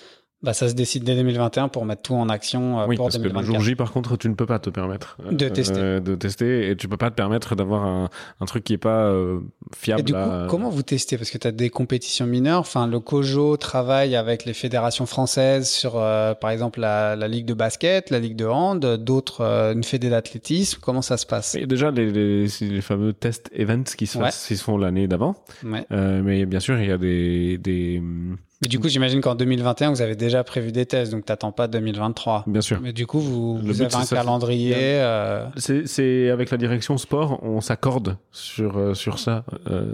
bah, 0.43 0.53
ça 0.53 0.67
se 0.69 0.73
décide 0.73 1.03
dès 1.05 1.15
2021 1.15 1.69
pour 1.69 1.85
mettre 1.85 2.01
tout 2.03 2.13
en 2.15 2.29
action 2.29 2.81
euh, 2.81 2.85
Oui, 2.87 2.95
pour 2.97 3.05
parce 3.05 3.15
que 3.17 3.21
le 3.23 3.29
2024. 3.29 3.55
jour 3.55 3.63
J, 3.63 3.75
par 3.75 3.91
contre, 3.91 4.17
tu 4.17 4.27
ne 4.29 4.33
peux 4.35 4.45
pas 4.45 4.59
te 4.59 4.69
permettre 4.69 5.17
euh, 5.25 5.31
De 5.31 5.47
tester. 5.49 5.79
euh, 5.79 5.99
de 5.99 6.15
tester, 6.15 6.69
et 6.69 6.75
tu 6.75 6.87
peux 6.87 6.97
pas 6.97 7.09
te 7.09 7.15
permettre 7.15 7.55
d'avoir 7.55 7.85
un, 7.85 8.09
un 8.41 8.45
truc 8.45 8.63
qui 8.63 8.73
est 8.73 8.77
pas 8.77 9.05
euh, 9.05 9.39
fiable. 9.75 10.01
Et 10.01 10.03
du 10.03 10.13
coup, 10.13 10.19
à- 10.19 10.47
comment 10.49 10.69
vous 10.69 10.83
testez? 10.83 11.17
Parce 11.17 11.29
que 11.31 11.37
tu 11.37 11.47
as 11.47 11.51
des 11.51 11.69
compétitions 11.69 12.25
mineures. 12.25 12.59
Enfin, 12.59 12.87
le 12.87 12.99
COJO 12.99 13.57
travaille 13.57 14.15
avec 14.15 14.45
les 14.45 14.53
fédérations 14.53 15.05
françaises 15.05 15.69
sur, 15.69 15.93
par 15.93 16.49
exemple, 16.49 16.79
la, 16.81 17.15
la 17.15 17.27
ligue 17.27 17.45
de 17.45 17.53
basket, 17.53 18.09
la 18.09 18.19
ligue 18.19 18.35
de 18.35 18.45
hand, 18.45 18.85
d'autres, 18.97 19.41
une 19.73 19.83
fédé 19.83 20.09
d'athlétisme. 20.09 20.79
Comment 20.81 21.01
ça 21.01 21.17
se 21.17 21.25
passe? 21.25 21.55
Et 21.55 21.65
déjà, 21.65 21.91
les, 21.91 22.11
les, 22.11 22.47
les 22.61 22.81
fameux 22.81 23.13
test 23.13 23.49
events 23.55 23.83
qui 23.97 24.07
se, 24.07 24.17
Ouais. 24.17 24.25
fassent- 24.25 24.47
qui 24.47 24.57
se 24.57 24.63
font 24.63 24.77
l'année 24.77 25.07
d'avant. 25.07 25.35
Ouais. 25.63 25.85
Euh, 25.91 26.21
mais 26.23 26.45
bien 26.45 26.59
sûr, 26.59 26.79
il 26.79 26.87
y 26.87 26.91
a 26.91 26.97
des, 26.97 27.57
des 27.57 27.99
hum, 27.99 28.37
Mais 28.63 28.67
du 28.69 28.79
coup, 28.79 28.87
j'imagine 28.87 29.21
qu'en 29.21 29.35
2021, 29.35 29.91
vous 29.91 30.01
avez 30.01 30.15
déjà 30.15 30.43
prévu 30.43 30.71
des 30.71 30.85
tests, 30.85 31.11
donc 31.11 31.25
t'attends 31.25 31.51
pas 31.51 31.67
2023. 31.67 32.45
bien 32.47 32.61
sûr. 32.61 32.79
Mais 32.81 32.93
du 32.93 33.05
coup, 33.05 33.19
vous, 33.19 33.57
vous 33.57 33.63
but, 33.73 33.81
avez 33.81 33.95
un 33.95 34.05
calendrier. 34.05 34.73
euh, 34.77 35.45
C'est, 35.57 36.29
avec 36.29 36.49
la 36.49 36.57
direction 36.57 36.97
sport, 36.97 37.39
on 37.43 37.61
s'accorde 37.61 38.17
sur 38.31 38.77
euh, 38.77 38.93
sur 38.93 39.19
ça 39.19 39.43
euh, 39.69 39.93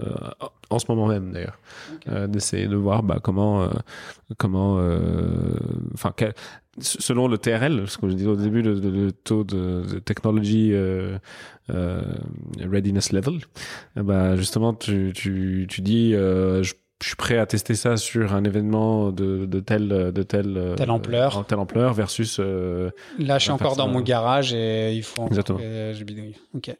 en 0.70 0.78
ce 0.78 0.86
moment 0.88 1.06
même 1.08 1.32
d'ailleurs, 1.32 1.58
Euh, 2.08 2.26
d'essayer 2.28 2.68
de 2.68 2.76
voir 2.76 3.02
bah, 3.02 3.18
comment 3.22 3.62
euh, 3.62 3.68
comment 4.38 4.78
euh, 4.78 5.26
enfin 5.94 6.12
selon 6.78 7.26
le 7.28 7.36
TRL, 7.36 7.88
ce 7.88 7.98
que 7.98 8.08
je 8.08 8.14
disais 8.14 8.28
au 8.28 8.36
début, 8.36 8.62
le, 8.62 8.74
le- 8.74 8.90
le 9.06 9.12
taux 9.12 9.42
de, 9.44 9.82
de 9.92 9.98
technology 9.98 10.70
euh, 10.72 11.18
euh, 11.70 12.00
readiness 12.70 13.12
level, 13.12 13.40
eh 13.96 14.02
bah 14.02 14.36
justement 14.36 14.72
tu 14.72 15.12
tu 15.14 15.66
tu 15.68 15.80
dis 15.82 16.14
euh, 16.14 16.62
je 16.62 16.74
je 17.02 17.06
suis 17.08 17.16
prêt 17.16 17.38
à 17.38 17.46
tester 17.46 17.74
ça 17.74 17.96
sur 17.96 18.34
un 18.34 18.44
événement 18.44 19.10
de, 19.12 19.46
de 19.46 19.60
telle 19.60 19.88
de 19.88 20.22
telle 20.22 20.56
euh, 20.56 20.74
Telle 20.74 20.90
ampleur. 20.90 21.46
telle 21.46 21.58
ampleur 21.58 21.94
versus 21.94 22.38
euh, 22.40 22.90
Là, 23.18 23.38
je 23.38 23.44
suis 23.44 23.52
encore 23.52 23.76
dans 23.76 23.88
mon 23.88 24.00
garage 24.00 24.52
et 24.52 24.94
il 24.94 25.02
faut. 25.02 25.22
encore 25.22 25.28
Exactement. 25.28 25.58
que 25.58 25.92
je 25.94 26.04
bidouille. 26.04 26.36
Ok. 26.54 26.70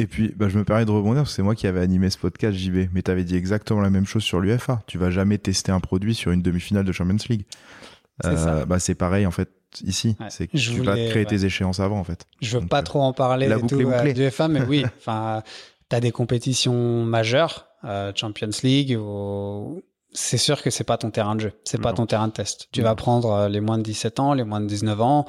Et 0.00 0.06
puis, 0.06 0.32
bah, 0.36 0.48
je 0.48 0.56
me 0.58 0.64
permets 0.64 0.84
de 0.84 0.90
rebondir 0.92 1.22
parce 1.22 1.30
que 1.30 1.36
c'est 1.36 1.42
moi 1.42 1.54
qui 1.56 1.66
avais 1.66 1.80
animé 1.80 2.08
ce 2.10 2.18
podcast 2.18 2.56
JB. 2.56 2.88
Mais 2.92 3.02
t'avais 3.02 3.24
dit 3.24 3.34
exactement 3.36 3.80
la 3.80 3.90
même 3.90 4.06
chose 4.06 4.22
sur 4.22 4.38
l'UFA. 4.40 4.80
Tu 4.86 4.96
vas 4.96 5.10
jamais 5.10 5.38
tester 5.38 5.72
un 5.72 5.80
produit 5.80 6.14
sur 6.14 6.30
une 6.30 6.40
demi-finale 6.42 6.84
de 6.84 6.92
Champions 6.92 7.16
League. 7.28 7.44
C'est 8.22 8.36
ça. 8.36 8.64
bah, 8.64 8.78
c'est 8.80 8.94
pareil 8.96 9.26
en 9.26 9.30
fait 9.30 9.48
ici. 9.84 10.16
Ouais. 10.18 10.26
C'est 10.28 10.46
que 10.48 10.56
Je 10.58 10.72
tu 10.72 10.80
vas 10.82 10.94
créer 10.94 11.14
ouais. 11.14 11.24
tes 11.24 11.44
échéances 11.44 11.78
avant 11.78 11.98
en 12.00 12.04
fait. 12.04 12.24
Je 12.40 12.54
veux 12.56 12.60
Donc, 12.60 12.68
pas 12.70 12.80
euh, 12.80 12.82
trop 12.82 13.00
en 13.00 13.12
parler 13.12 13.46
la 13.48 13.56
et 13.56 13.60
boucle 13.60 13.74
tout, 13.76 13.80
est 13.80 13.84
euh, 13.84 13.96
bouclée. 13.96 14.12
du 14.14 14.28
FA, 14.30 14.48
mais 14.48 14.62
oui, 14.62 14.84
enfin, 14.98 15.42
t'as 15.88 16.00
des 16.00 16.10
compétitions 16.10 17.04
majeures, 17.04 17.67
euh, 17.84 18.12
Champions 18.14 18.50
League, 18.62 18.96
ou... 18.98 19.82
c'est 20.12 20.38
sûr 20.38 20.62
que 20.62 20.70
c'est 20.70 20.84
pas 20.84 20.98
ton 20.98 21.10
terrain 21.10 21.34
de 21.36 21.40
jeu, 21.40 21.52
c'est 21.64 21.80
pas 21.80 21.92
ton 21.92 22.06
terrain 22.06 22.28
de 22.28 22.32
test. 22.32 22.68
Tu 22.72 22.80
Non. 22.80 22.86
vas 22.86 22.94
prendre 22.94 23.30
euh, 23.32 23.48
les 23.48 23.60
moins 23.60 23.78
de 23.78 23.82
17 23.82 24.20
ans, 24.20 24.34
les 24.34 24.44
moins 24.44 24.60
de 24.60 24.66
19 24.66 25.00
ans, 25.00 25.26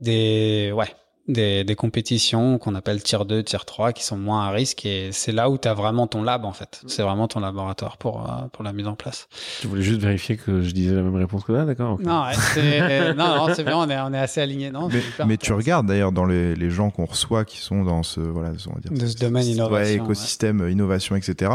des, 0.00 0.72
ouais, 0.74 0.94
des, 1.28 1.64
des 1.64 1.74
compétitions 1.74 2.58
qu'on 2.58 2.74
appelle 2.74 3.02
tier 3.02 3.18
2, 3.26 3.42
tier 3.42 3.58
3, 3.64 3.92
qui 3.92 4.04
sont 4.04 4.16
moins 4.16 4.46
à 4.46 4.50
risque, 4.50 4.86
et 4.86 5.10
c'est 5.12 5.32
là 5.32 5.50
où 5.50 5.58
t'as 5.58 5.74
vraiment 5.74 6.06
ton 6.06 6.22
lab, 6.22 6.44
en 6.44 6.52
fait. 6.52 6.82
C'est 6.86 7.02
vraiment 7.02 7.28
ton 7.28 7.40
laboratoire 7.40 7.96
pour, 7.96 8.22
euh, 8.22 8.46
pour 8.52 8.64
la 8.64 8.72
mise 8.72 8.86
en 8.86 8.94
place. 8.94 9.28
tu 9.60 9.66
voulais 9.66 9.82
juste 9.82 10.00
vérifier 10.00 10.36
que 10.36 10.62
je 10.62 10.72
disais 10.72 10.94
la 10.94 11.02
même 11.02 11.16
réponse 11.16 11.44
que 11.44 11.52
là, 11.52 11.64
d'accord 11.64 11.94
ok. 11.94 12.02
Non, 12.02 12.24
c'est, 12.54 13.14
non, 13.14 13.46
non, 13.46 13.54
c'est 13.54 13.64
bien, 13.64 13.76
on 13.76 13.88
est, 13.88 13.98
on 13.98 14.12
est 14.12 14.18
assez 14.18 14.40
alignés, 14.40 14.70
non? 14.70 14.88
Mais, 15.26 15.36
tu 15.36 15.52
regardes 15.52 15.86
d'ailleurs 15.86 16.12
dans 16.12 16.24
les, 16.24 16.54
les 16.54 16.70
gens 16.70 16.90
qu'on 16.90 17.04
reçoit 17.04 17.44
qui 17.44 17.58
sont 17.58 17.84
dans 17.84 18.02
ce 18.02 18.20
voilà 18.20 18.50
on 18.68 18.74
va 18.74 18.80
dire 18.80 18.92
De 18.92 19.06
ce 19.06 19.16
domaine 19.16 19.44
ouais, 19.44 19.52
innovation, 19.52 20.04
écosystème 20.04 20.60
euh, 20.62 20.70
innovation 20.70 21.16
etc. 21.16 21.52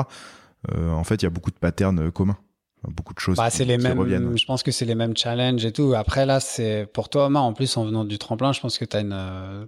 Euh, 0.74 0.92
en 0.92 1.04
fait 1.04 1.22
il 1.22 1.24
y 1.24 1.28
a 1.28 1.30
beaucoup 1.30 1.52
de 1.52 1.56
patterns 1.56 2.00
euh, 2.00 2.12
communs, 2.12 2.38
beaucoup 2.90 3.14
de 3.14 3.20
choses. 3.20 3.38
Bah, 3.38 3.50
qui- 3.50 3.58
c'est 3.58 3.66
les 3.66 3.78
qui 3.78 3.84
mêmes. 3.84 4.00
reviennent. 4.00 4.38
Je 4.38 4.46
pense 4.46 4.64
que 4.64 4.72
c'est 4.72 4.86
les 4.86 4.96
mêmes 4.96 5.16
challenges 5.16 5.64
et 5.66 5.72
tout. 5.72 5.94
Après 5.96 6.26
là, 6.26 6.40
c'est 6.40 6.88
pour 6.94 7.10
toi, 7.10 7.28
Omar. 7.28 7.44
En 7.44 7.54
plus, 7.54 7.78
en 7.78 7.86
venant 7.86 8.04
du 8.06 8.18
tremplin, 8.18 8.54
je 8.54 8.60
pense 8.62 8.78
que 8.78 8.86
tu 8.86 8.98
as 8.98 9.02
une, 9.02 9.14
euh, 9.14 9.66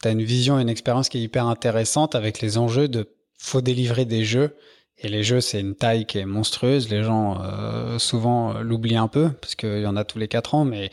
t'as 0.00 0.12
une 0.12 0.22
vision, 0.22 0.58
une 0.58 0.68
expérience 0.68 1.08
qui 1.08 1.18
est 1.18 1.22
hyper 1.22 1.46
intéressante 1.46 2.14
avec 2.14 2.40
les 2.40 2.58
enjeux 2.58 2.88
de 2.88 3.08
faut 3.38 3.60
délivrer 3.60 4.04
des 4.04 4.24
jeux. 4.24 4.54
Et 4.98 5.08
les 5.08 5.24
jeux, 5.24 5.40
c'est 5.40 5.60
une 5.60 5.74
taille 5.74 6.06
qui 6.06 6.18
est 6.18 6.24
monstrueuse. 6.24 6.88
Les 6.88 7.02
gens 7.02 7.42
euh, 7.42 7.98
souvent 7.98 8.54
euh, 8.54 8.60
l'oublient 8.62 8.96
un 8.96 9.08
peu 9.08 9.30
parce 9.40 9.54
qu'il 9.56 9.80
y 9.80 9.86
en 9.86 9.96
a 9.96 10.04
tous 10.04 10.18
les 10.18 10.28
quatre 10.28 10.54
ans, 10.54 10.64
mais 10.64 10.90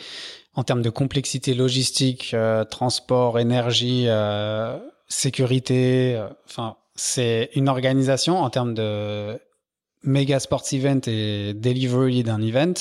en 0.56 0.64
termes 0.64 0.82
de 0.82 0.90
complexité 0.90 1.54
logistique, 1.54 2.32
euh, 2.34 2.66
transport, 2.66 3.38
énergie, 3.40 4.06
euh, 4.08 4.78
sécurité, 5.08 6.16
euh, 6.18 6.28
enfin, 6.46 6.76
c'est 6.96 7.52
une 7.56 7.70
organisation 7.70 8.40
en 8.42 8.50
termes 8.50 8.74
de 8.74 9.40
méga 10.04 10.40
sports 10.40 10.64
event 10.72 11.02
et 11.08 11.54
delivery 11.54 12.24
d'un 12.24 12.42
event, 12.42 12.74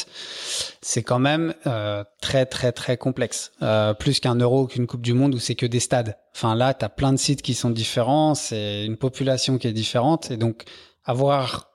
c'est 0.80 1.02
quand 1.02 1.18
même 1.18 1.54
euh, 1.66 2.02
très 2.20 2.46
très 2.46 2.72
très 2.72 2.96
complexe. 2.96 3.52
Euh, 3.62 3.94
plus 3.94 4.20
qu'un 4.20 4.36
euro, 4.36 4.66
qu'une 4.66 4.86
Coupe 4.86 5.02
du 5.02 5.12
Monde 5.12 5.34
où 5.34 5.38
c'est 5.38 5.54
que 5.54 5.66
des 5.66 5.80
stades. 5.80 6.16
Enfin 6.34 6.54
là, 6.54 6.74
tu 6.74 6.84
as 6.84 6.88
plein 6.88 7.12
de 7.12 7.18
sites 7.18 7.42
qui 7.42 7.54
sont 7.54 7.70
différents, 7.70 8.34
c'est 8.34 8.84
une 8.86 8.96
population 8.96 9.58
qui 9.58 9.66
est 9.68 9.72
différente 9.72 10.30
et 10.30 10.36
donc 10.36 10.64
avoir 11.04 11.70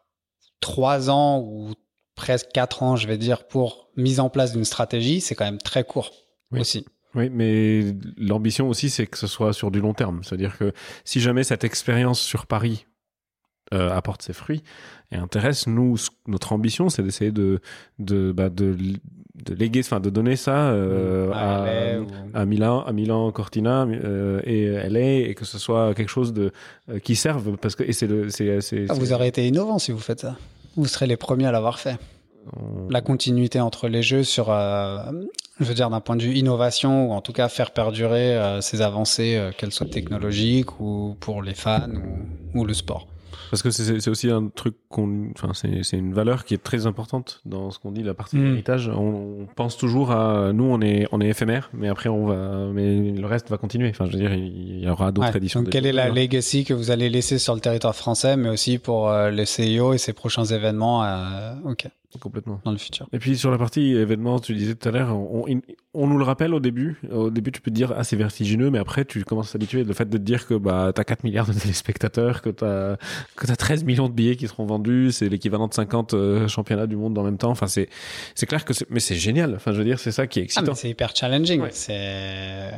trois 0.61 1.09
ans 1.09 1.39
ou 1.39 1.73
presque 2.15 2.47
quatre 2.53 2.81
ans, 2.81 2.95
je 2.95 3.07
vais 3.07 3.17
dire, 3.17 3.45
pour 3.45 3.89
mise 3.97 4.19
en 4.19 4.29
place 4.29 4.53
d'une 4.53 4.65
stratégie, 4.65 5.21
c'est 5.21 5.35
quand 5.35 5.45
même 5.45 5.57
très 5.59 5.83
court 5.83 6.11
Oui. 6.51 6.61
aussi. 6.61 6.85
Oui, 7.13 7.29
mais 7.29 7.93
l'ambition 8.17 8.67
aussi, 8.67 8.89
c'est 8.89 9.07
que 9.07 9.17
ce 9.17 9.27
soit 9.27 9.53
sur 9.53 9.71
du 9.71 9.79
long 9.79 9.93
terme. 9.93 10.21
C'est-à-dire 10.23 10.57
que 10.57 10.73
si 11.05 11.21
jamais 11.21 11.43
cette 11.45 11.63
expérience 11.63 12.19
sur 12.19 12.45
Paris 12.45 12.85
euh, 13.73 13.89
apporte 13.95 14.21
ses 14.21 14.33
fruits 14.33 14.63
et 15.11 15.15
intéresse, 15.17 15.67
nous, 15.67 15.95
notre 16.27 16.53
ambition, 16.53 16.89
c'est 16.89 17.01
d'essayer 17.03 17.31
de, 17.31 17.59
de, 17.99 18.31
bah, 18.31 18.49
de, 18.49 18.75
de 18.75 19.53
léguer, 19.53 19.81
enfin, 19.81 19.99
de 19.99 20.09
donner 20.09 20.35
ça 20.35 20.69
euh, 20.69 21.31
À 21.31 21.63
à, 21.63 21.65
LA 21.93 22.01
ou- 22.01 22.07
à 22.33 22.45
Milan, 22.45 22.83
à 22.85 22.91
Milan, 22.93 23.31
Cortina 23.31 23.83
euh, 23.85 24.39
et 24.45 24.65
LA, 24.89 25.27
et 25.29 25.35
que 25.35 25.45
ce 25.45 25.57
soit 25.59 25.93
quelque 25.93 26.09
chose 26.09 26.33
de 26.33 26.51
euh, 26.89 26.99
qui 26.99 27.15
serve, 27.15 27.57
parce 27.57 27.75
que 27.75 27.83
et 27.83 27.93
c'est 27.93 28.07
le, 28.07 28.29
c'est, 28.29 28.61
c'est, 28.61 28.85
Ah, 28.89 28.93
vous 28.93 29.13
aurez 29.13 29.27
été 29.27 29.47
innovant 29.47 29.77
si 29.79 29.91
vous 29.91 29.99
faites 29.99 30.21
ça. 30.21 30.35
Vous 30.75 30.85
serez 30.87 31.07
les 31.07 31.17
premiers 31.17 31.45
à 31.47 31.51
l'avoir 31.51 31.79
fait. 31.79 31.97
on- 32.55 32.89
la 32.89 33.01
continuité 33.01 33.59
entre 33.59 33.87
les 33.87 34.03
jeux 34.03 34.23
sur, 34.23 34.51
euh, 34.51 34.99
je 35.59 35.65
veux 35.65 35.73
dire, 35.73 35.89
d'un 35.89 36.01
point 36.01 36.15
de 36.15 36.23
vue 36.23 36.33
innovation, 36.35 37.09
ou 37.09 37.13
en 37.13 37.21
tout 37.21 37.33
cas 37.33 37.47
faire 37.49 37.71
perdurer 37.71 38.35
euh, 38.35 38.61
ces 38.61 38.81
avancées, 38.81 39.35
euh, 39.37 39.51
qu'elles 39.57 39.71
soient 39.71 39.87
technologiques 39.87 40.79
ou 40.79 41.15
pour 41.19 41.41
les 41.41 41.53
fans 41.55 41.89
ou, 42.53 42.59
ou 42.59 42.65
le 42.65 42.73
sport. 42.73 43.07
Parce 43.51 43.61
que 43.61 43.69
c'est 43.71 44.07
aussi 44.09 44.29
un 44.29 44.47
truc 44.47 44.75
qu'on, 44.89 45.29
enfin, 45.35 45.51
c'est 45.53 45.97
une 45.97 46.13
valeur 46.13 46.45
qui 46.45 46.53
est 46.53 46.63
très 46.63 46.85
importante 46.85 47.41
dans 47.45 47.71
ce 47.71 47.79
qu'on 47.79 47.91
dit, 47.91 48.03
la 48.03 48.13
partie 48.13 48.37
Mm. 48.37 48.45
héritage. 48.53 48.89
On, 48.89 49.41
on 49.41 49.47
pense 49.55 49.77
toujours 49.77 50.11
à, 50.11 50.51
nous, 50.53 50.63
on 50.65 50.81
est, 50.81 51.07
on 51.11 51.21
est 51.21 51.27
éphémère, 51.29 51.69
mais 51.73 51.87
après 51.87 52.09
on 52.09 52.25
va, 52.25 52.67
mais 52.73 53.11
le 53.11 53.25
reste 53.27 53.49
va 53.49 53.57
continuer. 53.57 53.89
Enfin, 53.89 54.05
je 54.07 54.11
veux 54.13 54.19
dire, 54.19 54.33
il 54.33 54.79
y 54.83 54.89
aura 54.89 55.11
d'autres 55.11 55.29
Ouais. 55.31 55.37
éditions. 55.37 55.61
Donc, 55.61 55.71
quelle 55.71 55.85
est 55.85 55.93
la 55.93 56.09
legacy 56.09 56.63
que 56.65 56.73
vous 56.73 56.91
allez 56.91 57.09
laisser 57.09 57.37
sur 57.39 57.53
le 57.55 57.61
territoire 57.61 57.95
français, 57.95 58.35
mais 58.37 58.49
aussi 58.49 58.77
pour 58.77 59.09
euh, 59.09 59.31
le 59.31 59.45
CIO 59.45 59.93
et 59.93 59.97
ses 59.97 60.13
prochains 60.13 60.45
événements 60.45 61.03
euh, 61.03 61.53
Ok. 61.65 61.87
Complètement. 62.19 62.59
dans 62.65 62.71
le 62.71 62.77
futur. 62.77 63.07
Et 63.13 63.19
puis 63.19 63.37
sur 63.37 63.51
la 63.51 63.57
partie 63.57 63.93
événements, 63.95 64.39
tu 64.39 64.53
disais 64.53 64.75
tout 64.75 64.87
à 64.89 64.91
l'heure, 64.91 65.15
on, 65.15 65.45
on- 65.47 65.61
on 65.93 66.07
nous 66.07 66.17
le 66.17 66.23
rappelle 66.23 66.53
au 66.53 66.59
début. 66.59 66.97
Au 67.11 67.29
début, 67.29 67.51
tu 67.51 67.61
peux 67.61 67.71
te 67.71 67.75
dire 67.75 67.93
ah 67.95 68.03
c'est 68.03 68.15
vertigineux, 68.15 68.69
mais 68.69 68.79
après 68.79 69.05
tu 69.05 69.23
commences 69.23 69.49
à 69.49 69.51
s'habituer. 69.53 69.83
Le 69.83 69.93
fait 69.93 70.09
de 70.09 70.17
te 70.17 70.23
dire 70.23 70.45
que 70.47 70.53
bah 70.55 70.91
t'as 70.93 71.03
4 71.03 71.23
milliards 71.23 71.47
de 71.47 71.53
téléspectateurs, 71.59 72.41
que 72.41 72.49
t'as 72.49 72.97
que 73.35 73.45
t'as 73.47 73.55
13 73.55 73.83
millions 73.83 74.09
de 74.09 74.13
billets 74.13 74.35
qui 74.35 74.47
seront 74.47 74.65
vendus, 74.65 75.11
c'est 75.11 75.29
l'équivalent 75.29 75.67
de 75.67 75.73
50 75.73 76.13
euh, 76.13 76.47
championnats 76.47 76.87
du 76.87 76.95
monde 76.95 77.17
en 77.17 77.23
même 77.23 77.37
temps. 77.37 77.51
Enfin 77.51 77.67
c'est 77.67 77.87
c'est 78.35 78.45
clair 78.45 78.65
que 78.65 78.73
c'est- 78.73 78.87
mais 78.89 78.99
c'est 78.99 79.15
génial. 79.15 79.55
Enfin 79.55 79.71
je 79.71 79.77
veux 79.77 79.85
dire 79.85 79.99
c'est 79.99 80.11
ça 80.11 80.27
qui 80.27 80.39
est 80.39 80.41
Ah, 80.41 80.45
excitant. 80.45 80.71
mais 80.71 80.75
c'est 80.75 80.89
hyper 80.89 81.15
challenging. 81.15 81.61
Ouais. 81.61 81.69
C'est. 81.71 82.71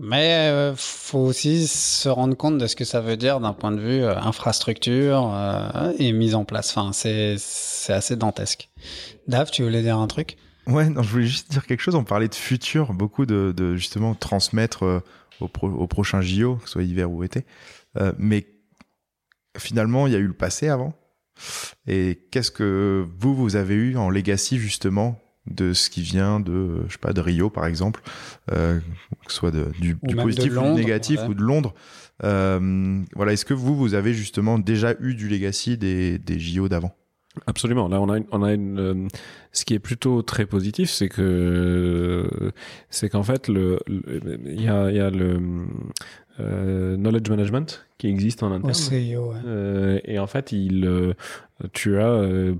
Mais 0.00 0.48
euh, 0.50 0.74
faut 0.76 1.20
aussi 1.20 1.68
se 1.68 2.08
rendre 2.08 2.36
compte 2.36 2.58
de 2.58 2.66
ce 2.66 2.74
que 2.74 2.84
ça 2.84 3.00
veut 3.00 3.16
dire 3.16 3.38
d'un 3.40 3.52
point 3.52 3.70
de 3.70 3.80
vue 3.80 4.02
euh, 4.02 4.16
infrastructure 4.18 5.30
euh, 5.32 5.92
et 5.98 6.12
mise 6.12 6.34
en 6.34 6.44
place. 6.44 6.76
Enfin, 6.76 6.92
c'est 6.92 7.36
c'est 7.38 7.92
assez 7.92 8.16
dantesque. 8.16 8.70
Dave, 9.28 9.50
tu 9.52 9.62
voulais 9.62 9.82
dire 9.82 9.98
un 9.98 10.06
truc? 10.08 10.36
Ouais, 10.66 10.88
non, 10.88 11.02
je 11.02 11.10
voulais 11.10 11.26
juste 11.26 11.50
dire 11.50 11.64
quelque 11.66 11.80
chose. 11.80 11.94
On 11.94 12.04
parlait 12.04 12.28
de 12.28 12.34
futur, 12.34 12.92
beaucoup 12.92 13.24
de, 13.26 13.54
de 13.56 13.76
justement 13.76 14.14
transmettre 14.14 14.84
euh, 14.84 15.00
au, 15.40 15.46
pro- 15.48 15.68
au 15.70 15.86
prochain 15.86 16.20
JO, 16.22 16.56
que 16.56 16.64
ce 16.66 16.72
soit 16.72 16.82
hiver 16.82 17.10
ou 17.10 17.22
été. 17.22 17.44
Euh, 17.96 18.12
mais 18.18 18.46
finalement, 19.56 20.06
il 20.08 20.12
y 20.12 20.16
a 20.16 20.18
eu 20.20 20.26
le 20.26 20.32
passé 20.34 20.68
avant. 20.68 20.94
Et 21.86 22.26
qu'est-ce 22.30 22.50
que 22.50 23.06
vous, 23.18 23.34
vous 23.34 23.56
avez 23.56 23.74
eu 23.74 23.96
en 23.96 24.08
legacy 24.10 24.58
justement 24.58 25.20
de 25.46 25.72
ce 25.72 25.90
qui 25.90 26.02
vient 26.02 26.40
de, 26.40 26.84
je 26.88 26.92
sais 26.92 26.98
pas, 26.98 27.12
de 27.12 27.20
Rio 27.20 27.50
par 27.50 27.66
exemple, 27.66 28.00
euh, 28.52 28.78
que 29.26 29.32
ce 29.32 29.36
soit 29.38 29.50
de- 29.50 29.72
du, 29.80 29.96
positif 29.96 30.56
ou 30.56 30.62
du 30.62 30.70
négatif 30.70 31.20
ouais. 31.20 31.28
ou 31.28 31.34
de 31.34 31.42
Londres. 31.42 31.74
Euh, 32.22 33.00
voilà, 33.14 33.32
est-ce 33.32 33.44
que 33.44 33.54
vous, 33.54 33.76
vous 33.76 33.94
avez 33.94 34.14
justement 34.14 34.58
déjà 34.58 34.94
eu 35.00 35.14
du 35.14 35.28
legacy 35.28 35.76
des, 35.76 36.18
des 36.18 36.38
JO 36.38 36.68
d'avant? 36.68 36.94
Absolument. 37.48 37.88
Là, 37.88 38.00
on 38.00 38.08
a 38.08 38.18
une, 38.18 38.24
on 38.30 38.42
a 38.44 38.52
une, 38.52 38.78
euh, 38.78 39.08
ce 39.50 39.64
qui 39.64 39.74
est 39.74 39.80
plutôt 39.80 40.22
très 40.22 40.46
positif, 40.46 40.88
c'est 40.88 41.08
que, 41.08 42.52
c'est 42.90 43.08
qu'en 43.08 43.24
fait, 43.24 43.48
le, 43.48 43.80
le- 43.88 44.38
il 44.46 44.62
y 44.62 44.68
a, 44.68 44.88
il 44.90 44.96
y 44.96 45.00
a 45.00 45.10
le 45.10 45.40
euh, 46.40 46.96
knowledge 46.96 47.28
management 47.28 47.86
qui 47.98 48.06
existe 48.08 48.42
en 48.44 48.52
interne. 48.52 48.70
Au 48.70 48.74
CIO, 48.74 49.32
ouais. 49.32 49.36
Euh, 49.46 49.98
et 50.04 50.18
en 50.20 50.26
fait, 50.28 50.52
il, 50.52 50.86
euh, 50.86 51.14
tu 51.72 51.98
as 51.98 52.06
euh, 52.08 52.54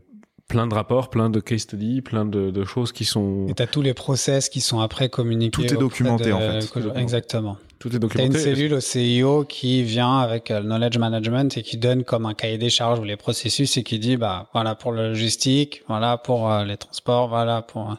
plein 0.48 0.66
de 0.66 0.74
rapports, 0.74 1.10
plein 1.10 1.30
de 1.30 1.40
case 1.40 1.60
studies, 1.62 2.02
plein 2.02 2.24
de, 2.24 2.50
de 2.50 2.64
choses 2.64 2.92
qui 2.92 3.04
sont. 3.04 3.46
Et 3.48 3.54
t'as 3.54 3.66
tous 3.66 3.82
les 3.82 3.94
process 3.94 4.48
qui 4.48 4.60
sont 4.60 4.80
après 4.80 5.08
communiqués. 5.08 5.50
Tout 5.66 5.74
est 5.74 5.78
documenté, 5.78 6.26
de- 6.26 6.32
en 6.32 6.38
fait. 6.40 6.98
Exactement. 7.00 7.56
Tout 7.78 7.88
est 7.88 7.92
T'as 7.92 7.96
une 7.96 8.00
documenté. 8.30 8.38
cellule 8.38 8.74
au 8.74 8.80
CIO 8.80 9.44
qui 9.44 9.82
vient 9.82 10.18
avec 10.20 10.50
euh, 10.50 10.60
le 10.60 10.66
knowledge 10.66 10.96
management 10.96 11.56
et 11.58 11.62
qui 11.62 11.76
donne 11.76 12.02
comme 12.04 12.24
un 12.24 12.32
cahier 12.32 12.56
des 12.56 12.70
charges 12.70 12.98
ou 12.98 13.04
les 13.04 13.16
processus 13.16 13.76
et 13.76 13.82
qui 13.82 13.98
dit 13.98 14.16
bah 14.16 14.48
voilà 14.54 14.74
pour 14.74 14.92
le 14.92 15.08
logistique, 15.08 15.82
voilà 15.88 16.16
pour 16.16 16.50
euh, 16.50 16.64
les 16.64 16.76
transports, 16.78 17.28
voilà 17.28 17.60
pour. 17.62 17.96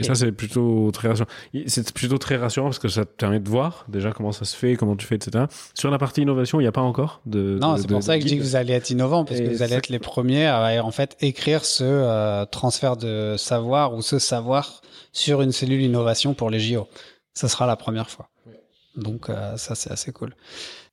Et 0.00 0.04
ça, 0.04 0.14
c'est 0.14 0.32
plutôt 0.32 0.90
très 0.92 1.08
rassurant. 1.08 1.28
C'est 1.66 1.92
plutôt 1.92 2.18
très 2.18 2.36
rassurant 2.36 2.68
parce 2.68 2.78
que 2.78 2.88
ça 2.88 3.04
te 3.04 3.10
permet 3.10 3.38
de 3.38 3.48
voir 3.48 3.84
déjà 3.88 4.12
comment 4.12 4.32
ça 4.32 4.44
se 4.44 4.56
fait, 4.56 4.76
comment 4.76 4.96
tu 4.96 5.06
fais, 5.06 5.16
etc. 5.16 5.44
Sur 5.74 5.90
la 5.90 5.98
partie 5.98 6.22
innovation, 6.22 6.58
il 6.60 6.64
n'y 6.64 6.68
a 6.68 6.72
pas 6.72 6.80
encore 6.80 7.20
de. 7.26 7.58
Non, 7.60 7.76
c'est 7.76 7.86
pour 7.86 8.02
ça 8.02 8.16
que 8.16 8.22
je 8.22 8.28
dis 8.28 8.38
que 8.38 8.42
vous 8.42 8.56
allez 8.56 8.72
être 8.72 8.90
innovant 8.90 9.24
parce 9.24 9.40
Et 9.40 9.44
que 9.44 9.50
vous 9.50 9.62
allez 9.62 9.74
être 9.74 9.88
les 9.88 9.98
premiers 9.98 10.46
à 10.46 10.84
en 10.84 10.90
fait 10.90 11.16
écrire 11.20 11.64
ce 11.64 11.84
euh, 11.84 12.44
transfert 12.46 12.96
de 12.96 13.34
savoir 13.36 13.94
ou 13.94 14.02
ce 14.02 14.18
savoir 14.18 14.80
sur 15.12 15.42
une 15.42 15.52
cellule 15.52 15.82
innovation 15.82 16.34
pour 16.34 16.50
les 16.50 16.60
JO. 16.60 16.88
Ça 17.34 17.48
sera 17.48 17.66
la 17.66 17.76
première 17.76 18.10
fois. 18.10 18.30
Donc 18.96 19.28
euh, 19.28 19.56
ça 19.56 19.74
c'est 19.74 19.90
assez 19.90 20.12
cool. 20.12 20.34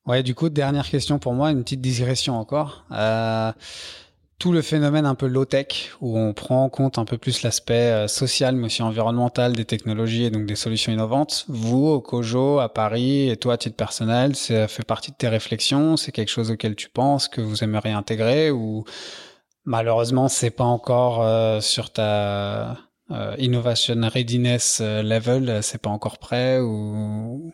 Ouais, 0.06 0.22
du 0.22 0.34
coup 0.34 0.48
dernière 0.48 0.88
question 0.88 1.18
pour 1.18 1.34
moi, 1.34 1.50
une 1.50 1.62
petite 1.62 1.80
digression 1.80 2.38
encore. 2.38 2.84
Euh, 2.92 3.52
tout 4.38 4.52
le 4.52 4.62
phénomène 4.62 5.04
un 5.04 5.16
peu 5.16 5.26
low-tech, 5.26 5.90
où 6.00 6.16
on 6.16 6.32
prend 6.32 6.64
en 6.64 6.68
compte 6.68 6.98
un 6.98 7.04
peu 7.04 7.18
plus 7.18 7.42
l'aspect 7.42 7.90
euh, 7.90 8.06
social, 8.06 8.54
mais 8.54 8.66
aussi 8.66 8.82
environnemental 8.82 9.52
des 9.52 9.64
technologies 9.64 10.24
et 10.24 10.30
donc 10.30 10.46
des 10.46 10.54
solutions 10.54 10.92
innovantes. 10.92 11.44
Vous, 11.48 11.86
au 11.86 12.00
Kojo, 12.00 12.60
à 12.60 12.72
Paris, 12.72 13.28
et 13.28 13.36
toi, 13.36 13.54
à 13.54 13.56
titre 13.56 13.76
personnel, 13.76 14.36
ça 14.36 14.68
fait 14.68 14.84
partie 14.84 15.10
de 15.10 15.16
tes 15.16 15.28
réflexions? 15.28 15.96
C'est 15.96 16.12
quelque 16.12 16.28
chose 16.28 16.52
auquel 16.52 16.76
tu 16.76 16.88
penses, 16.88 17.26
que 17.26 17.40
vous 17.40 17.64
aimeriez 17.64 17.92
intégrer 17.92 18.52
ou 18.52 18.84
malheureusement, 19.64 20.28
c'est 20.28 20.50
pas 20.50 20.64
encore 20.64 21.22
euh, 21.22 21.60
sur 21.60 21.92
ta 21.92 22.76
euh, 23.10 23.34
innovation 23.38 23.96
readiness 24.02 24.80
level, 24.80 25.62
c'est 25.62 25.82
pas 25.82 25.90
encore 25.90 26.18
prêt 26.18 26.60
ou... 26.60 27.52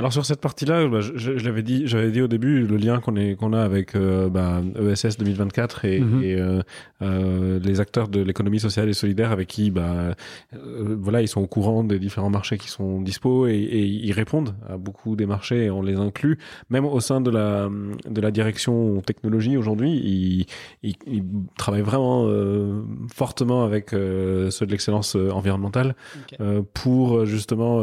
Alors 0.00 0.12
sur 0.12 0.24
cette 0.26 0.40
partie-là, 0.40 0.88
bah, 0.88 1.00
je, 1.00 1.12
je- 1.16 1.36
je 1.38 1.44
l'avais 1.44 1.62
dit, 1.62 1.82
j'avais 1.86 2.10
dit 2.10 2.20
au 2.22 2.26
début 2.26 2.66
le 2.66 2.76
lien 2.76 2.98
qu'on 3.00 3.14
est 3.16 3.36
qu'on 3.36 3.52
a 3.52 3.60
avec 3.62 3.94
euh, 3.94 4.28
bah, 4.28 4.60
ESS 4.80 5.18
2024 5.18 5.84
et, 5.84 6.00
Mhm. 6.00 6.22
et, 6.22 6.34
euh, 6.34 6.62
euh, 7.02 7.60
les 7.62 7.80
acteurs 7.80 8.08
de 8.08 8.20
l'économie 8.20 8.58
sociale 8.60 8.88
et 8.88 8.92
solidaire 8.94 9.30
avec 9.30 9.46
qui, 9.48 9.70
bah, 9.70 10.14
euh, 10.54 10.96
voilà, 10.98 11.20
ils 11.22 11.28
sont 11.28 11.40
au 11.42 11.46
courant 11.46 11.84
des 11.84 11.98
différents 11.98 12.30
marchés 12.30 12.56
qui 12.58 12.68
sont 12.68 13.00
dispo 13.00 13.46
et, 13.46 13.52
et 13.52 13.84
ils 13.84 14.12
répondent 14.12 14.54
à 14.68 14.76
beaucoup 14.78 15.16
des 15.16 15.26
marchés 15.26 15.64
et 15.66 15.70
on 15.70 15.82
les 15.82 15.96
inclut, 15.96 16.38
même 16.70 16.86
au 16.86 17.00
sein 17.00 17.20
de 17.20 17.30
la 17.30 17.68
de 18.08 18.20
la 18.20 18.30
direction 18.30 19.00
technologie 19.02 19.56
aujourd'hui, 19.56 19.90
ils, 19.92 20.46
ils, 20.82 20.94
ils 21.06 21.24
travaillent 21.58 21.82
vraiment 21.82 22.24
euh, 22.26 22.82
fortement 23.14 23.64
avec 23.64 23.90
ceux 23.90 24.66
de 24.66 24.70
l'excellence 24.70 25.14
environnementale 25.14 25.94
Ok. 26.22 26.36
euh, 26.40 26.62
pour 26.74 27.18
euh, 27.18 27.24
justement 27.26 27.82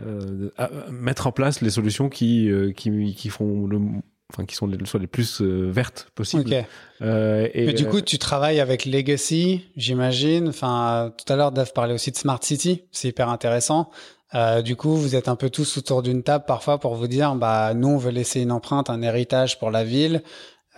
euh, 0.00 0.50
mettre 0.90 1.26
en 1.26 1.32
place 1.32 1.60
les 1.60 1.70
solutions 1.70 2.08
qui 2.08 2.50
euh, 2.50 2.72
qui, 2.72 3.14
qui 3.14 3.28
font 3.28 3.66
le 3.66 3.78
enfin 4.32 4.46
qui 4.46 4.54
sont 4.54 4.66
les, 4.66 4.78
soit 4.86 5.00
les 5.00 5.06
plus 5.06 5.40
euh, 5.40 5.70
vertes 5.70 6.10
possibles. 6.14 6.64
Euh, 7.02 7.48
et 7.52 7.66
Mais 7.66 7.72
du 7.72 7.86
coup, 7.86 8.00
tu 8.00 8.18
travailles 8.18 8.60
avec 8.60 8.86
Legacy, 8.86 9.66
j'imagine. 9.76 10.48
Enfin, 10.48 11.12
tout 11.18 11.30
à 11.30 11.36
l'heure, 11.36 11.52
Dave 11.52 11.72
parlait 11.72 11.94
aussi 11.94 12.10
de 12.10 12.16
Smart 12.16 12.42
City. 12.42 12.84
C'est 12.92 13.08
hyper 13.08 13.28
intéressant. 13.28 13.90
Euh, 14.34 14.62
du 14.62 14.76
coup, 14.76 14.96
vous 14.96 15.14
êtes 15.14 15.28
un 15.28 15.36
peu 15.36 15.50
tous 15.50 15.76
autour 15.76 16.02
d'une 16.02 16.22
table 16.22 16.44
parfois 16.46 16.78
pour 16.78 16.94
vous 16.94 17.06
dire, 17.06 17.34
bah, 17.34 17.74
nous, 17.74 17.88
on 17.88 17.98
veut 17.98 18.10
laisser 18.10 18.40
une 18.40 18.52
empreinte, 18.52 18.88
un 18.88 19.02
héritage 19.02 19.58
pour 19.58 19.70
la 19.70 19.84
ville. 19.84 20.22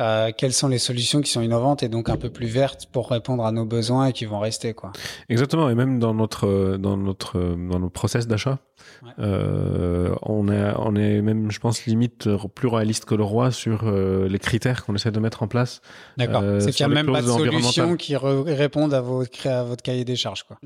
Euh, 0.01 0.33
quelles 0.37 0.53
sont 0.53 0.67
les 0.67 0.79
solutions 0.79 1.21
qui 1.21 1.31
sont 1.31 1.41
innovantes 1.41 1.85
et 1.85 1.89
donc 1.89 2.09
un 2.09 2.17
peu 2.17 2.29
plus 2.29 2.49
vertes 2.49 2.87
pour 2.91 3.09
répondre 3.09 3.45
à 3.45 3.53
nos 3.53 3.65
besoins 3.65 4.07
et 4.07 4.13
qui 4.13 4.25
vont 4.25 4.41
rester, 4.41 4.75
quoi. 4.75 4.91
Exactement, 5.29 5.71
et 5.71 5.77
même 5.77 6.01
dans 6.01 6.15
notre 6.15 6.77
dans 6.79 6.97
notre 6.97 7.39
dans 7.39 7.79
nos 7.79 7.91
process 7.91 8.27
d'achat, 8.27 8.59
Ouais. 9.03 9.11
euh, 9.19 10.15
on 10.23 10.49
est 10.49 10.73
on 10.79 10.95
est 10.97 11.23
même, 11.23 11.51
je 11.51 11.59
pense, 11.61 11.87
limite 11.87 12.27
euh, 12.27 12.39
plus 12.55 12.69
réaliste 12.69 13.05
que 13.05 13.15
le 13.15 13.23
roi 13.23 13.51
sur 13.51 13.83
euh, 13.85 14.29
les 14.29 14.39
critères 14.39 14.85
qu'on 14.85 14.95
essaie 14.95 15.11
de 15.11 15.21
mettre 15.21 15.43
en 15.43 15.49
place. 15.49 15.81
D'accord. 16.17 16.43
Euh, 16.43 16.61
C'est 16.61 16.73
qu'il 16.73 16.87
n'y 16.87 16.93
a 16.93 16.95
même 16.95 17.13
pas 17.13 17.23
de 17.23 17.27
solution 17.27 17.97
qui 17.97 18.17
répondent 18.17 18.95
à, 18.95 19.01
vos, 19.01 19.25
à 19.45 19.63
votre 19.63 19.83
cahier 19.83 20.05
des 20.05 20.17
charges, 20.17 20.45
quoi. 20.45 20.59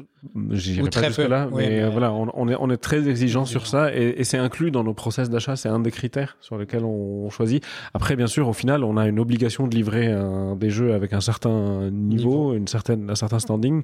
J'irai 0.50 0.88
pas 0.90 1.02
jusque 1.08 1.18
là, 1.18 1.48
oui, 1.52 1.64
mais, 1.68 1.82
mais- 1.82 1.88
voilà, 1.88 2.12
on, 2.12 2.28
on 2.34 2.48
est 2.48 2.56
on 2.58 2.70
est 2.70 2.76
très 2.76 3.08
exigeant 3.08 3.44
sur 3.44 3.66
ça 3.66 3.94
et, 3.94 4.14
et 4.18 4.24
c'est 4.24 4.38
inclus 4.38 4.70
dans 4.70 4.84
nos 4.84 4.94
process 4.94 5.30
d'achat. 5.30 5.56
C'est 5.56 5.68
un 5.68 5.80
des 5.80 5.90
critères 5.90 6.36
sur 6.40 6.58
lesquels 6.58 6.84
on 6.84 7.28
choisit. 7.30 7.64
Après, 7.94 8.16
bien 8.16 8.26
sûr, 8.26 8.48
au 8.48 8.52
final, 8.52 8.84
on 8.84 8.96
a 8.96 9.06
une 9.06 9.18
obligation 9.20 9.66
de 9.66 9.74
livrer 9.74 10.06
un, 10.08 10.56
des 10.56 10.70
jeux 10.70 10.94
avec 10.94 11.12
un 11.12 11.20
certain 11.20 11.90
niveau, 11.90 12.54
une 12.54 12.68
certaine 12.68 13.10
un 13.10 13.14
certain 13.14 13.38
standing. 13.38 13.82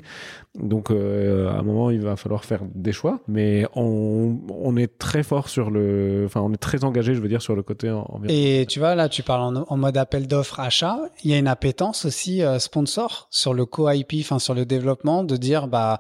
Donc, 0.59 0.91
à 0.91 0.95
un 0.95 1.63
moment, 1.63 1.91
il 1.91 2.01
va 2.01 2.17
falloir 2.17 2.45
faire 2.45 2.61
des 2.75 2.93
choix, 2.93 3.21
mais 3.29 3.67
on 3.75 4.14
on 4.49 4.77
est 4.77 4.99
très 4.99 5.23
fort 5.23 5.49
sur 5.49 5.71
le, 5.71 6.25
enfin, 6.27 6.41
on 6.41 6.53
est 6.53 6.59
très 6.59 6.85
engagé, 6.85 7.15
je 7.15 7.21
veux 7.21 7.29
dire, 7.29 7.43
sur 7.43 7.55
le 7.55 7.63
côté 7.63 7.91
en- 7.91 8.01
environnemental. 8.01 8.37
Et 8.37 8.67
tu 8.67 8.79
vois, 8.79 8.95
là, 8.95 9.09
tu 9.09 9.23
parles 9.23 9.65
en, 9.69 9.77
mode 9.77 9.97
appel 9.97 10.27
d'offres 10.27 10.61
achat. 10.61 10.99
Il 11.23 11.31
y 11.31 11.35
a 11.35 11.39
une 11.39 11.49
appétence 11.49 12.05
aussi 12.05 12.43
euh, 12.43 12.59
sponsor 12.59 13.29
sur 13.31 13.55
le 13.55 13.67
co-IP, 13.67 14.15
enfin 14.21 14.39
sur 14.39 14.55
le 14.55 14.65
développement, 14.65 15.25
de 15.25 15.37
dire, 15.37 15.69
bah, 15.69 15.99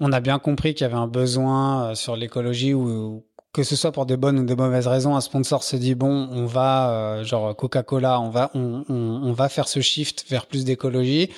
on 0.00 0.12
a 0.12 0.20
bien 0.20 0.38
compris 0.38 0.74
qu'il 0.74 0.84
y 0.84 0.90
avait 0.90 0.94
un 0.94 1.08
besoin 1.08 1.90
euh, 1.90 1.94
sur 1.94 2.16
l'écologie 2.16 2.74
ou 2.74 3.24
que 3.52 3.62
ce 3.62 3.74
soit 3.74 3.92
pour 3.92 4.04
des 4.04 4.18
bonnes 4.18 4.38
ou 4.38 4.44
des 4.44 4.56
mauvaises 4.56 4.86
raisons, 4.86 5.16
un 5.16 5.22
sponsor 5.22 5.62
se 5.62 5.76
dit 5.76 5.94
bon, 5.94 6.28
on 6.30 6.44
va, 6.44 6.90
euh, 6.90 7.24
genre 7.24 7.56
Coca-Cola, 7.56 8.20
on 8.20 8.28
va, 8.28 8.50
on 8.54 9.32
va 9.32 9.48
faire 9.48 9.66
ce 9.66 9.80
shift 9.80 10.26
vers 10.28 10.44
plus 10.44 10.64
d'écologie. 10.66 11.30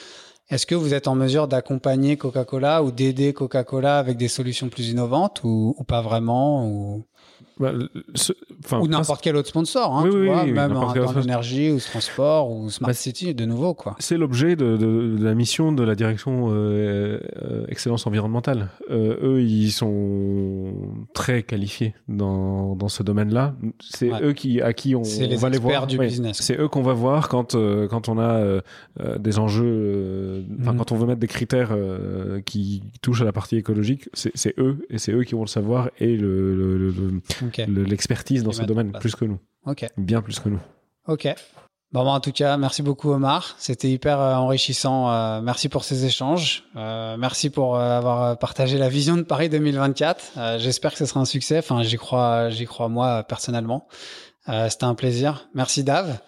Est-ce 0.50 0.64
que 0.64 0.74
vous 0.74 0.94
êtes 0.94 1.08
en 1.08 1.14
mesure 1.14 1.46
d'accompagner 1.46 2.16
Coca-Cola 2.16 2.82
ou 2.82 2.90
d'aider 2.90 3.34
Coca-Cola 3.34 3.98
avec 3.98 4.16
des 4.16 4.28
solutions 4.28 4.70
plus 4.70 4.88
innovantes 4.88 5.42
ou, 5.44 5.76
pas 5.86 6.00
vraiment 6.00 6.66
ou, 6.66 7.04
Bah, 7.60 7.72
ce- 8.14 8.32
ou 8.80 8.86
n'importe 8.88 9.22
quel 9.22 9.36
autre 9.36 9.48
sponsor, 9.48 9.96
hein, 9.96 10.02
Oui, 10.04 10.10
tu 10.10 10.16
oui, 10.18 10.26
vois, 10.26 10.44
oui, 10.44 10.52
même 10.52 10.76
en- 10.76 10.92
dans 10.92 11.12
l'énergie 11.12 11.70
ou 11.70 11.78
ce 11.78 11.88
transport 11.90 12.50
ou 12.50 12.70
Smart 12.70 12.88
Bah, 12.88 12.94
City 12.94 13.34
de 13.34 13.44
nouveau 13.44 13.74
quoi. 13.74 13.96
C'est 13.98 14.16
l'objet 14.16 14.54
de, 14.56 14.76
de- 14.76 15.16
de 15.18 15.24
la 15.24 15.34
mission 15.34 15.72
de 15.72 15.82
la 15.82 15.94
direction 15.94 16.48
euh, 16.50 17.18
euh, 17.42 17.64
excellence 17.68 18.06
environnementale. 18.06 18.68
Euh, 18.90 19.16
eux, 19.22 19.42
ils 19.42 19.70
sont 19.72 20.72
très 21.14 21.42
qualifiés 21.42 21.94
dans, 22.08 22.76
dans 22.76 22.88
ce 22.88 23.02
domaine-là. 23.02 23.54
C'est 23.80 24.12
Ouais. 24.12 24.22
eux 24.22 24.32
qui 24.32 24.60
à 24.60 24.72
qui 24.72 24.94
on, 24.94 25.04
C'est 25.04 25.26
les 25.26 25.36
on 25.36 25.38
va 25.40 25.48
les 25.50 25.58
voir. 25.58 25.86
du 25.86 25.98
Ouais. 25.98 26.06
business. 26.06 26.38
C'est 26.40 26.58
eux 26.60 26.68
qu'on 26.68 26.82
va 26.82 26.92
voir 26.92 27.28
quand 27.28 27.56
quand 27.90 28.08
on 28.08 28.18
a 28.18 28.60
des 29.18 29.38
enjeux. 29.38 30.44
Mhm. 30.48 30.76
quand 30.76 30.92
on 30.92 30.96
veut 30.96 31.06
mettre 31.06 31.20
des 31.20 31.26
critères 31.26 31.76
qui 32.44 32.82
touchent 33.02 33.22
à 33.22 33.24
la 33.24 33.32
partie 33.32 33.56
écologique, 33.56 34.08
c'est 34.14 34.54
eux 34.58 34.86
et 34.90 34.98
c'est 34.98 35.12
eux 35.12 35.24
qui 35.24 35.34
vont 35.34 35.42
le 35.42 35.46
savoir 35.48 35.90
et 35.98 36.16
le 36.16 36.54
le- 36.54 36.78
le- 36.78 36.92
Ok, 37.46 37.47
le- 37.56 37.84
l'expertise 37.84 38.42
dans 38.44 38.52
ce 38.52 38.62
domaine 38.62 38.92
plus 38.92 39.14
que 39.14 39.24
nous, 39.24 39.38
bien 39.96 40.22
plus 40.22 40.38
que 40.40 40.48
nous. 40.48 40.60
ok. 41.06 41.28
Bon, 41.90 42.06
en 42.06 42.20
tout 42.20 42.32
cas, 42.32 42.58
merci 42.58 42.82
beaucoup 42.82 43.10
Omar. 43.12 43.54
C'était 43.56 43.88
hyper 43.90 44.20
euh, 44.20 44.34
enrichissant. 44.34 45.10
Euh, 45.10 45.40
merci 45.40 45.70
pour 45.70 45.84
ces 45.84 46.04
échanges. 46.04 46.64
Euh, 46.76 47.16
merci 47.16 47.48
pour 47.48 47.78
avoir 47.78 48.38
partagé 48.38 48.76
la 48.76 48.90
vision 48.90 49.16
de 49.16 49.22
Paris 49.22 49.48
2024. 49.48 50.58
J'espère 50.58 50.92
que 50.92 50.98
ce 50.98 51.06
sera 51.06 51.20
un 51.20 51.24
succès. 51.24 51.56
Enfin, 51.56 51.82
j'y 51.82 51.96
crois, 51.96 52.50
j'y 52.50 52.66
crois 52.66 52.90
moi 52.90 53.24
personnellement. 53.24 53.88
C'était 54.68 54.84
un 54.84 54.94
plaisir. 54.94 55.48
Merci 55.54 55.82
Dave. 55.82 56.18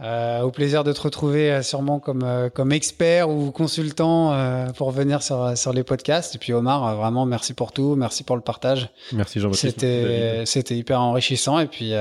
Au 0.00 0.50
plaisir 0.50 0.84
de 0.84 0.92
te 0.92 1.00
retrouver 1.00 1.62
sûrement 1.62 2.00
comme 2.00 2.50
comme 2.54 2.72
expert 2.72 3.30
ou 3.30 3.50
consultant 3.52 4.72
pour 4.76 4.90
venir 4.90 5.22
sur 5.22 5.56
sur 5.56 5.72
les 5.72 5.84
podcasts. 5.84 6.34
Et 6.34 6.38
puis 6.38 6.52
Omar, 6.52 6.96
vraiment 6.96 7.24
merci 7.24 7.54
pour 7.54 7.72
tout. 7.72 7.94
Merci 7.94 8.24
pour 8.24 8.36
le 8.36 8.42
partage. 8.42 8.90
Merci 9.12 9.38
Jean-Baptiste. 9.38 9.80
C'était 9.80 10.42
c'était 10.44 10.76
hyper 10.76 11.00
enrichissant. 11.00 11.60
Et 11.60 11.66
puis 11.66 11.94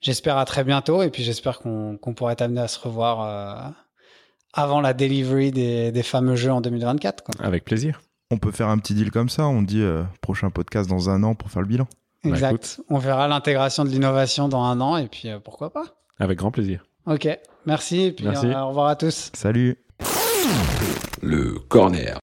j'espère 0.00 0.38
à 0.38 0.44
très 0.44 0.64
bientôt 0.64 1.02
et 1.02 1.10
puis 1.10 1.22
j'espère 1.22 1.58
qu'on 1.58 1.98
pourrait 2.14 2.32
être 2.34 2.42
amené 2.42 2.60
à 2.60 2.68
se 2.68 2.78
revoir 2.78 3.20
euh, 3.22 3.70
avant 4.52 4.80
la 4.80 4.94
delivery 4.94 5.50
des, 5.50 5.92
des, 5.92 6.02
fameux 6.02 6.36
jeux 6.36 6.52
en 6.52 6.60
2024. 6.60 7.24
Quoi. 7.24 7.34
Avec 7.44 7.64
plaisir. 7.64 8.00
On 8.30 8.38
peut 8.38 8.52
faire 8.52 8.68
un 8.68 8.78
petit 8.78 8.94
deal 8.94 9.10
comme 9.10 9.28
ça, 9.28 9.46
on 9.46 9.62
dit 9.62 9.82
euh, 9.82 10.02
prochain 10.20 10.50
podcast 10.50 10.88
dans 10.88 11.10
un 11.10 11.22
an 11.22 11.34
pour 11.34 11.50
faire 11.50 11.62
le 11.62 11.68
bilan. 11.68 11.88
Bah, 12.22 12.30
exact. 12.30 12.80
on 12.90 12.98
verra 12.98 13.28
l'intégration 13.28 13.84
de 13.84 13.88
l'innovation 13.88 14.48
dans 14.48 14.62
un 14.62 14.80
an 14.80 14.96
et 14.96 15.08
puis 15.08 15.28
euh, 15.28 15.38
pourquoi 15.38 15.72
pas. 15.72 15.84
Avec 16.20 16.38
grand 16.38 16.50
plaisir. 16.50 16.84
Ok, 17.06 17.26
merci 17.66 18.02
et 18.02 18.12
puis 18.12 18.28
au 18.28 18.68
revoir 18.68 18.88
à 18.88 18.96
tous. 18.96 19.30
Salut. 19.34 19.78
Le 21.22 21.58
corner. 21.68 22.18